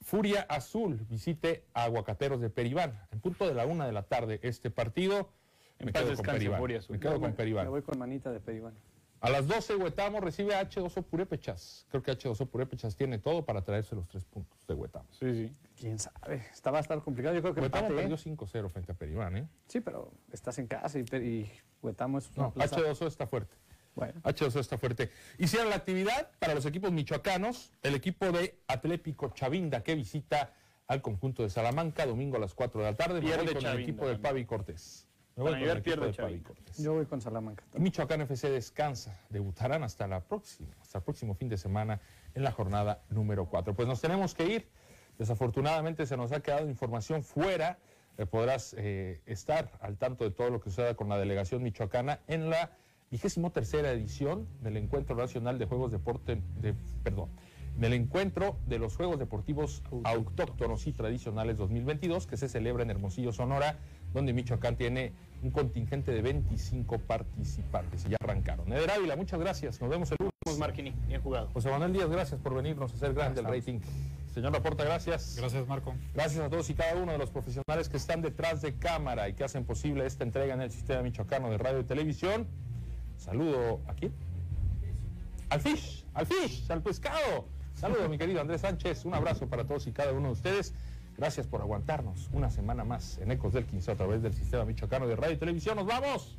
Furia 0.00 0.46
Azul 0.48 1.06
visite 1.08 1.64
a 1.74 1.84
Aguacateros 1.84 2.40
de 2.40 2.50
Peribán. 2.50 3.00
En 3.12 3.20
punto 3.20 3.46
de 3.46 3.54
la 3.54 3.66
una 3.66 3.86
de 3.86 3.92
la 3.92 4.02
tarde, 4.02 4.40
este 4.42 4.70
partido. 4.70 5.30
Me 5.78 5.92
quedo 5.92 6.16
con 6.16 6.24
Peribán. 6.26 6.58
Furia 6.58 6.78
Azul. 6.78 6.96
Me 6.96 7.00
quedo 7.00 7.20
con 7.20 7.34
Peribán. 7.34 7.66
Me 7.66 7.70
voy 7.70 7.82
con 7.82 7.98
manita 7.98 8.32
de 8.32 8.40
Peribán. 8.40 8.74
A 9.20 9.30
las 9.30 9.48
12 9.48 9.74
Huetamo 9.76 10.20
recibe 10.20 10.54
a 10.54 10.68
H2O 10.68 11.02
Purépechas. 11.04 11.86
Creo 11.90 12.02
que 12.02 12.12
H2O 12.12 12.46
Purépechas 12.48 12.94
tiene 12.94 13.18
todo 13.18 13.44
para 13.44 13.62
traerse 13.62 13.96
los 13.96 14.06
tres 14.06 14.24
puntos 14.24 14.64
de 14.66 14.74
Huetamo. 14.74 15.06
Sí, 15.10 15.32
sí. 15.34 15.52
Quién 15.76 15.98
sabe. 15.98 16.46
Esta 16.52 16.70
va 16.70 16.78
a 16.78 16.80
estar 16.82 17.02
complicado. 17.02 17.34
Yo 17.34 17.42
creo 17.42 17.54
que 17.54 17.60
Huetamo 17.60 17.86
empate, 17.88 18.00
¿eh? 18.06 18.08
perdió 18.08 18.36
5-0 18.36 18.70
frente 18.70 18.92
a 18.92 18.94
Peribán, 18.94 19.36
¿eh? 19.36 19.48
Sí, 19.66 19.80
pero 19.80 20.12
estás 20.32 20.58
en 20.60 20.68
casa 20.68 20.98
y, 21.00 21.02
y 21.16 21.50
Huetamo 21.82 22.18
es 22.18 22.30
una 22.36 22.44
No, 22.46 22.52
plaza- 22.52 22.76
H2O 22.76 23.06
está 23.08 23.26
fuerte. 23.26 23.56
Bueno. 23.96 24.20
H2O 24.22 24.60
está 24.60 24.78
fuerte. 24.78 25.10
Hicieron 25.38 25.68
la 25.70 25.76
actividad 25.76 26.30
para 26.38 26.54
los 26.54 26.64
equipos 26.66 26.92
michoacanos, 26.92 27.72
el 27.82 27.96
equipo 27.96 28.30
de 28.30 28.60
Atlético 28.68 29.30
Chavinda 29.30 29.82
que 29.82 29.96
visita 29.96 30.52
al 30.86 31.02
conjunto 31.02 31.42
de 31.42 31.50
Salamanca 31.50 32.06
domingo 32.06 32.36
a 32.36 32.40
las 32.40 32.54
4 32.54 32.80
de 32.80 32.86
la 32.92 32.96
tarde. 32.96 33.20
Pierde 33.20 33.52
con 33.52 33.66
el 33.66 33.80
equipo 33.80 34.06
del 34.06 34.14
también. 34.14 34.22
Pavi 34.22 34.44
Cortés. 34.44 35.07
Para 35.44 35.82
pierde. 35.82 36.12
Yo 36.78 36.94
voy 36.94 37.06
con 37.06 37.20
Salamanca. 37.20 37.64
Y 37.74 37.80
Michoacán 37.80 38.20
FC 38.22 38.50
descansa. 38.50 39.18
Debutarán 39.30 39.82
hasta 39.82 40.06
la 40.06 40.20
próxima, 40.20 40.70
hasta 40.80 40.98
el 40.98 41.04
próximo 41.04 41.34
fin 41.34 41.48
de 41.48 41.56
semana 41.56 42.00
en 42.34 42.42
la 42.42 42.50
jornada 42.50 43.02
número 43.10 43.46
4. 43.46 43.74
Pues 43.74 43.86
nos 43.86 44.00
tenemos 44.00 44.34
que 44.34 44.46
ir. 44.46 44.68
Desafortunadamente 45.18 46.06
se 46.06 46.16
nos 46.16 46.32
ha 46.32 46.40
quedado 46.40 46.68
información 46.68 47.22
fuera. 47.22 47.78
Eh, 48.16 48.26
podrás 48.26 48.74
eh, 48.76 49.20
estar 49.26 49.70
al 49.80 49.96
tanto 49.96 50.24
de 50.24 50.30
todo 50.30 50.50
lo 50.50 50.60
que 50.60 50.70
suceda 50.70 50.94
con 50.94 51.08
la 51.08 51.18
delegación 51.18 51.62
michoacana 51.62 52.20
en 52.26 52.50
la 52.50 52.72
vigésimo 53.10 53.52
tercera 53.52 53.92
edición 53.92 54.46
del 54.60 54.76
Encuentro 54.76 55.16
Nacional 55.16 55.58
de 55.58 55.66
Juegos 55.66 55.92
Deporte, 55.92 56.42
de, 56.60 56.74
perdón, 57.02 57.30
del 57.78 57.92
Encuentro 57.92 58.58
de 58.66 58.78
los 58.78 58.96
Juegos 58.96 59.18
Deportivos 59.18 59.82
Autóctonos 60.04 60.86
y 60.86 60.92
Tradicionales 60.92 61.56
2022 61.58 62.26
que 62.26 62.36
se 62.36 62.48
celebra 62.48 62.82
en 62.82 62.90
Hermosillo, 62.90 63.32
Sonora, 63.32 63.78
donde 64.12 64.32
Michoacán 64.32 64.76
tiene 64.76 65.12
un 65.42 65.50
contingente 65.50 66.12
de 66.12 66.22
25 66.22 66.98
participantes 66.98 68.04
y 68.06 68.10
ya 68.10 68.16
arrancaron. 68.20 68.72
Eder 68.72 68.90
Ávila, 68.90 69.16
muchas 69.16 69.38
gracias. 69.38 69.80
Nos 69.80 69.90
vemos 69.90 70.10
el 70.10 70.16
lunes. 70.18 70.58
Marquini, 70.58 70.94
bien 71.06 71.20
jugado. 71.20 71.50
José 71.52 71.70
Manuel 71.70 71.92
Díaz, 71.92 72.08
gracias 72.08 72.40
por 72.40 72.54
venirnos 72.54 72.92
a 72.92 72.94
hacer 72.96 73.14
grande 73.14 73.40
el 73.40 73.46
rating. 73.46 73.80
Señor 74.32 74.52
Laporta, 74.52 74.84
gracias. 74.84 75.36
Gracias, 75.36 75.66
Marco. 75.66 75.94
Gracias 76.14 76.40
a 76.40 76.48
todos 76.48 76.68
y 76.70 76.74
cada 76.74 76.94
uno 76.94 77.12
de 77.12 77.18
los 77.18 77.30
profesionales 77.30 77.88
que 77.88 77.96
están 77.96 78.22
detrás 78.22 78.62
de 78.62 78.74
cámara 78.74 79.28
y 79.28 79.34
que 79.34 79.44
hacen 79.44 79.64
posible 79.64 80.06
esta 80.06 80.24
entrega 80.24 80.54
en 80.54 80.60
el 80.60 80.70
sistema 80.70 81.02
michoacano 81.02 81.50
de 81.50 81.58
radio 81.58 81.80
y 81.80 81.84
televisión. 81.84 82.46
Saludo 83.16 83.80
a 83.86 83.94
quién? 83.94 84.12
Al 85.50 85.60
fish, 85.60 86.04
al 86.14 86.26
fish, 86.26 86.70
al 86.70 86.82
pescado. 86.82 87.48
Saludo, 87.74 88.08
mi 88.08 88.18
querido 88.18 88.40
Andrés 88.40 88.60
Sánchez. 88.60 89.04
Un 89.04 89.14
abrazo 89.14 89.48
para 89.48 89.64
todos 89.64 89.86
y 89.86 89.92
cada 89.92 90.12
uno 90.12 90.28
de 90.28 90.32
ustedes. 90.32 90.74
Gracias 91.18 91.48
por 91.48 91.60
aguantarnos 91.60 92.30
una 92.32 92.48
semana 92.48 92.84
más 92.84 93.18
en 93.18 93.32
Ecos 93.32 93.52
del 93.52 93.66
15 93.66 93.90
a 93.90 93.96
través 93.96 94.22
del 94.22 94.32
sistema 94.34 94.64
michoacano 94.64 95.08
de 95.08 95.16
radio 95.16 95.34
y 95.34 95.36
televisión. 95.36 95.76
¡Nos 95.76 95.86
vamos! 95.86 96.38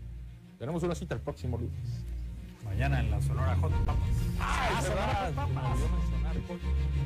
Tenemos 0.57 0.81
una 0.83 0.95
cita 0.95 1.15
el 1.15 1.19
próximo 1.19 1.57
lunes. 1.57 2.05
Mañana 2.63 3.01
en 3.01 3.11
la 3.11 3.21
Sonora 3.21 3.57
Hot 3.57 3.73
Papas. 3.83 4.07
¡Ah, 4.39 4.79
es 4.79 4.87
verdad! 4.87 5.33
Se 6.93 6.98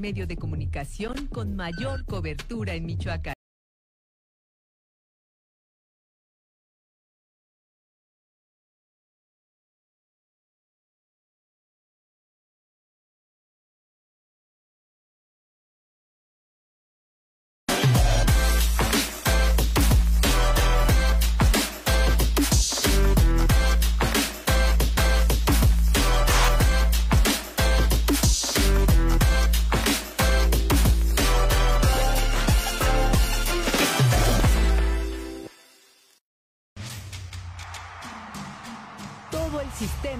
medio 0.00 0.26
de 0.26 0.36
comunicación 0.36 1.26
con 1.28 1.56
mayor 1.56 2.04
cobertura 2.04 2.74
en 2.74 2.86
Michoacán. 2.86 3.35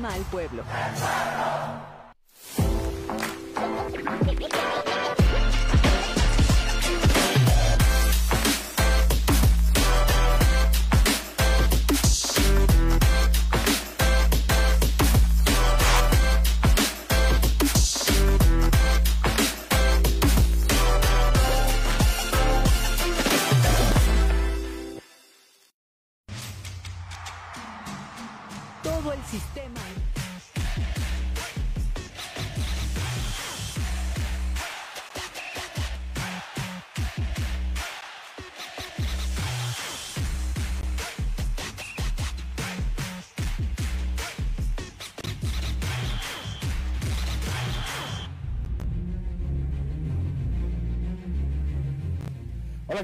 Al 0.08 0.22
pueblo. 0.22 0.62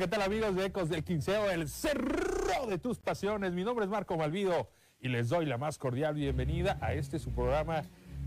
¿Qué 0.03 0.09
tal 0.09 0.23
amigos 0.23 0.57
de 0.57 0.67
Ecos 0.67 0.89
del 0.89 1.05
Quinceo, 1.05 1.49
el 1.49 1.69
cerro 1.69 2.67
de 2.69 2.77
tus 2.77 2.99
pasiones? 2.99 3.53
Mi 3.53 3.63
nombre 3.63 3.85
es 3.85 3.91
Marco 3.91 4.17
Malvido 4.17 4.69
y 4.99 5.07
les 5.07 5.29
doy 5.29 5.47
la 5.47 5.59
más 5.59 5.79
cordial 5.79 6.17
bienvenida 6.17 6.77
a 6.81 6.93
este 6.93 7.21
su 7.21 7.31
programa 7.31 7.83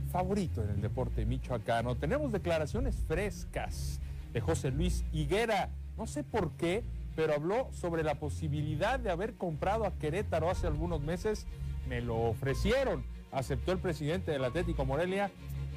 favorito 0.09 0.63
en 0.63 0.69
el 0.69 0.81
deporte 0.81 1.25
michoacano. 1.25 1.97
Tenemos 1.97 2.31
declaraciones 2.31 2.95
frescas 3.09 3.99
de 4.31 4.39
José 4.39 4.71
Luis 4.71 5.03
Higuera. 5.11 5.69
No 5.97 6.07
sé 6.07 6.23
por 6.23 6.51
qué, 6.51 6.85
pero 7.13 7.33
habló 7.33 7.67
sobre 7.73 8.03
la 8.03 8.19
posibilidad 8.19 8.97
de 8.97 9.11
haber 9.11 9.35
comprado 9.35 9.85
a 9.85 9.97
Querétaro 9.97 10.49
hace 10.49 10.67
algunos 10.67 11.01
meses. 11.01 11.45
Me 11.89 11.99
lo 11.99 12.15
ofrecieron. 12.15 13.03
Aceptó 13.33 13.73
el 13.73 13.79
presidente 13.79 14.31
del 14.31 14.45
Atlético 14.45 14.85
Morelia 14.85 15.29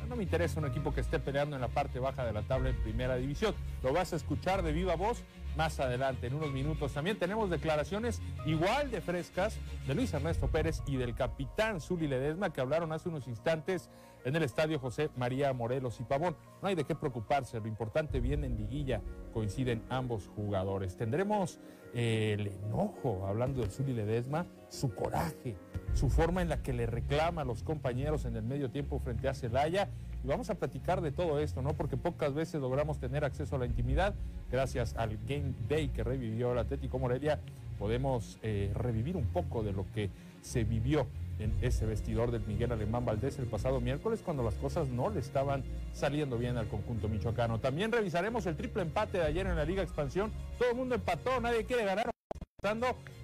no 0.08 0.16
me 0.16 0.22
interesa 0.22 0.58
un 0.58 0.66
equipo 0.66 0.92
que 0.92 1.00
esté 1.00 1.18
peleando 1.18 1.54
en 1.56 1.62
la 1.62 1.68
parte 1.68 1.98
baja 1.98 2.24
de 2.24 2.32
la 2.32 2.42
tabla 2.42 2.70
en 2.70 2.76
primera 2.76 3.16
división. 3.16 3.54
Lo 3.82 3.92
vas 3.92 4.12
a 4.12 4.16
escuchar 4.16 4.62
de 4.62 4.72
viva 4.72 4.96
voz 4.96 5.22
más 5.56 5.80
adelante, 5.80 6.26
en 6.26 6.34
unos 6.34 6.52
minutos. 6.52 6.92
También 6.92 7.18
tenemos 7.18 7.50
declaraciones 7.50 8.20
igual 8.46 8.90
de 8.90 9.00
frescas 9.00 9.58
de 9.86 9.94
Luis 9.94 10.12
Ernesto 10.14 10.48
Pérez 10.48 10.82
y 10.86 10.96
del 10.96 11.14
capitán 11.14 11.80
Zuli 11.80 12.06
Ledesma 12.06 12.52
que 12.52 12.60
hablaron 12.60 12.92
hace 12.92 13.08
unos 13.08 13.26
instantes 13.26 13.90
en 14.24 14.36
el 14.36 14.42
estadio 14.42 14.78
José 14.78 15.10
María 15.16 15.52
Morelos 15.52 16.00
y 16.00 16.04
Pavón. 16.04 16.36
No 16.62 16.68
hay 16.68 16.74
de 16.74 16.84
qué 16.84 16.94
preocuparse, 16.94 17.60
lo 17.60 17.68
importante 17.68 18.20
viene 18.20 18.46
en 18.46 18.56
liguilla, 18.56 19.00
coinciden 19.32 19.82
ambos 19.88 20.28
jugadores. 20.34 20.96
Tendremos 20.96 21.60
el 21.94 22.48
enojo, 22.48 23.26
hablando 23.26 23.60
del 23.60 23.70
Zuli 23.70 23.94
Ledesma, 23.94 24.46
su 24.68 24.94
coraje, 24.94 25.56
su 25.94 26.10
forma 26.10 26.42
en 26.42 26.48
la 26.48 26.62
que 26.62 26.72
le 26.72 26.86
reclama 26.86 27.42
a 27.42 27.44
los 27.44 27.62
compañeros 27.62 28.24
en 28.24 28.36
el 28.36 28.42
medio 28.42 28.70
tiempo 28.70 28.98
frente 28.98 29.28
a 29.28 29.34
Celaya. 29.34 29.88
Vamos 30.28 30.50
a 30.50 30.54
platicar 30.54 31.00
de 31.00 31.10
todo 31.10 31.40
esto, 31.40 31.62
¿no? 31.62 31.72
Porque 31.72 31.96
pocas 31.96 32.34
veces 32.34 32.60
logramos 32.60 32.98
tener 32.98 33.24
acceso 33.24 33.56
a 33.56 33.58
la 33.58 33.66
intimidad. 33.66 34.14
Gracias 34.52 34.94
al 34.96 35.18
Game 35.26 35.54
Day 35.68 35.88
que 35.88 36.04
revivió 36.04 36.52
el 36.52 36.58
Atlético 36.58 36.98
Morelia, 36.98 37.40
podemos 37.78 38.38
eh, 38.42 38.70
revivir 38.74 39.16
un 39.16 39.24
poco 39.24 39.62
de 39.62 39.72
lo 39.72 39.86
que 39.94 40.10
se 40.42 40.64
vivió 40.64 41.06
en 41.38 41.54
ese 41.62 41.86
vestidor 41.86 42.30
del 42.30 42.42
Miguel 42.46 42.72
Alemán 42.72 43.04
Valdés 43.04 43.38
el 43.38 43.46
pasado 43.46 43.80
miércoles 43.80 44.20
cuando 44.24 44.42
las 44.42 44.54
cosas 44.54 44.88
no 44.88 45.08
le 45.08 45.20
estaban 45.20 45.64
saliendo 45.94 46.36
bien 46.36 46.58
al 46.58 46.68
conjunto 46.68 47.08
michoacano. 47.08 47.60
También 47.60 47.90
revisaremos 47.90 48.44
el 48.46 48.56
triple 48.56 48.82
empate 48.82 49.18
de 49.18 49.24
ayer 49.24 49.46
en 49.46 49.56
la 49.56 49.64
Liga 49.64 49.82
Expansión. 49.82 50.30
Todo 50.58 50.70
el 50.70 50.76
mundo 50.76 50.94
empató, 50.94 51.40
nadie 51.40 51.64
quiere 51.64 51.84
ganar. 51.84 52.10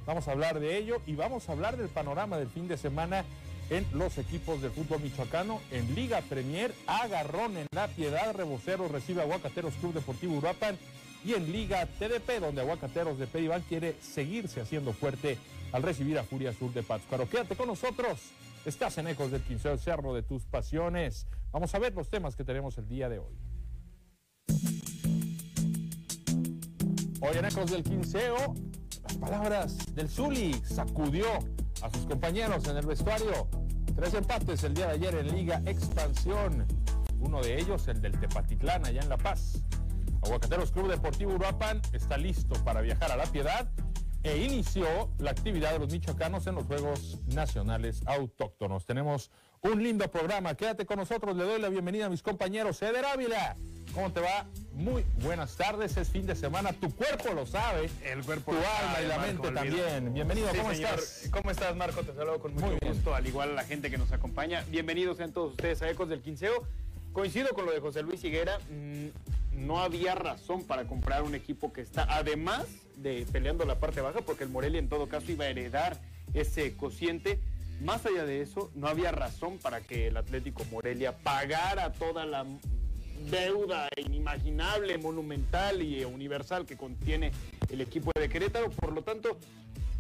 Vamos 0.07 0.29
a 0.29 0.33
hablar 0.33 0.61
de 0.61 0.79
ello 0.79 1.03
y 1.07 1.17
vamos 1.17 1.49
a 1.49 1.53
hablar 1.53 1.77
del 1.77 1.89
panorama 1.89 2.39
del 2.39 2.49
fin 2.49 2.69
de 2.69 2.77
semana 2.77 3.25
en 3.71 3.87
los 3.93 4.19
equipos 4.19 4.61
del 4.61 4.71
fútbol 4.71 5.01
michoacano. 5.01 5.61
En 5.71 5.95
Liga 5.95 6.21
Premier, 6.23 6.75
Agarrón 6.87 7.57
en 7.57 7.67
La 7.73 7.89
Piedad, 7.89 8.35
Rebocero 8.35 8.89
recibe 8.89 9.21
a 9.21 9.25
Aguacateros 9.25 9.75
Club 9.75 9.95
Deportivo 9.95 10.37
Uruapan. 10.37 10.79
Y 11.25 11.33
en 11.35 11.51
Liga 11.53 11.87
TDP, 11.87 12.41
donde 12.41 12.61
Aguacateros 12.61 13.19
de 13.19 13.27
Peribán 13.27 13.63
quiere 13.63 13.97
seguirse 14.03 14.61
haciendo 14.61 14.93
fuerte 14.93 15.39
al 15.73 15.83
recibir 15.83 16.19
a 16.19 16.25
Furia 16.25 16.53
Sur 16.53 16.73
de 16.73 16.83
Pátzcuaro. 16.83 17.29
Quédate 17.29 17.57
con 17.57 17.69
nosotros. 17.69 18.21
Estás 18.65 18.97
en 18.99 19.09
Ecos 19.09 19.31
del 19.31 19.43
Quinceo, 19.43 19.77
cerro 19.79 20.15
de 20.15 20.23
tus 20.23 20.45
pasiones. 20.45 21.27
Vamos 21.51 21.75
a 21.75 21.79
ver 21.79 21.95
los 21.95 22.09
temas 22.09 22.37
que 22.37 22.45
tenemos 22.45 22.79
el 22.79 22.89
día 22.89 23.09
de 23.09 23.19
hoy. 23.19 23.35
Hoy 27.21 27.39
en 27.39 27.45
Ecos 27.45 27.71
del 27.71 27.83
Quinceo, 27.83 28.55
las 29.03 29.17
palabras 29.17 29.95
del 29.95 30.09
Zuli 30.09 30.55
sacudió 30.65 31.25
a 31.85 31.91
sus 31.91 32.07
compañeros 32.07 32.67
en 32.67 32.79
el 32.79 32.87
vestuario. 32.87 33.47
Tres 33.95 34.15
empates 34.15 34.65
el 34.65 34.73
día 34.73 34.87
de 34.87 34.93
ayer 34.95 35.15
en 35.17 35.35
Liga 35.35 35.61
Expansión. 35.67 36.67
Uno 37.21 37.43
de 37.43 37.61
ellos, 37.61 37.87
el 37.89 38.01
del 38.01 38.19
Tepatitlán, 38.19 38.87
allá 38.87 39.03
en 39.03 39.09
La 39.11 39.19
Paz. 39.19 39.63
Aguacateros 40.23 40.73
Club 40.73 40.89
Deportivo 40.89 41.35
Uruapan 41.35 41.83
está 41.93 42.17
listo 42.17 42.55
para 42.65 42.81
viajar 42.81 43.13
a 43.13 43.17
La 43.17 43.27
Piedad 43.27 43.69
e 44.25 44.39
inició 44.39 45.11
la 45.19 45.31
actividad 45.33 45.73
de 45.73 45.79
los 45.81 45.93
michoacanos 45.93 46.47
en 46.47 46.55
los 46.55 46.65
Juegos 46.65 47.19
Nacionales 47.27 48.03
Autóctonos. 48.07 48.87
Tenemos 48.87 49.31
un 49.61 49.83
lindo 49.83 50.11
programa. 50.11 50.55
Quédate 50.57 50.87
con 50.87 50.99
nosotros. 50.99 51.37
Le 51.37 51.45
doy 51.45 51.61
la 51.61 51.69
bienvenida 51.69 52.07
a 52.07 52.09
mis 52.09 52.23
compañeros. 52.23 52.81
Eder 52.81 53.05
Ávila, 53.05 53.55
¿cómo 53.93 54.11
te 54.13 54.21
va? 54.21 54.47
Muy 54.73 55.05
buenas 55.23 55.55
tardes. 55.57 55.97
Es 55.99 56.09
fin 56.09 56.25
de 56.27 56.35
semana. 56.35 56.73
Tu 56.73 56.91
cuerpo 56.95 57.35
lo 57.35 57.45
sabe. 57.45 57.91
El 58.03 58.25
cuerpo 58.25 58.53
Tu 58.53 58.59
lo 58.59 58.67
alma 58.67 58.93
sabe, 58.95 59.05
y 59.05 59.09
la 59.09 59.17
Marco 59.19 59.43
mente 59.43 59.61
también. 59.61 60.15
Bienvenido. 60.15 60.51
Sí, 60.53 60.57
¿Cómo 60.59 60.71
señor. 60.73 60.91
estás? 60.99 61.29
¿Cómo 61.31 61.51
estás, 61.51 61.77
Marco? 61.77 62.03
Te 62.03 62.15
saludo 62.15 62.39
con 62.41 62.55
mucho 62.55 62.67
Muy 62.67 62.77
bien. 62.81 62.95
gusto, 62.95 63.15
al 63.15 63.27
igual 63.27 63.51
a 63.51 63.55
la 63.55 63.65
gente 63.65 63.91
que 63.91 63.99
nos 63.99 64.11
acompaña. 64.13 64.65
Bienvenidos 64.71 65.19
sean 65.19 65.33
todos 65.33 65.51
ustedes 65.51 65.83
a 65.83 65.91
Ecos 65.91 66.09
del 66.09 66.23
Quinceo. 66.23 66.65
Coincido 67.13 67.51
con 67.51 67.67
lo 67.67 67.73
de 67.73 67.81
José 67.81 68.03
Luis 68.03 68.25
Higuera. 68.25 68.59
mm, 68.71 69.09
No 69.67 69.81
había 69.83 70.15
razón 70.15 70.65
para 70.65 70.85
comprar 70.87 71.23
un 71.23 71.35
equipo 71.35 71.73
que 71.75 71.83
está, 71.83 72.05
además 72.09 72.65
de 72.97 73.27
peleando 73.31 73.65
la 73.65 73.79
parte 73.79 74.01
baja, 74.01 74.21
porque 74.21 74.45
el 74.45 74.51
Morelia 74.51 74.79
en 74.79 74.89
todo 74.89 75.09
caso 75.09 75.33
iba 75.33 75.45
a 75.45 75.49
heredar 75.49 76.01
ese 76.33 76.77
cociente. 76.77 77.39
Más 77.81 78.07
allá 78.07 78.25
de 78.25 78.41
eso, 78.41 78.71
no 78.75 78.87
había 78.87 79.11
razón 79.11 79.59
para 79.59 79.81
que 79.81 80.09
el 80.09 80.17
Atlético 80.17 80.65
Morelia 80.71 81.17
pagara 81.19 81.93
toda 81.93 82.25
la 82.25 82.47
deuda 83.31 83.89
inimaginable, 83.97 84.99
monumental 84.99 85.83
y 85.83 86.05
universal 86.05 86.67
que 86.67 86.77
contiene 86.77 87.33
el 87.71 87.81
equipo 87.81 88.11
de 88.15 88.29
Querétaro. 88.29 88.71
Por 88.71 88.93
lo 88.93 89.03
tanto, 89.03 89.39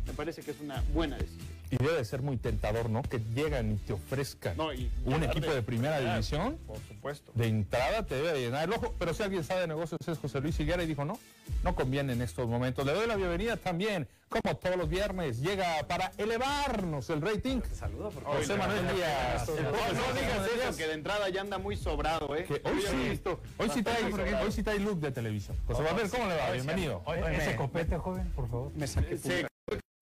me 0.06 0.12
parece 0.12 0.42
que 0.42 0.52
es 0.52 0.60
una 0.60 0.82
buena 0.92 1.16
decisión. 1.16 1.53
Y 1.70 1.76
debe 1.76 2.04
ser 2.04 2.22
muy 2.22 2.36
tentador, 2.36 2.90
¿no? 2.90 3.02
Que 3.02 3.20
llegan 3.34 3.72
y 3.72 3.76
te 3.76 3.94
ofrezcan 3.94 4.56
No, 4.56 4.72
y 4.72 4.90
un 5.04 5.22
equipo 5.22 5.52
de 5.52 5.62
primera 5.62 6.00
división. 6.00 6.58
Por 6.66 6.78
supuesto. 6.86 7.32
De 7.34 7.46
entrada 7.48 8.04
te 8.04 8.16
debe 8.16 8.32
de 8.32 8.40
llenar 8.40 8.64
el 8.64 8.74
ojo, 8.74 8.94
pero 8.98 9.14
si 9.14 9.22
alguien 9.22 9.44
sabe 9.44 9.62
de 9.62 9.68
negocios 9.68 10.00
es 10.06 10.18
José 10.18 10.40
Luis 10.40 10.58
Higuera 10.60 10.82
y 10.82 10.86
dijo 10.86 11.04
no, 11.04 11.18
no 11.62 11.74
conviene 11.74 12.12
en 12.12 12.22
estos 12.22 12.48
momentos. 12.48 12.84
Le 12.84 12.92
doy 12.92 13.06
la 13.06 13.16
bienvenida 13.16 13.56
también, 13.56 14.08
como 14.28 14.56
todos 14.56 14.76
los 14.76 14.88
viernes, 14.88 15.40
llega 15.40 15.86
para 15.86 16.12
elevarnos 16.18 17.08
el 17.10 17.20
rating. 17.20 17.60
Saludo 17.72 18.10
porque 18.10 18.30
José 18.30 18.56
Manuel 18.56 18.86
no, 18.86 18.94
Díaz. 18.94 19.48
No, 19.48 19.54
digas 19.54 20.48
eso, 20.68 20.76
que 20.76 20.86
de 20.86 20.94
entrada 20.94 21.28
ya 21.28 21.40
anda 21.40 21.58
muy 21.58 21.76
sobrado, 21.76 22.34
¿eh? 22.36 22.44
que 22.44 22.60
hoy 22.64 22.82
sí, 22.88 23.08
visto 23.10 23.40
hoy 23.58 23.70
sí 23.70 23.82
trae, 23.82 24.04
hoy 24.42 24.52
sí 24.52 24.62
trae 24.62 24.78
look 24.78 25.00
de 25.00 25.12
televisión. 25.12 25.56
José 25.66 25.82
Manuel, 25.82 26.10
¿cómo 26.10 26.26
le 26.26 26.36
va? 26.36 26.50
Bienvenido. 26.50 27.02
Ese 27.32 27.56
copete, 27.56 27.96
joven, 27.98 28.30
por 28.34 28.48
favor. 28.48 28.72
me 28.74 28.86
saqué 28.86 29.46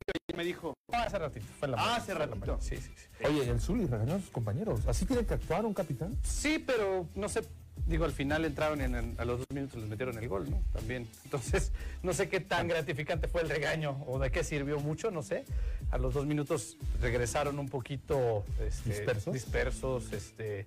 Se- 0.06 0.36
me 0.36 0.44
dijo, 0.44 0.74
Ah, 0.92 1.04
hace 1.04 1.18
ratito. 1.18 1.46
Fue 1.58 1.66
en 1.66 1.72
la 1.72 1.76
Ah, 1.78 1.80
mañana, 1.80 1.96
hace 2.02 2.12
en 2.12 2.18
la 2.18 2.26
ratito. 2.26 2.40
mañana. 2.46 2.62
Sí, 2.62 2.76
sí, 2.76 2.90
sí. 2.96 3.24
Oye, 3.26 3.48
el 3.50 3.60
Zuli 3.60 3.86
regañó 3.86 4.14
a 4.14 4.18
sus 4.20 4.30
compañeros. 4.30 4.80
¿Así 4.86 5.06
tiene 5.06 5.24
que 5.24 5.34
actuar 5.34 5.64
un 5.64 5.72
capitán? 5.74 6.16
Sí, 6.22 6.58
pero 6.58 7.06
no 7.14 7.28
sé, 7.30 7.42
digo, 7.86 8.04
al 8.04 8.12
final 8.12 8.44
entraron 8.44 8.80
y 8.80 8.84
en- 8.84 8.94
en- 8.94 9.14
a 9.18 9.24
los 9.24 9.38
dos 9.38 9.46
minutos 9.54 9.80
les 9.80 9.88
metieron 9.88 10.18
el 10.18 10.28
gol, 10.28 10.50
¿no? 10.50 10.60
También. 10.72 11.08
Entonces, 11.24 11.72
no 12.02 12.12
sé 12.12 12.28
qué 12.28 12.40
tan 12.40 12.68
gratificante 12.68 13.26
fue 13.28 13.40
el 13.42 13.48
regaño 13.48 14.02
o 14.06 14.18
de 14.18 14.30
qué 14.30 14.44
sirvió 14.44 14.80
mucho, 14.80 15.10
no 15.10 15.22
sé. 15.22 15.44
A 15.90 15.98
los 15.98 16.12
dos 16.14 16.26
minutos 16.26 16.76
regresaron 17.00 17.58
un 17.58 17.68
poquito 17.68 18.44
este, 18.60 18.90
¿Dispersos? 18.90 19.32
dispersos, 19.32 20.12
este, 20.12 20.66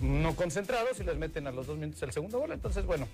no 0.00 0.34
concentrados 0.36 1.00
y 1.00 1.04
les 1.04 1.16
meten 1.16 1.46
a 1.46 1.50
los 1.50 1.66
dos 1.66 1.76
minutos 1.78 2.02
el 2.02 2.12
segundo 2.12 2.38
gol. 2.38 2.52
Entonces, 2.52 2.84
bueno, 2.86 3.08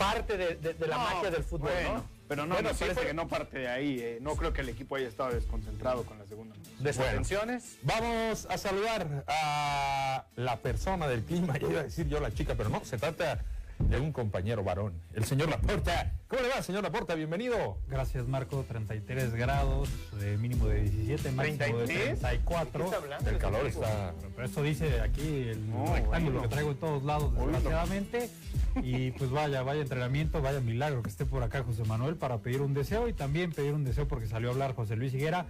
parte 0.00 0.36
de, 0.36 0.54
de- 0.56 0.74
de 0.74 0.86
la 0.88 0.96
No, 0.96 1.02
magia 1.04 1.30
del 1.30 1.44
fútbol, 1.44 1.70
bueno, 1.72 1.94
¿no? 1.94 2.04
Pero 2.28 2.46
no, 2.46 2.54
Bueno, 2.54 2.68
me 2.70 2.74
sí 2.74 2.84
parece 2.84 3.06
que 3.06 3.14
no 3.14 3.26
parte 3.28 3.58
de 3.58 3.68
ahí. 3.68 3.98
eh. 4.00 4.18
No 4.20 4.36
creo 4.36 4.52
que 4.52 4.60
el 4.60 4.68
equipo 4.68 4.96
haya 4.96 5.08
estado 5.08 5.30
desconcentrado 5.32 6.04
con 6.04 6.18
la 6.18 6.26
segunda. 6.26 6.54
Desatenciones. 6.78 7.76
Vamos 7.82 8.46
a 8.50 8.56
saludar 8.58 9.24
a 9.28 10.24
la 10.36 10.56
persona 10.58 11.08
del 11.08 11.22
clima, 11.22 11.56
ya 11.58 11.66
iba 11.68 11.80
a 11.80 11.84
decir 11.84 12.08
yo 12.08 12.20
la 12.20 12.32
chica, 12.32 12.54
pero 12.56 12.68
no, 12.68 12.84
se 12.84 12.98
trata 12.98 13.40
de 13.88 13.98
un 13.98 14.12
compañero 14.12 14.62
varón, 14.62 14.92
el 15.14 15.24
señor 15.24 15.48
Laporta. 15.50 16.12
¿Cómo 16.28 16.42
le 16.42 16.48
va, 16.48 16.62
señor 16.62 16.82
Laporta? 16.82 17.14
Bienvenido. 17.14 17.78
Gracias, 17.88 18.26
Marco. 18.28 18.64
33 18.68 19.34
grados, 19.34 19.88
mínimo 20.38 20.66
de 20.66 20.82
17, 20.82 21.32
máximo 21.32 21.78
de 21.78 21.86
33. 21.86 22.20
34. 22.20 22.72
¿Qué 22.78 22.84
está 22.84 22.96
hablando? 22.96 23.30
El 23.30 23.38
calor 23.38 23.66
está... 23.66 24.14
Pero 24.36 24.46
esto 24.46 24.62
dice 24.62 25.00
aquí 25.00 25.48
el 25.48 25.68
No, 25.68 25.92
rectángulo 25.92 26.32
bueno. 26.32 26.42
que 26.42 26.48
traigo 26.48 26.70
en 26.70 26.76
todos 26.76 27.02
lados, 27.02 27.34
desgraciadamente. 27.34 28.30
Y 28.82 29.10
pues 29.12 29.30
vaya, 29.30 29.62
vaya 29.62 29.80
entrenamiento, 29.82 30.40
vaya 30.40 30.60
milagro 30.60 31.02
que 31.02 31.08
esté 31.10 31.24
por 31.26 31.42
acá 31.42 31.64
José 31.64 31.82
Manuel 31.84 32.16
para 32.16 32.38
pedir 32.38 32.60
un 32.60 32.74
deseo 32.74 33.08
y 33.08 33.12
también 33.12 33.52
pedir 33.52 33.72
un 33.72 33.84
deseo 33.84 34.06
porque 34.06 34.26
salió 34.26 34.50
a 34.50 34.52
hablar 34.52 34.74
José 34.74 34.94
Luis 34.96 35.12
Higuera. 35.14 35.46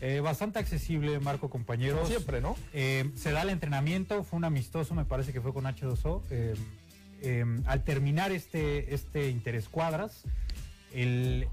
Eh, 0.00 0.18
bastante 0.20 0.58
accesible, 0.58 1.20
Marco, 1.20 1.48
compañeros. 1.48 1.98
Como 1.98 2.08
siempre, 2.10 2.40
¿no? 2.40 2.56
Eh, 2.72 3.10
se 3.14 3.30
da 3.30 3.42
el 3.42 3.50
entrenamiento, 3.50 4.24
fue 4.24 4.38
un 4.38 4.44
amistoso, 4.44 4.94
me 4.94 5.04
parece 5.04 5.32
que 5.32 5.40
fue 5.40 5.52
con 5.54 5.64
H2O. 5.64 6.22
Eh, 6.30 6.54
eh, 7.24 7.44
al 7.66 7.82
terminar 7.84 8.32
este, 8.32 8.94
este 8.94 9.30
interescuadras, 9.30 10.22
el, 10.92 11.48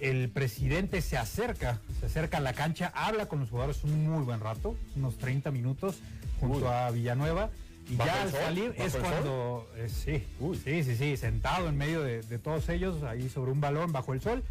el 0.00 0.28
presidente 0.30 1.00
se 1.00 1.16
acerca, 1.16 1.80
se 2.00 2.06
acerca 2.06 2.38
a 2.38 2.40
la 2.40 2.52
cancha, 2.52 2.92
habla 2.94 3.26
con 3.26 3.40
los 3.40 3.50
jugadores 3.50 3.84
un 3.84 4.04
muy 4.08 4.24
buen 4.24 4.40
rato, 4.40 4.76
unos 4.96 5.16
30 5.18 5.50
minutos, 5.50 6.00
junto 6.40 6.66
Uy. 6.66 6.72
a 6.72 6.90
Villanueva. 6.90 7.50
Y 7.88 7.96
¿Bajo 7.96 8.10
ya 8.10 8.22
al 8.22 8.30
sol? 8.30 8.40
salir 8.40 8.68
¿Bajo 8.70 8.82
es 8.84 8.96
cuando, 8.96 9.68
eh, 9.76 9.88
sí, 9.88 10.24
sí, 10.64 10.84
sí, 10.84 10.96
sí, 10.96 11.16
sentado 11.16 11.68
en 11.68 11.76
medio 11.76 12.02
de, 12.02 12.22
de 12.22 12.38
todos 12.38 12.68
ellos, 12.68 13.02
ahí 13.02 13.28
sobre 13.28 13.50
un 13.50 13.60
balón 13.60 13.90
bajo 13.90 14.12
el 14.12 14.20
sol, 14.20 14.44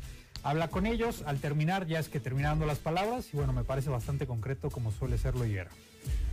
habla 0.44 0.68
con 0.68 0.86
ellos, 0.86 1.24
al 1.26 1.40
terminar 1.40 1.88
ya 1.88 2.00
es 2.00 2.10
que 2.10 2.20
terminando 2.20 2.66
las 2.66 2.80
palabras 2.80 3.34
y 3.34 3.38
bueno, 3.38 3.54
me 3.54 3.64
parece 3.64 3.90
bastante 3.90 4.28
concreto 4.28 4.70
como 4.70 4.92
suele 4.92 5.18
serlo 5.18 5.46
Higuera. 5.46 5.72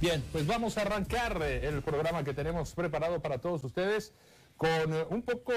Bien, 0.01 0.23
pues 0.31 0.47
vamos 0.47 0.79
a 0.79 0.83
arrancar 0.83 1.43
eh, 1.43 1.67
el 1.67 1.83
programa 1.83 2.23
que 2.23 2.33
tenemos 2.33 2.73
preparado 2.73 3.21
para 3.21 3.39
todos 3.39 3.65
ustedes 3.65 4.13
con 4.57 4.95
eh, 4.95 5.07
un 5.11 5.23
poco 5.23 5.53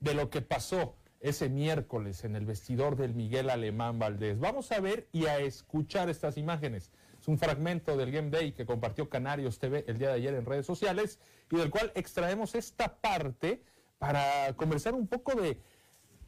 de 0.00 0.14
lo 0.14 0.28
que 0.28 0.42
pasó 0.42 0.96
ese 1.20 1.48
miércoles 1.48 2.24
en 2.24 2.36
el 2.36 2.44
vestidor 2.44 2.96
del 2.96 3.14
Miguel 3.14 3.48
Alemán 3.48 3.98
Valdés. 3.98 4.38
Vamos 4.38 4.70
a 4.72 4.80
ver 4.80 5.08
y 5.12 5.26
a 5.26 5.38
escuchar 5.38 6.10
estas 6.10 6.36
imágenes. 6.36 6.90
Es 7.20 7.28
un 7.28 7.38
fragmento 7.38 7.96
del 7.96 8.12
Game 8.12 8.30
Day 8.30 8.52
que 8.52 8.66
compartió 8.66 9.08
Canarios 9.08 9.58
TV 9.58 9.84
el 9.88 9.98
día 9.98 10.08
de 10.08 10.14
ayer 10.14 10.34
en 10.34 10.44
redes 10.44 10.66
sociales 10.66 11.18
y 11.50 11.56
del 11.56 11.70
cual 11.70 11.90
extraemos 11.94 12.54
esta 12.54 12.96
parte 12.96 13.62
para 13.98 14.52
conversar 14.56 14.94
un 14.94 15.06
poco 15.06 15.34
de 15.40 15.58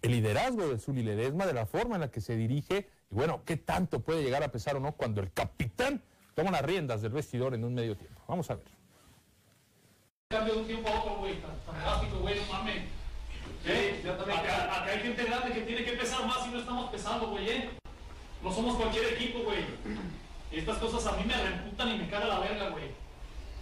el 0.01 0.12
liderazgo 0.12 0.68
de 0.68 0.78
Zuli 0.78 1.03
Ledesma, 1.03 1.47
de 1.47 1.53
la 1.53 1.66
forma 1.66 1.97
en 1.97 2.01
la 2.01 2.11
que 2.11 2.20
se 2.20 2.36
dirige 2.36 2.89
y 3.11 3.14
bueno, 3.14 3.43
qué 3.45 3.57
tanto 3.57 4.01
puede 4.01 4.22
llegar 4.22 4.43
a 4.43 4.53
pesar 4.53 4.76
o 4.76 4.80
no 4.80 4.93
cuando 4.93 5.20
el 5.20 5.32
capitán 5.32 6.03
toma 6.39 6.53
las 6.53 6.62
riendas 6.62 7.03
del 7.03 7.11
vestidor 7.11 7.53
en 7.55 7.64
un 7.64 7.74
medio 7.74 7.97
tiempo. 7.97 8.22
Vamos 8.28 8.49
a 8.49 8.55
ver. 8.55 8.64
cambio 10.28 10.55
de 10.55 10.61
un 10.61 10.66
tiempo 10.68 10.89
a 10.89 11.01
otro, 11.01 11.16
güey, 11.16 11.34
tan, 11.41 11.51
rápido, 11.84 12.20
güey, 12.20 12.36
no 12.39 12.53
mames. 12.53 12.82
¿Eh? 13.66 14.05
Acá, 14.09 14.82
acá 14.82 14.84
hay 14.84 15.01
gente 15.01 15.24
grande 15.24 15.53
que 15.53 15.62
tiene 15.62 15.84
que 15.84 15.93
pesar 15.95 16.24
más 16.26 16.47
y 16.47 16.51
no 16.51 16.61
estamos 16.61 16.91
pesando, 16.91 17.30
güey, 17.30 17.51
¿eh? 17.51 17.70
No 18.41 18.53
somos 18.53 18.76
cualquier 18.76 19.14
equipo, 19.14 19.41
güey. 19.41 19.64
Estas 20.53 20.78
cosas 20.78 21.12
a 21.12 21.16
mí 21.16 21.24
me 21.24 21.34
reputan 21.34 21.89
y 21.93 21.99
me 21.99 22.09
caga 22.09 22.26
la 22.26 22.39
verga, 22.39 22.68
güey. 22.68 22.84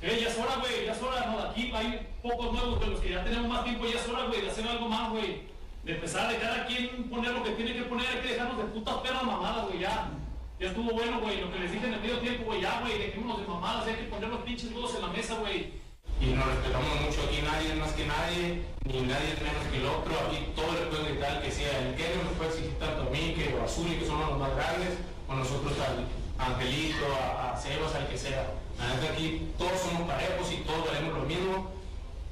Eh, 0.03 0.20
ya 0.20 0.29
es 0.29 0.39
hora, 0.39 0.57
güey, 0.57 0.85
ya 0.85 0.93
es 0.93 1.03
hora, 1.03 1.27
no, 1.29 1.41
de 1.41 1.49
aquí 1.49 1.72
hay 1.74 2.07
pocos 2.22 2.53
nuevos, 2.53 2.79
de 2.81 2.87
los 2.89 3.01
que 3.01 3.09
ya 3.09 3.24
tenemos 3.24 3.49
más 3.49 3.64
tiempo, 3.64 3.87
ya 3.87 3.99
es 3.99 4.07
hora, 4.07 4.27
güey, 4.27 4.43
de 4.43 4.51
hacer 4.51 4.68
algo 4.68 4.87
más, 4.87 5.11
güey. 5.12 5.45
De 5.83 5.95
empezar 5.95 6.29
a 6.29 6.39
cada 6.39 6.66
quien 6.66 7.09
poner 7.09 7.33
lo 7.33 7.43
que 7.43 7.53
tiene 7.53 7.72
que 7.72 7.85
poner, 7.85 8.07
hay 8.07 8.20
que 8.20 8.35
dejarnos 8.35 8.59
de 8.59 8.64
putas 8.64 8.97
perras 8.97 9.22
mamadas, 9.22 9.66
güey, 9.66 9.79
ya. 9.79 10.11
Ya 10.59 10.68
estuvo 10.68 10.90
bueno, 10.92 11.20
güey, 11.20 11.40
lo 11.40 11.52
que 11.52 11.59
les 11.59 11.72
dije 11.72 11.86
en 11.86 11.94
el 11.94 12.00
medio 12.00 12.18
tiempo, 12.18 12.44
güey, 12.44 12.62
ya, 12.62 12.80
güey, 12.80 12.98
dejémonos 12.98 13.40
de 13.40 13.46
mamadas, 13.46 13.86
hay 13.86 13.94
que 13.96 14.04
poner 14.04 14.28
los 14.30 14.40
pinches 14.40 14.72
huevos 14.72 14.94
en 14.94 15.02
la 15.02 15.09
mesa, 15.09 15.34
güey. 15.38 15.72
y 16.18 16.26
nos 16.32 16.46
respetamos 16.46 17.00
mucho. 17.04 17.20
Aquí 17.28 17.42
nadie 17.44 17.72
es 17.72 17.78
más 17.78 17.92
que 17.92 18.07
nadie, 18.07 18.62
ni 18.88 19.00
nadie 19.04 19.36
es 19.36 19.40
menos 19.42 19.64
que 19.70 19.76
el 19.76 19.86
otro. 19.86 20.12
Aquí 20.16 20.48
todos 20.57 20.72
le 20.80 20.86
pueden 20.86 21.07
gritar 21.12 21.42
que 21.42 21.50
sea 21.50 21.76
el 21.84 21.94
que 21.94 22.09
nos 22.24 22.32
puede 22.40 22.50
exigir 22.50 22.78
tanto 22.78 23.02
a 23.02 23.11
mí 23.12 23.34
que 23.36 23.52
o 23.52 23.64
a 23.64 23.68
Zuli, 23.68 23.96
que 24.00 24.07
somos 24.07 24.30
los 24.30 24.38
más 24.38 24.57
grandes, 24.57 24.96
o 25.28 25.34
nosotros 25.34 25.74
al 25.76 26.09
Angelito, 26.40 27.04
a, 27.12 27.52
a 27.52 27.57
Sebas, 27.57 27.94
al 27.94 28.09
que 28.09 28.16
sea. 28.16 28.48
La 28.78 28.94
neta 28.96 29.12
aquí 29.12 29.52
todos 29.59 29.78
somos 29.78 30.09
parejos 30.09 30.52
y 30.52 30.64
todos 30.64 30.86
valemos 30.88 31.18
lo 31.20 31.24
mismo 31.28 31.70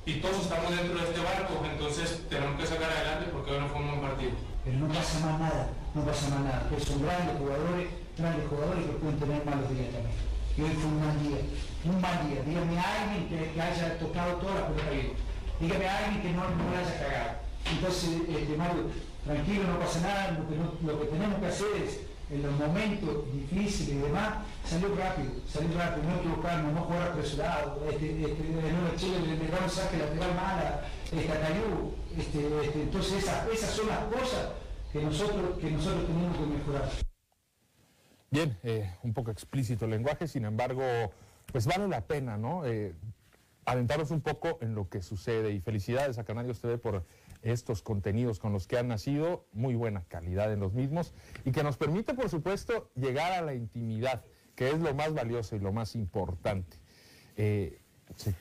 y 0.06 0.14
todos 0.20 0.40
estamos 0.48 0.70
dentro 0.76 0.96
de 0.96 1.04
este 1.04 1.20
barco, 1.20 1.64
entonces 1.64 2.24
tenemos 2.28 2.60
que 2.60 2.66
sacar 2.66 2.90
adelante 2.90 3.30
porque 3.32 3.52
hoy 3.52 3.60
no 3.60 3.68
fue 3.68 3.80
un 3.80 3.88
buen 3.88 4.00
partido. 4.00 4.32
Pero 4.64 4.78
no 4.78 4.88
pasa 4.88 5.20
más 5.20 5.40
nada, 5.40 5.70
no 5.94 6.04
pasa 6.04 6.28
más 6.30 6.40
nada. 6.40 6.68
Que 6.68 6.80
son 6.80 7.02
grandes 7.02 7.36
jugadores, 7.36 7.88
grandes 8.18 8.46
jugadores 8.48 8.86
que 8.86 8.92
pueden 8.92 9.18
tener 9.18 9.44
malos 9.44 9.70
días 9.70 9.90
también. 9.90 10.16
Y 10.56 10.62
hoy 10.62 10.70
fue 10.78 10.86
un 10.86 11.00
mal 11.00 11.18
día, 11.18 11.40
un 11.84 12.00
mal 12.00 12.18
día. 12.28 12.40
Dígame 12.46 12.78
a 12.78 12.86
alguien 13.02 13.28
que, 13.28 13.50
que 13.50 13.60
haya 13.60 13.98
tocado 13.98 14.38
toda 14.38 14.54
la 14.54 14.66
pelota 14.68 14.90
bien. 14.90 15.12
Dígame 15.60 15.88
a 15.88 15.98
alguien 15.98 16.22
que 16.22 16.30
no, 16.30 16.42
no 16.46 16.70
la 16.70 16.78
haya 16.78 16.98
cagado. 16.98 17.44
Entonces, 17.70 18.10
este, 18.28 18.56
Mario, 18.56 18.90
tranquilo, 19.24 19.64
no 19.66 19.78
pasa 19.80 20.00
nada. 20.00 20.38
Lo 20.38 20.46
que, 20.46 20.54
lo 20.86 21.00
que 21.00 21.06
tenemos 21.06 21.40
que 21.40 21.46
hacer 21.46 21.66
es, 21.82 22.00
en 22.30 22.42
los 22.42 22.52
momentos 22.52 23.32
difíciles 23.34 23.96
y 23.96 23.98
demás, 23.98 24.46
salir 24.64 24.94
rápido, 24.96 25.32
salir 25.50 25.74
rápido, 25.76 26.06
no 26.08 26.16
equivocarnos, 26.22 26.72
no 26.72 26.80
jugar 26.82 27.08
apresurado. 27.08 27.82
Este, 27.90 28.06
este, 28.06 28.42
en 28.46 28.78
una 28.78 28.94
Chile 28.96 29.18
le, 29.26 29.34
un 29.34 29.70
saque 29.70 29.98
lateral 29.98 30.34
mala, 30.34 30.86
este, 31.10 31.32
a 31.32 31.40
Cayú. 31.40 31.98
Este, 32.16 32.38
este, 32.62 32.82
entonces, 32.82 33.24
esas, 33.24 33.48
esas 33.48 33.70
son 33.70 33.88
las 33.88 34.06
cosas 34.06 34.54
que 34.92 35.02
nosotros, 35.02 35.58
que 35.60 35.70
nosotros 35.70 36.06
tenemos 36.06 36.36
que 36.36 36.46
mejorar. 36.46 37.03
Bien, 38.34 38.58
eh, 38.64 38.90
un 39.04 39.14
poco 39.14 39.30
explícito 39.30 39.84
el 39.84 39.92
lenguaje, 39.92 40.26
sin 40.26 40.44
embargo, 40.44 40.82
pues 41.52 41.66
vale 41.66 41.86
la 41.86 42.00
pena, 42.00 42.36
¿no? 42.36 42.66
Eh, 42.66 42.92
adentrarnos 43.64 44.10
un 44.10 44.22
poco 44.22 44.58
en 44.60 44.74
lo 44.74 44.88
que 44.88 45.02
sucede 45.02 45.52
y 45.52 45.60
felicidades 45.60 46.18
a 46.18 46.24
Canarios 46.24 46.60
TV 46.60 46.76
por 46.76 47.06
estos 47.42 47.80
contenidos 47.80 48.40
con 48.40 48.52
los 48.52 48.66
que 48.66 48.76
han 48.76 48.88
nacido, 48.88 49.46
muy 49.52 49.76
buena 49.76 50.02
calidad 50.08 50.52
en 50.52 50.58
los 50.58 50.72
mismos 50.72 51.14
y 51.44 51.52
que 51.52 51.62
nos 51.62 51.76
permite, 51.76 52.14
por 52.14 52.28
supuesto, 52.28 52.90
llegar 52.96 53.30
a 53.34 53.40
la 53.40 53.54
intimidad, 53.54 54.24
que 54.56 54.72
es 54.72 54.80
lo 54.80 54.92
más 54.94 55.14
valioso 55.14 55.54
y 55.54 55.60
lo 55.60 55.72
más 55.72 55.94
importante. 55.94 56.76
Eh, 57.36 57.78
se, 58.16 58.34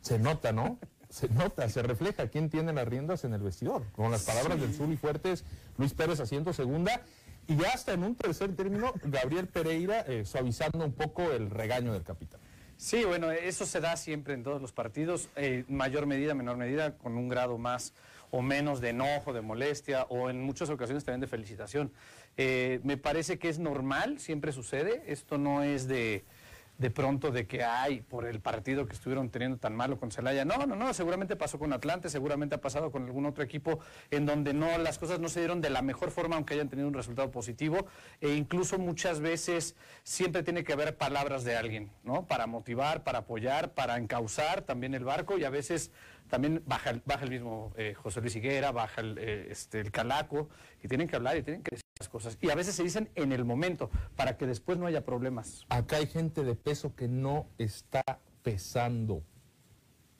se 0.00 0.20
nota, 0.20 0.52
¿no? 0.52 0.78
Se 1.10 1.28
nota, 1.28 1.68
se 1.68 1.82
refleja 1.82 2.28
quién 2.28 2.50
tiene 2.50 2.72
las 2.72 2.86
riendas 2.86 3.24
en 3.24 3.34
el 3.34 3.40
vestidor. 3.40 3.82
Con 3.96 4.12
las 4.12 4.22
palabras 4.22 4.60
del 4.60 4.72
Zuli 4.72 4.96
Fuertes, 4.96 5.44
Luis 5.76 5.92
Pérez 5.92 6.20
asiento 6.20 6.52
segunda 6.52 7.02
y 7.48 7.56
ya 7.56 7.70
hasta 7.70 7.94
en 7.94 8.04
un 8.04 8.14
tercer 8.14 8.54
término, 8.54 8.92
Gabriel 9.02 9.48
Pereira 9.48 10.04
eh, 10.06 10.24
suavizando 10.26 10.84
un 10.84 10.92
poco 10.92 11.32
el 11.32 11.50
regaño 11.50 11.94
del 11.94 12.02
capitán. 12.02 12.40
Sí, 12.76 13.04
bueno, 13.04 13.32
eso 13.32 13.66
se 13.66 13.80
da 13.80 13.96
siempre 13.96 14.34
en 14.34 14.44
todos 14.44 14.60
los 14.60 14.70
partidos, 14.70 15.30
eh, 15.34 15.64
mayor 15.68 16.06
medida, 16.06 16.34
menor 16.34 16.58
medida, 16.58 16.96
con 16.96 17.16
un 17.16 17.28
grado 17.28 17.58
más 17.58 17.94
o 18.30 18.42
menos 18.42 18.80
de 18.80 18.90
enojo, 18.90 19.32
de 19.32 19.40
molestia, 19.40 20.04
o 20.10 20.28
en 20.28 20.42
muchas 20.42 20.68
ocasiones 20.68 21.04
también 21.04 21.22
de 21.22 21.26
felicitación. 21.26 21.90
Eh, 22.36 22.80
me 22.84 22.98
parece 22.98 23.38
que 23.38 23.48
es 23.48 23.58
normal, 23.58 24.20
siempre 24.20 24.52
sucede, 24.52 25.02
esto 25.06 25.38
no 25.38 25.62
es 25.62 25.88
de, 25.88 26.24
de 26.78 26.90
pronto 26.90 27.30
de 27.32 27.46
que 27.46 27.64
hay 27.64 28.00
por 28.00 28.24
el 28.24 28.40
partido 28.40 28.86
que 28.86 28.94
estuvieron 28.94 29.30
teniendo 29.30 29.58
tan 29.58 29.74
malo 29.74 29.98
con 29.98 30.12
Celaya. 30.12 30.44
No, 30.44 30.64
no, 30.66 30.76
no, 30.76 30.94
seguramente 30.94 31.34
pasó 31.36 31.58
con 31.58 31.72
Atlante, 31.72 32.08
seguramente 32.08 32.54
ha 32.54 32.60
pasado 32.60 32.90
con 32.92 33.04
algún 33.04 33.26
otro 33.26 33.42
equipo 33.42 33.80
en 34.10 34.26
donde 34.26 34.54
no 34.54 34.78
las 34.78 34.98
cosas 34.98 35.18
no 35.18 35.28
se 35.28 35.40
dieron 35.40 35.60
de 35.60 35.70
la 35.70 35.82
mejor 35.82 36.10
forma 36.10 36.36
aunque 36.36 36.54
hayan 36.54 36.68
tenido 36.68 36.88
un 36.88 36.94
resultado 36.94 37.30
positivo 37.30 37.86
e 38.20 38.30
incluso 38.30 38.78
muchas 38.78 39.20
veces 39.20 39.74
siempre 40.04 40.44
tiene 40.44 40.62
que 40.62 40.72
haber 40.72 40.96
palabras 40.96 41.42
de 41.42 41.56
alguien, 41.56 41.90
¿no? 42.04 42.26
Para 42.26 42.46
motivar, 42.46 43.02
para 43.02 43.20
apoyar, 43.20 43.74
para 43.74 43.96
encauzar 43.96 44.62
también 44.62 44.94
el 44.94 45.04
barco 45.04 45.36
y 45.36 45.44
a 45.44 45.50
veces 45.50 45.90
también 46.28 46.62
baja, 46.66 47.00
baja 47.04 47.24
el 47.24 47.30
mismo 47.30 47.72
eh, 47.76 47.94
José 47.94 48.20
Luis 48.20 48.36
Higuera, 48.36 48.70
baja 48.70 49.00
el, 49.00 49.18
eh, 49.18 49.48
este, 49.50 49.80
el 49.80 49.90
Calaco 49.90 50.48
y 50.82 50.88
tienen 50.88 51.08
que 51.08 51.16
hablar 51.16 51.36
y 51.38 51.42
tienen 51.42 51.62
que 51.62 51.74
decir 51.74 51.87
cosas. 52.06 52.38
Y 52.40 52.50
a 52.50 52.54
veces 52.54 52.76
se 52.76 52.84
dicen 52.84 53.08
en 53.16 53.32
el 53.32 53.44
momento 53.44 53.90
para 54.14 54.36
que 54.36 54.46
después 54.46 54.78
no 54.78 54.86
haya 54.86 55.04
problemas. 55.04 55.66
Acá 55.70 55.96
hay 55.96 56.06
gente 56.06 56.44
de 56.44 56.54
peso 56.54 56.94
que 56.94 57.08
no 57.08 57.48
está 57.58 58.02
pesando. 58.44 59.24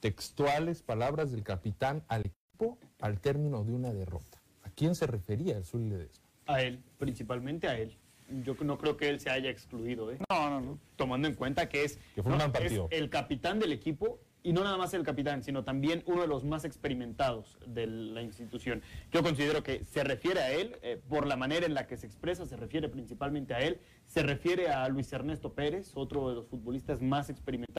Textuales 0.01 0.81
palabras 0.81 1.31
del 1.31 1.43
capitán 1.43 2.03
al 2.07 2.21
equipo 2.25 2.77
al 2.99 3.19
término 3.21 3.63
de 3.63 3.71
una 3.73 3.93
derrota. 3.93 4.41
¿A 4.63 4.69
quién 4.71 4.95
se 4.95 5.07
refería 5.07 5.55
el 5.57 5.63
Zuli 5.65 5.89
Ledesma? 5.89 6.25
A 6.47 6.61
él, 6.61 6.83
principalmente 6.97 7.67
a 7.67 7.77
él. 7.77 7.97
Yo 8.43 8.55
no 8.61 8.77
creo 8.77 8.95
que 8.95 9.09
él 9.09 9.19
se 9.19 9.29
haya 9.29 9.49
excluido, 9.49 10.11
¿eh? 10.11 10.17
No, 10.29 10.49
no, 10.49 10.61
no. 10.61 10.79
Tomando 10.95 11.27
en 11.27 11.35
cuenta 11.35 11.67
que 11.69 11.83
es, 11.83 11.97
Que 12.15 12.21
fue 12.21 12.31
un 12.31 12.37
no, 12.37 12.43
gran 12.43 12.51
partido. 12.51 12.87
es 12.91 12.99
el 12.99 13.09
capitán 13.09 13.59
del 13.59 13.71
equipo 13.71 14.19
y 14.43 14.53
no 14.53 14.63
nada 14.63 14.77
más 14.77 14.93
el 14.93 15.03
capitán, 15.03 15.43
sino 15.43 15.63
también 15.63 16.03
uno 16.05 16.21
de 16.21 16.27
los 16.27 16.43
más 16.43 16.65
experimentados 16.65 17.57
de 17.65 17.87
la 17.87 18.21
institución. 18.21 18.81
Yo 19.11 19.23
considero 19.23 19.63
que 19.63 19.83
se 19.83 20.03
refiere 20.03 20.39
a 20.39 20.51
él, 20.51 20.77
eh, 20.81 21.01
por 21.09 21.27
la 21.27 21.35
manera 21.35 21.65
en 21.65 21.73
la 21.73 21.87
que 21.87 21.97
se 21.97 22.07
expresa, 22.07 22.45
se 22.45 22.55
refiere 22.55 22.89
principalmente 22.89 23.53
a 23.53 23.59
él, 23.59 23.79
se 24.05 24.23
refiere 24.23 24.69
a 24.69 24.87
Luis 24.89 25.11
Ernesto 25.11 25.53
Pérez, 25.53 25.91
otro 25.95 26.29
de 26.29 26.35
los 26.35 26.47
futbolistas 26.47 27.01
más 27.01 27.29
experimentados, 27.29 27.78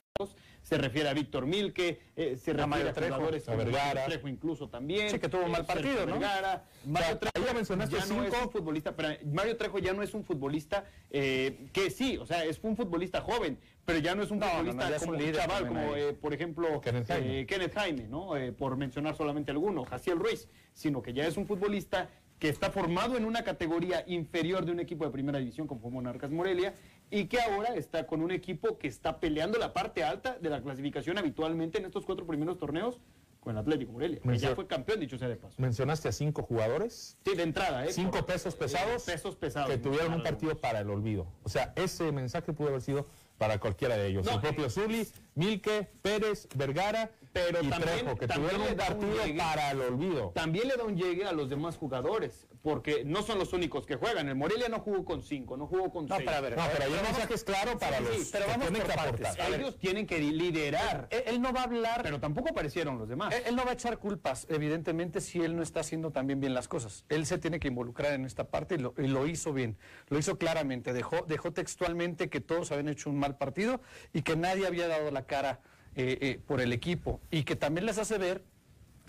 se 0.61 0.77
refiere 0.77 1.09
a 1.09 1.13
Víctor 1.13 1.45
Milke, 1.47 1.99
eh, 2.15 2.37
se 2.37 2.53
refiere 2.53 2.67
Mario 2.67 2.89
a, 2.89 2.93
Trejo, 2.93 3.13
jugadores 3.15 3.43
a 3.47 3.51
como 3.51 3.63
Vergara. 3.65 4.05
Trejo 4.05 4.27
incluso 4.27 4.69
también. 4.69 5.09
Sí, 5.09 5.19
que 5.19 5.27
tuvo 5.29 5.45
un 5.45 5.51
mal 5.51 5.65
Sergio 5.65 5.83
partido, 5.83 6.05
¿no? 6.05 6.19
Vergara, 6.19 6.65
Mario 6.85 7.17
Trejo 7.17 7.47
ya 7.47 7.53
mencionaste 7.53 7.95
ya 7.97 8.05
no 8.05 8.23
es 8.23 8.33
un 8.33 8.49
futbolista, 8.51 8.95
pero 8.95 9.09
Mario 9.31 9.57
Trejo 9.57 9.79
ya 9.79 9.93
no 9.93 10.03
es 10.03 10.13
un 10.13 10.23
futbolista 10.23 10.85
eh, 11.09 11.67
que 11.73 11.89
sí, 11.89 12.17
o 12.17 12.25
sea, 12.25 12.45
es 12.45 12.59
un 12.63 12.75
futbolista 12.75 13.21
joven, 13.21 13.57
pero 13.85 13.99
ya 13.99 14.13
no 14.15 14.23
es 14.23 14.31
un 14.31 14.39
No, 14.39 14.63
no, 14.63 14.71
no, 14.73 14.81
futbolista 14.81 14.99
como 14.99 15.11
un 15.11 15.15
un 15.15 15.21
líder 15.21 15.35
chaval, 15.35 15.63
también 15.63 15.83
como 15.83 15.93
ahí. 15.95 16.01
eh, 16.03 16.13
por 16.13 16.33
ejemplo 16.33 16.81
Kenneth 16.81 17.07
Jaime. 17.07 17.39
eh, 17.39 17.45
Kenneth 17.47 17.73
Jaime, 17.73 18.07
¿no? 18.07 18.37
Eh, 18.37 18.51
por 18.51 18.77
mencionar 18.77 19.15
solamente 19.15 19.51
alguno, 19.51 19.83
Jaciel 19.85 20.19
Ruiz, 20.19 20.47
sino 20.73 21.01
que 21.01 21.13
ya 21.13 21.25
es 21.25 21.37
un 21.37 21.47
futbolista 21.47 22.09
que 22.37 22.49
está 22.49 22.71
formado 22.71 23.17
en 23.17 23.25
una 23.25 23.43
categoría 23.43 24.03
inferior 24.07 24.65
de 24.65 24.71
un 24.71 24.79
equipo 24.79 25.05
de 25.05 25.11
primera 25.11 25.37
división 25.37 25.67
como 25.67 25.91
Monarcas 25.91 26.31
Morelia 26.31 26.73
y 27.11 27.25
que 27.25 27.39
ahora 27.41 27.75
está 27.75 28.07
con 28.07 28.21
un 28.21 28.31
equipo 28.31 28.77
que 28.79 28.87
está 28.87 29.19
peleando 29.19 29.59
la 29.59 29.73
parte 29.73 30.03
alta 30.03 30.37
de 30.39 30.49
la 30.49 30.61
clasificación 30.61 31.17
habitualmente 31.17 31.77
en 31.77 31.85
estos 31.85 32.05
cuatro 32.05 32.25
primeros 32.25 32.57
torneos 32.57 32.99
con 33.41 33.53
el 33.53 33.57
Atlético 33.57 33.91
Morelia, 33.93 34.19
que 34.19 34.37
ya 34.37 34.53
fue 34.55 34.67
campeón, 34.67 34.99
dicho 34.99 35.17
sea 35.17 35.27
de 35.27 35.35
paso. 35.35 35.55
Mencionaste 35.59 36.07
a 36.07 36.11
cinco 36.11 36.43
jugadores, 36.43 37.17
Sí, 37.25 37.35
de 37.35 37.41
entrada, 37.43 37.85
¿eh? 37.85 37.91
cinco 37.91 38.11
Por- 38.19 38.27
pesos 38.27 38.53
eh, 38.53 38.57
pesados, 38.57 39.03
pesos 39.03 39.35
pesados. 39.35 39.69
que 39.69 39.77
tuvieron 39.79 40.13
un 40.13 40.21
partido 40.23 40.55
para 40.61 40.79
el 40.81 40.89
olvido. 40.91 41.25
O 41.43 41.49
sea, 41.49 41.73
ese 41.75 42.11
mensaje 42.11 42.53
pudo 42.53 42.69
haber 42.69 42.81
sido 42.81 43.07
para 43.39 43.59
cualquiera 43.59 43.97
de 43.97 44.07
ellos. 44.07 44.25
No, 44.27 44.33
el 44.33 44.41
propio 44.41 44.69
Zuli, 44.69 45.07
Milke, 45.33 45.89
Pérez, 46.03 46.47
Vergara 46.55 47.09
Pero 47.33 47.61
y 47.61 47.69
también- 47.69 47.99
Trejo, 47.99 48.17
que 48.17 48.27
también 48.27 48.49
tuvieron 48.51 48.65
le 48.67 48.71
un 48.73 48.77
da 48.77 48.93
un 48.93 49.13
llegue. 49.25 49.37
para 49.39 49.71
el 49.71 49.81
olvido. 49.81 50.31
También 50.35 50.67
le 50.67 50.75
da 50.75 50.83
un 50.83 50.97
llegue 50.97 51.25
a 51.25 51.31
los 51.31 51.49
demás 51.49 51.77
jugadores, 51.77 52.47
porque 52.61 53.03
no 53.05 53.23
son 53.23 53.39
los 53.39 53.53
únicos 53.53 53.85
que 53.85 53.95
juegan. 53.95 54.27
El 54.27 54.35
Morelia 54.35 54.67
no 54.67 54.79
jugó 54.79 55.05
con 55.05 55.23
cinco, 55.23 55.55
no 55.55 55.65
jugó 55.67 55.89
con 55.91 56.07
No, 56.07 56.17
seis. 56.17 56.29
ver, 56.29 56.57
No, 56.57 56.63
pero 56.73 56.83
el 56.85 56.91
vamos- 56.91 57.03
mensaje 57.09 57.33
es 57.33 57.43
claro 57.43 57.77
para 57.79 57.97
Sí, 57.99 58.03
los 58.03 58.15
sí, 58.17 58.29
pero 58.33 58.45
que 58.45 58.51
vamos 58.51 58.67
tienen 58.67 58.81
por 58.87 58.93
que 58.95 58.99
aportar. 58.99 59.53
Ellos 59.53 59.77
tienen 59.79 60.05
que 60.07 60.19
liderar, 60.19 61.07
Él, 61.09 61.23
él 61.27 61.41
no 61.41 61.53
va 61.53 61.61
a 61.61 61.63
hablar 61.63 62.01
pero 62.03 62.19
tampoco 62.19 62.49
aparecieron 62.49 62.97
los 62.97 63.07
demás. 63.07 63.33
Él, 63.33 63.43
él 63.47 63.55
no 63.55 63.63
va 63.63 63.71
a 63.71 63.73
echar 63.73 63.97
culpas, 63.97 64.45
evidentemente, 64.49 65.21
si 65.21 65.39
él 65.41 65.55
no 65.55 65.63
está 65.63 65.79
haciendo 65.81 66.11
también 66.11 66.39
bien 66.39 66.53
las 66.53 66.67
cosas. 66.67 67.05
Él 67.09 67.25
se 67.25 67.37
tiene 67.37 67.59
que 67.59 67.67
involucrar 67.69 68.13
en 68.13 68.25
esta 68.25 68.45
parte 68.49 68.75
y 68.75 68.77
lo, 68.79 68.93
y 68.97 69.07
lo 69.07 69.25
hizo 69.27 69.53
bien. 69.53 69.77
Lo 70.09 70.17
hizo 70.17 70.37
claramente. 70.37 70.93
Dejó, 70.93 71.21
dejó 71.27 71.53
textualmente 71.53 72.29
que 72.29 72.41
todos 72.41 72.71
habían 72.71 72.89
hecho 72.89 73.09
un 73.09 73.17
mal 73.19 73.37
partido 73.37 73.81
y 74.13 74.21
que 74.23 74.35
nadie 74.35 74.67
había 74.67 74.87
dado 74.87 75.11
la 75.11 75.25
cara 75.25 75.61
eh, 75.95 76.17
eh, 76.21 76.39
por 76.45 76.61
el 76.61 76.73
equipo. 76.73 77.21
Y 77.31 77.43
que 77.43 77.55
también 77.55 77.85
les 77.85 77.97
hace 77.97 78.17
ver 78.17 78.43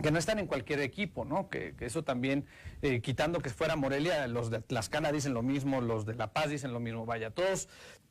que 0.00 0.10
no 0.10 0.18
están 0.18 0.38
en 0.38 0.46
cualquier 0.46 0.80
equipo, 0.80 1.24
¿no? 1.24 1.48
Que, 1.48 1.74
eso 1.80 2.02
también, 2.02 2.46
eh, 2.82 3.00
quitando 3.00 3.40
que 3.40 3.50
fuera 3.50 3.76
Morelia, 3.76 4.26
los 4.26 4.50
de 4.50 4.60
Tlaxcala 4.60 5.12
dicen 5.12 5.34
lo 5.34 5.42
mismo, 5.42 5.80
los 5.80 6.06
de 6.06 6.14
La 6.14 6.32
Paz 6.32 6.50
dicen 6.50 6.72
lo 6.72 6.80
mismo, 6.80 7.06
vaya, 7.06 7.30
todos 7.30 7.68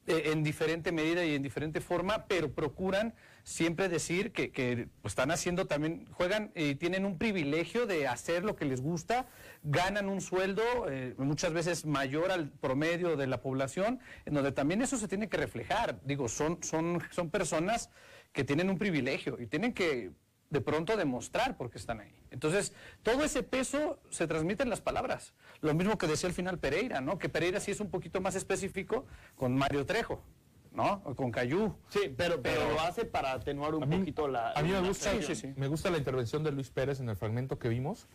eh, 0.08 0.32
en 0.32 0.44
diferente 0.44 0.92
medida 0.92 1.24
y 1.26 1.36
en 1.36 1.44
diferente 1.44 1.82
forma, 1.82 2.26
pero 2.28 2.52
procuran 2.52 3.14
siempre 3.44 3.90
decir 3.90 4.32
que, 4.32 4.52
que, 4.52 4.88
pues, 5.02 5.12
están 5.12 5.32
haciendo 5.32 5.68
también, 5.68 6.08
juegan 6.12 6.52
y 6.56 6.76
tienen 6.76 7.06
un 7.06 7.18
privilegio 7.18 7.86
de 7.86 8.08
hacer 8.08 8.44
lo 8.44 8.56
que 8.56 8.66
les 8.66 8.82
gusta, 8.82 9.28
ganan 9.64 10.10
un 10.10 10.22
sueldo 10.22 10.64
eh, 10.90 11.14
muchas 11.18 11.54
veces 11.54 11.86
mayor 11.86 12.32
al 12.32 12.50
promedio 12.50 13.18
de 13.18 13.28
la 13.28 13.42
población, 13.42 14.00
en 14.26 14.34
donde 14.34 14.52
también 14.52 14.82
eso 14.82 14.98
se 14.98 15.08
tiene 15.08 15.28
que 15.28 15.38
reflejar. 15.38 16.00
Digo, 16.04 16.30
son, 16.30 16.64
son, 16.64 17.02
son 17.12 17.30
personas 17.30 17.90
que 18.34 18.44
tienen 18.44 18.70
un 18.70 18.78
privilegio 18.78 19.40
y 19.40 19.48
tienen 19.48 19.74
que 19.74 20.12
de 20.50 20.62
pronto 20.62 20.98
demostrar 20.98 21.56
por 21.56 21.70
qué 21.70 21.78
están 21.78 22.02
ahí. 22.02 22.14
Entonces, 22.30 22.74
todo 23.04 23.24
ese 23.24 23.42
peso 23.42 24.00
se 24.10 24.28
transmite 24.28 24.64
en 24.64 24.70
las 24.70 24.82
palabras. 24.82 25.34
Lo 25.62 25.74
mismo 25.74 25.98
que 25.98 26.08
decía 26.08 26.28
al 26.28 26.36
final 26.36 26.60
Pereira, 26.60 27.02
¿no? 27.02 27.18
Que 27.18 27.30
Pereira 27.30 27.60
sí 27.60 27.72
es 27.72 27.80
un 27.80 27.90
poquito 27.90 28.20
más 28.22 28.36
específico 28.36 29.06
con 29.36 29.56
Mario 29.56 29.86
Trejo, 29.86 30.22
¿no? 30.74 31.02
O 31.06 31.16
con 31.16 31.32
Cayú. 31.32 31.76
Sí, 31.90 32.14
pero, 32.16 32.42
pero 32.42 32.70
lo 32.70 32.82
hace 32.82 33.06
para 33.06 33.32
atenuar 33.32 33.76
un 33.76 33.90
poquito 33.90 34.28
la. 34.28 34.52
A 34.52 34.62
mí 34.62 34.72
me 34.72 34.82
gusta, 34.82 35.12
me 35.56 35.68
gusta 35.68 35.90
la 35.90 35.98
intervención 35.98 36.44
de 36.44 36.52
Luis 36.52 36.70
Pérez 36.70 37.00
en 37.00 37.08
el 37.08 37.16
fragmento 37.16 37.58
que 37.58 37.70
vimos, 37.70 38.08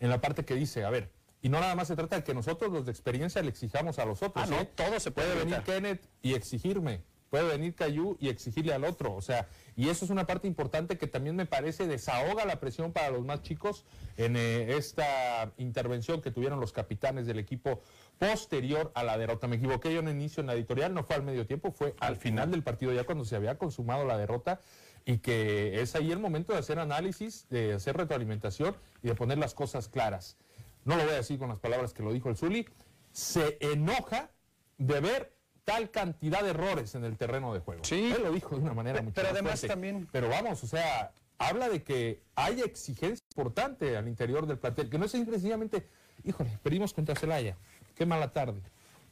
en 0.00 0.10
la 0.10 0.20
parte 0.20 0.44
que 0.44 0.54
dice, 0.54 0.84
a 0.84 0.90
ver, 0.90 1.12
y 1.42 1.48
no 1.48 1.60
nada 1.60 1.74
más 1.76 1.88
se 1.88 1.94
trata 1.94 2.16
de 2.16 2.24
que 2.24 2.34
nosotros 2.34 2.72
los 2.72 2.86
de 2.86 2.90
experiencia 2.90 3.42
le 3.42 3.50
exijamos 3.50 3.98
a 3.98 4.04
los 4.04 4.22
otros. 4.22 4.44
Ah, 4.44 4.50
no, 4.50 4.62
¿eh? 4.62 4.70
todo 4.74 4.98
se 4.98 5.10
puede 5.10 5.28
venir 5.36 5.54
evitar. 5.54 5.62
Kenneth 5.62 6.08
y 6.22 6.34
exigirme, 6.34 7.02
puede 7.34 7.48
venir 7.48 7.74
Cayú 7.74 8.16
y 8.20 8.28
exigirle 8.28 8.74
al 8.74 8.84
otro, 8.84 9.12
o 9.12 9.20
sea, 9.20 9.48
y 9.74 9.88
eso 9.88 10.04
es 10.04 10.12
una 10.12 10.24
parte 10.24 10.46
importante 10.46 10.96
que 10.96 11.08
también 11.08 11.34
me 11.34 11.46
parece 11.46 11.88
desahoga 11.88 12.44
la 12.44 12.60
presión 12.60 12.92
para 12.92 13.10
los 13.10 13.24
más 13.24 13.42
chicos 13.42 13.84
en 14.16 14.36
eh, 14.36 14.76
esta 14.76 15.52
intervención 15.56 16.22
que 16.22 16.30
tuvieron 16.30 16.60
los 16.60 16.72
capitanes 16.72 17.26
del 17.26 17.40
equipo 17.40 17.82
posterior 18.20 18.92
a 18.94 19.02
la 19.02 19.18
derrota. 19.18 19.48
Me 19.48 19.56
equivoqué 19.56 19.92
yo 19.92 19.98
en 19.98 20.06
el 20.06 20.14
inicio 20.14 20.42
en 20.42 20.46
la 20.46 20.54
editorial, 20.54 20.94
no 20.94 21.02
fue 21.02 21.16
al 21.16 21.24
medio 21.24 21.44
tiempo, 21.44 21.72
fue 21.72 21.96
al 21.98 22.14
final 22.14 22.52
del 22.52 22.62
partido 22.62 22.92
ya 22.92 23.02
cuando 23.02 23.24
se 23.24 23.34
había 23.34 23.58
consumado 23.58 24.04
la 24.04 24.16
derrota 24.16 24.60
y 25.04 25.18
que 25.18 25.82
es 25.82 25.96
ahí 25.96 26.12
el 26.12 26.20
momento 26.20 26.52
de 26.52 26.60
hacer 26.60 26.78
análisis, 26.78 27.48
de 27.48 27.72
hacer 27.72 27.96
retroalimentación 27.96 28.76
y 29.02 29.08
de 29.08 29.16
poner 29.16 29.38
las 29.38 29.54
cosas 29.54 29.88
claras. 29.88 30.36
No 30.84 30.94
lo 30.94 31.02
voy 31.02 31.14
a 31.14 31.16
decir 31.16 31.40
con 31.40 31.48
las 31.48 31.58
palabras 31.58 31.94
que 31.94 32.04
lo 32.04 32.12
dijo 32.12 32.28
el 32.28 32.36
Zuli, 32.36 32.68
se 33.10 33.58
enoja 33.58 34.30
de 34.78 35.00
ver 35.00 35.33
tal 35.64 35.90
cantidad 35.90 36.42
de 36.42 36.50
errores 36.50 36.94
en 36.94 37.04
el 37.04 37.16
terreno 37.16 37.52
de 37.54 37.60
juego. 37.60 37.84
Sí. 37.84 38.12
Él 38.14 38.22
lo 38.22 38.32
dijo 38.32 38.56
de 38.56 38.62
una 38.62 38.74
manera 38.74 39.00
mucho 39.02 39.14
pero 39.14 39.28
más 39.28 39.32
además 39.34 39.52
fuerte. 39.60 39.68
también- 39.68 40.08
Pero 40.12 40.28
vamos, 40.28 40.62
o 40.62 40.66
sea, 40.66 41.12
habla 41.38 41.68
de 41.68 41.82
que 41.82 42.20
hay 42.34 42.60
exigencia 42.60 43.24
importante 43.36 43.96
al 43.96 44.06
interior 44.08 44.46
del 44.46 44.58
plantel, 44.58 44.90
que 44.90 44.98
no 44.98 45.06
es 45.06 45.10
sencillamente, 45.12 45.86
híjole, 46.24 46.58
perdimos 46.62 46.92
contra 46.92 47.14
Celaya, 47.16 47.56
qué 47.94 48.06
mala 48.06 48.32
tarde, 48.32 48.60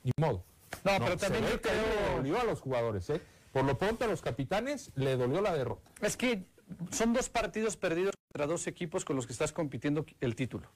ni 0.04 0.12
modo. 0.16 0.44
No, 0.84 0.92
pero 0.98 1.16
también 1.16 1.44
yo 1.46 1.60
creo- 1.60 1.74
le 1.74 2.16
dolió 2.16 2.40
a 2.40 2.44
los 2.44 2.60
jugadores, 2.60 3.08
¿eh? 3.10 3.20
Por 3.52 3.64
lo 3.64 3.76
pronto 3.76 4.04
a 4.04 4.08
los 4.08 4.22
capitanes 4.22 4.90
le 4.94 5.16
dolió 5.16 5.40
la 5.42 5.54
derrota. 5.54 5.90
Es 6.00 6.16
que 6.16 6.44
son 6.90 7.12
dos 7.12 7.28
partidos 7.28 7.76
perdidos 7.76 8.14
contra 8.32 8.46
dos 8.46 8.66
equipos 8.66 9.04
con 9.04 9.16
los 9.16 9.26
que 9.26 9.32
estás 9.34 9.52
compitiendo 9.52 10.06
el 10.20 10.34
título. 10.34 10.68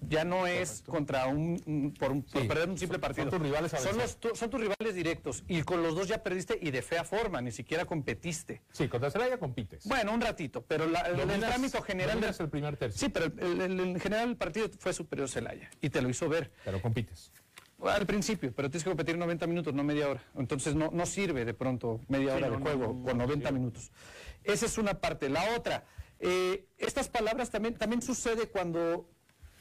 Ya 0.00 0.22
no 0.24 0.46
es 0.46 0.82
contra 0.86 1.26
un, 1.28 1.58
un- 1.66 1.94
por, 1.98 2.12
un- 2.12 2.22
por 2.24 2.42
Sí, 2.42 2.46
perder 2.48 2.68
un 2.68 2.76
simple 2.76 2.96
son- 2.96 3.00
partido. 3.00 3.30
son 3.30 3.38
tus 3.38 3.42
rivales 3.48 3.72
a 3.72 3.78
son, 3.78 3.86
vencer. 3.86 4.02
los 4.02 4.20
tu- 4.20 4.36
son 4.36 4.50
tus 4.50 4.60
rivales 4.60 4.94
directos 4.94 5.44
y 5.48 5.62
con 5.62 5.82
los 5.82 5.94
dos 5.94 6.08
ya 6.08 6.22
perdiste 6.22 6.58
y 6.60 6.70
de 6.70 6.82
fea 6.82 7.04
forma, 7.04 7.40
ni 7.40 7.50
siquiera 7.52 7.86
competiste. 7.86 8.60
Sí, 8.72 8.86
contra 8.88 9.10
Celaya 9.10 9.38
compites. 9.38 9.86
Bueno, 9.86 10.12
un 10.12 10.20
ratito, 10.20 10.62
pero 10.62 10.86
la- 10.86 11.00
el, 11.02 11.18
el 11.20 11.30
general 11.84 12.22
el 12.38 12.48
primer 12.50 12.76
tercio. 12.76 12.98
Sí, 13.00 13.08
pero 13.08 13.26
el, 13.26 13.60
el- 13.62 13.80
en 13.80 14.00
general 14.00 14.28
el 14.28 14.36
partido 14.36 14.68
fue 14.78 14.92
superior 14.92 15.28
Celaya 15.28 15.70
y 15.80 15.88
te 15.88 16.02
lo 16.02 16.10
hizo 16.10 16.28
ver. 16.28 16.52
Pero 16.64 16.82
compites. 16.82 17.32
Al 17.82 18.06
principio, 18.06 18.52
pero 18.54 18.70
tienes 18.70 18.84
que 18.84 18.90
competir 18.90 19.16
90 19.18 19.46
minutos, 19.46 19.74
no 19.74 19.84
media 19.84 20.08
hora. 20.08 20.22
Entonces 20.36 20.74
no, 20.74 20.90
no 20.92 21.06
sirve 21.06 21.44
de 21.44 21.54
pronto 21.54 22.00
media 22.08 22.30
Sí, 22.32 22.36
hora 22.38 22.48
no, 22.48 22.56
de 22.56 22.62
juego 22.62 22.86
no, 22.94 23.02
con 23.04 23.18
no 23.18 23.24
90 23.26 23.50
minutos. 23.52 23.90
Esa 24.42 24.66
es 24.66 24.78
una 24.78 25.00
parte. 25.00 25.28
La 25.28 25.54
otra, 25.56 25.84
eh, 26.18 26.66
estas 26.78 27.08
palabras 27.08 27.50
también, 27.50 27.74
también 27.74 28.00
sucede 28.00 28.48
cuando 28.48 29.10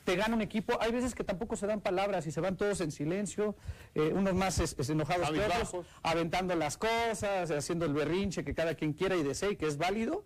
te 0.03 0.15
gana 0.15 0.35
un 0.35 0.41
equipo. 0.41 0.73
Hay 0.81 0.91
veces 0.91 1.15
que 1.15 1.23
tampoco 1.23 1.55
se 1.55 1.67
dan 1.67 1.81
palabras 1.81 2.27
y 2.27 2.31
se 2.31 2.41
van 2.41 2.57
todos 2.57 2.81
en 2.81 2.91
silencio, 2.91 3.55
eh, 3.95 4.11
unos 4.13 4.33
más 4.33 4.59
es- 4.59 4.75
es 4.77 4.89
enojados 4.89 5.29
que 5.31 5.39
otros, 5.39 5.85
aventando 6.01 6.55
las 6.55 6.77
cosas, 6.77 7.51
haciendo 7.51 7.85
el 7.85 7.93
berrinche 7.93 8.43
que 8.43 8.53
cada 8.53 8.75
quien 8.75 8.93
quiera 8.93 9.15
y 9.15 9.23
desee 9.23 9.51
y 9.51 9.55
que 9.55 9.67
es 9.67 9.77
válido. 9.77 10.25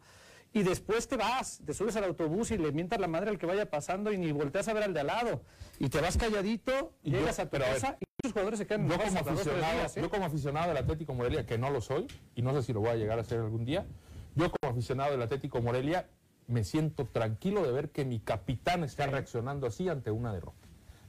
Y 0.54 0.64
después 0.64 1.08
te 1.08 1.18
vas, 1.18 1.62
te 1.66 1.74
subes 1.74 1.96
al 1.98 2.06
autobús 2.06 2.52
y 2.52 2.58
le 2.58 2.72
mientas 2.72 3.00
la 3.00 3.08
madre 3.08 3.30
al 3.30 3.38
que 3.38 3.46
vaya 3.46 3.70
pasando 3.70 4.12
y 4.14 4.18
ni 4.18 4.32
volteas 4.32 4.68
a 4.70 4.74
ver 4.74 4.84
al 4.84 4.94
de 4.94 5.02
al 5.02 5.08
lado. 5.08 5.42
Y 5.78 5.90
te 5.90 6.00
vas 6.02 6.18
calladito, 6.18 6.94
Y 7.04 7.12
yo- 7.12 7.20
llegas 7.20 7.38
a 7.40 7.44
tu 7.44 7.50
pero 7.52 7.66
a 7.66 7.68
ver, 7.70 7.82
casa 7.82 7.98
y 8.00 8.06
muchos 8.24 8.32
jugadores 8.34 8.60
se 8.60 8.66
quedan 8.66 8.88
Yo 8.88 8.98
como, 8.98 9.20
aficionado, 9.20 9.74
días, 9.78 9.98
¿eh? 9.98 10.02
yo 10.02 10.10
como 10.10 10.26
aficionado 10.26 10.70
del 10.70 10.78
Atlético 10.78 11.14
Morelia, 11.14 11.46
que 11.46 11.58
no 11.58 11.70
lo 11.70 11.82
soy, 11.82 12.08
y 12.34 12.42
no 12.42 12.54
sé 12.54 12.64
si 12.64 12.74
lo 12.74 12.80
voy 12.80 12.90
a 12.90 12.96
llegar 12.96 13.20
a 13.20 13.24
ser 13.26 13.40
algún 13.42 13.66
día, 13.66 13.86
yo 14.36 14.50
como 14.50 14.72
aficionado 14.72 15.12
del 15.12 15.22
Atlético 15.22 15.62
Morelia 15.62 16.08
me 16.48 16.64
siento 16.64 17.06
tranquilo 17.06 17.64
de 17.64 17.72
ver 17.72 17.90
que 17.90 18.06
mi 18.06 18.20
capitán 18.20 18.84
está 18.84 19.08
reaccionando 19.08 19.68
así 19.68 19.90
ante 19.90 20.12
una 20.12 20.34
derrota. 20.34 20.58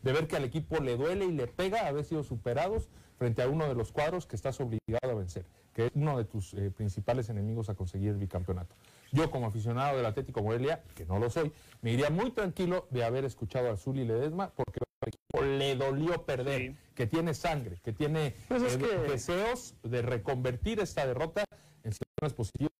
De 0.02 0.12
ver 0.12 0.27
que 0.28 0.36
al 0.36 0.44
equipo 0.44 0.78
le 0.81 0.97
duele 0.97 1.24
y 1.27 1.32
le 1.32 1.47
pega 1.47 1.86
haber 1.86 2.05
sido 2.05 2.23
superados 2.23 2.89
frente 3.16 3.43
a 3.43 3.48
uno 3.48 3.66
de 3.66 3.74
los 3.74 3.90
cuadros 3.93 4.27
que 4.27 4.36
estás 4.36 4.60
obligado 4.60 5.10
a 5.10 5.15
vencer, 5.15 5.44
que 5.74 5.86
es 5.86 5.90
uno 5.94 6.16
de 6.16 6.24
tus 6.24 6.55
eh, 6.55 6.70
principales 6.70 7.28
enemigos 7.31 7.69
a 7.69 7.74
conseguir 7.74 8.10
el 8.10 8.16
bicampeonato. 8.16 8.77
Yo 9.10 9.28
como 9.31 9.47
aficionado 9.47 9.97
del 9.97 10.06
Atlético 10.06 10.43
Morelia, 10.43 10.82
que 10.94 11.05
no 11.05 11.19
lo 11.19 11.28
soy, 11.31 11.52
me 11.82 11.93
iría 11.93 12.10
muy 12.10 12.31
tranquilo 12.31 12.86
de 12.90 13.02
haber 13.05 13.24
escuchado 13.24 13.70
a 13.73 13.77
Zuli 13.77 14.05
Ledesma 14.05 14.52
porque 14.55 14.81
al 15.02 15.09
equipo 15.09 15.43
le 15.43 15.74
dolió 15.77 16.24
perder, 16.24 16.77
que 16.94 17.06
tiene 17.06 17.35
sangre, 17.35 17.78
que 17.82 17.93
tiene 17.93 18.35
Pues 18.48 18.62
es 18.62 18.74
eh, 18.77 18.78
que- 18.78 19.10
deseos 19.12 19.74
de 19.82 20.02
reconvertir 20.02 20.78
esta 20.81 21.05
derrota 21.06 21.44
en 21.82 21.93
situaciones 21.93 22.35
positivas 22.35 22.70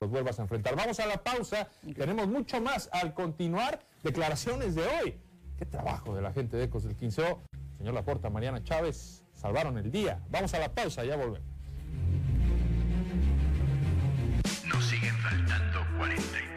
los 0.00 0.10
vuelvas 0.10 0.38
a 0.38 0.42
enfrentar. 0.42 0.76
Vamos 0.76 1.00
a 1.00 1.06
la 1.06 1.22
pausa, 1.22 1.68
tenemos 1.96 2.28
mucho 2.28 2.60
más 2.60 2.88
al 2.92 3.14
continuar 3.14 3.80
declaraciones 4.02 4.74
de 4.74 4.86
hoy. 4.86 5.18
Qué 5.58 5.66
trabajo 5.66 6.14
de 6.14 6.22
la 6.22 6.32
gente 6.32 6.56
de 6.56 6.64
Ecos 6.64 6.84
del 6.84 6.96
Quinceo. 6.96 7.42
Señor 7.78 7.94
Laporta, 7.94 8.30
Mariana 8.30 8.62
Chávez, 8.62 9.24
salvaron 9.34 9.78
el 9.78 9.90
día. 9.90 10.20
Vamos 10.30 10.54
a 10.54 10.58
la 10.58 10.72
pausa, 10.72 11.04
ya 11.04 11.16
volvemos. 11.16 11.48
Nos 14.66 14.84
siguen 14.84 15.14
faltando 15.16 15.80
43. 15.98 16.47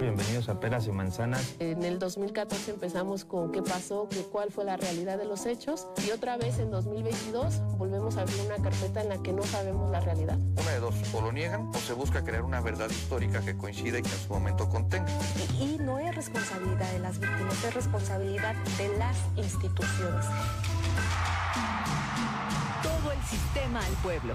Bienvenidos 0.00 0.48
a 0.48 0.58
Peras 0.58 0.86
y 0.86 0.92
Manzanas. 0.92 1.56
En 1.58 1.82
el 1.82 1.98
2014 1.98 2.70
empezamos 2.70 3.26
con 3.26 3.52
qué 3.52 3.60
pasó, 3.60 4.08
qué, 4.08 4.22
cuál 4.22 4.50
fue 4.50 4.64
la 4.64 4.78
realidad 4.78 5.18
de 5.18 5.26
los 5.26 5.44
hechos 5.44 5.88
y 6.06 6.10
otra 6.10 6.38
vez 6.38 6.58
en 6.58 6.70
2022 6.70 7.60
volvemos 7.76 8.16
a 8.16 8.22
abrir 8.22 8.40
una 8.46 8.56
carpeta 8.56 9.02
en 9.02 9.10
la 9.10 9.22
que 9.22 9.34
no 9.34 9.42
sabemos 9.42 9.90
la 9.90 10.00
realidad. 10.00 10.38
Una 10.56 10.70
de 10.70 10.80
dos, 10.80 10.94
o 11.12 11.20
lo 11.20 11.32
niegan 11.32 11.68
o 11.68 11.74
se 11.74 11.92
busca 11.92 12.24
crear 12.24 12.42
una 12.44 12.62
verdad 12.62 12.88
histórica 12.88 13.42
que 13.42 13.58
coincida 13.58 13.98
y 13.98 14.02
que 14.02 14.08
en 14.08 14.18
su 14.18 14.32
momento 14.32 14.70
contenga. 14.70 15.10
Y 15.58 15.76
no 15.78 15.98
es 15.98 16.14
responsabilidad 16.14 16.90
de 16.92 16.98
las 17.00 17.18
víctimas, 17.18 17.62
es 17.62 17.74
responsabilidad 17.74 18.54
de 18.78 18.96
las 18.96 19.16
instituciones. 19.36 20.24
Todo 22.82 23.12
el 23.12 23.22
sistema 23.28 23.80
al 23.84 23.92
pueblo. 24.02 24.34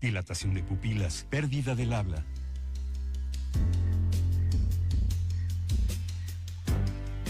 Dilatación 0.00 0.54
de 0.54 0.62
pupilas, 0.62 1.26
pérdida 1.28 1.74
del 1.74 1.92
habla. 1.92 2.24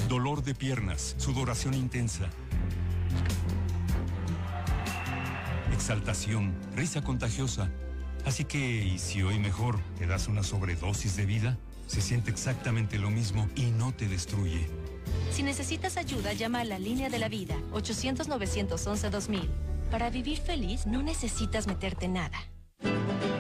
Dolor 0.06 0.42
de 0.42 0.54
piernas, 0.54 1.14
sudoración 1.16 1.72
intensa. 1.72 2.28
Exaltación, 5.72 6.54
risa 6.76 7.02
contagiosa. 7.02 7.70
Así 8.26 8.44
que, 8.44 8.84
¿y 8.84 8.98
si 8.98 9.22
hoy 9.22 9.38
mejor 9.38 9.80
te 9.98 10.06
das 10.06 10.28
una 10.28 10.42
sobredosis 10.42 11.16
de 11.16 11.24
vida? 11.24 11.58
Se 11.86 12.02
siente 12.02 12.30
exactamente 12.30 12.98
lo 12.98 13.10
mismo 13.10 13.48
y 13.56 13.70
no 13.70 13.92
te 13.92 14.08
destruye. 14.08 14.66
Si 15.30 15.42
necesitas 15.42 15.96
ayuda, 15.96 16.34
llama 16.34 16.60
a 16.60 16.64
la 16.64 16.78
línea 16.78 17.08
de 17.08 17.18
la 17.18 17.30
vida, 17.30 17.56
800-911-2000. 17.72 19.48
Para 19.90 20.10
vivir 20.10 20.36
feliz 20.36 20.86
no 20.86 21.02
necesitas 21.02 21.66
meterte 21.66 22.08
nada. 22.08 22.38
Thank 22.80 23.22
you. 23.24 23.38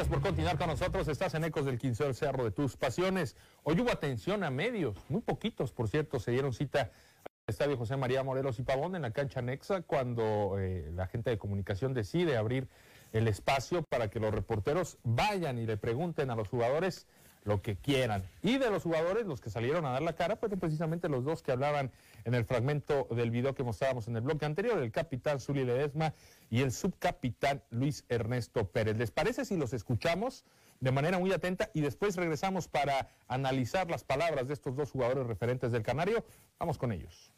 Gracias 0.00 0.18
por 0.18 0.26
continuar 0.26 0.56
con 0.56 0.68
nosotros. 0.68 1.08
Estás 1.08 1.34
en 1.34 1.44
Ecos 1.44 1.66
del 1.66 1.78
Quinceo, 1.78 2.14
Cerro 2.14 2.42
de 2.44 2.50
tus 2.50 2.74
Pasiones. 2.74 3.36
Hoy 3.64 3.78
hubo 3.82 3.90
atención 3.90 4.42
a 4.44 4.50
medios, 4.50 4.96
muy 5.10 5.20
poquitos, 5.20 5.72
por 5.72 5.88
cierto, 5.88 6.18
se 6.18 6.30
dieron 6.30 6.54
cita 6.54 6.90
al 7.24 7.30
Estadio 7.46 7.76
José 7.76 7.98
María 7.98 8.22
Morelos 8.22 8.58
y 8.58 8.62
Pavón 8.62 8.96
en 8.96 9.02
la 9.02 9.10
cancha 9.10 9.40
anexa 9.40 9.82
cuando 9.82 10.56
eh, 10.58 10.90
la 10.94 11.06
gente 11.06 11.28
de 11.28 11.36
comunicación 11.36 11.92
decide 11.92 12.38
abrir 12.38 12.66
el 13.12 13.28
espacio 13.28 13.82
para 13.82 14.08
que 14.08 14.20
los 14.20 14.32
reporteros 14.32 14.96
vayan 15.04 15.58
y 15.58 15.66
le 15.66 15.76
pregunten 15.76 16.30
a 16.30 16.34
los 16.34 16.48
jugadores 16.48 17.06
lo 17.44 17.62
que 17.62 17.76
quieran. 17.76 18.22
Y 18.42 18.58
de 18.58 18.70
los 18.70 18.82
jugadores, 18.82 19.26
los 19.26 19.40
que 19.40 19.50
salieron 19.50 19.84
a 19.86 19.90
dar 19.90 20.02
la 20.02 20.14
cara, 20.14 20.36
fueron 20.36 20.58
precisamente 20.58 21.08
los 21.08 21.24
dos 21.24 21.42
que 21.42 21.52
hablaban 21.52 21.90
en 22.24 22.34
el 22.34 22.44
fragmento 22.44 23.06
del 23.10 23.30
video 23.30 23.54
que 23.54 23.62
mostrábamos 23.62 24.08
en 24.08 24.16
el 24.16 24.22
bloque 24.22 24.46
anterior, 24.46 24.78
el 24.78 24.92
capitán 24.92 25.40
Zuli 25.40 25.64
Ledesma 25.64 26.14
y 26.50 26.60
el 26.60 26.72
subcapitán 26.72 27.62
Luis 27.70 28.04
Ernesto 28.08 28.68
Pérez. 28.68 28.96
¿Les 28.96 29.10
parece 29.10 29.44
si 29.44 29.56
los 29.56 29.72
escuchamos 29.72 30.44
de 30.80 30.92
manera 30.92 31.18
muy 31.18 31.32
atenta 31.32 31.70
y 31.74 31.80
después 31.80 32.16
regresamos 32.16 32.68
para 32.68 33.08
analizar 33.28 33.90
las 33.90 34.04
palabras 34.04 34.48
de 34.48 34.54
estos 34.54 34.76
dos 34.76 34.90
jugadores 34.90 35.26
referentes 35.26 35.72
del 35.72 35.82
Canario? 35.82 36.24
Vamos 36.58 36.78
con 36.78 36.92
ellos. 36.92 37.32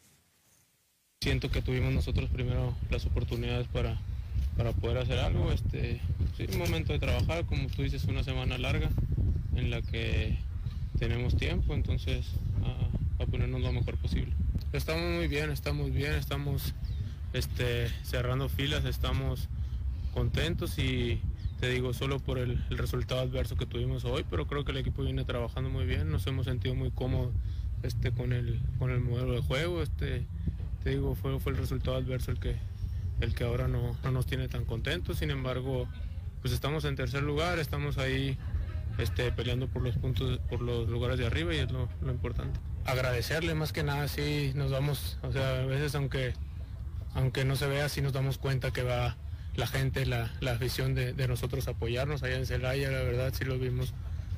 Siento 1.21 1.51
que 1.51 1.63
tuvimos 1.63 1.93
nosotros 1.93 2.29
primero 2.31 2.75
las 2.91 3.07
oportunidades 3.07 3.69
para, 3.69 3.97
para 4.57 4.73
poder 4.73 4.99
hacer 4.99 5.19
algo. 5.19 5.53
Este, 5.53 6.01
sí, 6.37 6.47
momento 6.57 6.93
de 6.93 6.99
trabajar, 6.99 7.45
como 7.47 7.69
tú 7.69 7.83
dices, 7.83 8.05
una 8.05 8.23
semana 8.25 8.59
larga 8.59 8.91
en 9.55 9.71
la 9.71 9.83
que 9.83 10.39
tenemos 10.99 11.37
tiempo, 11.37 11.75
entonces 11.75 12.27
a, 12.65 13.23
a 13.23 13.27
ponernos 13.27 13.61
lo 13.61 13.73
mejor 13.73 13.97
posible. 13.97 14.33
Estamos 14.73 15.03
muy 15.17 15.29
bien, 15.29 15.51
estamos 15.51 15.93
bien, 15.93 16.13
estamos 16.15 16.75
este, 17.33 17.89
cerrando 18.03 18.49
filas, 18.49 18.85
estamos 18.85 19.49
contentos 20.15 20.79
y 20.79 21.21
te 21.61 21.69
digo, 21.69 21.93
solo 21.95 22.19
por 22.19 22.39
el, 22.39 22.63
el 22.71 22.79
resultado 22.79 23.21
adverso 23.21 23.57
que 23.57 23.67
tuvimos 23.67 24.05
hoy, 24.05 24.25
pero 24.29 24.47
creo 24.47 24.65
que 24.65 24.73
el 24.73 24.79
equipo 24.79 25.03
viene 25.03 25.25
trabajando 25.25 25.71
muy 25.71 25.85
bien, 25.85 26.11
nos 26.11 26.27
hemos 26.27 26.47
sentido 26.47 26.75
muy 26.75 26.91
cómodos 26.91 27.33
este, 27.83 28.11
con, 28.13 28.33
el, 28.33 28.61
con 28.79 28.91
el 28.91 29.01
modelo 29.01 29.35
de 29.35 29.43
juego, 29.43 29.83
este, 29.83 30.27
te 30.83 30.91
digo, 30.91 31.15
fue, 31.15 31.39
fue 31.39 31.53
el 31.53 31.59
resultado 31.59 31.97
adverso 31.97 32.33
el 32.33 32.41
que, 32.41 32.57
el 33.23 33.35
que 33.35 33.45
ahora 33.45 33.69
no, 33.69 33.97
no 34.03 34.11
nos 34.11 34.27
tiene 34.27 34.49
tan 34.49 34.65
contentos, 34.65 35.19
sin 35.19 35.31
embargo, 35.31 35.89
pues 36.41 36.53
estamos 36.53 36.85
en 36.85 36.97
tercer 36.97 37.23
lugar, 37.23 37.59
estamos 37.59 37.97
ahí 37.99 38.37
este, 38.99 39.31
peleando 39.31 39.69
por 39.69 39.83
los 39.83 39.97
puntos, 39.97 40.41
por 40.51 40.61
los 40.61 40.89
lugares 40.89 41.19
de 41.19 41.27
arriba 41.27 41.55
y 41.55 41.59
es 41.59 41.71
lo, 41.71 41.89
importante. 42.03 42.59
Agradecerle 42.85 43.55
más 43.55 43.73
que 43.73 43.85
nada, 43.85 44.09
sí, 44.09 44.53
nos 44.57 44.73
damos, 44.73 45.19
o 45.23 45.33
sea, 45.33 45.61
a 45.61 45.67
veces 45.67 45.95
aunque, 45.95 46.35
aunque 47.15 47.45
no 47.45 47.55
se 47.55 47.69
vea, 47.69 47.89
sí 47.89 48.03
nos 48.03 48.13
damos 48.13 48.39
cuenta 48.39 48.73
que 48.73 48.83
va 48.83 49.17
la 49.55 49.69
gente, 49.69 50.05
la, 50.05 50.33
la 50.41 50.53
afición 50.53 50.95
de, 50.95 51.13
de 51.13 51.29
nosotros 51.29 51.69
apoyarnos 51.69 52.25
allá 52.25 52.37
en 52.37 52.47
Celaya, 52.47 52.91
la 52.91 53.03
verdad 53.03 53.33
sí 53.37 53.45
los 53.45 53.61
vimos 53.61 53.95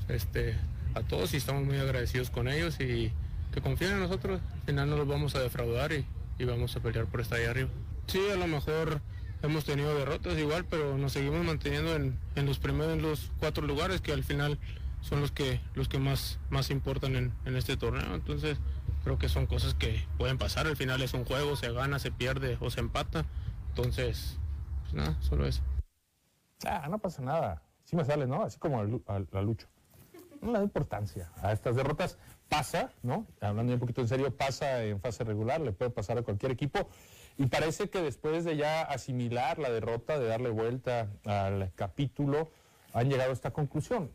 este, 0.09 0.57
a 0.95 1.01
todos 1.01 1.33
y 1.33 1.39
estamos 1.39 1.65
muy 1.65 1.79
agradecidos 1.79 2.29
con 2.29 2.49
ellos 2.49 2.79
y 2.81 3.13
que 3.53 3.63
confíen 3.63 3.93
en 3.93 4.01
nosotros, 4.01 4.41
al 4.53 4.63
final 4.67 4.91
no 4.91 4.97
los 4.97 5.09
vamos 5.09 5.35
a 5.37 5.41
defraudar 5.41 5.93
y, 5.93 6.05
y 6.39 6.45
vamos 6.45 6.77
a 6.77 6.81
pelear 6.81 7.07
por 7.07 7.23
estar 7.23 7.39
ahí 7.39 7.47
arriba. 7.47 7.71
Sí, 8.07 8.21
a 8.31 8.37
lo 8.37 8.47
mejor 8.47 9.01
hemos 9.43 9.65
tenido 9.65 9.95
derrotas 9.97 10.39
igual, 10.39 10.65
pero 10.67 10.97
nos 10.97 11.13
seguimos 11.13 11.45
manteniendo 11.45 11.95
en, 11.95 12.19
en 12.35 12.47
los 12.47 12.59
primeros, 12.59 12.93
en 12.95 13.03
los 13.03 13.31
cuatro 13.39 13.67
lugares 13.67 14.01
que 14.01 14.13
al 14.13 14.25
final 14.25 14.59
son 15.01 15.21
los 15.21 15.33
que, 15.33 15.61
los 15.75 15.89
que 15.89 15.99
más, 15.99 16.39
más 16.51 16.71
importan 16.71 17.17
en, 17.17 17.33
en 17.45 17.57
este 17.57 17.77
torneo. 17.77 18.15
Entonces 18.15 18.59
creo 19.03 19.19
que 19.19 19.29
son 19.29 19.47
cosas 19.47 19.75
que 19.75 20.07
pueden 20.19 20.39
pasar. 20.39 20.67
Al 20.67 20.77
final 20.77 21.03
es 21.03 21.13
un 21.15 21.25
juego, 21.25 21.57
se 21.57 21.73
gana, 21.73 21.99
se 21.99 22.11
pierde 22.11 22.57
o 22.61 22.71
se 22.71 22.81
empata. 22.81 23.25
Entonces, 23.71 24.39
pues 24.83 24.95
nada, 24.95 25.21
solo 25.21 25.47
eso. 25.47 25.63
Ah, 26.67 26.87
no 26.89 26.99
pasa 26.99 27.21
nada. 27.23 27.63
Sí 27.85 27.97
me 27.97 28.05
sale, 28.05 28.27
¿no? 28.27 28.43
Así 28.43 28.59
como 28.59 28.81
a, 28.81 28.85
Lu- 28.85 29.05
a- 29.07 29.21
a 29.39 29.43
Lucho. 29.43 29.67
No 30.41 30.53
le 30.53 30.59
da 30.59 30.65
importancia 30.65 31.31
a 31.43 31.53
estas 31.53 31.77
derrotas. 31.77 32.19
Pasa, 32.49 32.93
¿no? 33.03 33.27
Hablando 33.41 33.73
un 33.75 33.79
poquito 33.81 34.01
en 34.03 34.09
serio, 34.09 34.35
pasa 34.35 34.83
en 34.85 35.01
fase 35.01 35.25
regular, 35.25 35.61
le 35.61 35.73
puede 35.73 35.91
pasar 35.91 36.19
a 36.19 36.23
cualquier 36.23 36.53
equipo. 36.53 36.89
Y 37.37 37.47
parece 37.47 37.91
que 37.91 38.01
después 38.01 38.45
de 38.45 38.57
ya 38.57 38.83
asimilar 38.83 39.59
la 39.59 39.71
derrota, 39.71 40.19
de 40.19 40.27
darle 40.27 40.51
vuelta 40.51 41.09
al 41.25 41.73
capítulo, 41.75 42.51
han 42.93 43.09
llegado 43.09 43.31
a 43.31 43.33
esta 43.33 43.51
conclusión. 43.51 44.11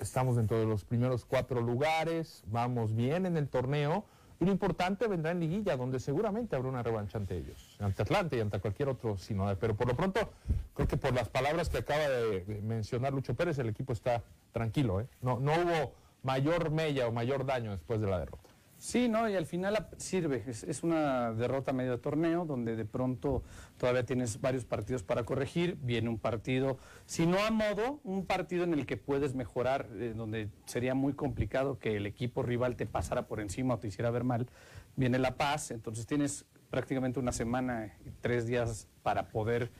Estamos 0.00 0.36
dentro 0.36 0.58
de 0.58 0.66
los 0.66 0.84
primeros 0.84 1.24
cuatro 1.24 1.60
lugares, 1.60 2.44
vamos 2.46 2.94
bien 2.94 3.26
en 3.26 3.36
el 3.36 3.48
torneo. 3.48 4.04
Y 4.40 4.44
lo 4.44 4.52
importante 4.52 5.08
vendrá 5.08 5.32
en 5.32 5.40
liguilla, 5.40 5.76
donde 5.76 5.98
seguramente 5.98 6.54
habrá 6.54 6.68
una 6.68 6.84
revancha 6.84 7.18
ante 7.18 7.36
ellos, 7.36 7.76
ante 7.80 8.02
Atlante 8.02 8.36
y 8.36 8.40
ante 8.40 8.60
cualquier 8.60 8.88
otro 8.88 9.18
sinodal. 9.18 9.58
Pero 9.58 9.74
por 9.74 9.88
lo 9.88 9.96
pronto, 9.96 10.30
creo 10.74 10.86
que 10.86 10.96
por 10.96 11.12
las 11.12 11.28
palabras 11.28 11.68
que 11.68 11.78
acaba 11.78 12.08
de 12.08 12.44
de 12.44 12.62
mencionar 12.62 13.12
Lucho 13.12 13.34
Pérez, 13.34 13.58
el 13.58 13.68
equipo 13.68 13.92
está 13.92 14.22
tranquilo. 14.52 15.00
¿eh? 15.00 15.08
No, 15.22 15.40
no 15.40 15.54
hubo 15.54 15.92
mayor 16.22 16.70
mella 16.70 17.08
o 17.08 17.12
mayor 17.12 17.46
daño 17.46 17.72
después 17.72 18.00
de 18.00 18.06
la 18.06 18.20
derrota. 18.20 18.47
Sí, 18.78 19.08
¿no? 19.08 19.28
Y 19.28 19.34
al 19.34 19.44
final 19.44 19.88
sirve. 19.96 20.44
Es, 20.46 20.62
es 20.62 20.84
una 20.84 21.32
derrota 21.32 21.72
medio 21.72 21.98
torneo 21.98 22.44
donde 22.44 22.76
de 22.76 22.84
pronto 22.84 23.42
todavía 23.76 24.06
tienes 24.06 24.40
varios 24.40 24.64
partidos 24.64 25.02
para 25.02 25.24
corregir. 25.24 25.76
Viene 25.82 26.08
un 26.08 26.18
partido, 26.18 26.78
si 27.04 27.26
no 27.26 27.38
a 27.40 27.50
modo, 27.50 27.98
un 28.04 28.24
partido 28.24 28.62
en 28.62 28.74
el 28.74 28.86
que 28.86 28.96
puedes 28.96 29.34
mejorar, 29.34 29.88
eh, 29.94 30.14
donde 30.16 30.48
sería 30.64 30.94
muy 30.94 31.12
complicado 31.12 31.80
que 31.80 31.96
el 31.96 32.06
equipo 32.06 32.44
rival 32.44 32.76
te 32.76 32.86
pasara 32.86 33.26
por 33.26 33.40
encima 33.40 33.74
o 33.74 33.78
te 33.78 33.88
hiciera 33.88 34.12
ver 34.12 34.22
mal. 34.22 34.48
Viene 34.94 35.18
La 35.18 35.36
Paz, 35.36 35.72
entonces 35.72 36.06
tienes 36.06 36.44
prácticamente 36.70 37.18
una 37.18 37.32
semana 37.32 37.96
y 38.06 38.10
tres 38.20 38.46
días 38.46 38.86
para 39.02 39.30
poder 39.30 39.72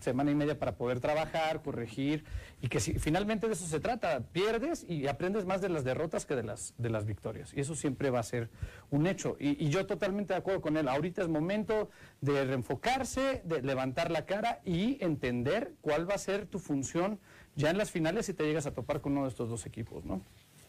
semana 0.00 0.30
y 0.30 0.34
media 0.34 0.58
para 0.58 0.76
poder 0.76 1.00
trabajar, 1.00 1.62
corregir 1.62 2.24
y 2.60 2.68
que 2.68 2.80
si, 2.80 2.98
finalmente 2.98 3.46
de 3.46 3.52
eso 3.54 3.66
se 3.66 3.80
trata, 3.80 4.20
pierdes 4.32 4.84
y 4.88 5.06
aprendes 5.06 5.44
más 5.44 5.60
de 5.60 5.68
las 5.68 5.84
derrotas 5.84 6.26
que 6.26 6.36
de 6.36 6.42
las, 6.42 6.74
de 6.78 6.90
las 6.90 7.04
victorias 7.04 7.52
y 7.54 7.60
eso 7.60 7.74
siempre 7.74 8.10
va 8.10 8.20
a 8.20 8.22
ser 8.22 8.50
un 8.90 9.06
hecho 9.06 9.36
y, 9.38 9.68
yo 9.68 9.86
totalmente 9.86 10.32
de 10.32 10.38
acuerdo 10.38 10.60
con 10.60 10.76
él, 10.76 10.88
ahorita 10.88 11.22
es 11.22 11.28
momento 11.28 11.90
de 12.20 12.44
reenfocarse, 12.44 13.42
de 13.44 13.62
levantar 13.62 14.10
la 14.10 14.24
cara 14.24 14.60
y 14.64 15.02
entender 15.04 15.74
cuál 15.80 16.08
va 16.08 16.14
a 16.14 16.18
ser 16.18 16.46
tu 16.46 16.58
función 16.58 17.18
ya 17.54 17.70
en 17.70 17.78
las 17.78 17.90
finales 17.90 18.26
si 18.26 18.34
te 18.34 18.44
llegas 18.44 18.66
a 18.66 18.72
topar 18.72 19.00
con 19.00 19.12
uno 19.12 19.24
de 19.24 19.28
estos 19.28 19.48
dos 19.48 19.66
equipos, 19.66 20.04
¿no? 20.04 20.22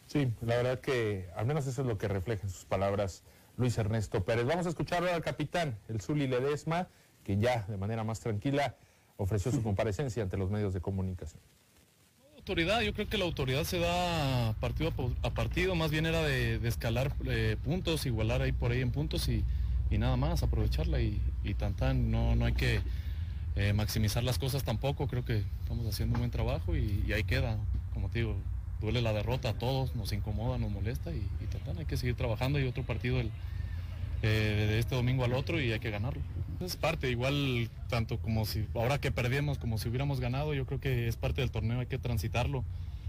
Sí, 0.08 0.34
la 0.42 0.56
verdad 0.56 0.80
que 0.80 1.30
al 1.36 1.46
menos 1.46 1.68
eso 1.68 1.82
es 1.82 1.88
lo 1.88 1.98
que 1.98 2.08
refleja 2.08 2.44
en 2.44 2.50
sus 2.50 2.66
palabras 2.66 3.24
Luis 3.58 3.78
Ernesto 3.78 4.24
Pérez. 4.24 4.46
Vamos 4.46 4.66
a 4.66 4.70
escuchar 4.70 5.06
al 5.06 5.22
capitán, 5.22 5.78
el 5.88 6.02
Zuli 6.02 6.28
Ledesma, 6.28 6.88
que 7.24 7.38
ya 7.38 7.66
de 7.68 7.78
manera 7.78 8.04
más 8.04 8.20
tranquila 8.22 8.76
ofreció 9.20 9.52
su 9.52 9.62
comparecencia 9.62 10.24
ante 10.24 10.38
los 10.38 10.50
medios 10.50 10.74
de 10.74 10.80
comunicación. 10.80 11.42
autoridad, 12.38 12.82
yo 12.82 12.94
creo 12.94 13.08
que 13.08 13.18
la 13.18 13.26
autoridad 13.26 13.66
se 13.66 13.78
da 13.78 14.54
partido 14.62 14.92
a 15.22 15.30
partido, 15.32 15.76
más 15.76 15.92
bien 15.92 16.06
era 16.06 16.24
de, 16.24 16.56
escalar 16.68 17.14
eh, 17.26 17.58
puntos, 17.64 18.06
igualar 18.06 18.42
ahí 18.42 18.54
por 18.54 18.72
ahí 18.72 18.80
en 18.80 18.92
puntos 18.92 19.28
y, 19.28 19.44
y 19.92 19.98
nada 19.98 20.16
más, 20.16 20.42
aprovecharla 20.42 21.02
y, 21.02 21.22
y 21.44 21.54
tan 21.54 22.10
no, 22.10 22.36
no 22.36 22.46
hay 22.46 22.54
que 22.54 22.80
eh, 23.58 23.74
maximizar 23.74 24.24
las 24.24 24.40
cosas 24.40 24.64
tampoco, 24.64 25.08
creo 25.08 25.26
que 25.26 25.44
estamos 25.62 25.86
haciendo 25.86 26.16
un 26.16 26.22
buen 26.22 26.32
trabajo 26.32 26.78
y, 26.78 27.12
ahí 27.12 27.26
queda, 27.26 27.58
como 27.94 28.10
te 28.10 28.20
digo, 28.20 28.38
duele 28.80 29.02
la 29.02 29.12
derrota 29.12 29.50
a 29.50 29.54
todos, 29.54 29.96
nos 29.98 30.14
incomoda, 30.14 30.58
nos 30.58 30.72
molesta 30.72 31.12
y, 31.12 31.18
y 31.18 31.78
hay 31.78 31.86
que 31.86 31.98
seguir 31.98 32.16
trabajando 32.16 32.58
y 32.58 32.66
otro 32.66 32.84
partido 32.84 33.20
el, 33.20 33.32
eh, 34.22 34.66
de 34.70 34.80
este 34.80 34.96
domingo 34.96 35.24
al 35.24 35.34
otro 35.34 35.62
y 35.62 35.72
hay 35.72 35.80
que 35.80 35.92
ganarlo. 35.92 36.22
Es 36.60 36.76
parte, 36.76 37.10
igual 37.10 37.70
tanto 37.90 38.18
como 38.20 38.46
si 38.46 38.66
ahora 38.76 39.00
que 39.00 39.12
perdimos 39.12 39.58
como 39.58 39.78
si 39.78 39.88
hubiéramos 39.88 40.20
ganado, 40.20 40.54
yo 40.54 40.66
creo 40.66 40.80
que 40.80 41.08
es 41.08 41.16
parte 41.16 41.42
del 41.42 41.52
torneo, 41.52 41.80
hay 41.80 41.86
que 41.86 41.98
transitarlo. 41.98 42.64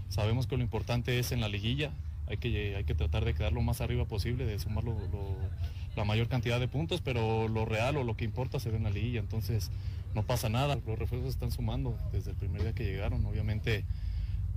Sabemos 0.09 0.47
que 0.47 0.55
lo 0.57 0.63
importante 0.63 1.19
es 1.19 1.31
en 1.31 1.41
la 1.41 1.49
liguilla, 1.49 1.91
hay 2.27 2.37
que, 2.37 2.75
hay 2.75 2.83
que 2.85 2.95
tratar 2.95 3.25
de 3.25 3.33
quedar 3.33 3.51
lo 3.51 3.61
más 3.61 3.81
arriba 3.81 4.05
posible, 4.05 4.45
de 4.45 4.57
sumar 4.59 4.83
lo- 4.85 4.95
la 5.97 6.05
mayor 6.05 6.29
cantidad 6.29 6.59
de 6.61 6.69
puntos, 6.69 7.01
pero 7.01 7.49
lo 7.49 7.65
real 7.65 7.97
o 7.97 8.03
lo 8.05 8.15
que 8.15 8.23
importa 8.23 8.59
se 8.61 8.69
ve 8.69 8.77
en 8.77 8.83
la 8.83 8.89
liguilla, 8.89 9.19
entonces 9.19 9.69
no 10.15 10.23
pasa 10.23 10.47
nada, 10.47 10.77
los 10.87 10.97
refuerzos 10.97 11.29
están 11.31 11.51
sumando 11.51 11.97
desde 12.13 12.31
el 12.31 12.37
primer 12.37 12.61
día 12.61 12.73
que 12.73 12.85
llegaron, 12.85 13.25
obviamente 13.25 13.83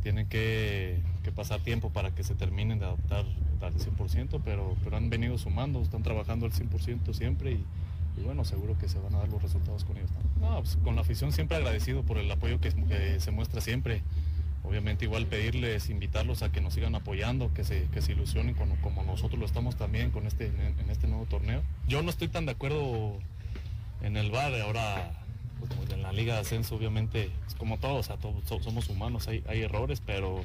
tienen 0.05 0.29
que, 0.29 1.01
que 1.25 1.33
pasar 1.33 1.61
tiempo 1.63 1.89
para 1.91 2.15
que 2.15 2.23
se 2.23 2.35
terminen 2.35 2.79
de 2.79 2.85
adaptar 2.85 3.25
al 3.63 3.75
100%, 3.75 4.43
pero, 4.45 4.77
pero 4.85 4.99
han 4.99 5.09
venido 5.09 5.39
sumando, 5.39 5.81
están 5.81 6.03
trabajando 6.03 6.45
al 6.45 6.53
100% 6.53 7.15
siempre 7.15 7.53
y, 7.53 7.65
bueno, 8.23 8.45
seguro 8.45 8.77
que 8.79 8.87
se 8.87 8.99
van 8.99 9.15
a 9.15 9.21
dar 9.21 9.29
los 9.31 9.43
resultados 9.43 9.85
con 9.85 9.97
ellos. 9.97 10.11
No, 10.41 10.59
pues, 10.59 10.77
con 10.85 10.95
la 10.95 11.01
afición 11.01 11.33
siempre 11.33 11.57
agradecido 11.57 12.03
por 12.03 12.19
el 12.19 12.31
apoyo 12.31 12.61
que, 12.61 12.71
se 13.19 13.31
muestra 13.31 13.63
siempre. 13.63 14.03
Obviamente 14.63 15.07
igual 15.07 15.27
pedirles, 15.27 15.89
invitarlos 15.89 16.43
a 16.43 16.53
que 16.53 16.61
nos 16.61 16.75
sigan 16.75 16.95
apoyando, 16.95 17.53
que 17.55 17.65
se, 17.65 17.87
que 17.87 18.03
se 18.03 18.13
ilusionen 18.13 18.55
como, 18.55 18.77
como 18.83 19.03
nosotros 19.05 19.41
lo 19.41 19.47
estamos 19.47 19.77
también 19.77 20.11
con 20.11 20.27
este, 20.27 20.47
en 20.47 20.91
este 20.91 21.07
nuevo 21.07 21.25
torneo. 21.25 21.63
Yo 21.89 22.03
no 22.03 22.11
estoy 22.11 22.29
tan 22.29 22.45
de 22.45 22.53
acuerdo 22.53 23.19
en 24.03 24.19
el 24.19 24.31
bar, 24.31 24.55
ahora 24.61 25.24
pues, 25.77 25.91
en 25.91 26.03
la 26.03 26.13
liga 26.13 26.35
de 26.35 26.41
ascenso 26.41 26.75
obviamente 26.77 27.31
es 27.47 27.55
como 27.55 27.79
todos, 27.79 28.01
o 28.01 28.03
sea, 28.03 28.17
todos 28.17 28.43
so- 28.49 28.63
somos 28.63 28.89
humanos, 28.89 29.29
hay, 29.29 29.43
hay 29.49 29.63
errores, 29.63 30.01
pero 30.05 30.43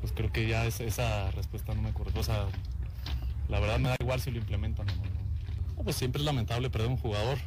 pues 0.00 0.12
creo 0.12 0.30
que 0.32 0.46
ya 0.48 0.64
es- 0.66 0.80
esa 0.80 1.30
respuesta 1.32 1.74
no 1.74 1.82
me 1.82 1.92
corresponde. 1.92 2.20
O 2.20 2.24
sea, 2.24 2.46
la 3.48 3.60
verdad 3.60 3.78
me 3.78 3.88
da 3.88 3.96
igual 4.00 4.20
si 4.20 4.30
lo 4.30 4.38
implementan 4.38 4.88
o. 4.90 4.92
No, 5.76 5.82
pues 5.84 5.96
siempre 5.96 6.20
es 6.20 6.26
lamentable 6.26 6.70
perder 6.70 6.88
un 6.88 6.96
jugador. 6.98 7.38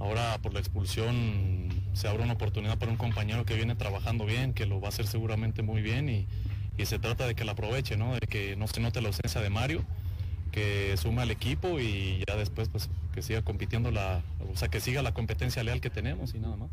Ahora 0.00 0.38
por 0.40 0.54
la 0.54 0.60
expulsión 0.60 1.68
se 1.92 2.06
abre 2.06 2.22
una 2.22 2.34
oportunidad 2.34 2.78
para 2.78 2.92
un 2.92 2.98
compañero 2.98 3.44
que 3.44 3.54
viene 3.54 3.74
trabajando 3.74 4.26
bien, 4.26 4.54
que 4.54 4.64
lo 4.64 4.80
va 4.80 4.86
a 4.86 4.90
hacer 4.90 5.06
seguramente 5.08 5.62
muy 5.62 5.82
bien 5.82 6.08
y, 6.08 6.26
y 6.76 6.86
se 6.86 7.00
trata 7.00 7.26
de 7.26 7.34
que 7.34 7.44
la 7.44 7.52
aproveche, 7.52 7.96
¿no? 7.96 8.14
De 8.14 8.20
que 8.20 8.54
no 8.54 8.68
se 8.68 8.80
note 8.80 9.00
la 9.00 9.08
ausencia 9.08 9.40
de 9.40 9.50
Mario, 9.50 9.84
que 10.50 10.96
suma 10.96 11.22
al 11.22 11.30
equipo 11.30 11.78
y 11.78 12.24
ya 12.26 12.36
después 12.36 12.68
pues 12.68 12.88
que 13.14 13.22
siga 13.22 13.42
compitiendo 13.42 13.90
la, 13.90 14.22
o 14.52 14.56
sea, 14.56 14.68
que 14.68 14.80
siga 14.80 15.02
la 15.02 15.14
competencia 15.14 15.62
leal 15.62 15.80
que 15.80 15.90
tenemos 15.90 16.34
y 16.34 16.40
nada 16.40 16.56
más. 16.56 16.70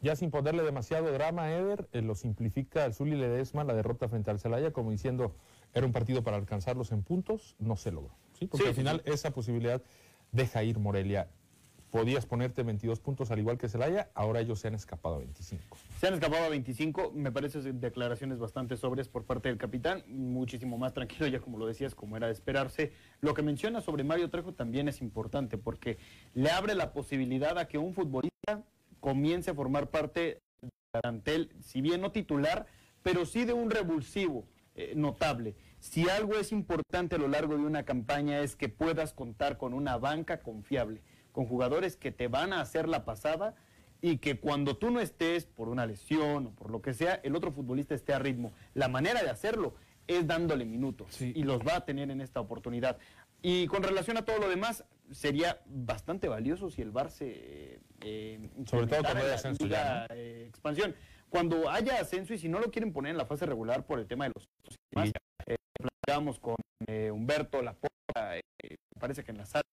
Ya 0.00 0.16
sin 0.16 0.30
ponerle 0.30 0.62
demasiado 0.62 1.10
drama 1.12 1.44
a 1.44 1.52
Eder, 1.52 1.88
eh, 1.92 2.02
lo 2.02 2.14
simplifica 2.14 2.84
el 2.84 2.92
Zuli 2.92 3.16
Ledesma 3.16 3.64
la 3.64 3.72
derrota 3.72 4.08
frente 4.08 4.30
al 4.30 4.38
Celaya 4.38 4.70
como 4.72 4.90
diciendo 4.90 5.34
era 5.72 5.86
un 5.86 5.92
partido 5.92 6.22
para 6.22 6.36
alcanzarlos 6.36 6.92
en 6.92 7.02
puntos, 7.02 7.56
no 7.58 7.76
se 7.76 7.90
logró. 7.90 8.14
¿sí? 8.38 8.46
Porque 8.46 8.64
Sí, 8.64 8.68
al 8.68 8.74
sí, 8.74 8.80
final 8.80 9.02
esa 9.06 9.30
posibilidad 9.30 9.82
deja 10.30 10.62
ir 10.62 10.78
Morelia. 10.78 11.28
Podías 11.90 12.26
ponerte 12.26 12.62
22 12.62 13.00
puntos 13.00 13.30
al 13.30 13.38
igual 13.38 13.56
que 13.56 13.68
Celaya, 13.68 14.10
ahora 14.14 14.40
ellos 14.40 14.60
se 14.60 14.68
han 14.68 14.74
escapado 14.74 15.14
a 15.14 15.18
25. 15.18 15.76
Se 16.00 16.08
han 16.08 16.14
escapado 16.14 16.44
a 16.44 16.48
25, 16.48 17.12
me 17.14 17.30
parece 17.30 17.60
declaraciones 17.72 18.38
bastante 18.38 18.76
sobrias 18.76 19.08
por 19.08 19.24
parte 19.24 19.48
del 19.48 19.58
capitán, 19.58 20.02
muchísimo 20.08 20.76
más 20.76 20.92
tranquilo, 20.92 21.26
ya 21.28 21.40
como 21.40 21.56
lo 21.56 21.66
decías, 21.66 21.94
como 21.94 22.16
era 22.16 22.26
de 22.26 22.32
esperarse. 22.32 22.92
Lo 23.20 23.32
que 23.32 23.42
menciona 23.42 23.80
sobre 23.80 24.04
Mario 24.04 24.28
Trejo 24.28 24.52
también 24.52 24.88
es 24.88 25.00
importante 25.00 25.56
porque 25.56 25.98
le 26.34 26.50
abre 26.50 26.74
la 26.74 26.92
posibilidad 26.92 27.56
a 27.58 27.68
que 27.68 27.78
un 27.78 27.94
futbolista 27.94 28.64
comience 29.00 29.52
a 29.52 29.54
formar 29.54 29.90
parte 29.90 30.40
del 30.60 30.70
plantel, 31.00 31.52
si 31.60 31.80
bien 31.80 32.00
no 32.00 32.10
titular, 32.10 32.66
pero 33.02 33.24
sí 33.24 33.44
de 33.44 33.52
un 33.52 33.70
revulsivo 33.70 34.46
eh, 34.74 34.94
notable. 34.96 35.54
Si 35.78 36.08
algo 36.08 36.34
es 36.34 36.50
importante 36.50 37.14
a 37.14 37.18
lo 37.18 37.28
largo 37.28 37.56
de 37.56 37.62
una 37.62 37.84
campaña 37.84 38.40
es 38.40 38.56
que 38.56 38.68
puedas 38.68 39.12
contar 39.12 39.58
con 39.58 39.72
una 39.72 39.96
banca 39.96 40.42
confiable, 40.42 41.02
con 41.30 41.46
jugadores 41.46 41.96
que 41.96 42.10
te 42.10 42.26
van 42.26 42.52
a 42.52 42.60
hacer 42.60 42.88
la 42.88 43.04
pasada 43.04 43.54
y 44.04 44.18
que 44.18 44.38
cuando 44.38 44.76
tú 44.76 44.90
no 44.90 45.00
estés 45.00 45.46
por 45.46 45.70
una 45.70 45.86
lesión 45.86 46.48
o 46.48 46.50
por 46.50 46.70
lo 46.70 46.82
que 46.82 46.92
sea, 46.92 47.14
el 47.22 47.34
otro 47.34 47.52
futbolista 47.52 47.94
esté 47.94 48.12
a 48.12 48.18
ritmo. 48.18 48.52
La 48.74 48.86
manera 48.86 49.22
de 49.22 49.30
hacerlo 49.30 49.76
es 50.06 50.26
dándole 50.26 50.66
minutos 50.66 51.22
y 51.22 51.42
los 51.42 51.60
va 51.60 51.76
a 51.76 51.84
tener 51.86 52.10
en 52.10 52.20
esta 52.20 52.38
oportunidad. 52.38 52.98
Y 53.40 53.66
con 53.66 53.82
relación 53.82 54.18
a 54.18 54.24
todo 54.26 54.36
lo 54.36 54.50
demás, 54.50 54.84
sería 55.10 55.62
bastante 55.64 56.28
valioso 56.28 56.68
si 56.68 56.82
el 56.82 56.90
Barce. 56.90 57.80
Eh, 58.02 58.50
Sobre 58.66 58.88
todo 58.88 59.00
cuando 59.04 59.24
haya 59.24 59.36
ascenso 59.36 59.66
ya, 59.66 60.06
eh, 60.10 60.48
expansión. 60.50 60.94
Cuando 61.30 61.70
haya 61.70 61.98
ascenso 61.98 62.34
y 62.34 62.38
si 62.38 62.50
no 62.50 62.60
lo 62.60 62.70
quieren 62.70 62.92
poner 62.92 63.12
en 63.12 63.16
la 63.16 63.24
fase 63.24 63.46
regular 63.46 63.86
por 63.86 64.00
el 64.00 64.06
tema 64.06 64.26
de 64.26 64.32
los... 64.34 64.46
Demás, 64.90 65.12
eh, 65.46 65.56
platicamos 65.78 66.38
con 66.38 66.56
eh, 66.88 67.10
Humberto, 67.10 67.62
la 67.62 67.72
porra, 67.72 68.36
eh, 68.36 68.42
parece 69.00 69.24
que 69.24 69.30
en 69.30 69.38
la 69.38 69.46
sala, 69.46 69.64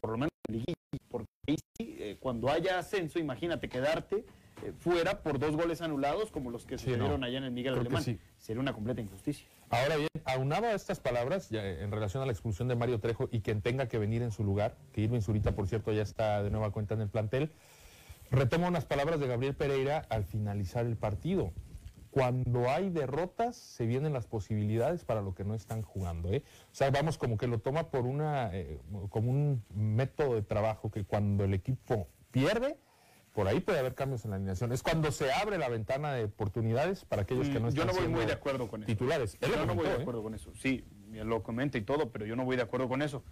por 0.00 0.12
lo 0.12 0.16
menos 0.16 0.30
en 0.48 0.54
liguilla, 0.54 0.74
porque 1.10 1.33
ahí 1.46 1.56
sí, 1.76 1.96
eh, 1.98 2.16
cuando 2.20 2.50
haya 2.50 2.78
ascenso, 2.78 3.18
imagínate 3.18 3.68
quedarte 3.68 4.24
eh, 4.62 4.72
fuera 4.78 5.22
por 5.22 5.38
dos 5.38 5.56
goles 5.56 5.82
anulados 5.82 6.30
como 6.30 6.50
los 6.50 6.64
que 6.64 6.78
sí, 6.78 6.84
sucedieron 6.84 7.20
no. 7.20 7.26
allá 7.26 7.38
en 7.38 7.44
el 7.44 7.50
Miguel 7.50 7.74
Alemán. 7.74 8.02
Sería 8.38 8.60
una 8.60 8.72
completa 8.72 9.00
injusticia. 9.00 9.46
Ahora 9.70 9.96
bien, 9.96 10.08
aunado 10.24 10.66
a 10.66 10.72
estas 10.72 11.00
palabras, 11.00 11.50
eh, 11.52 11.82
en 11.82 11.90
relación 11.90 12.22
a 12.22 12.26
la 12.26 12.32
expulsión 12.32 12.68
de 12.68 12.76
Mario 12.76 13.00
Trejo 13.00 13.28
y 13.32 13.40
quien 13.40 13.60
tenga 13.60 13.88
que 13.88 13.98
venir 13.98 14.22
en 14.22 14.30
su 14.30 14.44
lugar, 14.44 14.76
que 14.92 15.00
Irving 15.00 15.20
Zurita, 15.20 15.52
por 15.52 15.66
cierto, 15.66 15.92
ya 15.92 16.02
está 16.02 16.42
de 16.42 16.50
nueva 16.50 16.70
cuenta 16.70 16.94
en 16.94 17.00
el 17.00 17.08
plantel, 17.08 17.50
retomo 18.30 18.68
unas 18.68 18.84
palabras 18.84 19.20
de 19.20 19.26
Gabriel 19.26 19.54
Pereira 19.54 20.06
al 20.08 20.24
finalizar 20.24 20.86
el 20.86 20.96
partido 20.96 21.52
cuando 22.14 22.70
hay 22.70 22.90
derrotas 22.90 23.56
se 23.56 23.86
vienen 23.86 24.12
las 24.12 24.28
posibilidades 24.28 25.04
para 25.04 25.20
lo 25.20 25.34
que 25.34 25.42
no 25.42 25.52
están 25.56 25.82
jugando. 25.82 26.32
¿eh? 26.32 26.44
O 26.70 26.74
sea, 26.74 26.88
vamos 26.92 27.18
como 27.18 27.36
que 27.36 27.48
lo 27.48 27.58
toma 27.58 27.90
por 27.90 28.06
una, 28.06 28.54
eh, 28.56 28.78
como 29.10 29.32
un 29.32 29.64
método 29.74 30.36
de 30.36 30.42
trabajo 30.42 30.92
que 30.92 31.02
cuando 31.02 31.42
el 31.42 31.54
equipo 31.54 32.06
pierde, 32.30 32.78
por 33.32 33.48
ahí 33.48 33.58
puede 33.58 33.80
haber 33.80 33.96
cambios 33.96 34.24
en 34.24 34.30
la 34.30 34.36
alineación. 34.36 34.70
Es 34.70 34.84
cuando 34.84 35.10
se 35.10 35.32
abre 35.32 35.58
la 35.58 35.68
ventana 35.68 36.12
de 36.12 36.22
oportunidades 36.22 37.04
para 37.04 37.22
aquellos 37.22 37.48
que 37.48 37.54
no 37.54 37.62
mm, 37.62 37.68
están 37.70 37.88
Yo 37.88 37.92
no 37.92 37.98
voy 37.98 38.08
muy 38.08 38.26
de 38.26 38.32
acuerdo 38.32 38.68
con 38.68 38.84
eso. 38.84 38.86
Titulares. 38.86 39.36
Yo 39.40 39.66
no 39.66 39.74
voy 39.74 39.86
de 39.88 39.94
¿eh? 39.94 40.02
acuerdo 40.02 40.22
con 40.22 40.34
eso. 40.34 40.52
Sí, 40.54 40.84
lo 41.10 41.42
comenta 41.42 41.78
y 41.78 41.82
todo, 41.82 42.12
pero 42.12 42.26
yo 42.26 42.36
no 42.36 42.44
voy 42.44 42.54
de 42.54 42.62
acuerdo 42.62 42.86
con 42.88 43.02
eso. 43.02 43.24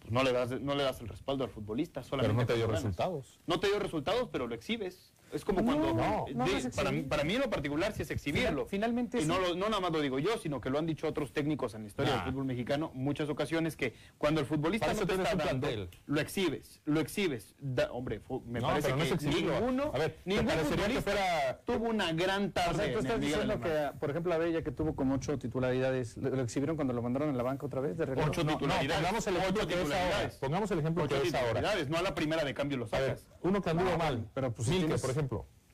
Pues 0.00 0.12
no 0.12 0.22
le 0.22 0.32
das 0.32 0.60
no 0.60 0.74
le 0.74 0.82
das 0.82 1.00
el 1.00 1.08
respaldo 1.08 1.44
al 1.44 1.50
futbolista, 1.50 2.02
solamente 2.02 2.34
Pero 2.34 2.42
no 2.42 2.46
te 2.46 2.56
dio 2.56 2.66
resultados. 2.66 3.40
No 3.46 3.58
te 3.58 3.68
dio 3.68 3.78
resultados, 3.78 4.28
pero 4.30 4.48
lo 4.48 4.54
exhibes. 4.54 5.14
Es 5.32 5.44
como 5.44 5.64
cuando. 5.64 5.94
No, 5.94 6.26
no, 6.34 6.44
de, 6.44 6.62
no 6.62 6.70
para, 6.76 6.92
mí, 6.92 7.02
para, 7.02 7.24
mí 7.24 7.34
en 7.34 7.40
lo 7.40 7.50
particular 7.50 7.92
sí 7.92 8.02
es 8.02 8.10
exhibirlo. 8.10 8.66
finalmente. 8.66 9.18
Y 9.18 9.22
sí. 9.22 9.28
no, 9.28 9.38
lo, 9.38 9.54
no 9.54 9.68
nada 9.68 9.80
más 9.80 9.92
lo 9.92 10.00
digo 10.00 10.18
yo, 10.18 10.36
sino 10.38 10.60
que 10.60 10.70
lo 10.70 10.78
han 10.78 10.86
dicho 10.86 11.06
otros 11.06 11.32
técnicos 11.32 11.74
en 11.74 11.82
la 11.82 11.88
historia 11.88 12.12
nah. 12.12 12.24
del 12.24 12.32
fútbol 12.32 12.46
mexicano 12.46 12.90
muchas 12.94 13.28
ocasiones 13.28 13.76
que 13.76 13.94
cuando 14.18 14.40
el 14.40 14.46
futbolista 14.46 14.86
para 14.88 15.00
no 15.00 15.06
te 15.06 15.14
está 15.14 15.28
dando, 15.34 15.44
plantel. 15.44 15.88
lo 16.06 16.20
exhibes, 16.20 16.80
lo 16.84 17.00
exhibes. 17.00 17.54
Da, 17.58 17.90
hombre, 17.92 18.20
me 18.46 18.60
parece 18.60 18.88
que 18.88 18.96
no 18.96 19.04
es 19.04 19.22
ninguno. 19.22 19.90
A 19.94 19.98
ver, 19.98 20.18
ningún 20.24 20.48
futbolista 20.48 20.86
que 20.86 21.00
fuera... 21.00 21.60
tuvo 21.64 21.88
una 21.88 22.12
gran 22.12 22.52
tarde. 22.52 22.70
O 22.70 22.74
sea, 22.74 22.92
tú 22.92 22.98
estás 22.98 23.20
diciendo 23.20 23.60
que, 23.60 23.90
por 23.98 24.10
ejemplo, 24.10 24.34
a 24.34 24.38
Bella, 24.38 24.62
que 24.62 24.70
tuvo 24.70 24.94
como 24.94 25.14
ocho 25.14 25.38
titularidades, 25.38 26.16
lo, 26.16 26.30
lo 26.30 26.42
exhibieron 26.42 26.76
cuando 26.76 26.92
lo 26.92 27.02
mandaron 27.02 27.30
en 27.30 27.36
la 27.36 27.42
banca 27.42 27.66
otra 27.66 27.80
vez 27.80 27.96
de 27.96 28.06
regreso. 28.06 28.28
Ocho 28.30 28.46
titularidades. 28.46 28.94
pongamos 29.00 29.26
el 29.26 29.36
ejemplo 29.36 29.66
que 29.66 29.74
es 29.74 29.92
ahora. 29.92 30.30
Pongamos 30.40 30.70
el 30.70 30.78
ejemplo 30.78 31.08
que 31.08 31.22
es 31.22 31.34
ahora. 31.34 31.62
No 31.88 31.96
a 31.98 32.02
la 32.02 32.14
primera 32.14 32.44
de 32.44 32.54
cambio 32.54 32.78
lo 32.78 32.86
sacas. 32.86 33.26
Uno 33.42 33.60
que 33.60 33.70
anduvo 33.70 33.96
mal. 33.96 34.28
Pero 34.34 34.52
pues, 34.52 34.68
por 35.00 35.10
ejemplo 35.10 35.21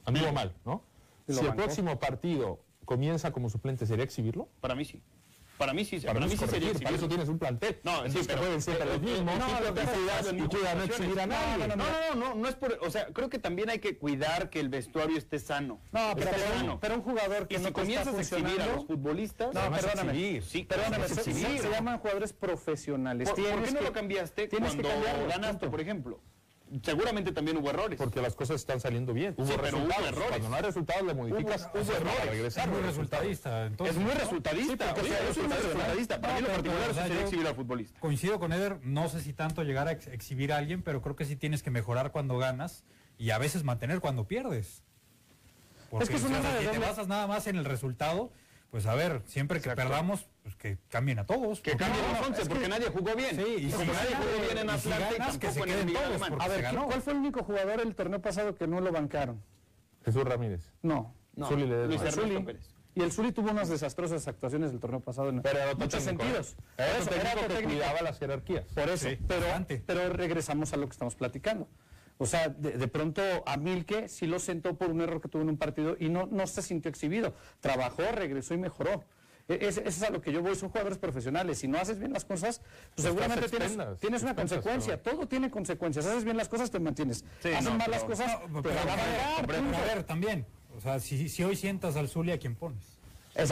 amigo 0.05 0.33
mal, 0.33 0.55
¿no? 0.65 0.83
Si 1.29 1.45
el 1.45 1.55
próximo 1.55 1.99
partido 1.99 2.61
comienza 2.85 3.33
como 3.33 3.51
suplente, 3.51 3.87
¿sería 3.87 4.05
exhibirlo? 4.05 4.49
Para 4.61 4.75
mí 4.75 4.85
sí. 4.85 5.03
Para 5.59 5.75
mí 5.75 5.85
sí, 5.85 5.99
para, 5.99 6.15
para 6.15 6.27
mí 6.27 6.33
sí 6.33 6.39
corregir, 6.39 6.69
sería 6.69 6.85
Para 6.85 6.97
eso 6.97 7.09
tienes 7.09 7.29
un 7.29 7.39
plantel. 7.39 7.81
No, 7.83 8.09
sí, 8.09 8.21
pero, 8.25 8.39
pueden 8.39 8.63
ser. 8.63 8.79
No, 8.79 8.97
no, 9.27 9.61
no, 11.67 11.77
no, 11.77 12.15
no, 12.15 12.35
no, 12.37 12.49
es 12.49 12.55
por, 12.55 12.79
o 12.81 12.91
sea, 12.91 13.07
creo 13.07 13.29
que 13.29 13.41
también 13.41 13.69
hay 13.69 13.81
que 13.81 13.99
cuidar 13.99 14.51
que 14.51 14.61
el 14.61 14.69
vestuario 14.69 15.19
esté 15.19 15.41
sano. 15.41 15.81
No, 15.91 16.15
pero, 16.81 16.95
un 16.95 17.03
jugador 17.03 17.49
que 17.49 17.57
y 17.57 17.59
no 17.59 17.69
si 17.69 17.73
comienzas 17.73 18.15
a 18.15 18.21
exhibir 18.21 18.63
a 18.63 18.67
los 18.77 18.87
futbolistas, 18.87 19.53
no, 19.53 19.71
perdóname. 19.71 20.13
Exhibir, 20.13 20.43
sí, 20.45 20.63
perdóname, 20.63 21.09
se, 21.09 21.71
llaman 21.71 21.99
jugadores 21.99 22.33
profesionales. 22.33 23.29
¿por 23.29 23.65
qué 23.65 23.73
no 23.73 23.81
lo 23.81 23.93
cambiaste 23.93 24.49
cuando 24.49 24.89
ganaste, 25.29 25.69
por 25.69 25.81
ejemplo? 25.81 26.21
Seguramente 26.83 27.33
también 27.33 27.57
hubo 27.57 27.71
errores. 27.71 27.99
Porque 27.99 28.21
las 28.21 28.35
cosas 28.35 28.57
están 28.57 28.81
saliendo 28.81 29.13
bien. 29.13 29.35
Hubo 29.37 29.57
resultados. 29.57 30.01
Hubo 30.01 30.07
errores. 30.07 30.29
Cuando 30.29 30.49
no 30.49 30.57
hay 30.57 30.63
resultados, 30.63 31.07
le 31.07 31.15
modificas. 31.15 31.71
Hubo, 31.73 31.83
hubo 31.83 31.93
errores. 31.93 32.31
Regresar. 32.31 32.69
Es 32.69 32.75
muy 32.75 32.83
resultadista. 32.83 33.67
Entonces, 33.67 33.97
es 33.97 34.03
muy 34.03 34.13
resultadista. 34.13 34.95
Para 36.21 36.35
mí 36.35 36.41
lo 36.41 36.49
particular 36.49 36.91
es 36.91 37.23
exhibir 37.23 37.47
al 37.47 37.55
futbolista. 37.55 38.01
Coincido 38.01 38.39
con 38.39 38.53
Eder. 38.53 38.79
No 38.83 39.09
sé 39.09 39.21
si 39.21 39.33
tanto 39.33 39.63
llegar 39.63 39.89
a 39.89 39.93
exhibir 39.93 40.53
a 40.53 40.59
alguien, 40.59 40.83
pero 40.83 41.03
creo 41.03 41.17
que 41.17 41.25
sí 41.25 41.37
tienes 41.37 41.63
que 41.63 41.71
mejorar 41.71 42.13
cuando 42.13 42.39
ganas 42.39 42.85
y 43.19 43.31
a 43.31 43.39
veces 43.39 43.65
mantener 43.65 44.01
cuando 44.01 44.27
pierdes. 44.27 44.83
Porque, 45.91 46.05
es 46.05 46.11
que 46.11 46.17
es 46.17 46.25
una 46.25 46.39
o 46.39 46.61
si 46.61 46.67
te 46.67 46.79
basas 46.79 47.09
nada 47.09 47.27
más 47.27 47.47
en 47.47 47.57
el 47.57 47.65
resultado, 47.65 48.31
pues 48.71 48.87
a 48.87 48.95
ver, 48.95 49.23
siempre 49.27 49.61
que 49.61 49.71
perdamos, 49.71 50.27
pues 50.43 50.55
que 50.57 50.79
cambien 50.89 51.19
a 51.19 51.27
todos. 51.27 51.61
Que 51.61 51.77
cambien 51.77 52.05
no, 52.21 52.29
los 52.29 52.49
porque 52.49 52.69
nadie 52.69 52.89
jugó 52.89 53.15
bien. 53.15 53.37
Sí, 53.37 53.57
y, 53.59 53.67
y 53.67 53.71
como 53.71 53.93
nadie 53.93 54.15
jugó 54.15 54.45
bien 54.45 54.59
en 54.59 54.71
Atlanta, 54.71 55.39
que 55.39 55.51
se 55.51 55.63
queden 55.63 55.93
todos. 55.93 56.23
A 56.41 56.49
ver, 56.49 56.65
¿cuál 56.75 57.03
fue 57.03 57.13
el 57.15 57.19
único 57.21 57.43
jugador 57.43 57.81
el 57.81 57.95
torneo 57.95 58.21
pasado 58.21 58.55
que 58.55 58.67
no 58.67 58.81
lo 58.81 58.93
bancaron? 58.93 59.43
Jesús 60.05 60.25
Ramírez. 60.25 60.63
No. 60.83 61.15
no. 61.35 61.51
Le 61.51 61.87
Luis 61.87 62.01
Ernesto 62.01 62.53
Y 62.95 63.03
el 63.03 63.13
Zuli 63.13 63.33
tuvo 63.33 63.51
unas 63.51 63.69
desastrosas 63.69 64.27
actuaciones 64.29 64.73
el 64.73 64.81
torneo 64.81 65.01
pasado 65.01 65.31
en 65.31 65.41
pero 65.43 65.59
muchos 65.77 66.05
técnico, 66.05 66.25
¿eh? 66.25 66.27
sentidos. 66.27 66.57
Era, 66.77 66.99
eso, 66.99 67.11
era 67.11 67.35
que 67.35 67.41
técnico. 67.55 67.69
cuidaba 67.71 68.03
las 68.03 68.19
jerarquías. 68.19 68.65
Por 68.75 68.89
eso, 68.89 69.09
pero, 69.27 69.47
pero 69.87 70.09
regresamos 70.11 70.73
a 70.73 70.77
lo 70.77 70.87
que 70.87 70.93
estamos 70.93 71.15
platicando. 71.15 71.69
O 72.19 72.27
sea, 72.27 72.49
de, 72.49 72.73
de, 72.73 72.89
pronto 72.89 73.23
a 73.47 73.57
Milke 73.57 74.09
sí 74.09 74.27
lo 74.27 74.41
sentó 74.41 74.77
por 74.77 74.91
un 74.91 75.01
error 75.01 75.21
que 75.21 75.29
tuvo 75.29 75.43
en 75.43 75.51
un 75.51 75.57
partido 75.57 75.97
y 75.99 76.09
no, 76.09 76.27
no 76.27 76.47
se 76.47 76.63
sintió 76.63 76.91
exhibido. 76.91 77.35
Trabajó, 77.61 78.03
regresó 78.13 78.55
y 78.55 78.59
mejoró. 78.59 79.05
E, 79.49 79.59
eso 79.67 79.81
es 79.85 80.03
a 80.03 80.11
lo 80.11 80.21
que 80.21 80.33
yo 80.33 80.43
voy, 80.43 80.55
son 80.57 80.69
jugadores 80.69 80.99
profesionales. 80.99 81.59
Si 81.59 81.69
no 81.69 81.79
haces 81.79 81.99
bien 81.99 82.13
las 82.13 82.25
cosas, 82.25 82.61
pues 82.95 83.07
seguramente 83.07 83.49
tienes, 83.49 84.23
una 84.23 84.35
consecuencia. 84.35 85.03
Todo 85.03 85.27
tiene 85.27 85.51
consecuencias. 85.51 86.05
Haces 86.07 86.25
bien 86.25 86.37
las 86.37 86.49
cosas, 86.49 86.71
te 86.71 86.81
mantienes. 86.81 87.25
Sí, 87.41 87.51
Haces 87.51 87.75
mal 87.75 87.91
las 87.91 88.05
cosas, 88.05 88.37
pero, 88.63 88.63
pero, 89.47 89.77
a 89.77 89.95
ver, 89.95 90.05
también. 90.05 90.45
O 90.77 90.81
sea, 90.81 91.01
si, 91.01 91.29
si 91.29 91.43
hoy 91.45 91.57
sientas 91.57 91.97
al 91.97 92.09
Zulia, 92.09 92.35
¿a 92.35 92.39
quién 92.39 92.55
pones? 92.55 92.98
Es. 93.39 93.51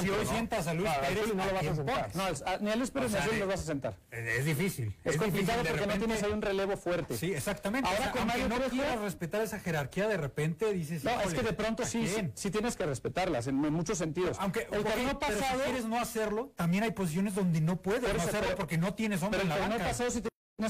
Si 0.00 0.08
hoy 0.08 0.26
sientas 0.26 0.66
a 0.66 0.74
Luis 0.74 0.90
Pérez, 0.90 1.34
no 1.34 1.44
lo 1.44 1.52
vas 1.52 1.66
a 1.66 1.74
sentar. 1.74 2.60
Ni 2.62 2.70
a 2.70 2.76
Luis 2.76 2.90
Pérez 2.90 3.12
ni 3.30 3.38
lo 3.38 3.46
vas 3.46 3.60
a 3.60 3.64
sentar. 3.64 3.96
Es 4.10 4.44
difícil. 4.44 4.96
Es, 5.04 5.16
complicado 5.18 5.62
porque 5.68 5.86
no 5.86 5.98
tienes 5.98 6.22
ahí 6.22 6.32
un 6.32 6.42
relevo 6.42 6.76
fuerte. 6.76 7.16
Sí, 7.16 7.32
exactamente. 7.32 7.88
Ahora 7.88 8.10
con 8.10 8.26
Mario 8.26 8.48
no 8.48 8.58
quieras 8.70 9.00
respetar 9.00 9.42
esa 9.42 9.58
jerarquía, 9.60 10.08
de 10.08 10.16
repente 10.16 10.72
dices. 10.72 11.04
No, 11.04 11.20
es 11.20 11.34
que 11.34 11.42
de 11.42 11.52
pronto 11.52 11.84
sí, 11.84 12.10
sí, 12.34 12.50
tienes 12.50 12.76
que 12.76 12.86
respetarlas 12.86 13.46
en, 13.46 13.56
muchos 13.56 13.98
sentidos. 13.98 14.38
Aunque 14.40 14.66
el 14.70 14.82
torneo 14.82 15.18
pasado. 15.18 15.62
Quieres 15.62 15.84
no 15.84 16.00
hacerlo, 16.00 16.52
también 16.56 16.82
hay 16.84 16.92
posiciones 16.92 17.34
donde 17.34 17.60
no 17.60 17.80
puedes 17.82 18.14
hacerlo 18.14 18.56
porque 18.56 18.78
no 18.78 18.94
tienes 18.94 19.22
hombre 19.22 19.42
en 19.42 19.48
la 19.48 19.58
banca 19.58 19.92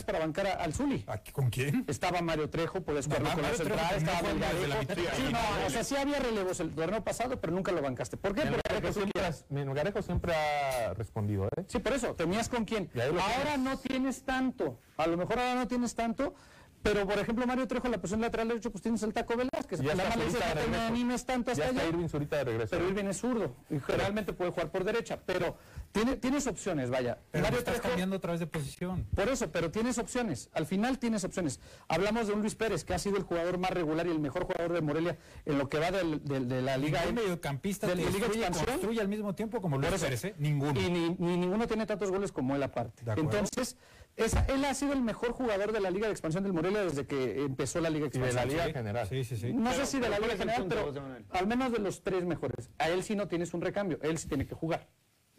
para 0.02 0.20
bancar 0.20 0.46
al 0.46 0.72
Zuli. 0.72 1.04
¿Con 1.32 1.50
quién? 1.50 1.84
Estaba 1.86 2.22
Mario 2.22 2.48
Trejo, 2.48 2.80
por 2.82 3.02
jugarlo 3.02 3.30
con 3.30 3.42
la 3.42 3.50
estaba 3.50 4.32
la 4.32 4.80
Sí, 5.14 5.22
no, 5.30 5.66
o 5.66 5.70
sea, 5.70 5.84
sí 5.84 5.96
había 5.96 6.18
relevos 6.18 6.60
el 6.60 6.70
torneo 6.70 7.04
pasado, 7.04 7.38
pero 7.40 7.52
nunca 7.52 7.72
lo 7.72 7.82
bancaste. 7.82 8.16
¿Por 8.16 8.34
qué? 8.34 8.44
Melgarejo 8.44 8.92
siempre, 8.92 9.22
Melgarejo 9.50 10.02
siempre 10.02 10.34
ha 10.34 10.94
respondido, 10.94 11.46
¿eh? 11.56 11.64
Sí, 11.66 11.78
por 11.80 11.92
eso, 11.92 12.14
tenías 12.14 12.48
con 12.48 12.64
quién. 12.64 12.90
Ahora 12.96 13.58
no 13.58 13.78
tienes 13.78 14.24
tanto, 14.24 14.80
a 14.96 15.06
lo 15.06 15.16
mejor 15.18 15.38
ahora 15.38 15.56
no 15.56 15.68
tienes 15.68 15.94
tanto, 15.94 16.34
pero, 16.82 17.06
por 17.06 17.18
ejemplo, 17.18 17.46
Mario 17.46 17.66
Trejo, 17.68 17.88
la 17.88 17.98
posición 17.98 18.20
lateral 18.20 18.48
derecho, 18.48 18.70
pues 18.70 18.82
tienes 18.82 19.02
el 19.02 19.12
taco 19.12 19.36
Velázquez. 19.36 19.80
Ya 19.80 19.94
la 19.94 20.04
mala 20.08 20.24
dice 20.24 20.38
que 20.38 20.76
animes 20.76 21.24
tanto 21.24 21.52
hasta 21.52 21.64
ya 21.64 21.70
allá. 21.70 21.88
Irving 21.88 22.08
Zurita 22.08 22.36
de 22.38 22.44
regreso. 22.44 22.70
Pero 22.70 22.88
Irving 22.88 23.04
es 23.04 23.18
zurdo 23.18 23.54
y 23.70 23.78
realmente 23.78 24.32
puede 24.32 24.50
jugar 24.50 24.70
por 24.70 24.84
derecha. 24.84 25.20
Pero 25.24 25.56
tiene, 25.92 26.16
tienes 26.16 26.46
opciones, 26.46 26.90
vaya. 26.90 27.18
Pero 27.30 27.44
Mario 27.44 27.58
estás 27.60 27.74
Trejo, 27.74 27.88
cambiando 27.88 28.16
otra 28.16 28.32
vez 28.32 28.40
de 28.40 28.46
posición. 28.46 29.06
Por 29.14 29.28
eso, 29.28 29.50
pero 29.52 29.70
tienes 29.70 29.98
opciones. 29.98 30.50
Al 30.52 30.66
final 30.66 30.98
tienes 30.98 31.24
opciones. 31.24 31.60
Hablamos 31.88 32.26
de 32.26 32.32
un 32.32 32.40
Luis 32.40 32.54
Pérez, 32.54 32.84
que 32.84 32.94
ha 32.94 32.98
sido 32.98 33.16
el 33.16 33.22
jugador 33.22 33.58
más 33.58 33.70
regular 33.70 34.06
y 34.06 34.10
el 34.10 34.20
mejor 34.20 34.44
jugador 34.44 34.72
de 34.72 34.80
Morelia 34.80 35.18
en 35.44 35.58
lo 35.58 35.68
que 35.68 35.78
va 35.78 35.90
del, 35.90 36.24
del, 36.24 36.48
de 36.48 36.62
la 36.62 36.76
Liga. 36.76 37.00
Ningún 37.00 37.22
mediocampista 37.22 37.86
de 37.86 37.96
la 37.96 38.10
Liga 38.10 38.26
Expansión. 38.26 38.66
construye 38.66 39.00
al 39.00 39.08
mismo 39.08 39.34
tiempo 39.34 39.60
como 39.60 39.78
Luis 39.78 39.92
Pérez, 40.00 40.24
¿eh? 40.24 40.34
Ninguno. 40.38 40.80
Y 40.80 40.90
ni, 40.90 41.10
ni, 41.18 41.36
ninguno 41.36 41.66
tiene 41.66 41.86
tantos 41.86 42.10
goles 42.10 42.32
como 42.32 42.56
él 42.56 42.62
aparte. 42.62 43.02
Entonces 43.16 43.76
es, 44.16 44.34
él 44.48 44.64
ha 44.64 44.74
sido 44.74 44.92
el 44.92 45.00
mejor 45.00 45.32
jugador 45.32 45.72
de 45.72 45.80
la 45.80 45.90
Liga 45.90 46.06
de 46.06 46.12
Expansión 46.12 46.44
del 46.44 46.52
Morelia 46.52 46.84
desde 46.84 47.06
que 47.06 47.42
empezó 47.42 47.80
la 47.80 47.88
Liga 47.88 48.02
de 48.02 48.08
Expansión. 48.08 48.48
De 48.48 48.56
la 48.56 48.66
Liga. 48.66 48.78
General. 48.78 49.08
No 49.54 49.72
sé 49.72 49.86
si 49.86 50.00
de 50.00 50.08
la 50.08 50.18
Liga 50.18 50.36
General, 50.36 50.66
pero 50.68 50.92
al 51.30 51.46
menos 51.46 51.72
de 51.72 51.78
los 51.78 52.02
tres 52.02 52.24
mejores. 52.24 52.70
A 52.78 52.88
él 52.90 53.02
sí 53.02 53.16
no 53.16 53.26
tienes 53.26 53.54
un 53.54 53.62
recambio, 53.62 53.98
él 54.02 54.18
sí 54.18 54.28
tiene 54.28 54.46
que 54.46 54.54
jugar. 54.54 54.88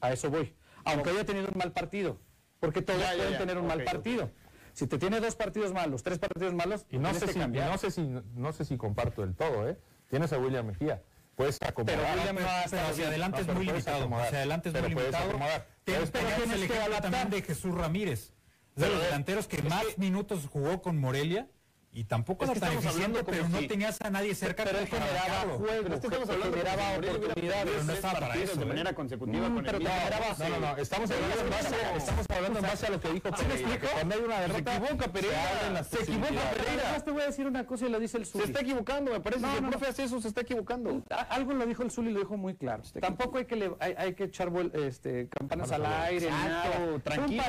A 0.02 0.12
eso 0.12 0.30
voy. 0.30 0.56
Aunque 0.86 1.12
haya 1.12 1.24
tenido 1.24 1.48
un 1.48 1.58
mal 1.58 1.72
partido, 1.72 2.20
porque 2.60 2.82
todos 2.82 3.02
pueden 3.02 3.38
tener 3.38 3.58
un 3.58 3.68
mal 3.68 3.84
partido. 3.84 4.32
Si 4.74 4.88
te 4.88 4.98
tiene 4.98 5.20
dos 5.20 5.36
partidos 5.36 5.72
malos, 5.72 6.02
tres 6.02 6.18
partidos 6.18 6.54
malos, 6.56 6.86
y 6.90 6.98
no 6.98 7.14
sé 7.14 7.28
si 7.28 7.40
no 7.40 7.78
sé 7.78 7.92
si 7.92 8.02
no 8.34 8.54
sé 8.54 8.66
si 8.66 8.76
comparto 8.76 9.22
del 9.22 9.36
todo, 9.36 9.70
¿eh? 9.70 9.78
Tienes 10.10 10.34
a 10.34 10.40
William 10.40 10.66
Mejía. 10.66 11.02
Puedes 11.36 11.62
acomodar. 11.62 12.00
Pero 12.00 12.14
William 12.14 12.36
no, 12.36 12.42
pero 12.70 12.88
hacia 12.88 13.08
adelante 13.08 13.42
es 13.42 13.48
muy 13.48 13.66
limitado. 13.66 14.16
Hacia 14.16 14.38
adelante 14.40 14.70
es 14.70 14.74
pero 14.74 14.90
muy 14.90 15.00
limitado. 15.00 15.40
Pero 15.84 16.06
tienes 16.08 16.72
que 16.72 16.80
hablar 16.80 17.02
también 17.02 17.30
de 17.30 17.42
Jesús 17.42 17.74
Ramírez. 17.74 18.34
De 18.76 18.90
los 18.90 19.02
delanteros 19.02 19.48
que 19.48 19.62
más 19.64 19.98
minutos 19.98 20.48
jugó 20.52 20.82
con 20.82 20.98
Morelia 20.98 21.48
Y 21.96 22.06
tampoco 22.06 22.44
Es 22.46 22.50
era 22.50 22.54
que 22.56 22.60
tan 22.60 22.70
estamos 22.70 22.86
eficiente, 22.96 23.20
hablando 23.20 23.32
pero 23.32 23.50
no 23.50 23.60
si- 23.60 23.68
tenías 23.68 24.02
a 24.02 24.10
nadie 24.10 24.34
cerca 24.34 24.64
Pero 24.64 24.80
él 24.80 24.88
para 24.88 25.04
generaba 25.06 25.28
marcarlo. 25.30 25.58
juego, 25.60 25.84
Pero 25.84 25.94
es 25.96 26.02
que 26.02 26.08
estamos 26.08 26.30
hablando 26.30 26.58
generaba 26.58 26.84
oportunidades, 26.98 27.64
pero 27.72 27.84
no 27.84 27.94
estaba 27.94 28.20
para 28.20 28.36
eso, 28.36 28.56
de 28.56 28.64
¿eh? 28.64 28.66
manera 28.66 28.94
consecutiva 28.94 29.50
Mm, 29.50 29.54
con 29.56 29.64
pero 29.64 29.78
el 29.78 29.84
no, 29.84 29.90
mismo. 29.90 30.10
no, 30.10 30.50
no, 30.50 30.60
no, 30.74 30.78
estamos 30.82 31.12
hablando 31.12 31.40
en 31.44 31.50
base, 31.52 31.76
estamos 31.96 32.26
hablando 32.30 32.60
en 32.60 32.66
base 32.66 32.86
a 32.88 32.90
lo 32.90 33.00
que 33.00 33.14
dijo 33.14 33.30
¿Sí 33.38 33.46
Pereira, 33.46 33.78
que 33.80 33.88
cuando 33.88 34.16
hay 34.16 34.22
una 34.22 34.36
Se 34.36 34.42
derrota, 34.42 34.76
equivoca 34.76 35.04
se 35.04 35.10
Pereira. 35.12 35.50
abren 35.54 35.74
las 35.76 35.88
Se 35.88 36.02
equivoca. 36.02 36.28
Pereira. 36.30 36.82
Además 36.84 37.06
te 37.06 37.12
voy 37.12 37.22
a 37.22 37.26
decir 37.28 37.46
una 37.48 37.66
cosa 37.68 37.86
y 37.86 37.90
lo 37.90 38.00
dice 38.00 38.18
el 38.18 38.26
Se 38.26 38.32
Zuli. 38.32 38.44
está 38.46 38.62
equivocando, 38.62 39.12
me 39.12 39.20
parece. 39.20 39.42
No, 39.42 39.52
si 39.52 39.58
el 39.58 39.64
no, 39.64 39.70
profe 39.70 39.86
no. 39.86 39.92
hace 39.92 40.04
eso, 40.04 40.20
se 40.22 40.28
está 40.30 40.42
equivocando. 40.42 41.04
A- 41.12 41.16
Algo 41.36 41.54
lo 41.54 41.66
dijo 41.68 41.84
el 41.84 41.92
Zuli, 41.92 42.12
lo 42.12 42.20
dijo 42.22 42.38
muy 42.38 42.56
claro. 42.56 42.82
Tampoco 43.00 43.38
hay 43.38 43.46
que, 43.46 43.56
le- 43.56 43.76
hay, 43.80 43.94
hay 43.98 44.14
que 44.16 44.24
echar 44.24 44.52
este, 44.74 45.28
campanas 45.30 45.72
al 45.72 45.86
aire. 45.86 46.30
nada. 46.32 47.00
Tranquilo, 47.04 47.44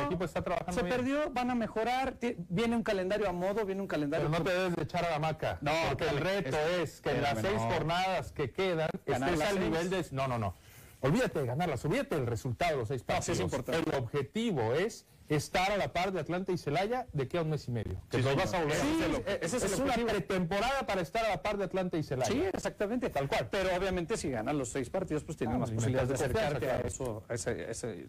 el 0.00 0.06
equipo 0.06 0.24
está 0.24 0.42
trabajando 0.42 0.72
Se 0.80 0.84
perdió, 0.84 1.30
van 1.30 1.50
a 1.50 1.54
mejorar. 1.54 2.16
Viene 2.48 2.74
un 2.74 2.82
calendario 2.82 3.19
a 3.28 3.32
modo, 3.32 3.64
viene 3.66 3.80
un 3.80 3.86
calendario. 3.88 4.28
Pero 4.30 4.38
no 4.38 4.44
te 4.50 4.56
debes 4.56 4.76
de 4.76 4.82
echar 4.82 5.04
a 5.04 5.10
la 5.10 5.18
maca. 5.18 5.58
No, 5.60 5.72
porque 5.88 6.08
el 6.08 6.18
reto 6.18 6.56
es- 6.80 6.94
es, 6.94 7.00
que 7.00 7.10
en 7.10 7.22
las 7.22 7.38
seis 7.40 7.54
no. 7.54 7.70
jornadas 7.70 8.32
que 8.32 8.50
quedan 8.52 8.88
estés 8.94 9.40
al 9.40 9.60
nivel 9.60 9.90
de. 9.90 10.04
No, 10.12 10.26
no, 10.28 10.38
no. 10.38 10.54
Olvídate 11.02 11.40
de 11.40 11.46
ganarlas, 11.46 11.82
olvídate 11.84 12.14
del 12.16 12.26
resultado 12.26 12.72
de 12.72 12.76
los 12.78 12.88
seis 12.88 13.00
No, 13.00 13.14
sí 13.14 13.16
partidos. 13.16 13.38
es 13.38 13.44
importante. 13.44 13.90
El 13.90 13.96
objetivo 13.96 14.74
es 14.74 15.06
estar 15.30 15.70
a 15.70 15.76
la 15.78 15.92
par 15.92 16.12
de 16.12 16.20
Atlanta 16.20 16.50
y 16.52 16.58
Celaya 16.58 17.06
de 17.12 17.26
que 17.28 17.38
a 17.38 17.42
un 17.42 17.50
mes 17.50 17.66
y 17.68 17.70
medio. 17.70 18.02
Que 18.10 18.18
Sí, 18.18 18.22
señor. 18.24 18.36
vas 18.36 18.52
a 18.52 18.60
volver 18.60 18.76
Sí, 18.76 18.98
a 19.02 19.16
hacer. 19.20 19.38
ese 19.44 19.56
es 19.58 19.78
una 19.78 19.94
pretemporada 19.94 20.86
para 20.86 21.00
estar 21.00 21.24
a 21.24 21.28
la 21.30 21.40
par 21.42 21.56
de 21.56 21.64
Atlanta 21.64 21.96
y 21.96 22.02
Celaya. 22.02 22.30
Sí, 22.30 22.42
exactamente. 22.52 23.08
Tal 23.10 23.28
cual. 23.28 23.48
Pero 23.50 23.74
obviamente 23.76 24.16
si 24.16 24.28
ganan 24.30 24.58
los 24.58 24.68
seis 24.70 24.90
partidos, 24.90 25.22
pues 25.24 25.38
tienen 25.38 25.56
Ah, 25.56 25.60
más 25.60 25.70
posibilidades 25.70 26.08
de 26.10 26.14
acercarte 26.16 26.70
a 26.70 26.80
eso, 26.80 27.22
a 27.28 27.34
ese, 27.34 27.70
ese, 27.70 28.08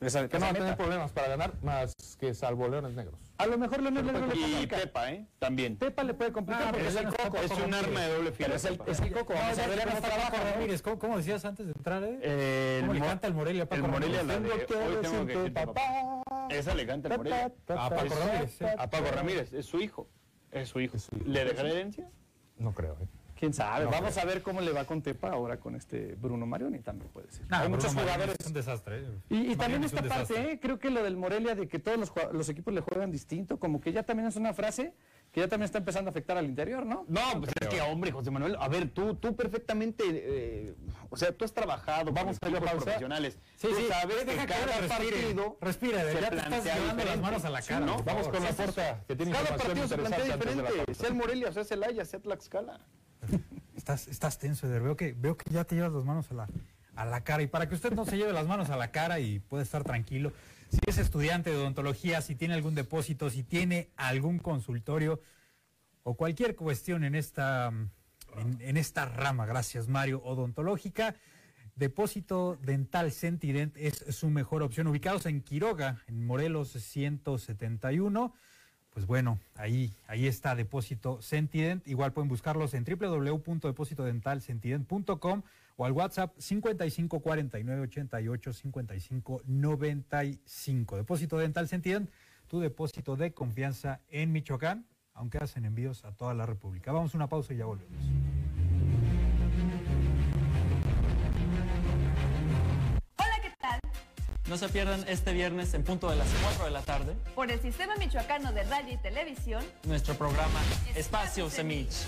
esa, 0.00 0.28
Que 0.28 0.38
no 0.38 0.44
esa 0.44 0.46
va 0.46 0.50
a 0.50 0.54
tener 0.54 0.76
problemas 0.76 1.12
para 1.12 1.28
ganar 1.28 1.54
más 1.62 1.94
que 2.18 2.34
salvo 2.34 2.68
Leones 2.68 2.94
Negros. 2.94 3.18
A 3.38 3.46
lo 3.46 3.58
mejor 3.58 3.82
Leonel 3.82 4.06
Negro 4.06 4.26
le 4.26 4.36
Y 4.36 4.40
complica. 4.42 4.76
Pepa, 4.78 5.12
¿eh? 5.12 5.26
También. 5.38 5.76
Pepa 5.76 6.02
le 6.04 6.14
puede 6.14 6.32
complicar 6.32 6.64
Ah, 6.68 6.70
porque 6.72 6.88
es 6.88 6.96
el 6.96 7.04
no 7.06 7.12
coco. 7.12 7.36
Es 7.38 7.50
un 7.52 7.74
arma 7.74 8.00
de 8.00 8.12
doble 8.14 8.32
filo. 8.32 8.46
Pero 8.46 8.54
es 8.56 8.64
el, 8.64 8.80
es 8.86 9.00
el 9.00 9.12
coco. 9.12 9.34
No, 9.34 9.40
Vamos 9.40 9.56
ya, 9.56 9.64
a 9.64 9.68
ver 9.68 9.86
no. 9.86 9.92
Paco 10.00 10.36
Ramírez. 10.54 10.82
¿Cómo, 10.82 10.98
cómo 10.98 11.16
decías 11.18 11.44
antes 11.44 11.66
de 11.66 11.72
entrar? 11.72 12.02
Eh? 12.04 12.18
Eh, 12.22 12.78
¿Cómo 12.80 12.92
el 12.92 12.98
le 13.00 13.04
canta 13.06 13.26
el 13.28 13.34
Morelia 13.34 13.62
a 13.64 13.66
Paco 13.66 13.84
El 13.84 13.90
Morelia, 13.90 14.22
la 14.22 14.38
de 14.38 14.50
hoy 14.52 14.60
tengo 15.02 15.26
que 15.26 15.36
decirte, 15.36 15.50
papá. 15.66 16.22
Esa 16.50 16.74
le 16.74 16.86
canta 16.86 17.08
el 17.08 17.16
Morelia. 17.18 17.44
A 17.68 17.90
Paco 17.90 18.04
Es- 18.04 18.18
Ramírez. 18.18 18.62
A 18.78 18.90
Paco 18.90 19.10
Ramírez, 19.14 19.52
es 19.52 19.66
su 19.66 19.80
hijo. 19.80 20.08
Es 20.50 20.68
su 20.68 20.80
hijo. 20.80 20.96
¿Le 21.26 21.44
dejará 21.44 21.68
herencia? 21.70 22.08
No 22.56 22.72
creo, 22.72 22.96
¿eh? 23.00 23.06
Quién 23.38 23.54
sabe. 23.54 23.84
No 23.84 23.90
Vamos 23.92 24.18
a 24.18 24.24
ver 24.24 24.42
cómo 24.42 24.60
le 24.60 24.72
va 24.72 24.84
con 24.84 25.00
Tepa 25.00 25.30
ahora 25.30 25.58
con 25.60 25.76
este 25.76 26.16
Bruno 26.16 26.44
Marioni 26.44 26.80
también 26.80 27.08
puede 27.12 27.30
ser. 27.30 27.46
Nah, 27.48 27.58
Hay 27.58 27.68
Bruno 27.68 27.76
muchos 27.76 27.94
jugadores. 27.94 28.36
Es 28.38 28.46
un 28.46 28.52
desastre. 28.52 28.98
eh. 28.98 29.12
Y, 29.30 29.56
también 29.56 29.84
esta 29.84 30.02
parte. 30.02 30.52
¿eh? 30.52 30.58
creo 30.60 30.78
que 30.80 30.90
lo 30.90 31.04
del 31.04 31.16
Morelia 31.16 31.54
de 31.54 31.68
que 31.68 31.78
todos 31.78 31.98
los, 31.98 32.12
los 32.32 32.48
equipos 32.48 32.74
le 32.74 32.80
juegan 32.80 33.12
distinto, 33.12 33.58
como 33.58 33.80
que 33.80 33.92
ya 33.92 34.02
también 34.02 34.28
es 34.28 34.34
una 34.36 34.54
frase 34.54 34.92
que 35.32 35.40
ya 35.40 35.48
también 35.48 35.66
está 35.66 35.78
empezando 35.78 36.08
a 36.08 36.10
afectar 36.10 36.36
al 36.38 36.46
interior, 36.46 36.86
¿no? 36.86 37.04
No, 37.08 37.20
pues 37.38 37.52
es 37.60 37.68
que, 37.68 37.80
hombre, 37.82 38.10
José 38.12 38.30
Manuel, 38.30 38.56
a 38.58 38.66
ver, 38.68 38.88
tú, 38.90 39.14
tú 39.14 39.36
perfectamente, 39.36 40.02
eh, 40.06 40.74
o 41.10 41.16
sea, 41.16 41.32
tú 41.32 41.44
has 41.44 41.52
trabajado 41.52 42.12
Vamos 42.12 42.38
con 42.38 42.48
a 42.48 42.50
ir 42.50 42.56
a 42.56 42.58
equipos 42.60 42.82
profesionales. 42.84 43.38
Sí, 43.56 43.68
tú 43.68 43.76
sí. 43.76 43.86
sabes 43.88 44.26
Deja 44.26 44.46
que 44.46 44.52
cada 44.52 44.66
respire. 44.80 44.88
partido 44.88 45.58
Respira, 45.60 46.04
se 46.04 46.20
ya 46.20 46.30
te 46.30 46.36
estás 46.36 46.64
llevando 46.64 47.04
las 47.04 47.18
manos 47.18 47.44
a 47.44 47.50
la 47.50 47.62
Sí, 47.62 47.68
cara. 47.68 47.86
Vamos 47.86 48.04
favor. 48.04 48.30
con 48.32 48.42
la 48.44 48.50
porta, 48.52 49.04
que 49.06 49.16
tiene 49.16 49.32
Cada 49.32 49.42
información 49.42 49.78
partido 49.78 49.88
se 49.88 49.94
plantea 49.96 50.18
interesante 50.18 50.32
antes 50.32 50.56
de 50.56 50.62
la 50.62 50.68
diferente, 50.68 50.94
sea 50.94 51.08
el 51.08 51.14
Morelia, 51.14 51.52
sea 51.52 51.64
Celaya, 51.64 52.04
sea 52.04 52.20
Tlaxcala. 52.20 52.80
Estás, 53.76 54.08
estás 54.08 54.38
tenso, 54.38 54.66
Eder. 54.66 54.82
Veo 54.82 54.96
que, 54.96 55.14
veo 55.16 55.36
que 55.36 55.50
ya 55.50 55.64
te 55.64 55.76
llevas 55.76 55.92
las 55.92 56.04
manos 56.04 56.30
a 56.32 56.34
la, 56.34 56.48
a 56.96 57.04
la 57.06 57.22
cara. 57.22 57.42
Y 57.42 57.46
para 57.46 57.68
que 57.68 57.74
usted 57.76 57.92
no 57.92 58.04
se 58.04 58.16
lleve 58.16 58.32
las 58.32 58.46
manos 58.46 58.70
a 58.70 58.76
la 58.76 58.90
cara 58.90 59.20
y 59.20 59.38
pueda 59.38 59.62
estar 59.62 59.84
tranquilo, 59.84 60.32
si 60.70 60.78
es 60.86 60.98
estudiante 60.98 61.50
de 61.50 61.56
odontología, 61.56 62.20
si 62.20 62.34
tiene 62.34 62.54
algún 62.54 62.74
depósito, 62.74 63.30
si 63.30 63.42
tiene 63.42 63.90
algún 63.96 64.38
consultorio 64.38 65.20
o 66.02 66.14
cualquier 66.14 66.56
cuestión 66.56 67.04
en 67.04 67.14
esta, 67.14 67.70
mm, 67.70 67.90
en, 68.60 68.76
esta 68.76 69.06
rama, 69.06 69.46
gracias 69.46 69.88
Mario, 69.88 70.22
odontológica, 70.24 71.14
Depósito 71.76 72.58
Dental 72.60 73.12
Sentident 73.12 73.76
es 73.76 74.04
su 74.10 74.30
mejor 74.30 74.64
opción. 74.64 74.88
Ubicados 74.88 75.26
en 75.26 75.42
Quiroga, 75.42 76.02
en 76.08 76.26
Morelos 76.26 76.70
171 76.70 78.34
pues 78.98 79.06
bueno, 79.06 79.38
ahí, 79.54 79.94
ahí 80.08 80.26
está 80.26 80.56
Depósito 80.56 81.22
Sentident. 81.22 81.86
Igual 81.86 82.12
pueden 82.12 82.28
buscarlos 82.28 82.74
en 82.74 82.84
www.depositodentalsentident.com 82.84 85.42
o 85.78 85.84
al 85.84 85.92
WhatsApp 85.92 86.34
55 86.38 87.20
49 87.20 87.82
88 87.82 88.52
55 88.52 89.42
95. 89.46 90.96
Depósito 90.96 91.38
Dental 91.38 91.68
Sentident, 91.68 92.10
tu 92.48 92.58
depósito 92.58 93.16
de 93.16 93.32
confianza 93.32 94.00
en 94.08 94.32
Michoacán, 94.32 94.86
aunque 95.14 95.38
hacen 95.38 95.64
envíos 95.64 96.04
a 96.04 96.12
toda 96.12 96.34
la 96.34 96.46
República. 96.46 96.90
Vamos 96.90 97.14
a 97.14 97.16
una 97.16 97.28
pausa 97.28 97.54
y 97.54 97.58
ya 97.58 97.66
volvemos. 97.66 97.96
Hola, 103.18 103.36
¿qué 103.40 103.52
tal? 103.60 103.80
No 104.48 104.56
se 104.56 104.68
pierdan 104.70 105.04
este 105.06 105.32
viernes 105.32 105.74
en 105.74 105.84
punto 105.84 106.10
de 106.10 106.16
las 106.16 106.28
4 106.42 106.64
de 106.64 106.70
la 106.72 106.82
tarde 106.82 107.14
Por 107.36 107.52
el 107.52 107.60
Sistema 107.60 107.94
Michoacano 107.96 108.52
de 108.52 108.64
Radio 108.64 108.94
y 108.94 108.96
Televisión, 108.96 109.62
nuestro 109.84 110.14
programa 110.14 110.58
Espacio 110.96 111.48
Semich. 111.48 112.04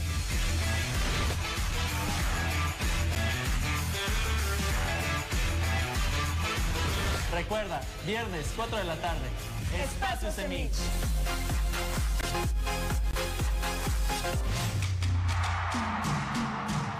Recuerda, 7.33 7.81
viernes 8.07 8.53
4 8.57 8.79
de 8.79 8.85
la 8.85 8.97
tarde, 8.97 9.29
Espacio 9.85 10.33
Semich. 10.33 10.73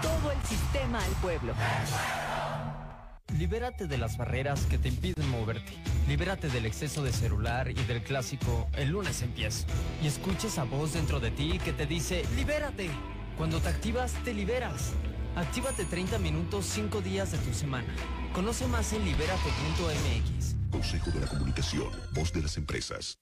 todo 0.01 0.31
el 0.31 0.41
sistema 0.43 1.03
al 1.03 1.11
pueblo. 1.21 1.53
Libérate 3.37 3.87
de 3.87 3.97
las 3.97 4.17
barreras 4.17 4.65
que 4.67 4.77
te 4.77 4.87
impiden 4.87 5.29
moverte. 5.29 5.73
Libérate 6.07 6.47
del 6.49 6.65
exceso 6.65 7.03
de 7.03 7.11
celular 7.11 7.69
y 7.69 7.73
del 7.73 8.03
clásico 8.03 8.69
el 8.77 8.89
lunes 8.89 9.21
empiezo. 9.21 9.65
Y 10.01 10.07
escucha 10.07 10.47
esa 10.47 10.63
voz 10.63 10.93
dentro 10.93 11.19
de 11.19 11.31
ti 11.31 11.59
que 11.63 11.73
te 11.73 11.85
dice, 11.85 12.23
libérate. 12.35 12.89
Cuando 13.37 13.59
te 13.59 13.69
activas, 13.69 14.13
te 14.23 14.33
liberas. 14.33 14.91
Actívate 15.35 15.85
30 15.85 16.19
minutos 16.19 16.65
5 16.65 17.01
días 17.01 17.31
de 17.31 17.37
tu 17.37 17.53
semana. 17.53 17.87
Conoce 18.33 18.67
más 18.67 18.91
en 18.93 19.05
libérate.mx. 19.05 20.55
Consejo 20.71 21.11
de 21.11 21.21
la 21.21 21.27
Comunicación, 21.27 21.89
voz 22.13 22.33
de 22.33 22.41
las 22.41 22.57
empresas. 22.57 23.17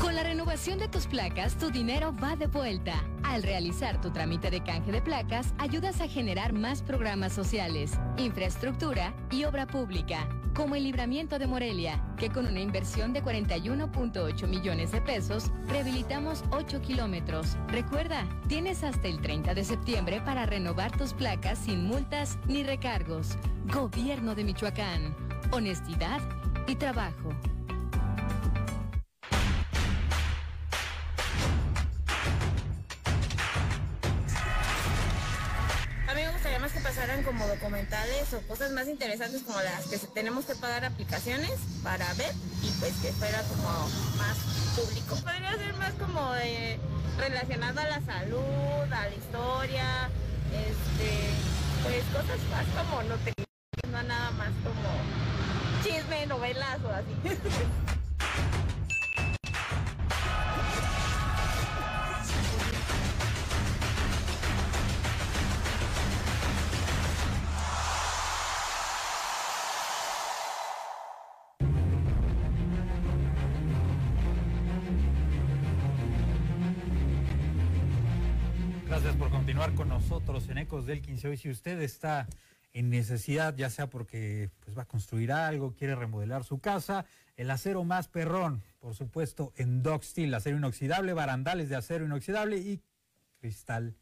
Con 0.00 0.14
la 0.14 0.22
renovación 0.22 0.78
de 0.78 0.88
tus 0.88 1.06
placas, 1.06 1.56
tu 1.56 1.70
dinero 1.70 2.14
va 2.22 2.36
de 2.36 2.46
vuelta. 2.46 3.02
Al 3.22 3.42
realizar 3.42 4.00
tu 4.00 4.10
trámite 4.10 4.50
de 4.50 4.62
canje 4.62 4.92
de 4.92 5.00
placas, 5.00 5.54
ayudas 5.58 6.00
a 6.00 6.08
generar 6.08 6.52
más 6.52 6.82
programas 6.82 7.32
sociales, 7.32 7.92
infraestructura 8.16 9.14
y 9.30 9.44
obra 9.44 9.66
pública, 9.66 10.28
como 10.54 10.74
el 10.74 10.84
libramiento 10.84 11.38
de 11.38 11.46
Morelia, 11.46 12.00
que 12.16 12.30
con 12.30 12.46
una 12.46 12.60
inversión 12.60 13.12
de 13.12 13.22
41.8 13.22 14.46
millones 14.46 14.92
de 14.92 15.00
pesos, 15.00 15.50
rehabilitamos 15.68 16.44
8 16.50 16.80
kilómetros. 16.80 17.56
Recuerda, 17.68 18.28
tienes 18.46 18.84
hasta 18.84 19.08
el 19.08 19.20
30 19.20 19.54
de 19.54 19.64
septiembre 19.64 20.20
para 20.20 20.46
renovar 20.46 20.96
tus 20.96 21.12
placas 21.12 21.58
sin 21.58 21.86
multas 21.86 22.38
ni 22.46 22.62
recargos. 22.62 23.36
Gobierno 23.72 24.34
de 24.34 24.44
Michoacán. 24.44 25.16
Honestidad 25.50 26.20
y 26.66 26.76
trabajo. 26.76 27.30
Pasaran 36.84 37.22
como 37.22 37.46
documentales 37.48 38.32
o 38.34 38.40
cosas 38.46 38.70
más 38.72 38.86
interesantes 38.88 39.42
como 39.42 39.58
las 39.62 39.86
que 39.86 39.96
tenemos 39.98 40.44
que 40.44 40.54
pagar 40.54 40.84
aplicaciones 40.84 41.52
para 41.82 42.12
ver 42.14 42.30
y 42.62 42.68
pues 42.78 42.92
que 43.00 43.10
fuera 43.12 43.40
como 43.44 43.88
más 44.18 44.36
público. 44.76 45.16
Podría 45.16 45.56
ser 45.56 45.72
más 45.74 45.94
como 45.94 46.32
de 46.34 46.78
relacionado 47.16 47.80
a 47.80 47.84
la 47.84 48.00
salud, 48.02 48.92
a 48.92 49.08
la 49.08 49.14
historia, 49.14 50.10
este, 50.52 51.10
pues 51.82 52.04
cosas 52.12 52.38
más 52.50 52.66
como 52.76 53.02
no 53.04 53.16
te 53.16 53.32
no 53.90 54.02
nada 54.02 54.30
más 54.32 54.50
como 54.62 55.82
chisme, 55.82 56.26
novelas 56.26 56.78
o 56.84 56.90
así. 56.90 57.93
nosotros 80.08 80.46
en 80.50 80.58
Ecos 80.58 80.84
del 80.84 81.00
15. 81.00 81.28
Hoy 81.28 81.36
si 81.38 81.48
usted 81.48 81.80
está 81.80 82.26
en 82.74 82.90
necesidad, 82.90 83.56
ya 83.56 83.70
sea 83.70 83.88
porque 83.88 84.50
pues, 84.62 84.76
va 84.76 84.82
a 84.82 84.86
construir 84.86 85.32
algo, 85.32 85.74
quiere 85.74 85.94
remodelar 85.94 86.44
su 86.44 86.58
casa, 86.58 87.06
el 87.36 87.50
acero 87.50 87.84
más 87.84 88.08
perrón 88.08 88.62
por 88.80 88.94
supuesto, 88.94 89.54
en 89.56 89.82
Doc 89.82 90.02
Steel, 90.02 90.34
acero 90.34 90.58
inoxidable, 90.58 91.14
barandales 91.14 91.70
de 91.70 91.76
acero 91.76 92.04
inoxidable 92.04 92.58
y 92.58 92.82
cristal 93.40 93.96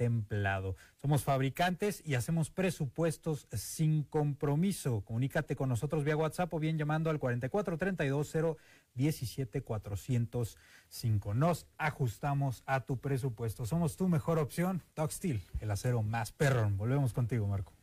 templado. 0.00 0.76
Somos 0.96 1.24
fabricantes 1.24 2.02
y 2.06 2.14
hacemos 2.14 2.48
presupuestos 2.48 3.46
sin 3.52 4.02
compromiso. 4.02 5.02
Comunícate 5.04 5.56
con 5.56 5.68
nosotros 5.68 6.04
vía 6.04 6.16
WhatsApp 6.16 6.54
o 6.54 6.58
bien 6.58 6.78
llamando 6.78 7.10
al 7.10 7.18
4432 7.18 8.56
017 8.94 9.62
405. 9.62 11.34
Nos 11.34 11.66
ajustamos 11.76 12.62
a 12.64 12.80
tu 12.80 12.96
presupuesto. 12.96 13.66
Somos 13.66 13.98
tu 13.98 14.08
mejor 14.08 14.38
opción. 14.38 14.82
Steel, 15.10 15.42
el 15.60 15.70
acero 15.70 16.02
más 16.02 16.32
perrón. 16.32 16.78
Volvemos 16.78 17.12
contigo, 17.12 17.46
Marco. 17.46 17.74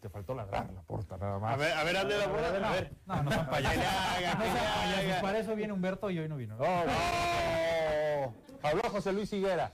Te 0.00 0.08
faltó 0.08 0.36
ladrar 0.36 0.72
la 0.72 0.82
puerta 0.82 1.16
nada 1.16 1.40
más. 1.40 1.54
A 1.54 1.56
ver, 1.56 1.72
a 1.72 1.82
ver, 1.82 1.96
hazle 1.96 2.18
la 2.18 2.30
puerta. 2.30 2.68
A 2.68 2.72
ver. 2.72 2.92
No, 3.04 3.22
no 3.24 3.32
son 3.32 3.46
payasos. 3.46 3.78
No 3.78 4.30
son 4.30 4.52
payasos. 4.76 5.22
Para 5.22 5.38
eso 5.40 5.56
viene 5.56 5.72
Humberto 5.72 6.08
y 6.08 6.20
hoy 6.20 6.28
no 6.28 6.36
vino. 6.36 6.56
Oh, 6.60 6.84
oh. 6.86 8.34
Habló 8.62 8.82
José 8.90 9.12
Luis 9.12 9.32
Higuera. 9.32 9.72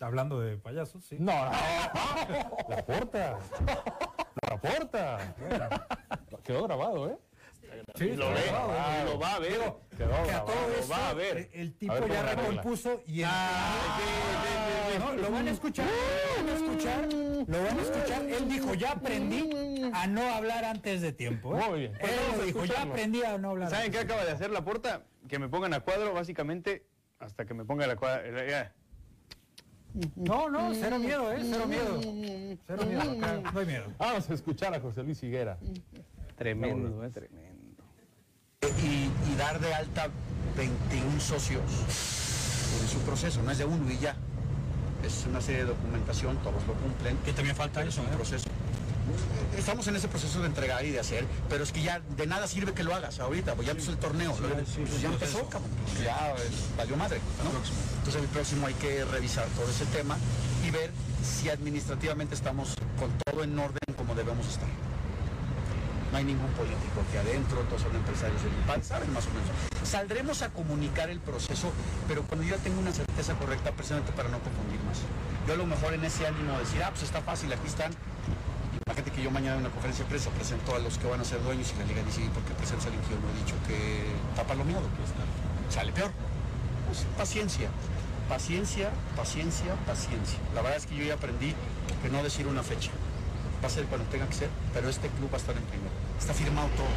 Hablando 0.00 0.40
de 0.40 0.56
payasos, 0.56 1.04
sí. 1.04 1.16
No, 1.18 1.32
no. 1.32 1.50
La 2.68 2.84
porta. 2.84 3.38
La 4.48 4.56
porta. 4.60 5.34
Quedó 6.42 6.64
grabado, 6.64 7.10
¿eh? 7.10 7.18
Sí, 7.96 8.12
lo 8.14 8.28
ve, 8.30 8.40
ah, 8.52 9.02
lo 9.04 9.18
va 9.18 9.34
a 9.34 9.38
ver. 9.40 9.52
Quedó 9.96 9.96
que 9.96 10.04
a 10.04 10.24
grabado, 10.26 10.44
todo 10.46 10.68
lo 10.80 10.88
va 10.88 11.08
a 11.10 11.14
ver. 11.14 11.38
eh, 11.38 11.50
El 11.54 11.74
tipo 11.74 11.92
A 11.92 12.00
ver 12.00 12.10
ya 12.12 12.22
recompuso 12.34 13.02
y 13.06 13.20
el- 13.22 13.28
Ah, 13.28 13.88
No, 14.98 15.12
lo 15.14 15.30
van 15.32 15.48
a 15.48 15.50
escuchar, 15.50 15.86
lo 15.86 16.44
van 16.44 16.48
a 16.48 16.54
escuchar, 16.56 17.12
lo 17.12 17.62
van 17.64 17.78
a 17.78 17.82
escuchar. 17.82 18.22
Él 18.26 18.48
dijo, 18.48 18.74
ya 18.74 18.92
aprendí 18.92 19.90
a 19.92 20.06
no 20.06 20.22
hablar 20.34 20.64
antes 20.64 21.00
de 21.00 21.12
tiempo. 21.12 21.58
¿eh? 21.58 21.64
Muy 21.68 21.78
bien. 21.80 21.92
Pues 21.98 22.12
Él 22.12 22.18
lo 22.36 22.42
a 22.42 22.44
dijo, 22.46 22.64
ya 22.64 22.82
aprendí 22.82 23.22
a 23.24 23.38
no 23.38 23.50
hablar. 23.50 23.70
¿Saben 23.70 23.90
qué 23.90 23.98
acaba 23.98 24.24
de 24.24 24.30
hacer 24.32 24.50
la 24.50 24.62
puerta? 24.64 25.02
Que 25.28 25.38
me 25.40 25.48
pongan 25.48 25.74
a 25.74 25.80
cuadro, 25.80 26.12
básicamente, 26.14 26.86
hasta 27.18 27.44
que 27.44 27.54
me 27.54 27.64
ponga 27.64 27.86
la 27.88 27.96
cuadra. 27.96 28.72
No, 30.16 30.50
no, 30.50 30.74
cero 30.74 30.98
miedo, 30.98 31.32
¿eh? 31.32 31.38
Cero 31.48 31.66
miedo. 31.66 32.00
Cero 32.66 32.86
miedo, 32.86 33.02
acá 33.12 33.52
no 33.52 33.60
hay 33.60 33.66
miedo. 33.66 33.84
Vamos 33.96 34.28
a 34.28 34.34
escuchar 34.34 34.74
a 34.74 34.80
José 34.80 35.04
Luis 35.04 35.22
Higuera. 35.22 35.56
Tremendo, 36.36 37.04
eh, 37.04 37.10
tremendo. 37.10 37.84
y, 38.82 39.32
y 39.32 39.36
dar 39.36 39.60
de 39.60 39.72
alta 39.72 40.08
21 40.56 41.20
socios. 41.20 41.62
Es 42.84 42.94
un 42.94 43.02
proceso, 43.02 43.40
no 43.42 43.50
es 43.52 43.58
de 43.58 43.64
uno 43.64 43.88
y 43.90 43.98
ya. 43.98 44.16
Es 45.04 45.26
una 45.28 45.40
serie 45.40 45.60
de 45.60 45.68
documentación, 45.68 46.36
todos 46.38 46.66
lo 46.66 46.74
cumplen. 46.74 47.16
Que 47.18 47.32
también 47.32 47.54
falta 47.54 47.84
eso, 47.84 48.00
un 48.02 48.08
proceso. 48.08 48.48
Estamos 49.56 49.86
en 49.86 49.96
ese 49.96 50.08
proceso 50.08 50.40
de 50.40 50.46
entregar 50.46 50.84
y 50.84 50.90
de 50.90 51.00
hacer, 51.00 51.26
pero 51.48 51.64
es 51.64 51.72
que 51.72 51.82
ya 51.82 52.00
de 52.16 52.26
nada 52.26 52.46
sirve 52.46 52.72
que 52.72 52.82
lo 52.82 52.94
hagas 52.94 53.20
ahorita, 53.20 53.54
pues 53.54 53.66
ya 53.66 53.72
empezó 53.72 53.92
el 53.92 53.98
torneo, 53.98 54.34
pues 54.34 55.00
ya 55.00 55.08
empezó, 55.08 55.48
cabrón, 55.48 55.70
ya 56.02 56.34
eh, 56.36 56.50
valió 56.76 56.96
madre, 56.96 57.20
¿no? 57.42 57.50
Entonces 57.98 58.22
el 58.22 58.28
próximo 58.28 58.66
hay 58.66 58.74
que 58.74 59.04
revisar 59.04 59.46
todo 59.56 59.68
ese 59.70 59.86
tema 59.86 60.16
y 60.66 60.70
ver 60.70 60.90
si 61.22 61.48
administrativamente 61.48 62.34
estamos 62.34 62.74
con 62.98 63.10
todo 63.24 63.44
en 63.44 63.58
orden 63.58 63.94
como 63.96 64.14
debemos 64.14 64.46
estar. 64.48 64.68
No 66.12 66.18
hay 66.18 66.24
ningún 66.24 66.50
político 66.52 67.02
aquí 67.08 67.16
adentro, 67.16 67.60
todos 67.62 67.82
son 67.82 67.96
empresarios 67.96 68.42
del 68.42 68.52
IPAD, 68.52 68.82
saben 68.82 69.12
más 69.12 69.26
o 69.26 69.30
menos. 69.30 69.88
Saldremos 69.88 70.42
a 70.42 70.50
comunicar 70.50 71.10
el 71.10 71.20
proceso, 71.20 71.72
pero 72.06 72.22
cuando 72.22 72.46
yo 72.46 72.56
tengo 72.58 72.80
una 72.80 72.92
certeza 72.92 73.34
correcta, 73.34 73.72
precisamente 73.72 74.12
para 74.12 74.28
no 74.28 74.38
confundir 74.38 74.80
más. 74.84 74.98
Yo 75.46 75.54
a 75.54 75.56
lo 75.56 75.66
mejor 75.66 75.92
en 75.92 76.04
ese 76.04 76.26
ánimo 76.26 76.52
de 76.52 76.60
decir, 76.60 76.82
ah, 76.82 76.90
pues 76.90 77.02
está 77.02 77.20
fácil, 77.20 77.52
aquí 77.52 77.66
están. 77.66 77.92
Imagínate 78.86 79.10
que 79.12 79.22
yo 79.22 79.30
mañana 79.30 79.54
en 79.56 79.60
una 79.64 79.70
conferencia 79.70 80.04
de 80.04 80.10
prensa 80.10 80.30
presento 80.30 80.74
a 80.76 80.78
los 80.78 80.98
que 80.98 81.06
van 81.08 81.20
a 81.20 81.24
ser 81.24 81.42
dueños 81.42 81.72
y 81.72 81.78
la 81.80 81.84
liga 81.86 82.02
dice, 82.04 82.20
"¿Y 82.20 82.28
¿por 82.28 82.42
qué 82.44 82.52
presenta 82.52 82.84
alguien 82.84 83.02
que 83.04 83.14
yo 83.16 83.20
no 83.20 83.28
he 83.32 83.36
dicho 83.40 83.56
que 83.66 84.12
está 84.30 84.44
palomeado? 84.44 84.84
Pues, 85.00 85.08
sale 85.72 85.92
peor. 85.92 86.10
Pues 86.86 87.06
paciencia, 87.16 87.68
paciencia, 88.28 88.90
paciencia, 89.16 89.72
paciencia. 89.88 90.38
La 90.54 90.60
verdad 90.60 90.76
es 90.78 90.86
que 90.86 90.96
yo 90.96 91.04
ya 91.04 91.14
aprendí 91.14 91.54
que 92.02 92.08
no 92.12 92.22
decir 92.22 92.46
una 92.46 92.62
fecha. 92.62 92.90
Va 93.64 93.68
a 93.68 93.70
ser 93.72 93.86
cuando 93.88 94.04
tenga 94.12 94.28
que 94.28 94.34
ser, 94.36 94.50
pero 94.74 94.88
este 94.92 95.08
club 95.16 95.32
va 95.32 95.38
a 95.38 95.40
estar 95.40 95.56
en 95.56 95.64
primero. 95.64 95.94
Está 96.20 96.34
firmado 96.34 96.68
todo. 96.76 96.92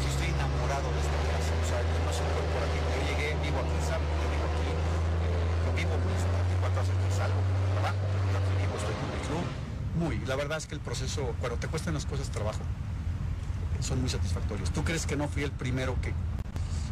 Yo 0.00 0.08
estoy 0.08 0.32
enamorado 0.32 0.88
de 0.96 1.00
esta 1.04 1.18
casa. 1.28 1.52
O 1.60 1.66
sea, 1.68 1.78
yo 1.84 1.98
no 2.08 2.12
soy 2.16 2.24
corporativo. 2.32 2.84
Yo 2.88 3.00
llegué, 3.12 3.28
vivo 3.44 3.60
aquí, 3.60 3.76
¿saben? 3.84 4.08
Yo 4.16 4.26
vivo 4.32 4.46
aquí. 4.48 4.64
eh, 5.28 5.68
yo 5.68 5.70
vivo 5.76 5.92
pues, 6.08 6.24
24 6.24 6.80
horas 6.80 6.88
que 6.88 7.10
salgo, 7.12 7.40
trabajo. 7.76 8.00
Yo 8.32 8.36
aquí 8.40 8.52
vivo, 8.64 8.72
estoy 8.80 8.96
con 8.96 9.08
el 9.12 9.22
club. 9.28 9.44
Muy. 10.02 10.18
La 10.26 10.36
verdad 10.36 10.58
es 10.58 10.66
que 10.66 10.74
el 10.74 10.80
proceso, 10.80 11.34
cuando 11.40 11.58
te 11.58 11.68
cuestan 11.68 11.94
las 11.94 12.06
cosas, 12.06 12.28
trabajo, 12.30 12.58
son 13.80 14.00
muy 14.00 14.10
satisfactorios. 14.10 14.70
¿Tú 14.72 14.82
crees 14.84 15.06
que 15.06 15.16
no 15.16 15.28
fui 15.28 15.42
el 15.44 15.52
primero 15.52 15.96
que 16.00 16.12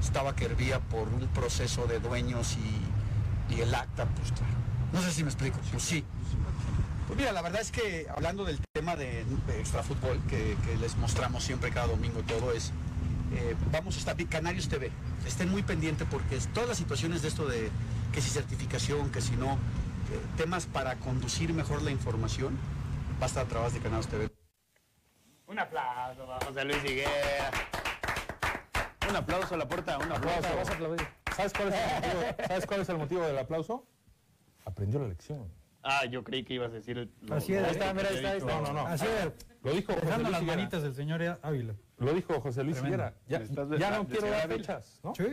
estaba 0.00 0.34
que 0.36 0.44
hervía 0.44 0.78
por 0.80 1.08
un 1.08 1.26
proceso 1.28 1.86
de 1.86 1.98
dueños 2.00 2.56
y, 3.50 3.54
y 3.54 3.60
el 3.60 3.74
acta? 3.74 4.06
Pues 4.06 4.30
claro. 4.32 4.54
No 4.92 5.02
sé 5.02 5.12
si 5.12 5.22
me 5.24 5.30
explico. 5.30 5.58
Pues 5.72 5.82
sí. 5.82 6.04
Pues 7.08 7.18
mira, 7.18 7.32
la 7.32 7.42
verdad 7.42 7.60
es 7.60 7.72
que 7.72 8.06
hablando 8.14 8.44
del 8.44 8.60
tema 8.72 8.94
de, 8.94 9.24
de 9.46 9.58
extra 9.58 9.82
fútbol 9.82 10.20
que, 10.28 10.56
que 10.64 10.76
les 10.76 10.96
mostramos 10.96 11.42
siempre 11.42 11.70
cada 11.72 11.88
domingo 11.88 12.20
todo 12.22 12.52
es, 12.52 12.70
eh, 13.34 13.56
vamos 13.72 13.96
a 13.96 13.98
estar 13.98 14.16
Canarios 14.28 14.68
TV. 14.68 14.90
Estén 15.26 15.50
muy 15.50 15.62
pendientes 15.64 16.06
porque 16.08 16.36
es- 16.36 16.46
todas 16.52 16.68
las 16.68 16.78
situaciones 16.78 17.22
de 17.22 17.28
esto 17.28 17.46
de 17.48 17.70
que 18.12 18.20
si 18.20 18.30
certificación, 18.30 19.10
que 19.10 19.20
si 19.20 19.32
no, 19.36 19.54
eh, 19.54 20.20
temas 20.36 20.66
para 20.66 20.96
conducir 20.96 21.52
mejor 21.52 21.82
la 21.82 21.90
información, 21.90 22.56
va 23.20 23.24
a 23.24 23.26
estar 23.26 23.44
a 23.44 23.48
través 23.48 23.74
de 23.74 23.80
Canarios 23.80 24.06
TV. 24.08 24.30
Un 25.46 25.58
aplauso 25.58 26.26
para 26.26 26.46
José 26.46 26.64
Luis 26.64 26.84
Higuera. 26.84 27.50
Un 29.08 29.16
aplauso 29.16 29.54
a 29.54 29.58
la 29.58 29.68
puerta, 29.68 29.98
un 29.98 30.12
aplauso. 30.12 30.48
Vas 30.56 30.70
a 30.70 30.72
aplaudir. 30.72 31.06
¿Sabes 31.36 31.52
cuál, 31.52 31.68
es 31.68 31.74
el 31.74 31.88
motivo, 32.02 32.46
¿Sabes 32.46 32.66
cuál 32.66 32.80
es 32.80 32.88
el 32.88 32.98
motivo 32.98 33.22
del 33.26 33.38
aplauso? 33.38 33.86
Aprendió 34.64 35.00
la 35.00 35.08
lección. 35.08 35.52
Ah, 35.82 36.04
yo 36.04 36.22
creí 36.22 36.44
que 36.44 36.54
ibas 36.54 36.70
a 36.70 36.74
decir. 36.74 36.98
el- 36.98 37.10
lo- 37.22 37.34
Así 37.36 37.54
es, 37.54 37.60
lo 37.62 37.66
ahí 37.68 37.72
está, 37.72 37.94
mira, 37.94 38.08
ahí 38.10 38.16
está, 38.16 38.30
ahí 38.30 38.38
está. 38.38 38.52
No, 38.52 38.62
no, 38.62 38.72
no. 38.74 38.86
Así 38.86 39.06
es. 39.06 39.32
Lo 39.62 39.72
dijo 39.72 39.92
José 39.94 40.04
Dejando 40.06 40.22
Luis 40.24 40.32
las 40.32 40.42
Higuera. 40.42 40.56
manitas 40.56 40.82
del 40.82 40.94
señor 40.94 41.38
Ávila. 41.42 41.74
Lo 41.98 42.12
dijo 42.12 42.40
José 42.40 42.64
Luis. 42.64 42.78
Higuera. 42.82 43.14
Ya, 43.26 43.42
ya 43.78 43.90
no 43.90 44.06
quiero 44.06 44.30
dar 44.30 44.48
fechas, 44.48 45.00
¿no? 45.02 45.14
Sí, 45.14 45.24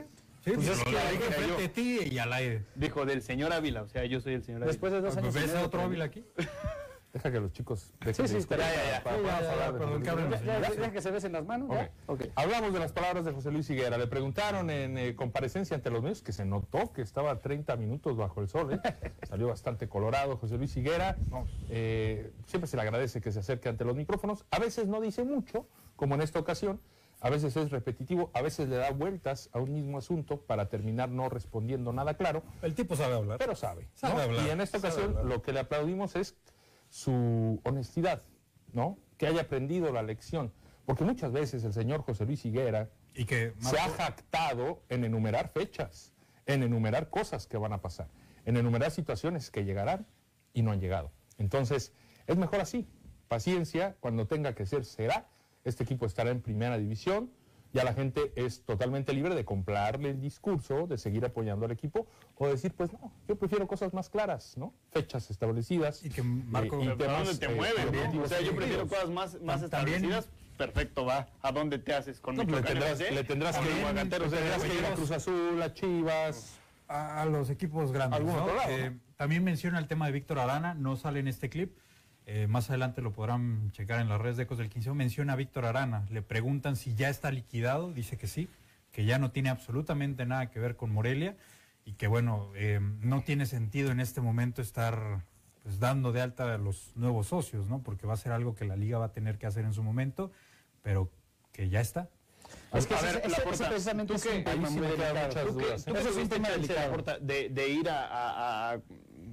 sí, 0.44 0.52
pues 0.52 0.68
es 0.70 0.84
que 0.84 0.90
dije 0.90 1.04
lo 1.04 1.12
digo 1.12 1.20
yo. 1.20 1.26
enfrente 1.28 1.62
de 1.62 1.70
ti 1.70 2.00
y 2.12 2.18
al 2.20 2.34
aire. 2.34 2.66
Dijo 2.76 3.06
del 3.06 3.22
señor 3.22 3.52
Ávila, 3.54 3.84
o 3.84 3.88
sea, 3.88 4.06
yo 4.06 4.20
soy 4.22 4.34
el 4.36 4.44
señor 4.44 4.62
Ávila. 4.64 4.72
Después 4.72 4.92
de 4.94 5.02
dos 5.02 5.16
años. 5.18 5.34
Ves 5.34 5.54
a 5.54 5.64
otro 5.64 5.82
Ávila 5.82 6.06
aquí. 6.06 6.26
Deja 7.14 7.32
que 7.32 7.40
los 7.40 7.52
chicos 7.54 7.94
dejen 8.02 8.28
Sí, 8.28 8.42
sí, 8.42 8.48
ya, 8.50 8.58
ya, 8.58 8.66
ya. 8.68 9.04
ya, 9.04 9.42
ya, 9.42 9.72
de 9.72 10.04
Ya, 10.04 10.38
señores. 10.38 10.78
deja 10.78 10.92
que 10.92 11.02
se 11.02 11.10
besen 11.10 11.32
las 11.32 11.46
manos, 11.46 11.70
Ok. 11.70 11.76
¿ya? 11.76 11.92
Ok. 12.08 12.22
Hablamos 12.36 12.74
de 12.74 12.80
las 12.80 12.92
palabras 12.92 13.26
de 13.26 13.32
José 13.32 13.50
Luis 13.52 13.70
Higuera. 13.70 13.98
Le 13.98 14.08
preguntaron 14.08 14.70
en 14.70 14.98
eh, 14.98 15.16
comparecencia 15.16 15.76
ante 15.76 15.90
los 15.90 16.02
medios 16.04 16.22
que 16.22 16.34
se 16.34 16.46
notó 16.46 16.92
que 16.94 17.02
estaba 17.02 17.40
30 17.40 17.76
minutos 17.78 18.18
bajo 18.18 18.42
el 18.42 18.50
sol. 18.50 18.74
¿eh? 18.74 18.80
Salió 19.28 19.48
bastante 19.48 19.88
colorado 19.88 20.38
José 20.38 20.58
Luis 20.58 20.76
Higuera. 20.76 21.16
Eh, 21.70 22.32
siempre 22.46 22.68
se 22.68 22.76
le 22.76 22.84
agradece 22.84 23.22
que 23.22 23.32
se 23.32 23.40
acerque 23.40 23.70
ante 23.70 23.86
los 23.86 23.96
micrófonos. 23.96 24.46
A 24.52 24.60
veces 24.60 24.88
no 24.88 25.00
dice 25.02 25.24
mucho, 25.24 25.66
como 25.96 26.16
en 26.16 26.22
esta 26.22 26.40
ocasión. 26.40 26.80
A 27.20 27.32
veces 27.32 27.56
es 27.58 27.72
repetitivo, 27.72 28.30
a 28.36 28.44
veces 28.44 28.70
le 28.70 28.76
da 28.76 28.92
vueltas 28.92 29.50
a 29.52 29.58
un 29.60 29.74
mismo 29.74 29.98
asunto 29.98 30.40
para 30.42 30.70
terminar 30.70 31.10
no 31.10 31.30
respondiendo 31.30 31.92
nada 31.92 32.14
claro, 32.14 32.44
El 32.62 32.76
tipo 32.76 32.96
sabe 32.96 33.16
hablar. 33.16 33.40
pero 33.40 33.56
sabe. 33.56 33.88
Sabe 33.96 34.14
¿no? 34.18 34.22
hablar, 34.22 34.46
Y 34.46 34.50
en 34.52 34.62
esta 34.62 34.78
ocasión 34.78 35.28
lo 35.28 35.42
que 35.42 35.52
le 35.52 35.62
aplaudimos 35.62 36.16
es 36.16 36.36
su 36.90 37.60
honestidad, 37.64 38.24
¿no? 38.74 38.98
Que 39.18 39.28
haya 39.28 39.42
aprendido 39.42 39.92
la 39.92 40.04
lección. 40.04 40.52
Porque 40.86 41.04
muchas 41.04 41.32
veces 41.32 41.64
el 41.64 41.74
señor 41.74 42.02
José 42.02 42.26
Luis 42.26 42.46
Higuera 42.46 42.90
Y 43.14 43.26
que 43.26 43.54
se 43.60 43.78
ha 43.78 43.90
jactado 43.90 44.82
en 44.90 45.04
enumerar 45.04 45.50
fechas, 45.50 46.14
en 46.46 46.64
enumerar 46.64 47.10
cosas 47.10 47.46
que 47.46 47.58
van 47.58 47.74
a 47.74 47.82
pasar, 47.82 48.08
en 48.46 48.58
enumerar 48.58 48.92
situaciones 48.92 49.52
que 49.52 49.66
llegarán 49.66 50.08
y 50.54 50.62
no 50.62 50.72
han 50.72 50.80
llegado. 50.80 51.12
Entonces, 51.38 51.94
es 52.26 52.38
mejor 52.38 52.62
así. 52.62 52.88
Paciencia, 53.28 53.98
cuando 54.00 54.28
tenga 54.28 54.56
que 54.56 54.66
ser, 54.66 54.86
será. 54.86 55.28
Este 55.66 55.84
equipo 55.84 56.06
estará 56.06 56.30
en 56.30 56.42
primera 56.42 56.78
división. 56.78 57.32
Ya 57.74 57.84
la 57.84 57.94
gente 57.94 58.32
es 58.36 58.62
totalmente 58.64 59.14
libre 59.14 59.36
de 59.36 59.44
comprarle 59.46 60.10
el 60.12 60.22
discurso, 60.22 60.88
de 60.88 60.98
seguir 60.98 61.26
apoyando 61.26 61.66
al 61.66 61.72
equipo 61.72 62.08
o 62.38 62.48
decir, 62.48 62.74
pues 62.74 62.92
no, 62.94 63.12
yo 63.28 63.36
prefiero 63.36 63.68
cosas 63.68 63.94
más 63.94 64.10
claras, 64.10 64.58
¿no? 64.58 64.74
Fechas 64.92 65.30
establecidas. 65.30 66.04
Y 66.04 66.10
que 66.10 66.24
Marco- 66.24 66.80
eh, 66.82 66.86
y 66.86 66.88
Pero 66.90 66.94
¿a 66.94 66.98
temas, 66.98 67.26
dónde 67.28 67.46
te 67.46 67.52
eh, 67.52 67.56
mueves, 67.56 67.84
no? 67.86 67.90
objetivos 67.92 68.26
O 68.26 68.30
sea, 68.30 68.42
yo 68.42 68.56
prefiero 68.56 68.88
cosas 68.88 69.10
más, 69.10 69.42
más 69.42 69.70
también- 69.70 69.96
establecidas. 70.06 70.30
Perfecto, 70.58 71.06
va. 71.06 71.28
¿A 71.44 71.52
dónde 71.52 71.78
te 71.78 71.94
haces 71.94 72.20
con 72.20 72.36
No, 72.36 72.44
pues 72.44 72.56
le 72.62 72.68
tendrás, 72.68 73.00
le 73.00 73.24
tendrás 73.24 73.58
que, 73.60 73.72
Aguacateros 73.74 74.32
le 74.32 74.38
tendrás 74.38 74.64
que 74.64 74.74
ir 74.76 74.86
a. 74.86 74.94
Cruz 74.96 75.12
Azul, 75.12 75.62
a 75.62 75.72
Chivas. 75.74 76.58
a, 76.88 77.22
a 77.22 77.26
los 77.26 77.50
equipos 77.52 77.92
grandes. 77.92 78.22
Eh, 78.70 78.92
También 79.18 79.44
menciona 79.44 79.78
el 79.78 79.88
tema 79.88 80.08
de 80.08 80.14
Víctor 80.14 80.40
Arana, 80.40 80.74
no 80.74 80.96
sale 80.96 81.20
en 81.20 81.28
este 81.28 81.50
clip. 81.50 81.78
Eh, 82.30 82.46
más 82.48 82.70
adelante 82.70 83.02
lo 83.02 83.14
podrán 83.14 83.72
checar 83.72 84.02
en 84.02 84.10
las 84.10 84.20
redes 84.20 84.36
de 84.38 84.44
Ecos 84.44 84.58
del 84.58 84.70
15. 84.70 84.92
Menciona 84.94 85.34
a 85.34 85.36
Víctor 85.38 85.66
Arana. 85.66 86.06
Le 86.12 86.22
preguntan 86.22 86.76
si 86.76 86.94
ya 86.94 87.10
está 87.10 87.32
liquidado. 87.32 87.94
Dice 87.94 88.18
que 88.18 88.28
sí, 88.28 88.50
que 88.92 89.06
ya 89.06 89.18
no 89.18 89.32
tiene 89.32 89.50
absolutamente 89.50 90.26
nada 90.26 90.52
que 90.52 90.60
ver 90.60 90.76
con 90.76 90.92
Morelia 90.92 91.38
y 91.86 91.94
que, 91.94 92.08
bueno, 92.08 92.52
eh, 92.56 92.82
no 93.02 93.22
tiene 93.22 93.46
sentido 93.46 93.92
en 93.92 94.02
este 94.02 94.20
momento 94.20 94.62
estar 94.62 95.24
pues, 95.64 95.80
dando 95.80 96.12
de 96.12 96.22
alta 96.22 96.54
a 96.54 96.58
los 96.58 96.92
nuevos 96.96 97.28
socios, 97.28 97.70
¿no? 97.70 97.80
Porque 97.82 98.06
va 98.06 98.16
a 98.16 98.18
ser 98.18 98.34
algo 98.34 98.56
que 98.56 98.66
la 98.66 98.76
liga 98.76 98.98
va 98.98 99.06
a 99.06 99.12
tener 99.14 99.38
que 99.38 99.46
hacer 99.48 99.64
en 99.64 99.74
su 99.74 99.82
momento, 99.82 100.30
pero 100.82 101.10
que 101.54 101.70
ya 101.70 101.80
está. 101.80 102.10
Es 102.74 102.88
que 102.88 102.94
A 102.94 102.98
ese- 102.98 103.06
ver, 103.08 103.18
ese- 103.26 103.30
Laporta, 103.30 103.52
ese 103.54 103.66
precisamente 103.68 104.14
es 104.16 104.26
un 104.26 104.44
tema 104.44 104.68
sí 104.68 104.74
muy 104.78 104.88
me 104.88 104.96
quedan 104.96 105.14
delicado. 105.16 105.28
muchas 105.28 105.46
¿Tú 105.48 105.58
qué- 105.58 105.64
dudas, 105.66 105.86
tú 105.86 105.92
¿eh? 105.92 105.94
qué 105.94 106.00
Eso 106.00 106.10
es 106.10 106.16
un 106.16 106.22
tuviste 106.22 106.36
tema 106.36 106.48
chance, 106.50 106.62
delicado. 106.62 106.88
Laporta, 106.90 107.20
de, 107.20 107.50
de 107.50 107.70
ir 107.70 107.90
a, 107.90 108.06
a- 108.08 108.74
a 108.74 108.80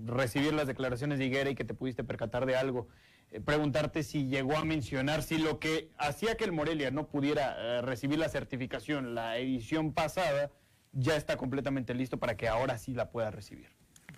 recibir 0.04 0.52
las 0.52 0.66
declaraciones 0.66 1.18
de 1.18 1.26
Higuera 1.26 1.50
y 1.50 1.54
que 1.54 1.64
te 1.64 1.74
pudiste 1.74 2.04
percatar 2.04 2.46
de 2.46 2.56
algo? 2.56 2.88
Eh, 3.30 3.40
preguntarte 3.40 4.02
si 4.02 4.26
llegó 4.26 4.56
a 4.56 4.64
mencionar 4.64 5.22
si 5.22 5.38
lo 5.38 5.58
que 5.58 5.90
hacía 5.98 6.36
que 6.36 6.44
el 6.44 6.52
Morelia 6.52 6.90
no 6.90 7.08
pudiera 7.08 7.56
eh, 7.58 7.82
recibir 7.82 8.18
la 8.18 8.28
certificación 8.28 9.14
la 9.14 9.38
edición 9.38 9.92
pasada 9.92 10.50
ya 10.92 11.16
está 11.16 11.36
completamente 11.36 11.94
listo 11.94 12.18
para 12.18 12.36
que 12.36 12.48
ahora 12.48 12.78
sí 12.78 12.94
la 12.94 13.10
pueda 13.10 13.30
recibir. 13.30 13.68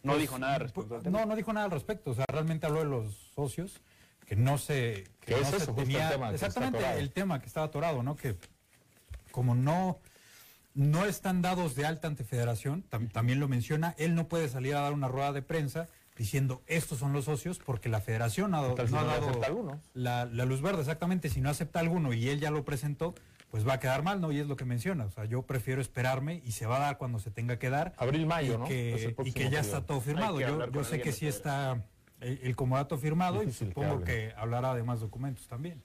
No 0.02 0.12
Pues, 0.12 0.22
dijo 0.22 0.38
nada 0.38 0.58
respecto 0.58 0.94
al 0.94 1.02
tema. 1.02 1.20
No, 1.20 1.26
no 1.26 1.36
dijo 1.36 1.52
nada 1.52 1.66
al 1.66 1.72
respecto. 1.72 2.10
O 2.10 2.14
sea, 2.14 2.24
realmente 2.28 2.66
habló 2.66 2.80
de 2.80 2.86
los 2.86 3.14
socios 3.34 3.80
que 4.26 4.36
no 4.36 4.58
se. 4.58 5.04
¿Qué 5.20 5.32
no 5.32 5.38
es 5.38 5.48
se 5.48 5.70
el 5.70 5.74
tema 5.74 6.28
que 6.28 6.34
está 6.34 6.46
exactamente 6.46 6.98
el 6.98 7.10
tema 7.12 7.40
que 7.40 7.46
estaba 7.46 7.66
atorado, 7.66 8.02
¿no? 8.02 8.16
Que 8.16 8.36
como 9.30 9.54
no. 9.54 10.00
No 10.76 11.04
están 11.06 11.40
dados 11.42 11.74
de 11.74 11.86
alta 11.86 12.06
ante 12.06 12.22
federación, 12.22 12.84
tam- 12.90 13.10
también 13.10 13.40
lo 13.40 13.48
menciona, 13.48 13.94
él 13.98 14.14
no 14.14 14.28
puede 14.28 14.48
salir 14.48 14.74
a 14.76 14.80
dar 14.82 14.92
una 14.92 15.08
rueda 15.08 15.32
de 15.32 15.42
prensa 15.42 15.88
diciendo 16.16 16.62
estos 16.66 16.98
son 16.98 17.12
los 17.12 17.24
socios 17.24 17.58
porque 17.58 17.88
la 17.88 18.00
federación 18.00 18.54
ha, 18.54 18.60
dado- 18.62 18.74
la, 19.94 20.26
la 20.26 20.44
luz 20.44 20.60
verde, 20.62 20.80
exactamente, 20.80 21.28
si 21.30 21.40
no 21.40 21.50
acepta 21.50 21.80
alguno 21.80 22.12
y 22.12 22.28
él 22.28 22.40
ya 22.40 22.50
lo 22.50 22.64
presentó, 22.64 23.14
pues 23.50 23.66
va 23.66 23.74
a 23.74 23.80
quedar 23.80 24.02
mal, 24.02 24.20
¿no? 24.20 24.32
Y 24.32 24.38
es 24.38 24.46
lo 24.46 24.56
que 24.56 24.64
menciona, 24.66 25.04
o 25.06 25.10
sea, 25.10 25.24
yo 25.24 25.42
prefiero 25.42 25.80
esperarme 25.80 26.42
y 26.44 26.52
se 26.52 26.66
va 26.66 26.76
a 26.76 26.80
dar 26.80 26.98
cuando 26.98 27.20
se 27.20 27.30
tenga 27.30 27.58
que 27.58 27.70
dar. 27.70 27.94
Abril, 27.96 28.26
mayo, 28.26 28.54
y 28.54 28.58
¿no? 28.58 28.64
Que, 28.66 29.14
y 29.24 29.32
que 29.32 29.44
ya 29.44 29.48
periodo. 29.50 29.60
está 29.60 29.80
todo 29.86 30.00
firmado. 30.02 30.40
Yo, 30.40 30.70
yo 30.70 30.84
sé 30.84 31.00
que 31.00 31.12
sí 31.12 31.26
está 31.26 31.82
el, 32.20 32.38
el 32.42 32.56
comodato 32.56 32.98
firmado 32.98 33.42
y 33.42 33.46
Difícil 33.46 33.68
supongo 33.68 34.02
que 34.04 34.32
hablará 34.36 34.74
de 34.74 34.82
más 34.82 35.00
documentos 35.00 35.46
también. 35.48 35.82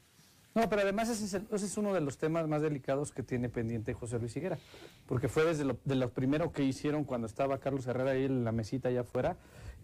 No, 0.53 0.67
pero 0.69 0.81
además 0.81 1.07
ese 1.09 1.23
es, 1.25 1.33
el- 1.33 1.47
ese 1.51 1.65
es 1.65 1.77
uno 1.77 1.93
de 1.93 2.01
los 2.01 2.17
temas 2.17 2.47
más 2.47 2.61
delicados 2.61 3.11
que 3.13 3.23
tiene 3.23 3.47
pendiente 3.47 3.93
José 3.93 4.19
Luis 4.19 4.35
Higuera, 4.35 4.57
porque 5.05 5.29
fue 5.29 5.45
desde 5.45 5.63
lo, 5.63 5.77
de 5.85 5.95
los 5.95 6.11
primeros 6.11 6.51
que 6.51 6.63
hicieron 6.63 7.05
cuando 7.05 7.25
estaba 7.27 7.57
Carlos 7.59 7.87
Herrera 7.87 8.11
ahí 8.11 8.25
en 8.25 8.43
la 8.43 8.51
mesita 8.51 8.89
allá 8.89 9.01
afuera, 9.01 9.37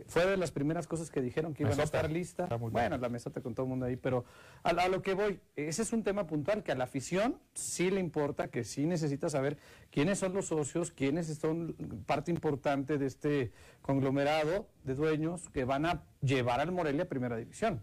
fue 0.08 0.26
de 0.28 0.38
las 0.38 0.52
primeras 0.52 0.86
cosas 0.86 1.10
que 1.10 1.22
dijeron 1.22 1.54
que 1.54 1.64
iban 1.64 1.72
a 1.80 1.84
estar 1.86 2.12
lista. 2.12 2.48
Bueno, 2.74 2.98
la 2.98 3.10
mesota 3.10 3.42
con 3.42 3.56
todo 3.56 3.66
el 3.66 3.70
mundo 3.70 3.86
ahí, 3.88 3.96
pero 3.96 4.26
a, 4.64 4.70
a 4.70 4.88
lo 4.90 5.02
que 5.02 5.14
voy, 5.16 5.40
ese 5.56 5.82
es 5.82 5.94
un 5.94 6.04
tema 6.04 6.28
puntual 6.28 6.62
que 6.64 6.72
a 6.72 6.76
la 6.76 6.84
afición 6.84 7.40
sí 7.54 7.90
le 7.90 8.00
importa, 8.00 8.50
que 8.50 8.64
sí 8.64 8.86
necesita 8.86 9.30
saber 9.30 9.58
quiénes 9.90 10.20
son 10.20 10.34
los 10.34 10.48
socios, 10.48 10.92
quiénes 10.92 11.28
son 11.38 11.76
parte 12.06 12.30
importante 12.30 12.98
de 12.98 13.06
este 13.08 13.52
conglomerado 13.82 14.68
de 14.84 14.94
dueños 14.96 15.50
que 15.50 15.64
van 15.64 15.86
a 15.86 16.04
llevar 16.22 16.60
al 16.60 16.72
Morelia 16.72 17.04
a 17.04 17.08
Primera 17.08 17.38
División. 17.38 17.82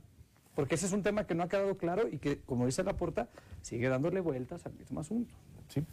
Porque 0.54 0.76
ese 0.76 0.86
es 0.86 0.92
un 0.92 1.02
tema 1.02 1.26
que 1.26 1.34
no 1.34 1.42
ha 1.42 1.48
quedado 1.48 1.76
claro 1.76 2.08
y 2.08 2.18
que, 2.18 2.40
como 2.40 2.66
dice 2.66 2.84
la 2.84 2.94
porta, 2.94 3.28
sigue 3.62 3.88
dándole 3.88 4.20
vueltas 4.20 4.64
al 4.66 4.74
mismo 4.74 5.00
asunto. 5.00 5.34
Sí. 5.68 5.84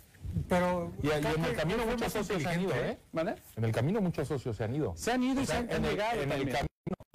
Pero 0.47 0.93
Y, 1.01 1.07
y 1.07 1.11
en 1.11 1.45
el 1.45 1.55
camino 1.55 1.85
muchos 1.85 2.13
socios 2.13 2.41
se 2.41 2.49
han 2.49 2.61
ido, 2.61 2.75
¿eh? 2.75 2.97
¿Vale? 3.11 3.35
En 3.57 3.65
el 3.65 3.71
camino 3.71 4.01
muchos 4.01 4.27
socios 4.27 4.55
se 4.55 4.63
han 4.63 4.75
ido. 4.75 4.93
Se 4.95 5.11
han 5.11 5.23
ido 5.23 5.41
y 5.41 5.43
O 5.43 5.47
sea, 5.47 5.67
se 5.67 5.73
han, 5.75 5.85
en 5.85 5.85
el, 5.85 5.99
en 5.99 6.31
el 6.31 6.43
camino 6.45 6.67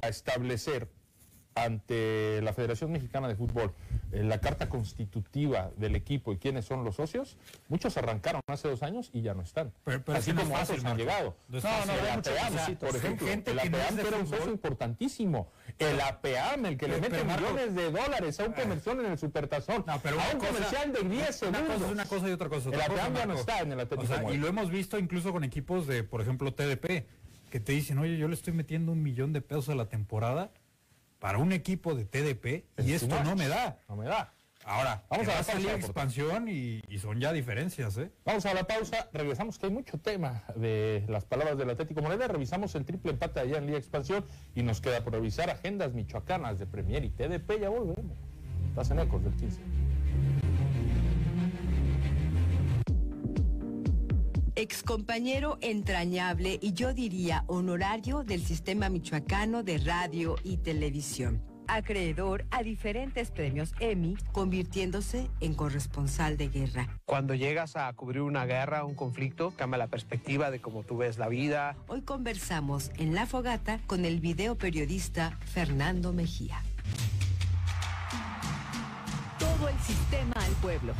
a 0.02 0.08
establecer 0.08 0.88
ante 1.56 2.40
la 2.42 2.52
Federación 2.52 2.92
Mexicana 2.92 3.26
de 3.28 3.34
Fútbol 3.34 3.72
eh, 4.12 4.22
la 4.22 4.38
carta 4.40 4.68
constitutiva 4.68 5.70
del 5.76 5.96
equipo 5.96 6.32
y 6.32 6.36
quiénes 6.36 6.64
son 6.66 6.84
los 6.84 6.96
socios, 6.96 7.36
muchos 7.68 7.96
arrancaron 7.96 8.40
hace 8.46 8.68
dos 8.68 8.82
años 8.82 9.10
y 9.12 9.22
ya 9.22 9.34
no 9.34 9.42
están. 9.42 9.72
Pero- 9.84 10.02
pero 10.04 10.18
Así 10.18 10.32
no 10.32 10.40
es 10.42 10.46
como 10.46 10.58
fácil, 10.58 10.76
otros 10.76 10.90
han 10.92 10.96
llegado. 10.98 11.36
No 11.48 11.60
No, 11.60 11.86
no, 11.86 11.92
el 11.92 12.24
requisitos. 12.24 12.88
por 12.90 12.96
ejemplo. 12.96 13.26
Gente 13.26 13.50
el 13.50 13.58
que 13.60 13.70
no 13.70 13.78
era 13.78 14.16
un 14.18 14.26
socio 14.28 14.50
importantísimo. 14.52 15.50
El 15.78 16.00
APEAM, 16.00 16.66
el 16.66 16.76
que 16.78 16.88
le 16.88 17.00
mete 17.00 17.24
millones 17.24 17.74
de 17.74 17.90
dólares 17.90 18.38
a 18.38 18.44
un 18.44 18.52
comercial 18.52 19.00
en 19.00 19.12
el 19.12 19.18
Supertazón. 19.18 19.84
No, 19.86 19.98
pero 20.02 20.20
a 20.20 20.24
una 20.24 20.32
un 20.34 20.38
cosa- 20.38 20.52
comercial 20.52 20.92
de 20.92 21.02
10 21.02 21.20
Una 21.20 21.32
segundos. 21.32 21.66
cosa 21.74 21.86
es 21.86 21.92
una 21.92 22.04
cosa 22.06 22.28
y 22.28 22.32
otra 22.32 22.48
cosa. 22.48 22.68
El 22.68 22.74
otra 22.76 22.88
cosa, 22.88 23.02
APEAM 23.06 23.14
ya 23.16 23.26
no 23.26 23.34
está 23.34 23.60
en 23.60 23.72
el 23.72 23.80
Atlético 23.80 24.12
O 24.12 24.16
sea, 24.16 24.32
y 24.32 24.36
lo 24.36 24.46
hemos 24.46 24.70
visto 24.70 24.98
incluso 24.98 25.32
con 25.32 25.42
equipos 25.42 25.86
de, 25.86 26.04
por 26.04 26.20
ejemplo, 26.20 26.52
TDP, 26.54 27.06
que 27.50 27.60
te 27.60 27.72
dicen, 27.72 27.98
oye, 27.98 28.16
yo 28.18 28.28
le 28.28 28.34
estoy 28.34 28.52
metiendo 28.52 28.92
un 28.92 29.02
millón 29.02 29.32
de 29.32 29.40
pesos 29.40 29.68
a 29.70 29.74
la 29.74 29.88
temporada 29.88 30.50
para 31.18 31.38
un 31.38 31.52
equipo 31.52 31.94
de 31.94 32.04
TDP 32.04 32.64
y 32.78 32.92
Es 32.92 33.02
esto 33.02 33.22
no 33.24 33.36
me 33.36 33.48
da. 33.48 33.78
No 33.88 33.96
me 33.96 34.06
da. 34.06 34.32
Ahora, 34.68 35.04
Vamos 35.08 35.28
a 35.28 35.34
la 35.36 35.42
pausa, 35.44 35.74
expansión 35.76 36.48
y, 36.48 36.82
y 36.88 36.98
son 36.98 37.20
ya 37.20 37.32
diferencias, 37.32 37.96
¿eh? 37.98 38.10
Vamos 38.24 38.46
a 38.46 38.52
la 38.52 38.64
pausa, 38.64 39.08
regresamos 39.12 39.58
que 39.58 39.66
hay 39.66 39.72
mucho 39.72 39.96
tema 39.98 40.42
de 40.56 41.04
las 41.08 41.24
palabras 41.24 41.56
del 41.56 41.70
Atlético 41.70 42.02
Morelia, 42.02 42.26
revisamos 42.26 42.74
el 42.74 42.84
triple 42.84 43.12
empate 43.12 43.38
allá 43.38 43.58
en 43.58 43.66
Liga 43.66 43.78
Expansión 43.78 44.24
y 44.56 44.64
nos 44.64 44.80
queda 44.80 45.04
por 45.04 45.12
revisar 45.12 45.50
agendas 45.50 45.92
michoacanas 45.94 46.58
de 46.58 46.66
Premier 46.66 47.04
y 47.04 47.10
TDP, 47.10 47.60
ya 47.60 47.68
volvemos. 47.68 48.18
Estás 48.70 48.90
en 48.90 48.98
Ecos 48.98 49.22
del 49.22 49.34
15. 49.34 49.60
Excompañero 54.56 55.58
entrañable 55.60 56.58
y 56.60 56.72
yo 56.72 56.94
diría 56.94 57.44
honorario 57.46 58.24
del 58.24 58.42
sistema 58.42 58.88
michoacano 58.88 59.62
de 59.62 59.78
radio 59.78 60.36
y 60.42 60.56
televisión. 60.56 61.42
Acreedor 61.68 62.46
a 62.50 62.62
diferentes 62.62 63.30
premios 63.30 63.74
Emmy, 63.80 64.16
convirtiéndose 64.32 65.28
en 65.40 65.54
corresponsal 65.54 66.36
de 66.36 66.48
guerra. 66.48 67.00
Cuando 67.04 67.34
llegas 67.34 67.76
a 67.76 67.92
cubrir 67.92 68.22
una 68.22 68.46
guerra, 68.46 68.84
un 68.84 68.94
conflicto, 68.94 69.52
cambia 69.56 69.76
la 69.76 69.88
perspectiva 69.88 70.50
de 70.50 70.60
cómo 70.60 70.84
tú 70.84 70.96
ves 70.96 71.18
la 71.18 71.28
vida. 71.28 71.76
Hoy 71.88 72.02
conversamos 72.02 72.92
en 72.96 73.14
La 73.14 73.26
Fogata 73.26 73.80
con 73.86 74.04
el 74.04 74.20
video 74.20 74.56
periodista 74.56 75.38
Fernando 75.44 76.12
Mejía. 76.12 76.62
Todo 79.38 79.68
el 79.68 79.78
sistema 79.80 80.34
al 80.36 80.52
pueblo. 80.62 80.94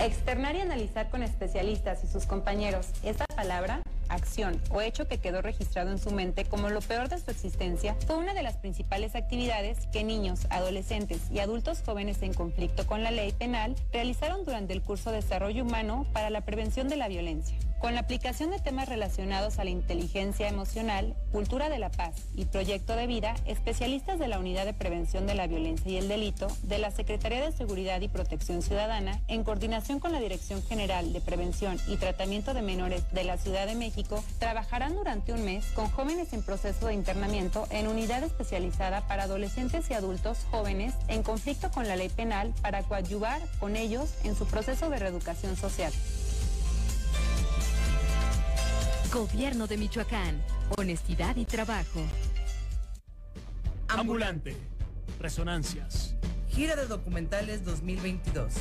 Externar 0.00 0.56
y 0.56 0.60
analizar 0.60 1.08
con 1.08 1.22
especialistas 1.22 2.02
y 2.02 2.08
sus 2.08 2.26
compañeros 2.26 2.88
esa 3.04 3.26
palabra, 3.26 3.80
acción 4.08 4.60
o 4.70 4.80
hecho 4.80 5.06
que 5.06 5.18
quedó 5.18 5.40
registrado 5.40 5.90
en 5.90 5.98
su 5.98 6.10
mente 6.10 6.44
como 6.44 6.68
lo 6.68 6.80
peor 6.80 7.08
de 7.08 7.18
su 7.18 7.30
existencia 7.30 7.96
fue 8.06 8.16
una 8.16 8.34
de 8.34 8.42
las 8.42 8.56
principales 8.56 9.14
actividades 9.14 9.86
que 9.92 10.04
niños, 10.04 10.46
adolescentes 10.50 11.30
y 11.30 11.38
adultos 11.38 11.82
jóvenes 11.86 12.22
en 12.22 12.34
conflicto 12.34 12.86
con 12.86 13.02
la 13.02 13.12
ley 13.12 13.32
penal 13.32 13.76
realizaron 13.92 14.44
durante 14.44 14.72
el 14.72 14.82
curso 14.82 15.12
Desarrollo 15.12 15.62
Humano 15.62 16.06
para 16.12 16.28
la 16.28 16.42
Prevención 16.42 16.88
de 16.88 16.96
la 16.96 17.08
Violencia. 17.08 17.56
Con 17.84 17.92
la 17.92 18.00
aplicación 18.00 18.50
de 18.50 18.60
temas 18.60 18.88
relacionados 18.88 19.58
a 19.58 19.64
la 19.64 19.68
inteligencia 19.68 20.48
emocional, 20.48 21.14
cultura 21.30 21.68
de 21.68 21.78
la 21.78 21.90
paz 21.90 22.14
y 22.34 22.46
proyecto 22.46 22.96
de 22.96 23.06
vida, 23.06 23.34
especialistas 23.44 24.18
de 24.18 24.26
la 24.26 24.38
Unidad 24.38 24.64
de 24.64 24.72
Prevención 24.72 25.26
de 25.26 25.34
la 25.34 25.46
Violencia 25.46 25.92
y 25.92 25.98
el 25.98 26.08
Delito 26.08 26.46
de 26.62 26.78
la 26.78 26.90
Secretaría 26.90 27.44
de 27.44 27.52
Seguridad 27.52 28.00
y 28.00 28.08
Protección 28.08 28.62
Ciudadana, 28.62 29.20
en 29.28 29.44
coordinación 29.44 30.00
con 30.00 30.12
la 30.12 30.20
Dirección 30.20 30.62
General 30.62 31.12
de 31.12 31.20
Prevención 31.20 31.76
y 31.86 31.98
Tratamiento 31.98 32.54
de 32.54 32.62
Menores 32.62 33.02
de 33.12 33.24
la 33.24 33.36
Ciudad 33.36 33.66
de 33.66 33.74
México, 33.74 34.24
trabajarán 34.38 34.94
durante 34.94 35.34
un 35.34 35.44
mes 35.44 35.66
con 35.74 35.90
jóvenes 35.90 36.32
en 36.32 36.42
proceso 36.42 36.86
de 36.86 36.94
internamiento 36.94 37.66
en 37.68 37.86
unidad 37.86 38.22
especializada 38.22 39.06
para 39.06 39.24
adolescentes 39.24 39.90
y 39.90 39.92
adultos 39.92 40.38
jóvenes 40.50 40.94
en 41.08 41.22
conflicto 41.22 41.70
con 41.70 41.86
la 41.86 41.96
ley 41.96 42.08
penal 42.08 42.54
para 42.62 42.82
coadyuvar 42.82 43.42
con 43.60 43.76
ellos 43.76 44.14
en 44.24 44.34
su 44.34 44.46
proceso 44.46 44.88
de 44.88 45.00
reeducación 45.00 45.54
social. 45.54 45.92
Gobierno 49.14 49.66
de 49.68 49.76
Michoacán. 49.76 50.42
Honestidad 50.76 51.36
y 51.36 51.44
trabajo. 51.44 52.00
Ambulante. 53.86 54.56
Resonancias. 55.20 56.16
Gira 56.48 56.74
de 56.74 56.86
documentales 56.86 57.64
2022. 57.64 58.54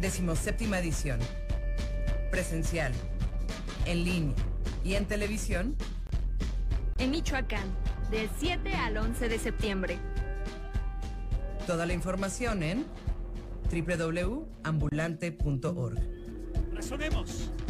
Decimoséptima 0.00 0.78
edición. 0.78 1.18
Presencial. 2.30 2.92
En 3.84 4.04
línea. 4.04 4.36
Y 4.84 4.94
en 4.94 5.06
televisión. 5.06 5.74
En 6.98 7.10
Michoacán, 7.10 7.66
del 8.08 8.30
7 8.38 8.74
al 8.74 8.98
11 8.98 9.28
de 9.28 9.40
septiembre. 9.40 9.98
Toda 11.66 11.84
la 11.84 11.94
información 11.94 12.62
en 12.62 12.86
www.ambulante.org. 13.72 15.98
Resonemos. 16.72 17.50
Resonemos. 17.50 17.65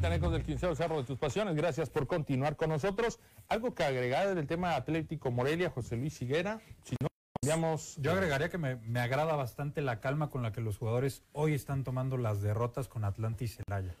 Del 0.00 0.42
Quinceo, 0.44 0.74
Cerro 0.74 0.98
de 0.98 1.04
tus 1.04 1.18
Pasiones. 1.18 1.54
Gracias 1.56 1.90
por 1.90 2.06
continuar 2.06 2.56
con 2.56 2.70
nosotros. 2.70 3.18
Algo 3.48 3.74
que 3.74 3.84
agregar 3.84 4.32
del 4.34 4.46
tema 4.46 4.74
Atlético 4.76 5.30
Morelia, 5.30 5.70
José 5.70 5.96
Luis 5.96 6.20
Higuera. 6.22 6.60
Si 6.84 6.94
no, 7.00 7.08
cambiamos. 7.42 7.96
Yo 7.96 8.12
agregaría 8.12 8.48
que 8.48 8.58
me, 8.58 8.76
me 8.76 9.00
agrada 9.00 9.34
bastante 9.34 9.80
la 9.82 10.00
calma 10.00 10.30
con 10.30 10.42
la 10.42 10.52
que 10.52 10.60
los 10.60 10.78
jugadores 10.78 11.24
hoy 11.32 11.54
están 11.54 11.84
tomando 11.84 12.16
las 12.16 12.42
derrotas 12.42 12.88
con 12.88 13.04
Atlanta 13.04 13.44
y 13.44 13.48
Celaya. 13.48 13.94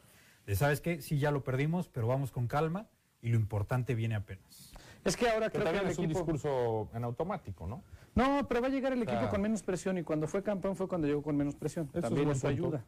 De, 0.46 0.54
¿Sabes 0.56 0.80
qué? 0.80 1.02
Sí, 1.02 1.18
ya 1.18 1.30
lo 1.30 1.42
perdimos, 1.42 1.88
pero 1.88 2.06
vamos 2.06 2.30
con 2.30 2.46
calma 2.46 2.86
y 3.20 3.30
lo 3.30 3.36
importante 3.36 3.94
viene 3.94 4.14
apenas. 4.14 4.72
Es 5.04 5.16
que 5.16 5.28
ahora 5.28 5.50
Pero 5.50 5.64
creo 5.64 5.64
que 5.64 5.78
también 5.78 5.84
el 5.86 5.92
es 5.92 5.98
un 5.98 6.08
discurso 6.08 6.88
en 6.94 7.04
automático, 7.04 7.66
¿no? 7.66 7.82
No, 8.14 8.46
pero 8.48 8.60
va 8.60 8.66
a 8.66 8.70
llegar 8.70 8.92
el 8.92 9.02
equipo 9.02 9.20
sea- 9.20 9.28
con 9.30 9.40
menos 9.42 9.62
presión 9.62 9.96
y 9.98 10.02
cuando 10.02 10.26
fue 10.26 10.42
campeón 10.42 10.76
fue 10.76 10.88
cuando 10.88 11.06
llegó 11.06 11.22
con 11.22 11.36
menos 11.36 11.54
presión. 11.54 11.88
es 11.94 12.02
También 12.02 12.26
buen 12.26 12.36
eso 12.36 12.48
punto. 12.48 12.66
ayuda. 12.66 12.84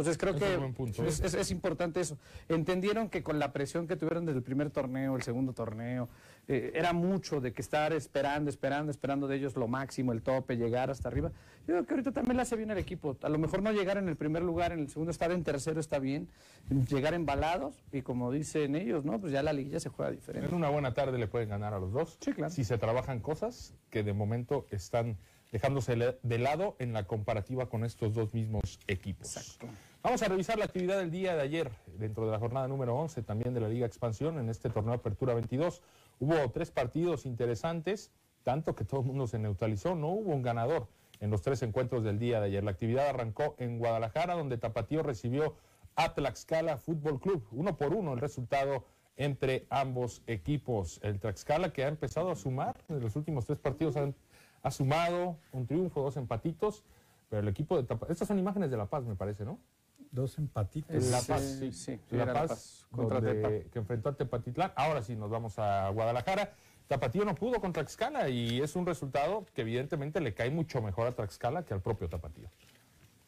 Entonces 0.00 0.18
creo 0.18 0.34
es 0.34 0.40
que 0.40 0.46
es, 1.08 1.20
es- 1.20 1.34
es 1.34 1.50
importante 1.50 2.00
eso. 2.00 2.18
Entendieron 2.48 3.08
que 3.08 3.22
con 3.22 3.38
la 3.38 3.52
presión 3.52 3.86
que 3.86 3.96
tuvieron 3.96 4.24
desde 4.26 4.38
el 4.38 4.44
primer 4.44 4.70
torneo, 4.70 5.16
el 5.16 5.22
segundo 5.22 5.52
torneo, 5.52 6.08
eh, 6.48 6.72
era 6.74 6.92
mucho 6.92 7.40
de 7.40 7.52
que 7.52 7.62
estar 7.62 7.92
esperando, 7.92 8.50
esperando, 8.50 8.90
esperando 8.90 9.28
de 9.28 9.36
ellos 9.36 9.56
lo 9.56 9.68
máximo, 9.68 10.12
el 10.12 10.22
tope, 10.22 10.56
llegar 10.56 10.90
hasta 10.90 11.08
arriba. 11.08 11.30
Yo 11.68 11.74
creo 11.74 11.86
que 11.86 11.94
ahorita 11.94 12.12
también 12.12 12.36
le 12.36 12.42
hace 12.42 12.56
bien 12.56 12.70
al 12.70 12.78
equipo. 12.78 13.16
A 13.22 13.28
lo 13.28 13.38
mejor 13.38 13.62
no 13.62 13.70
llegar 13.72 13.98
en 13.98 14.08
el 14.08 14.16
primer 14.16 14.42
lugar, 14.42 14.72
en 14.72 14.80
el 14.80 14.88
segundo 14.88 15.10
estar 15.10 15.30
en 15.30 15.44
tercero 15.44 15.78
está 15.78 15.98
bien. 15.98 16.28
Llegar 16.88 17.14
embalados 17.14 17.84
y 17.92 18.02
como 18.02 18.32
dicen 18.32 18.74
ellos, 18.74 19.04
¿no? 19.04 19.20
Pues 19.20 19.32
ya 19.32 19.42
la 19.42 19.52
liguilla 19.52 19.78
se 19.80 19.88
juega 19.90 20.10
diferente. 20.10 20.48
En 20.48 20.54
una 20.54 20.68
buena 20.70 20.94
tarde 20.94 21.18
le 21.18 21.28
pueden 21.28 21.48
ganar 21.48 21.74
a 21.74 21.78
los 21.78 21.92
dos. 21.92 22.18
Si 22.50 22.64
se 22.64 22.78
trabajan 22.78 23.20
cosas 23.20 23.74
que 23.90 24.02
de 24.02 24.12
momento 24.12 24.66
están 24.70 25.16
dejándose 25.50 25.96
de 26.22 26.38
lado 26.38 26.76
en 26.78 26.92
la 26.92 27.04
comparativa 27.04 27.68
con 27.68 27.84
estos 27.84 28.14
dos 28.14 28.32
mismos 28.34 28.78
equipos. 28.86 29.58
Vamos 30.02 30.22
a 30.22 30.28
revisar 30.28 30.58
la 30.58 30.64
actividad 30.64 30.98
del 30.98 31.10
día 31.10 31.34
de 31.34 31.42
ayer, 31.42 31.70
dentro 31.98 32.24
de 32.24 32.32
la 32.32 32.38
jornada 32.38 32.68
número 32.68 32.94
11, 32.96 33.22
también 33.22 33.52
de 33.52 33.60
la 33.60 33.68
Liga 33.68 33.86
Expansión, 33.86 34.38
en 34.38 34.48
este 34.48 34.70
torneo 34.70 34.94
Apertura 34.94 35.34
22. 35.34 35.82
Hubo 36.20 36.50
tres 36.50 36.70
partidos 36.70 37.26
interesantes, 37.26 38.10
tanto 38.42 38.74
que 38.74 38.84
todo 38.84 39.00
el 39.00 39.06
mundo 39.06 39.26
se 39.26 39.38
neutralizó, 39.38 39.94
no 39.94 40.08
hubo 40.08 40.32
un 40.32 40.42
ganador 40.42 40.88
en 41.18 41.30
los 41.30 41.42
tres 41.42 41.62
encuentros 41.62 42.02
del 42.02 42.18
día 42.18 42.40
de 42.40 42.46
ayer. 42.46 42.64
La 42.64 42.70
actividad 42.70 43.08
arrancó 43.08 43.56
en 43.58 43.78
Guadalajara, 43.78 44.34
donde 44.34 44.56
Tapatío 44.56 45.02
recibió 45.02 45.54
a 45.96 46.14
Tlaxcala 46.14 46.78
Fútbol 46.78 47.20
Club, 47.20 47.46
uno 47.50 47.76
por 47.76 47.92
uno 47.92 48.14
el 48.14 48.20
resultado 48.20 48.86
entre 49.16 49.66
ambos 49.68 50.22
equipos. 50.26 50.98
El 51.02 51.18
Tlaxcala 51.20 51.74
que 51.74 51.84
ha 51.84 51.88
empezado 51.88 52.30
a 52.30 52.36
sumar, 52.36 52.76
en 52.88 53.00
los 53.00 53.16
últimos 53.16 53.44
tres 53.44 53.58
partidos 53.58 53.96
han- 53.96 54.14
ha 54.62 54.70
sumado 54.70 55.36
un 55.52 55.66
triunfo, 55.66 56.02
dos 56.02 56.16
empatitos, 56.16 56.84
pero 57.28 57.42
el 57.42 57.48
equipo 57.48 57.76
de 57.76 57.84
Tapatío, 57.84 58.12
estas 58.12 58.28
son 58.28 58.38
imágenes 58.38 58.70
de 58.70 58.76
La 58.76 58.86
Paz 58.86 59.04
me 59.04 59.14
parece, 59.16 59.44
¿no? 59.44 59.58
Dos 60.10 60.38
empatitos. 60.38 61.04
La 61.10 61.20
Paz, 61.22 61.42
sí, 61.60 61.72
sí. 61.72 62.00
sí, 62.08 62.16
La 62.16 62.26
Paz, 62.26 62.34
La 62.34 62.48
Paz 62.48 62.86
contra 62.90 63.20
donde- 63.20 63.34
Tepa. 63.42 63.70
que 63.70 63.78
enfrentó 63.78 64.08
a 64.08 64.16
Tepatitlán. 64.16 64.72
Ahora 64.74 65.02
sí 65.02 65.14
nos 65.16 65.30
vamos 65.30 65.58
a 65.58 65.88
Guadalajara. 65.90 66.52
Tapatío 66.88 67.24
no 67.24 67.36
pudo 67.36 67.60
contra 67.60 67.84
Tlaxcala 67.84 68.28
y 68.28 68.60
es 68.60 68.74
un 68.74 68.84
resultado 68.84 69.46
que 69.54 69.60
evidentemente 69.62 70.20
le 70.20 70.34
cae 70.34 70.50
mucho 70.50 70.82
mejor 70.82 71.06
a 71.06 71.12
Tlaxcala 71.12 71.64
que 71.64 71.72
al 71.72 71.80
propio 71.80 72.08
Tapatío. 72.08 72.48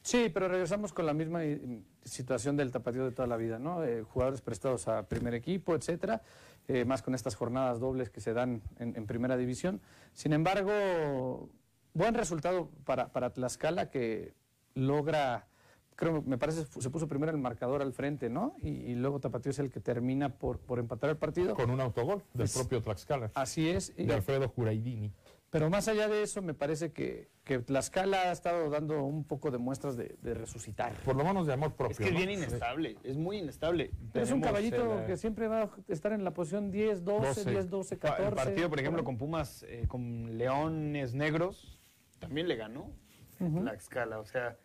Sí, 0.03 0.31
pero 0.35 0.49
regresamos 0.49 0.93
con 0.93 1.07
la 1.07 1.15
misma 1.15 1.45
eh, 1.45 1.81
situación 2.05 2.57
del 2.57 2.71
tapatío 2.73 3.05
de 3.05 3.13
toda 3.13 3.29
la 3.29 3.37
vida, 3.37 3.59
¿no? 3.59 3.85
Eh, 3.85 4.03
jugadores 4.03 4.41
prestados 4.41 4.89
a 4.89 5.07
primer 5.09 5.33
equipo, 5.35 5.75
etcétera, 5.77 6.23
eh, 6.69 6.85
más 6.85 7.03
con 7.03 7.15
estas 7.15 7.37
jornadas 7.37 7.79
dobles 7.79 8.11
que 8.11 8.21
se 8.21 8.33
dan 8.33 8.63
en, 8.79 8.97
en 8.97 9.07
primera 9.07 9.37
división. 9.37 9.81
Sin 10.13 10.33
embargo, 10.33 11.49
buen 11.95 12.15
resultado 12.15 12.69
para, 12.85 13.13
para 13.13 13.31
Tlaxcala 13.33 13.91
que 13.91 14.35
logra, 14.75 15.47
creo, 15.95 16.23
me 16.23 16.37
parece, 16.39 16.65
se 16.65 16.91
puso 16.91 17.07
primero 17.07 17.31
el 17.31 17.39
marcador 17.39 17.81
al 17.83 17.93
frente, 17.93 18.29
¿no? 18.29 18.57
Y, 18.61 18.69
y 18.71 18.95
luego 18.97 19.21
Tapatío 19.21 19.51
es 19.51 19.59
el 19.61 19.71
que 19.71 19.79
termina 19.81 20.31
por, 20.31 20.59
por 20.59 20.79
empatar 20.81 21.11
el 21.11 21.17
partido. 21.17 21.55
Con 21.55 21.71
un 21.71 21.81
autogol 21.81 22.23
del 22.35 22.47
Es- 22.47 22.55
propio 22.57 22.83
Tlaxcala. 22.83 23.31
Así 23.35 23.69
es. 23.69 23.93
y- 23.97 24.07
De 24.07 24.15
Alfredo 24.15 24.49
Juraidini. 24.49 25.13
Pero 25.53 25.69
más 25.69 25.87
allá 25.87 26.09
de 26.09 26.23
eso, 26.23 26.41
me 26.41 26.55
parece 26.55 26.93
que, 26.93 27.29
que 27.45 27.59
Tlaxcala 27.59 28.31
ha 28.31 28.33
estado 28.33 28.71
dando 28.71 29.05
un 29.05 29.23
poco 29.23 29.51
de 29.51 29.59
muestras 29.59 29.99
de, 29.99 30.17
de 30.23 30.33
resucitar. 30.33 30.95
Por 31.05 31.15
lo 31.15 31.25
menos 31.25 31.47
de 31.47 31.53
amor 31.53 31.75
propio. 31.75 31.93
Es 31.93 31.99
que 31.99 32.05
es 32.05 32.13
¿no? 32.13 32.17
bien 32.17 32.31
inestable, 32.31 32.97
es 33.05 33.19
muy 33.19 33.37
inestable. 33.37 33.91
Pero 34.15 34.25
es 34.25 34.33
un 34.33 34.41
caballito 34.41 34.95
el, 34.95 35.03
eh, 35.03 35.07
que 35.09 35.19
siempre 35.19 35.49
va 35.49 35.65
a 35.65 35.71
estar 35.89 36.15
en 36.15 36.25
la 36.25 36.31
posición 36.31 36.71
10, 36.71 37.05
12, 37.05 37.27
12. 37.27 37.51
10, 37.51 37.69
12, 37.69 37.99
14. 37.99 38.29
El 38.29 38.35
partido, 38.35 38.71
por 38.71 38.81
ejemplo, 38.81 39.05
con 39.05 39.19
Pumas, 39.19 39.63
eh, 39.69 39.85
con 39.89 40.39
Leones 40.39 41.13
Negros, 41.13 41.79
también 42.19 42.49
le 42.49 42.57
ganó 42.57 42.91
la 43.39 43.75
escala. 43.75 44.21
O 44.21 44.25
sea, 44.25 44.57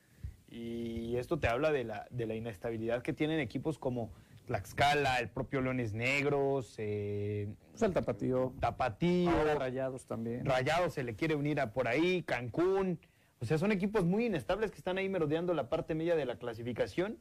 y 0.49 1.17
esto 1.17 1.37
te 1.37 1.49
habla 1.49 1.73
de 1.73 1.83
la, 1.83 2.07
de 2.11 2.27
la 2.27 2.35
inestabilidad 2.35 3.01
que 3.01 3.11
tienen 3.11 3.41
equipos 3.41 3.77
como 3.77 4.13
Tlaxcala, 4.47 5.19
el 5.19 5.27
propio 5.29 5.61
Leones 5.61 5.93
Negros, 5.93 6.73
eh, 6.77 7.53
Pues 7.71 7.81
el 7.83 7.93
Tapatío. 7.93 8.53
Tapatío, 8.59 9.29
Ahora 9.29 9.55
Rayados 9.55 10.05
también. 10.05 10.45
Rayados 10.45 10.93
se 10.93 11.03
le 11.03 11.15
quiere 11.15 11.35
unir 11.35 11.59
a 11.59 11.73
por 11.73 11.87
ahí, 11.87 12.23
Cancún. 12.23 12.97
O 13.39 13.45
sea, 13.45 13.57
son 13.57 13.71
equipos 13.73 14.05
muy 14.05 14.25
inestables 14.25 14.71
que 14.71 14.77
están 14.77 14.97
ahí 14.97 15.09
merodeando 15.09 15.53
la 15.53 15.69
parte 15.69 15.93
media 15.95 16.15
de 16.15 16.25
la 16.25 16.37
clasificación. 16.37 17.17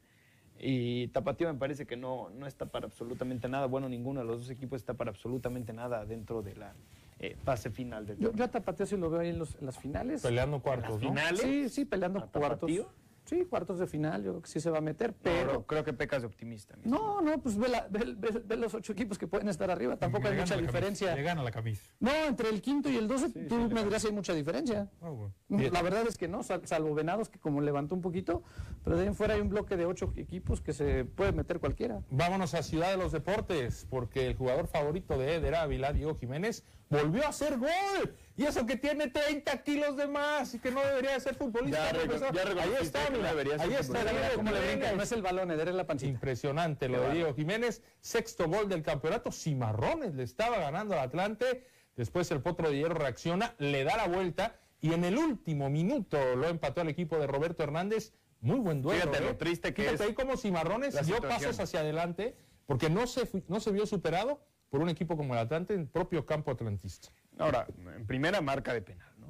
Y 0.59 1.09
Tapatío 1.09 1.53
me 1.53 1.59
parece 1.59 1.85
que 1.85 1.97
no, 1.97 2.31
no 2.31 2.47
está 2.47 2.65
para 2.67 2.87
absolutamente 2.87 3.49
nada. 3.49 3.67
Bueno, 3.67 3.89
ninguno 3.89 4.21
de 4.21 4.27
los 4.27 4.39
dos 4.43 4.51
equipos 4.51 4.81
está 4.81 4.95
para 4.95 5.11
absolutamente 5.11 5.73
nada 5.75 6.07
dentro 6.07 6.41
de 6.43 6.55
la 6.55 6.75
eh, 7.19 7.37
fase 7.45 7.71
final 7.71 8.07
del 8.07 8.19
Yo, 8.19 8.33
yo 8.33 8.45
a 8.45 8.49
Tapatío 8.49 8.87
sí 8.87 8.97
lo 8.97 9.11
veo 9.11 9.21
ahí 9.21 9.31
en, 9.31 9.39
los- 9.41 9.57
en 9.57 9.67
las 9.67 9.79
finales. 9.79 10.23
Peleando 10.23 10.61
cuartos, 10.63 10.93
¿Las 10.93 11.03
¿no? 11.03 11.09
finales? 11.11 11.41
Sí, 11.41 11.69
sí, 11.69 11.85
peleando 11.85 12.21
¿A 12.21 12.27
cuartos. 12.29 12.61
Tapatío? 12.71 12.89
Sí, 13.27 13.45
cuartos 13.45 13.79
de 13.81 13.87
final, 13.87 14.23
yo 14.23 14.31
creo 14.31 14.43
que 14.43 14.49
sí 14.49 14.61
se 14.61 14.71
va 14.71 14.79
a 14.79 14.81
meter, 14.81 15.13
Pero 15.13 15.47
pero... 15.47 15.67
creo 15.67 15.85
que 15.85 15.93
pecas 15.93 16.23
de 16.23 16.29
optimista. 16.29 16.77
mi 16.77 16.91
No, 16.91 17.21
no, 17.21 17.39
pues 17.43 17.59
ve, 17.59 17.69
la- 17.69 17.87
ve- 17.91 18.15
ve- 18.17 18.43
ve 18.45 18.57
los 18.57 18.73
ocho 18.75 18.93
equipos 18.93 19.19
que 19.19 19.27
pueden 19.27 19.49
estar 19.49 19.69
arriba, 19.71 19.97
tampoco 19.97 20.29
hay 20.29 20.35
mucha 20.35 20.55
camisa, 20.55 20.67
diferencia. 20.73 21.15
Le 21.17 21.23
gana 21.23 21.43
la 21.43 21.51
camisa. 21.51 21.83
No, 22.01 22.11
entre 22.15 22.49
el 22.51 22.63
quinto 22.63 22.89
y 22.89 22.97
el 22.97 23.09
12, 23.09 23.31
tú 23.49 23.57
me 23.71 23.83
dirás 23.85 24.03
si 24.03 24.09
hay 24.09 24.15
mucha 24.15 24.33
diferencia. 24.33 24.89
Ah, 25.03 25.11
bueno. 25.11 25.35
La 25.49 25.83
verdad 25.83 26.07
es 26.09 26.17
que 26.17 26.29
no, 26.29 26.43
sal- 26.45 26.67
salvo 26.67 26.95
Venados, 26.95 27.29
que 27.29 27.39
como 27.41 27.61
levantó 27.61 27.95
un 27.97 28.01
poquito, 28.01 28.45
pero 28.85 28.95
de 28.97 29.03
ahí 29.03 29.09
en 29.09 29.15
fuera 29.17 29.35
hay 29.35 29.41
un 29.41 29.49
bloque 29.49 29.77
de 29.77 29.87
ocho 29.87 30.13
equipos 30.17 30.61
que 30.61 30.73
se 30.73 31.05
puede 31.05 31.33
meter 31.33 31.59
cualquiera. 31.59 32.03
Vámonos 32.11 32.55
a 32.55 32.63
Ciudad 32.63 32.91
de 32.91 32.97
los 32.97 33.11
Deportes, 33.11 33.87
porque 33.91 34.29
el 34.29 34.37
jugador 34.37 34.69
favorito 34.69 35.19
de 35.19 35.35
Eder 35.35 35.57
Ávila, 35.57 35.93
Diego 35.93 36.15
Jiménez, 36.15 36.65
volvió 36.89 37.25
a 37.25 37.29
hacer 37.29 37.59
gol. 37.59 38.17
Y 38.37 38.45
eso 38.45 38.67
que 38.67 38.77
tiene 38.77 39.09
30 39.09 39.63
kilos 39.63 39.97
de 39.97 40.07
más 40.07 40.55
y 40.55 40.59
que 40.59 40.71
no 40.71 40.85
debería 40.85 41.13
de 41.13 41.21
ser 41.21 41.35
futbolista. 41.35 41.91
Ya 41.91 42.01
ahí 42.01 42.09
está, 42.81 43.09
no 43.11 43.27
ahí 43.27 43.77
está 43.81 44.01
¿Cómo 44.35 44.51
le 44.51 44.61
brinca? 44.61 44.93
No 44.93 45.03
es 45.03 45.13
el 45.13 45.23
balón, 45.23 45.51
es 45.51 45.75
la 45.75 45.87
pancita. 45.87 46.11
Impresionante 46.11 46.89
lo 46.89 47.01
de. 47.01 47.15
Diego 47.15 47.35
Jiménez. 47.35 47.83
Sexto 48.01 48.47
gol 48.49 48.69
del 48.69 48.83
campeonato. 48.83 49.33
Cimarrones 49.33 50.15
le 50.15 50.23
estaba 50.23 50.59
ganando 50.59 50.95
al 50.95 51.01
Atlante. 51.01 51.67
Después 51.97 52.31
el 52.31 52.43
Potro 52.43 52.71
de 52.71 52.77
Hierro 52.77 52.95
reacciona, 52.95 53.55
le 53.59 53.85
da 53.85 53.97
la 53.97 54.07
vuelta 54.07 54.61
y 54.83 54.93
en 54.93 55.05
el 55.05 55.17
último 55.17 55.71
minuto 55.71 56.19
lo 56.37 56.47
empató 56.49 56.83
al 56.83 56.89
equipo 56.89 57.19
de 57.19 57.27
Roberto 57.27 57.63
Hernández. 57.63 58.13
Muy 58.41 58.59
buen 58.59 58.83
duelo. 58.83 59.01
Fíjate 59.01 59.19
¿eh? 59.19 59.27
lo 59.27 59.37
triste 59.39 59.73
que 59.73 59.83
Fíjate 59.83 60.03
es 60.03 60.09
ahí 60.09 60.15
como 60.15 60.37
Cimarrones 60.37 61.07
dio 61.07 61.23
pasos 61.23 61.59
hacia 61.59 61.81
adelante 61.81 62.37
porque 62.67 62.91
no 62.91 63.07
se, 63.07 63.27
no 63.49 63.61
se 63.61 63.71
vio 63.71 63.87
superado 63.87 64.41
por 64.71 64.81
un 64.81 64.89
equipo 64.89 65.17
como 65.17 65.35
el 65.35 65.41
Atlante 65.41 65.75
en 65.75 65.87
propio 65.87 66.27
campo 66.27 66.51
atlantista. 66.51 67.09
Ahora, 67.39 67.67
en 67.95 68.07
primera 68.07 68.41
marca 68.41 68.73
de 68.73 68.83
penal, 68.83 69.13
¿no? 69.19 69.29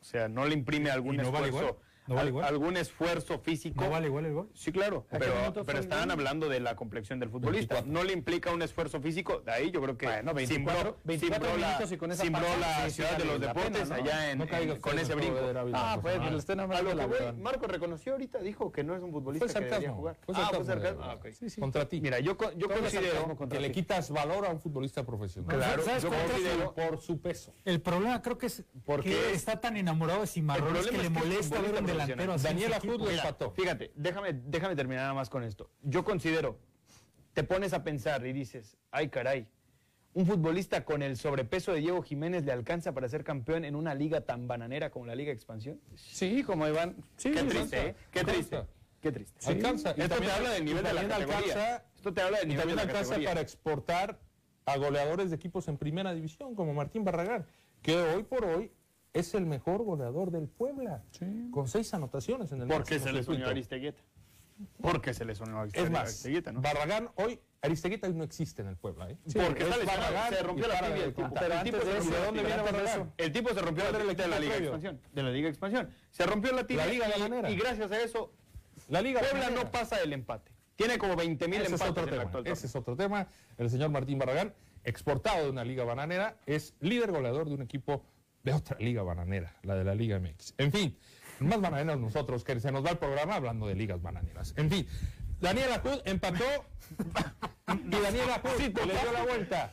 O 0.00 0.04
sea, 0.04 0.28
no 0.28 0.46
le 0.46 0.54
imprime 0.54 0.90
algún 0.90 1.14
¿Y 1.14 1.18
no 1.18 1.24
esfuerzo. 1.24 1.80
¿No 2.06 2.14
vale 2.16 2.22
al- 2.22 2.28
igual? 2.28 2.44
algún 2.46 2.76
esfuerzo 2.76 3.38
físico. 3.38 3.82
¿No 3.82 3.90
vale 3.90 4.08
igual 4.08 4.26
el 4.26 4.34
gol? 4.34 4.50
Sí, 4.54 4.72
claro, 4.72 5.06
¿A 5.10 5.18
qué 5.18 5.24
pero, 5.24 5.64
pero 5.64 5.78
estaban 5.78 6.10
hablando 6.10 6.48
de 6.48 6.60
la 6.60 6.76
complexión 6.76 7.18
del 7.18 7.30
futbolista. 7.30 7.76
24. 7.76 7.92
No 7.92 8.04
le 8.04 8.12
implica 8.12 8.50
un 8.52 8.62
esfuerzo 8.62 9.00
físico. 9.00 9.40
De 9.40 9.52
ahí 9.52 9.70
yo 9.70 9.80
creo 9.80 9.96
que 9.96 10.06
Bueno, 10.06 10.34
24, 10.34 10.74
simbró, 10.74 10.96
24 11.04 11.44
simbró 11.46 11.60
la, 11.60 11.66
minutos 11.68 11.92
y 11.92 11.96
con 11.96 12.12
esa 12.12 12.22
simbró 12.22 12.46
la 12.60 12.90
ciudad 12.90 13.16
de 13.16 13.24
los 13.24 13.40
deportes 13.40 13.72
pena, 13.72 13.84
¿no? 13.84 13.94
allá 13.94 14.30
en, 14.30 14.38
No 14.38 14.44
en- 14.44 14.80
con 14.80 14.98
ese 14.98 15.14
brinco. 15.14 15.38
Ah, 15.72 15.98
pues 16.02 16.16
favor. 16.16 16.32
le 16.32 16.38
están 16.38 16.60
A 16.60 16.62
hablando 16.64 16.90
lo 16.94 16.96
de 16.96 17.02
que 17.08 17.12
verdad. 17.24 17.34
Marco 17.34 17.66
reconoció 17.66 18.12
ahorita, 18.12 18.38
dijo 18.40 18.70
que 18.70 18.84
no 18.84 18.94
es 18.94 19.02
un 19.02 19.10
futbolista 19.10 19.46
Fue 19.46 19.54
que 19.54 19.64
debería 19.64 19.92
jugar. 19.92 20.16
Fue 20.26 20.34
ah, 20.36 20.50
de- 20.52 20.88
Ah, 21.00 21.14
ok. 21.14 21.26
Sí, 21.30 21.48
sí. 21.50 21.60
Contra 21.60 21.88
ti. 21.88 22.00
Mira, 22.00 22.20
yo, 22.20 22.36
yo 22.56 22.68
considero 22.68 23.36
que 23.48 23.60
le 23.60 23.72
quitas 23.72 24.10
valor 24.10 24.46
a 24.46 24.50
un 24.50 24.60
futbolista 24.60 25.04
profesional. 25.04 25.56
Claro, 25.56 25.82
¿Sabes 25.82 26.02
yo 26.02 26.10
considero 26.10 26.74
por 26.74 27.00
su 27.00 27.20
peso. 27.20 27.54
El 27.64 27.80
problema 27.80 28.20
creo 28.20 28.36
que 28.38 28.46
es 28.46 28.62
Porque 28.84 29.10
que 29.10 29.30
es- 29.30 29.36
está 29.36 29.60
tan 29.60 29.76
enamorado 29.76 30.20
de 30.20 30.26
Cimarrones 30.26 30.84
El 30.84 30.90
que 30.90 30.96
problema 30.98 31.20
le 31.20 31.26
es 31.26 31.36
que 31.38 31.40
es 31.40 31.50
molesta 31.50 31.60
ver 31.72 31.82
un 31.82 31.93
delantero 31.98 32.32
así. 32.34 32.46
equipo. 32.48 32.92
Hood 32.94 33.02
lo 33.02 33.10
empató. 33.10 33.50
Fíjate, 33.52 33.92
déjame, 33.94 34.32
déjame 34.32 34.76
terminar 34.76 35.02
nada 35.04 35.14
más 35.14 35.30
con 35.30 35.42
esto. 35.44 35.70
Yo 35.82 36.04
considero, 36.04 36.58
te 37.32 37.42
pones 37.44 37.72
a 37.72 37.82
pensar 37.82 38.24
y 38.26 38.32
dices, 38.32 38.76
ay 38.90 39.08
caray, 39.08 39.46
un 40.14 40.26
futbolista 40.26 40.84
con 40.84 41.02
el 41.02 41.16
sobrepeso 41.16 41.72
de 41.72 41.80
Diego 41.80 42.00
Jiménez 42.02 42.44
le 42.44 42.52
alcanza 42.52 42.92
para 42.92 43.08
ser 43.08 43.24
campeón 43.24 43.64
en 43.64 43.74
una 43.74 43.94
liga 43.94 44.20
tan 44.20 44.46
bananera 44.46 44.90
como 44.90 45.06
la 45.06 45.16
Liga 45.16 45.32
Expansión. 45.32 45.80
Sí, 45.96 46.44
como 46.44 46.68
Iván. 46.68 46.96
Sí, 47.16 47.32
Qué 47.32 47.42
triste. 47.42 47.86
¿eh? 47.88 47.94
Qué 48.12 48.22
triste. 48.24 48.62
Qué 49.00 49.10
triste. 49.12 49.50
Alcanza. 49.50 49.90
Y 49.96 50.00
Esto 50.02 50.14
también- 50.14 50.30
te 50.32 50.36
habla 50.38 50.50
del 50.50 50.62
y 50.62 50.64
nivel 50.66 50.84
de 50.84 50.92
la 50.92 51.00
también 51.00 51.18
categoría. 51.28 51.52
alcanza- 51.54 51.84
Esto 51.96 52.14
te 52.14 52.20
habla 52.22 52.38
del 52.38 52.46
Y 52.46 52.48
nivel 52.50 52.56
de 52.56 52.60
también 52.60 52.76
la 52.76 52.82
alcanza 52.82 53.02
categoría. 53.10 53.28
para 53.30 53.40
exportar 53.40 54.20
a 54.66 54.76
goleadores 54.78 55.30
de 55.30 55.36
equipos 55.36 55.68
en 55.68 55.76
primera 55.76 56.14
división, 56.14 56.54
como 56.54 56.72
Martín 56.72 57.04
Barragán, 57.04 57.44
que 57.82 57.96
hoy 57.96 58.22
por 58.22 58.44
hoy 58.46 58.70
es 59.14 59.32
el 59.34 59.46
mejor 59.46 59.82
goleador 59.82 60.30
del 60.30 60.48
Puebla, 60.48 61.02
con 61.50 61.68
seis 61.68 61.94
anotaciones 61.94 62.52
en 62.52 62.62
el 62.62 62.68
Porque 62.68 62.98
se 62.98 63.12
les 63.12 63.26
unió. 63.28 63.48
Aristeguieta. 63.48 64.02
Porque 64.80 65.14
se 65.14 65.24
lesionó 65.24 65.60
a 65.62 65.66
Es 65.66 65.90
más, 65.90 66.02
Aristeguieta, 66.02 66.52
¿no? 66.52 66.60
Barragán 66.60 67.08
hoy, 67.16 67.40
Aristeguieta 67.62 68.06
hoy 68.06 68.14
no 68.14 68.22
existe 68.22 68.62
en 68.62 68.68
el 68.68 68.76
Puebla, 68.76 69.10
¿eh? 69.10 69.16
Sí, 69.26 69.38
porque 69.44 69.64
es 69.64 69.84
Barragán 69.86 70.32
se 70.32 70.42
rompió 70.42 70.68
la 70.68 70.78
tibia 70.78 70.94
de 70.94 71.04
el 71.04 71.14
tipo. 71.14 71.34
Pero 71.34 71.54
antes 71.54 71.84
de 71.84 71.98
eso, 71.98 72.10
¿de 72.10 72.24
dónde 72.24 72.42
viene 72.44 72.62
Barragán? 72.62 72.86
eso, 72.86 73.12
El 73.16 73.32
tipo 73.32 73.48
se 73.54 73.60
rompió 73.62 73.84
¿Cuál 73.84 73.92
la 73.94 73.98
el 74.10 74.16
tibia 74.16 74.24
de 74.24 74.30
la 74.30 74.38
Liga? 74.40 74.56
Expansión. 74.56 75.00
De 75.12 75.22
la 75.22 75.30
Liga 75.30 75.44
de 75.44 75.50
Expansión. 75.50 75.90
Se 76.10 76.26
rompió 76.26 76.52
la 76.52 76.66
tibia 76.66 76.86
La 76.86 76.92
Liga 76.92 77.50
y- 77.50 77.56
gracias 77.56 77.90
a 77.90 78.00
eso 78.00 78.32
La 78.88 79.00
Liga 79.02 79.20
Puebla 79.22 79.50
no 79.50 79.70
pasa 79.70 79.96
del 79.98 80.12
empate. 80.12 80.52
Tiene 80.76 80.98
como 80.98 81.14
20 81.16 81.46
mil 81.48 81.62
Ese 81.62 81.66
es 81.66 81.80
empates 81.80 81.90
otro 81.90 82.02
en 82.02 82.08
el 82.08 82.14
tema. 82.14 82.22
actual 82.24 82.46
Ese 82.46 82.66
es 82.66 82.76
otro 82.76 82.96
tema. 82.96 83.28
El 83.58 83.70
señor 83.70 83.90
Martín 83.90 84.18
Barragán, 84.18 84.52
exportado 84.84 85.44
de 85.44 85.50
una 85.50 85.64
liga 85.64 85.84
bananera, 85.84 86.36
es 86.46 86.74
líder 86.80 87.10
goleador 87.12 87.48
de 87.48 87.54
un 87.54 87.62
equipo 87.62 88.04
de 88.44 88.52
otra 88.52 88.76
liga 88.78 89.02
bananera, 89.02 89.56
la 89.62 89.74
de 89.74 89.84
la 89.84 89.94
Liga 89.94 90.20
MX. 90.20 90.54
En 90.58 90.70
fin, 90.70 90.96
más 91.40 91.60
bananeros 91.60 91.98
nosotros, 91.98 92.44
que 92.44 92.60
se 92.60 92.70
nos 92.70 92.84
va 92.84 92.90
el 92.90 92.98
programa 92.98 93.36
hablando 93.36 93.66
de 93.66 93.74
ligas 93.74 94.00
bananeras. 94.00 94.54
En 94.56 94.70
fin, 94.70 94.86
Daniel 95.40 95.72
Ajud 95.72 96.00
empató 96.04 96.44
y 97.68 98.00
Daniel 98.00 98.30
Ajud 98.30 98.60
le 98.60 98.68
dio 98.68 99.12
la 99.12 99.24
vuelta. 99.24 99.72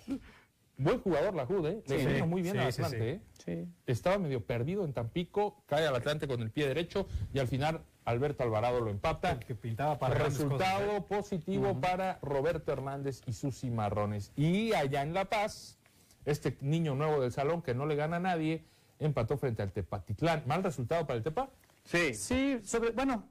Buen 0.77 0.99
jugador 1.01 1.35
la 1.35 1.43
Ajud, 1.43 1.67
¿eh? 1.67 1.83
Le 1.85 2.17
Sí, 2.17 2.23
muy 2.23 2.41
bien 2.41 2.55
sí, 2.55 2.59
al 2.59 2.67
Atlante, 2.67 3.21
sí. 3.45 3.51
¿eh? 3.51 3.67
Estaba 3.85 4.17
medio 4.17 4.43
perdido 4.43 4.83
en 4.83 4.93
Tampico, 4.93 5.63
cae 5.67 5.85
al 5.85 5.95
Atlante 5.95 6.27
con 6.27 6.41
el 6.41 6.49
pie 6.49 6.67
derecho 6.67 7.07
y 7.33 7.39
al 7.39 7.47
final 7.47 7.83
Alberto 8.05 8.43
Alvarado 8.43 8.79
lo 8.81 8.89
empata. 8.89 9.39
que 9.39 9.53
pintaba 9.53 9.99
para 9.99 10.15
Resultado 10.15 10.87
cosas, 10.87 10.97
¿eh? 10.97 11.05
positivo 11.07 11.79
para 11.79 12.17
Roberto 12.23 12.71
Hernández 12.71 13.21
y 13.27 13.33
sus 13.33 13.59
cimarrones. 13.59 14.31
Y 14.35 14.73
allá 14.73 15.03
en 15.03 15.13
La 15.13 15.25
Paz, 15.25 15.77
este 16.25 16.57
niño 16.61 16.95
nuevo 16.95 17.21
del 17.21 17.31
salón 17.31 17.61
que 17.61 17.73
no 17.73 17.85
le 17.85 17.95
gana 17.95 18.17
a 18.17 18.19
nadie, 18.19 18.63
empató 18.99 19.37
frente 19.37 19.61
al 19.61 19.71
Tepatitlán. 19.71 20.43
¿Mal 20.45 20.63
resultado 20.63 21.05
para 21.07 21.17
el 21.17 21.23
Tepa? 21.23 21.49
Sí. 21.83 22.13
Sí, 22.13 22.59
sobre, 22.63 22.91
bueno, 22.91 23.27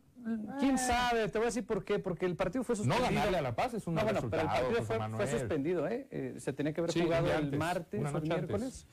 quién 0.58 0.76
sabe, 0.78 1.28
te 1.28 1.38
voy 1.38 1.46
a 1.46 1.48
decir 1.50 1.64
por 1.64 1.84
qué, 1.84 1.98
porque 1.98 2.26
el 2.26 2.34
partido 2.36 2.64
fue 2.64 2.74
No 2.74 2.82
suspendido. 2.82 3.08
ganarle 3.10 3.38
a 3.38 3.42
La 3.42 3.54
Paz 3.54 3.74
es 3.74 3.86
un 3.86 3.94
No, 3.94 4.02
mal 4.04 4.12
bueno, 4.14 4.28
pero 4.28 4.42
el 4.42 4.48
resultado, 4.48 4.70
partido 4.72 5.16
fue, 5.16 5.26
suspendido, 5.38 5.88
¿eh? 5.88 6.06
Eh, 6.10 6.34
Se 6.38 6.52
tenía 6.52 6.72
que 6.72 6.80
haber 6.80 6.92
Sí, 6.92 7.02
jugado 7.02 7.32
el 7.32 7.56
martes 7.56 8.00
o 8.00 8.08
el 8.08 8.14
antes. 8.16 8.22
miércoles 8.28 8.86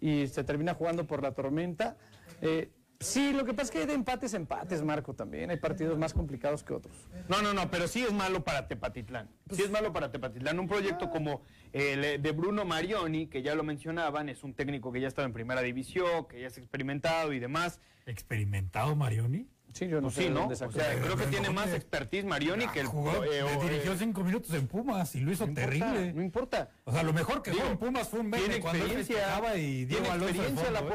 y 0.00 0.26
se 0.26 0.42
termina 0.44 0.74
jugando 0.74 1.06
por 1.06 1.22
la 1.22 1.32
tormenta. 1.32 1.96
Eh, 2.40 2.72
sí, 3.02 3.32
lo 3.32 3.44
que 3.44 3.52
pasa 3.52 3.64
es 3.64 3.70
que 3.70 3.78
hay 3.78 3.86
de 3.86 3.94
empates 3.94 4.34
empates, 4.34 4.82
Marco, 4.82 5.14
también. 5.14 5.50
Hay 5.50 5.58
partidos 5.58 5.98
más 5.98 6.14
complicados 6.14 6.62
que 6.62 6.72
otros. 6.72 6.94
No, 7.28 7.42
no, 7.42 7.52
no, 7.52 7.70
pero 7.70 7.88
sí 7.88 8.02
es 8.02 8.12
malo 8.12 8.44
para 8.44 8.68
Tepatitlán. 8.68 9.28
Sí 9.50 9.62
es 9.62 9.70
malo 9.70 9.92
para 9.92 10.10
Tepatitlán. 10.10 10.58
Un 10.58 10.68
proyecto 10.68 11.10
como 11.10 11.42
el 11.72 12.22
de 12.22 12.32
Bruno 12.32 12.64
Marioni, 12.64 13.26
que 13.26 13.42
ya 13.42 13.54
lo 13.54 13.62
mencionaban, 13.62 14.28
es 14.28 14.44
un 14.44 14.54
técnico 14.54 14.92
que 14.92 15.00
ya 15.00 15.08
estaba 15.08 15.26
en 15.26 15.32
primera 15.32 15.60
división, 15.62 16.26
que 16.26 16.40
ya 16.40 16.46
es 16.46 16.58
experimentado 16.58 17.32
y 17.32 17.38
demás. 17.38 17.80
¿Experimentado 18.06 18.96
Marioni? 18.96 19.48
Sí, 19.72 19.88
yo 19.88 19.96
no 19.96 20.08
Pues 20.08 20.14
sé 20.14 20.22
sí, 20.22 20.28
de 20.28 20.34
¿no? 20.34 20.40
dónde 20.40 20.54
O 20.54 20.70
sea, 20.70 21.00
creo 21.00 21.16
que 21.16 21.26
tiene 21.26 21.50
más 21.50 21.72
expertise 21.72 22.24
Marioni 22.24 22.68
que 22.68 22.80
el... 22.80 22.86
Jugó, 22.86 23.24
eh, 23.24 23.42
dirigió 23.62 23.92
eh, 23.92 23.96
cinco 23.98 24.22
minutos 24.22 24.52
en 24.52 24.66
Pumas 24.66 25.14
y 25.14 25.20
lo 25.20 25.32
hizo 25.32 25.46
no 25.46 25.50
importa, 25.52 25.70
terrible. 25.70 26.12
No 26.12 26.22
importa. 26.22 26.70
O 26.84 26.92
sea, 26.92 27.02
lo 27.02 27.12
mejor 27.12 27.42
que 27.42 27.52
Digo, 27.52 27.64
en 27.66 27.78
Pumas 27.78 28.08
fue 28.08 28.20
un 28.20 28.30
tiene 28.30 28.48
meme 28.48 28.60
cuando 28.60 28.84
él 28.84 28.90
experiencia, 28.92 29.56
y 29.56 29.84
Diego 29.86 30.04
tiene 30.04 30.24
experiencia 30.24 30.64
fondo, 30.64 30.70
la 30.72 30.80
¿eh? 30.80 30.90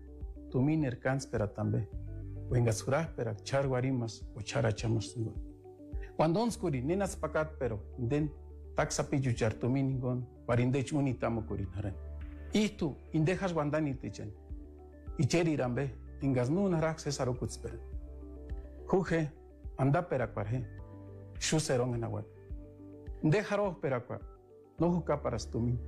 Tumin 0.52 0.84
Erkans 0.84 1.26
Peratambe. 1.26 1.88
Wenga 2.50 2.72
surah 2.72 3.08
perak 3.16 3.44
char 3.44 3.66
warimas 3.66 4.22
o 4.36 4.42
chara 4.42 4.72
chamas 4.72 5.16
ngon. 5.18 5.34
Cuando 6.16 6.50
skuri 6.50 6.82
nenas 6.82 7.16
pakat 7.16 7.58
pero 7.60 7.80
den 7.98 8.30
tak 8.76 8.92
sapi 8.92 9.20
juchar 9.20 9.60
to 9.60 9.68
miningon 9.68 10.24
warinde 10.48 10.84
chuni 10.84 11.20
tamo 11.20 11.42
kuri 11.42 11.66
naran. 11.76 11.94
Itu 12.54 12.96
indejas 13.14 13.52
wandani 13.54 13.96
tichan. 13.96 14.32
Icheri 15.18 15.58
rambe 15.58 15.90
ingas 16.22 16.50
nun 16.50 16.74
harak 16.74 17.00
se 17.00 17.10
sarokut 17.10 17.50
speren. 17.50 17.80
Juje 18.88 19.32
anda 19.78 20.02
perak 20.02 20.36
warhe. 20.36 20.64
Shu 21.40 21.60
serong 21.60 21.96
enawat. 21.96 22.26
Ndejaro 23.24 23.76
perakwa. 23.82 24.20
No 24.80 24.92
juka 24.92 25.18
para 25.18 25.40
stumin. 25.40 25.80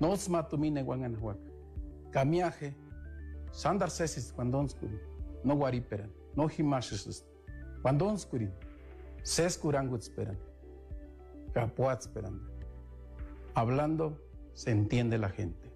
No 0.00 0.16
sma 0.16 0.42
tumin 0.42 0.78
ewan 0.78 1.04
enawat. 1.04 1.36
Kamiaje. 2.10 2.74
Sandar 3.52 3.90
sesis 3.90 4.32
cuando 4.32 4.66
no 5.44 5.56
guariperan, 5.56 6.12
no 6.36 6.48
himashes, 6.48 7.24
cuando 7.82 8.16
skurin, 8.16 8.52
ses 9.22 9.58
kurangut 9.58 10.02
esperan, 10.02 10.38
capuat 11.52 12.00
esperando. 12.00 12.50
Hablando 13.54 14.18
se 14.52 14.70
entiende 14.70 15.18
la 15.18 15.30
gente. 15.30 15.69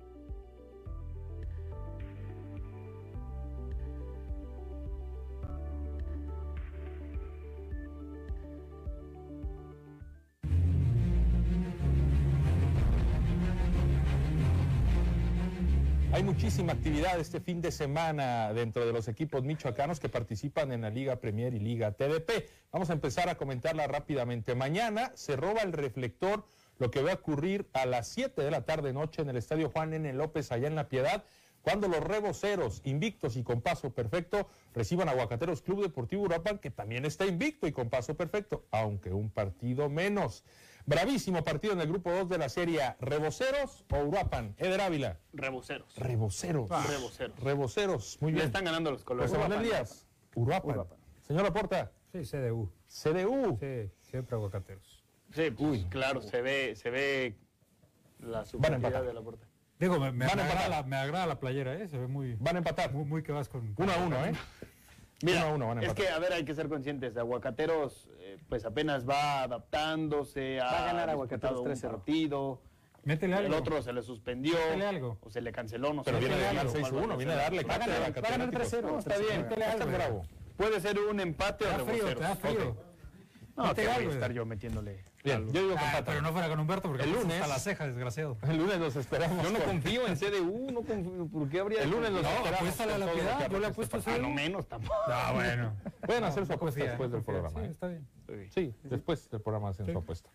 Muchísima 16.55 16.75
actividad 16.75 17.19
este 17.19 17.41
fin 17.41 17.61
de 17.61 17.73
semana 17.73 18.53
dentro 18.53 18.87
de 18.87 18.93
los 18.93 19.09
equipos 19.09 19.43
michoacanos 19.43 19.99
que 19.99 20.09
participan 20.09 20.71
en 20.71 20.83
la 20.83 20.91
Liga 20.91 21.17
Premier 21.17 21.53
y 21.53 21.59
Liga 21.59 21.91
TDP. 21.91 22.49
Vamos 22.71 22.91
a 22.91 22.93
empezar 22.93 23.29
a 23.29 23.35
comentarla 23.35 23.89
rápidamente. 23.89 24.55
Mañana 24.55 25.11
se 25.17 25.35
roba 25.35 25.63
el 25.63 25.73
reflector 25.73 26.47
lo 26.79 26.93
que 26.93 27.03
va 27.03 27.11
a 27.11 27.15
ocurrir 27.15 27.69
a 27.73 27.87
las 27.87 28.07
7 28.07 28.41
de 28.41 28.53
la 28.53 28.65
tarde 28.65 28.93
noche 28.93 29.21
en 29.21 29.31
el 29.31 29.37
Estadio 29.37 29.69
Juan 29.69 29.95
N. 29.95 30.13
López 30.13 30.53
allá 30.53 30.69
en 30.69 30.77
La 30.77 30.89
Piedad 30.89 31.25
cuando 31.65 31.89
los 31.89 32.05
reboceros, 32.05 32.83
invictos 32.85 33.37
y 33.37 33.43
con 33.43 33.63
paso 33.63 33.91
perfecto, 33.91 34.49
reciban 34.75 35.09
a 35.09 35.13
Aguacateros 35.13 35.63
Club 35.63 35.83
Deportivo 35.83 36.23
Uruapan, 36.25 36.59
que 36.59 36.71
también 36.71 37.07
está 37.07 37.27
invicto 37.27 37.67
y 37.67 37.73
con 37.73 37.89
paso 37.89 38.15
perfecto, 38.15 38.67
aunque 38.71 39.15
un 39.15 39.31
partido 39.31 39.89
menos. 39.89 40.45
Bravísimo 40.87 41.43
partido 41.45 41.73
en 41.73 41.81
el 41.81 41.89
grupo 41.89 42.11
2 42.11 42.29
de 42.29 42.39
la 42.39 42.49
serie. 42.49 42.81
¿Reboceros 43.01 43.85
o 43.91 43.99
Uruapan? 44.05 44.55
Eder 44.59 44.81
Ávila. 44.83 45.19
Reboceros. 45.33 45.97
Reboceros. 45.97 46.69
Reboceros. 46.89 47.39
Reboceros. 47.41 48.19
Muy 48.21 48.33
Le 48.33 48.37
bien. 48.37 48.47
están 48.47 48.65
ganando 48.65 48.91
los 48.91 49.03
colores. 49.05 49.31
José 49.31 49.41
Manuel. 49.43 49.63
Díaz. 49.63 50.07
Uruapan. 50.35 50.85
Señor 51.27 51.43
Laporta. 51.45 51.91
Sí, 52.13 52.21
CDU. 52.23 52.71
CDU. 52.87 53.57
Sí, 53.59 53.91
siempre 54.11 54.37
aguacateros. 54.37 55.03
Sí, 55.33 55.51
pues, 55.51 55.85
claro, 55.87 56.21
se 56.23 56.43
ve, 56.43 56.77
se 56.77 56.91
ve 56.91 57.35
la 58.21 58.41
empatar. 58.43 58.47
superioridad 58.47 59.03
de 59.05 59.15
la 59.15 59.23
puerta. 59.23 59.47
Digo, 59.81 59.99
me, 59.99 60.13
me 60.13 60.27
Van 60.27 60.39
a 60.39 60.45
agrada 60.45 60.65
empatar. 60.67 60.71
la, 60.71 60.83
me 60.89 60.97
agrada 60.97 61.27
la 61.27 61.41
playera, 61.41 61.75
¿eh? 61.75 61.89
Se 61.89 61.99
ve 61.99 62.07
muy. 62.07 62.37
Van 62.39 62.57
a 62.57 62.59
empatar. 62.59 62.93
Muy, 62.93 63.05
muy 63.05 63.23
que 63.23 63.33
vas 63.33 63.49
con. 63.49 63.75
Uno 63.77 63.93
a 63.93 63.97
uno, 63.97 64.25
¿eh? 64.25 64.33
Mira, 65.23 65.41
Uno 65.47 65.47
a 65.47 65.55
uno 65.55 65.67
van 65.69 65.79
a 65.79 65.83
es 65.83 65.95
que, 65.95 66.09
a 66.09 66.19
ver, 66.19 66.33
hay 66.33 66.45
que 66.45 66.55
ser 66.55 66.69
conscientes. 66.69 67.17
Aguacateros, 67.17 68.09
eh, 68.19 68.37
pues 68.49 68.65
apenas 68.65 69.09
va 69.09 69.43
adaptándose. 69.43 70.59
Va 70.59 70.83
a 70.83 70.87
ganar 70.87 71.11
Aguacateros 71.11 71.61
disputado 71.61 71.63
un 71.63 71.69
3-0. 71.69 71.91
partido. 71.97 72.63
Métele 73.05 73.37
El 73.37 73.45
algo. 73.47 73.57
otro 73.59 73.83
se 73.83 73.93
le 73.93 74.03
suspendió. 74.03 74.55
Métele 74.55 74.87
algo. 74.87 75.19
O 75.21 75.31
se 75.31 75.41
le 75.41 75.53
canceló, 75.53 75.93
no 75.93 76.03
Pero 76.03 76.17
sé. 76.19 76.21
viene 76.25 76.37
Métele 76.37 76.55
ganar 76.55 76.67
algo, 76.67 76.79
6-1, 76.89 77.03
algo 77.03 77.17
viene 77.19 77.33
a 77.33 77.37
darle 77.37 77.63
Va 77.65 77.75
a 77.75 77.79
ganar, 77.79 77.97
a 77.97 78.01
va 78.01 78.07
a 78.07 78.11
ganar 78.11 78.51
Catedráticos. 78.51 78.73
3-0. 78.73 78.93
No, 78.93 78.99
está 78.99 79.19
bien. 79.19 79.43
métele 79.43 79.65
está 79.67 79.83
algo, 79.85 79.97
bravo. 79.97 80.23
Puede 80.57 80.81
ser 80.81 80.99
un 80.99 81.21
empate 81.21 81.65
Te 81.65 81.83
o 81.83 81.87
frío, 81.87 82.05
te 82.07 82.15
da 82.21 82.37
frío. 82.37 82.77
No, 83.57 83.73
que 83.75 83.87
voy 83.87 84.07
a 84.07 84.11
estar 84.11 84.33
yo 84.33 84.45
metiéndole. 84.45 85.05
Bien, 85.23 85.37
algo. 85.37 85.53
yo 85.53 85.63
digo 85.63 85.75
que 85.75 85.81
Ah, 85.81 86.03
pero 86.05 86.21
no 86.23 86.33
fuera 86.33 86.49
con 86.49 86.59
Humberto 86.59 86.89
porque 86.89 87.05
El 87.05 87.13
lunes- 87.13 87.37
asusta 87.41 87.47
la 87.47 87.59
ceja, 87.61 87.87
desgraciado. 87.87 88.37
El 88.43 88.57
lunes 88.59 88.79
los 88.79 88.97
esperamos. 88.97 89.43
Yo 89.45 89.51
no 89.53 89.59
con- 89.61 89.69
confío 89.69 90.07
en 90.09 90.17
CDU, 90.17 90.71
no 90.73 90.83
confío. 90.83 91.27
¿Por 91.29 91.49
qué 91.49 91.61
habría 91.61 91.83
El 91.83 91.91
lunes 91.91 92.11
los 92.11 92.23
No, 92.23 92.29
esperamos. 92.29 92.59
apuéstale 92.61 92.93
a 92.93 92.97
con 92.99 93.07
la 93.07 93.13
piedad, 93.13 93.51
yo 93.51 93.59
le 93.61 93.67
apuesto 93.69 93.97
a 93.97 94.01
no 94.01 94.05
CDU. 94.05 94.29
menos 94.31 94.69
tampoco. 94.69 94.95
Ah, 95.07 95.31
bueno. 95.33 95.73
Pueden 96.05 96.25
hacer 96.25 96.45
su 96.45 96.51
No 96.51 96.57
apuesta 96.57 96.81
confía, 96.81 96.85
después 96.91 97.11
no 97.11 97.17
del 97.17 97.25
confía. 97.25 97.43
programa. 97.43 97.61
Sí, 97.61 97.67
¿eh? 97.67 97.71
está 97.71 97.87
bien. 97.87 98.51
Sí, 98.53 98.75
después 98.89 99.31
del 99.31 99.41
programa 99.41 99.69
hacen 99.71 99.87
su 99.87 99.97
apuesta. 99.99 100.31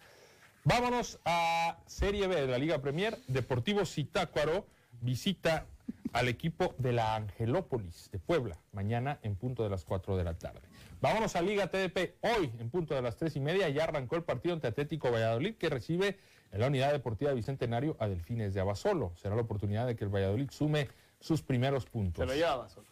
Vámonos 0.63 1.19
a 1.25 1.77
Serie 1.85 2.27
B 2.27 2.35
de 2.35 2.47
la 2.47 2.57
Liga 2.57 2.79
Premier. 2.79 3.17
Deportivo 3.27 3.85
Zitácuaro 3.85 4.65
visita 5.01 5.65
al 6.13 6.27
equipo 6.27 6.73
de 6.77 6.91
la 6.93 7.15
Angelópolis 7.15 8.09
de 8.11 8.19
Puebla, 8.19 8.57
mañana 8.73 9.19
en 9.23 9.35
punto 9.35 9.63
de 9.63 9.69
las 9.69 9.85
4 9.85 10.17
de 10.17 10.23
la 10.23 10.33
tarde. 10.33 10.61
Vámonos 11.01 11.35
a 11.38 11.41
Liga 11.41 11.67
TDP. 11.67 12.15
Hoy, 12.21 12.51
en 12.59 12.69
punto 12.69 12.93
de 12.93 13.01
las 13.01 13.15
3 13.15 13.38
y 13.38 13.39
media, 13.39 13.69
ya 13.69 13.85
arrancó 13.85 14.17
el 14.17 14.23
partido 14.23 14.53
entre 14.53 14.69
Atlético 14.69 15.11
Valladolid, 15.11 15.55
que 15.55 15.69
recibe 15.69 16.19
en 16.51 16.59
la 16.59 16.67
Unidad 16.67 16.91
Deportiva 16.91 17.31
Bicentenario 17.31 17.95
a 17.99 18.09
Delfines 18.09 18.53
de 18.53 18.59
Abasolo. 18.59 19.13
Será 19.15 19.35
la 19.35 19.41
oportunidad 19.41 19.88
de 19.88 19.95
que 19.95 20.03
el 20.03 20.13
Valladolid 20.13 20.49
sume 20.51 20.89
sus 21.21 21.41
primeros 21.41 21.85
puntos. 21.85 22.21
Se 22.21 22.26
lo 22.26 22.34
lleva 22.34 22.67
solo. 22.67 22.88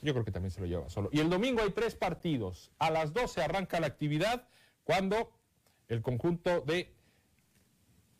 Yo 0.00 0.14
creo 0.14 0.24
que 0.24 0.30
también 0.30 0.50
se 0.50 0.60
lo 0.60 0.66
lleva 0.66 0.88
solo. 0.88 1.10
Y 1.12 1.20
el 1.20 1.28
domingo 1.28 1.60
hay 1.60 1.70
tres 1.70 1.94
partidos. 1.94 2.70
A 2.78 2.90
las 2.90 3.12
12 3.12 3.42
arranca 3.42 3.78
la 3.78 3.88
actividad 3.88 4.46
cuando 4.84 5.30
el 5.88 6.00
conjunto 6.00 6.62
de 6.62 6.94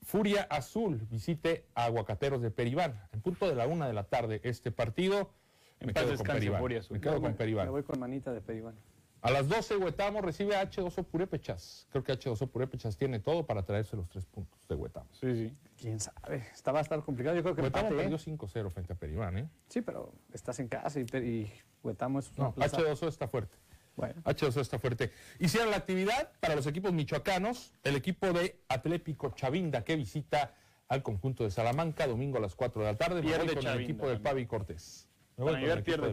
Furia 0.03 0.43
Azul 0.51 1.07
visite 1.11 1.65
a 1.75 1.85
Aguacateros 1.85 2.43
de 2.43 2.51
Peribán. 2.51 3.01
En 3.13 3.23
punto 3.23 3.49
de 3.49 3.55
la 3.55 3.67
una 3.67 3.87
de 3.87 3.95
la 3.95 4.05
tarde 4.05 4.43
este 4.45 4.71
partido. 4.71 5.33
En 5.79 5.87
Me 5.87 5.95
paz 5.95 6.05
quedo 6.05 6.17
con 6.19 6.27
Peribán. 6.27 6.61
Furia 6.61 6.81
Azul. 6.81 6.97
Me 6.99 7.01
quedo 7.01 7.23
con 7.23 7.35
Peribán. 7.35 7.67
Me 7.67 7.71
voy 7.71 7.83
con 7.83 7.99
manita 7.99 8.33
de 8.33 8.43
Peribán. 8.43 8.75
A 9.23 9.31
las 9.31 9.49
12 9.49 9.77
Huetamo 9.77 10.23
recibe 10.23 10.57
a 10.57 10.63
H2O 10.71 11.05
Purépechas. 11.05 11.87
Creo 11.91 12.03
que 12.03 12.13
H2O 12.13 12.49
Purépechas 12.49 12.97
tiene 12.97 13.21
todo 13.21 13.45
para 13.47 13.65
traerse 13.65 13.97
los 13.97 14.09
tres 14.09 14.25
puntos 14.27 14.67
de 14.67 14.75
Huetamo. 14.75 15.09
Sí, 15.13 15.35
sí. 15.35 15.55
Quién 15.77 16.01
sabe. 16.01 16.47
Esta 16.55 16.73
va 16.73 16.79
a 16.79 16.83
estar 16.83 17.03
complicado. 17.03 17.37
Yo 17.37 17.43
creo 17.43 17.55
que 17.55 17.63
Huetamo 17.63 17.89
empate, 17.89 18.03
¿eh? 18.07 18.11
perdió 18.11 18.37
5-0 18.37 18.71
frente 18.71 18.93
a 18.93 18.97
Peribán, 18.97 19.37
¿eh? 19.39 19.49
Sí, 19.69 19.83
pero 19.83 20.13
estás 20.33 20.59
en 20.61 20.69
casa 20.69 21.01
y, 21.01 21.03
y 21.19 21.53
Huetamo 21.83 22.19
es 22.21 22.31
una 22.37 22.49
No, 22.49 22.55
plaza. 22.55 22.79
H2O 22.79 23.09
está 23.09 23.29
fuerte. 23.29 23.57
Bueno. 23.97 24.23
H2O 24.25 24.61
está 24.61 24.79
fuerte. 24.79 25.11
Hicieron 25.39 25.71
la 25.71 25.77
actividad 25.77 26.33
para 26.41 26.55
los 26.57 26.67
equipos 26.67 26.93
michoacanos, 26.93 27.73
el 27.83 27.97
equipo 27.97 28.33
de 28.33 28.59
Atlético 28.69 29.33
Chavinda 29.35 29.85
que 29.85 29.97
visita 29.97 30.55
al 30.89 31.03
conjunto 31.03 31.45
de 31.45 31.51
Salamanca 31.51 32.07
domingo 32.07 32.39
a 32.39 32.41
las 32.41 32.55
4 32.55 32.83
de 32.83 32.93
la 32.93 32.97
tarde. 32.97 33.21
Pierde 33.21 33.55
con 33.55 33.67
el 33.67 33.81
equipo 33.81 34.07
del 34.09 34.17
también. 34.17 34.23
Pavi 34.23 34.47
Cortés. 34.47 35.07
Voy 35.41 35.67
con 35.67 35.83
pierde. 35.83 36.13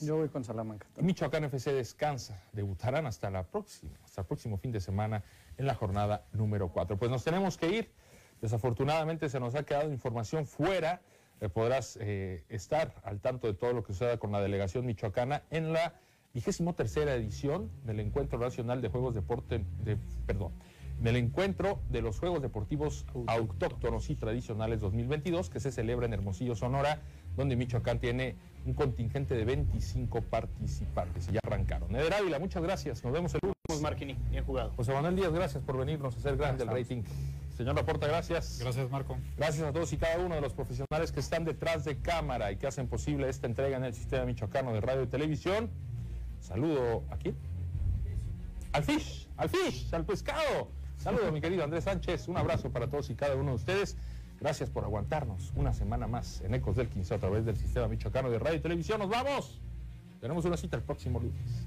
Yo 0.00 0.16
voy 0.16 0.28
con 0.28 0.44
Salamanca. 0.44 0.86
Y 0.96 1.02
Michoacán 1.02 1.44
FC 1.44 1.72
descansa. 1.72 2.40
Debutarán 2.52 3.06
hasta 3.06 3.30
la 3.30 3.42
próxima, 3.44 3.92
hasta 4.04 4.20
el 4.20 4.26
próximo 4.26 4.56
fin 4.56 4.70
de 4.70 4.80
semana 4.80 5.24
en 5.56 5.66
la 5.66 5.74
jornada 5.74 6.26
número 6.32 6.68
4. 6.68 6.96
Pues 6.96 7.10
nos 7.10 7.24
tenemos 7.24 7.58
que 7.58 7.68
ir. 7.68 7.90
Desafortunadamente 8.40 9.28
se 9.28 9.40
nos 9.40 9.54
ha 9.54 9.64
quedado 9.64 9.92
información 9.92 10.46
fuera. 10.46 11.00
Eh, 11.40 11.48
podrás 11.48 11.98
eh, 12.00 12.44
estar 12.48 12.94
al 13.02 13.20
tanto 13.20 13.48
de 13.48 13.54
todo 13.54 13.72
lo 13.72 13.82
que 13.82 13.92
suceda 13.92 14.18
con 14.18 14.30
la 14.30 14.40
delegación 14.40 14.86
michoacana 14.86 15.42
en 15.50 15.72
la 15.72 15.94
vigésimo 16.32 16.74
tercera 16.74 17.14
edición 17.14 17.70
del 17.84 18.00
Encuentro 18.00 18.38
Nacional 18.38 18.80
de 18.80 18.88
Juegos 18.88 19.14
Deporte, 19.14 19.64
de, 19.84 19.98
perdón, 20.26 20.52
del 21.00 21.16
Encuentro 21.16 21.80
de 21.90 22.00
los 22.00 22.18
Juegos 22.20 22.42
Deportivos 22.42 23.04
Autóctonos 23.26 24.08
y 24.08 24.14
Tradicionales 24.14 24.80
2022 24.80 25.50
que 25.50 25.60
se 25.60 25.72
celebra 25.72 26.06
en 26.06 26.12
Hermosillo, 26.12 26.54
Sonora, 26.54 27.00
donde 27.36 27.56
Michoacán 27.56 27.98
tiene 27.98 28.36
un 28.64 28.74
contingente 28.74 29.34
de 29.34 29.44
25 29.44 30.20
participantes 30.22 31.28
y 31.28 31.32
ya 31.32 31.40
arrancaron. 31.44 31.94
Eder 31.94 32.14
Ávila, 32.14 32.38
muchas 32.38 32.62
gracias. 32.62 33.02
Nos 33.04 33.12
vemos 33.12 33.34
el 33.34 33.40
lunes. 33.42 33.82
Marquini, 33.82 34.16
bien 34.30 34.44
jugado. 34.44 34.72
José 34.76 34.92
Manuel 34.92 35.16
Díaz, 35.16 35.32
gracias 35.32 35.62
por 35.64 35.78
venirnos 35.78 36.14
a 36.14 36.18
hacer 36.18 36.36
grande 36.36 36.64
el 36.64 36.70
rating. 36.70 37.02
Señor 37.56 37.74
Laporta, 37.74 38.06
gracias. 38.06 38.58
Gracias, 38.60 38.90
Marco. 38.90 39.18
Gracias 39.36 39.64
a 39.64 39.72
todos 39.72 39.92
y 39.92 39.96
cada 39.96 40.18
uno 40.18 40.34
de 40.34 40.40
los 40.40 40.52
profesionales 40.54 41.12
que 41.12 41.20
están 41.20 41.44
detrás 41.44 41.84
de 41.84 41.98
cámara 41.98 42.50
y 42.52 42.56
que 42.56 42.66
hacen 42.66 42.88
posible 42.88 43.28
esta 43.28 43.46
entrega 43.46 43.76
en 43.76 43.84
el 43.84 43.94
sistema 43.94 44.24
michoacano 44.24 44.72
de 44.72 44.80
radio 44.80 45.02
y 45.02 45.06
televisión. 45.06 45.70
Saludo 46.40 47.04
a 47.10 47.16
quién? 47.16 47.36
Al 48.72 48.84
fish, 48.84 49.28
al 49.36 49.48
fish, 49.48 49.92
al 49.92 50.04
pescado. 50.04 50.70
Saludo 50.96 51.30
mi 51.30 51.40
querido 51.40 51.64
Andrés 51.64 51.84
Sánchez. 51.84 52.28
Un 52.28 52.36
abrazo 52.36 52.70
para 52.70 52.88
todos 52.88 53.10
y 53.10 53.14
cada 53.14 53.34
uno 53.34 53.50
de 53.50 53.56
ustedes. 53.56 53.96
Gracias 54.42 54.70
por 54.70 54.82
aguantarnos 54.82 55.52
una 55.54 55.72
semana 55.72 56.08
más 56.08 56.40
en 56.40 56.52
Ecos 56.52 56.74
del 56.74 56.88
15 56.88 57.14
a 57.14 57.18
través 57.18 57.44
del 57.44 57.56
sistema 57.56 57.86
michoacano 57.86 58.28
de 58.28 58.40
radio 58.40 58.56
y 58.56 58.60
televisión. 58.60 58.98
Nos 58.98 59.08
vamos. 59.08 59.60
Tenemos 60.20 60.44
una 60.44 60.56
cita 60.56 60.76
el 60.76 60.82
próximo 60.82 61.20
lunes. 61.20 61.64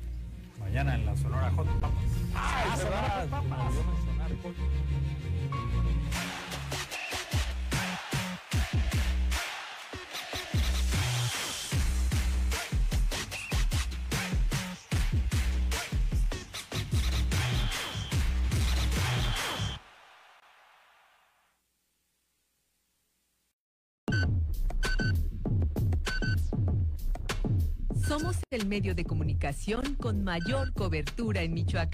Mañana 0.60 0.96
en 0.96 1.06
la 1.06 1.16
Sonora 1.16 1.50
Hot 1.52 1.68
Papas. 1.80 2.04
Ah, 2.36 2.74
es 2.76 2.84
verdad. 2.84 3.28
Se 3.30 4.95
medio 28.68 28.96
de 28.96 29.06
comunicación 29.06 29.96
con 29.96 30.24
mayor 30.24 30.74
cobertura 30.74 31.42
en 31.44 31.54
Michoacán. 31.54 31.92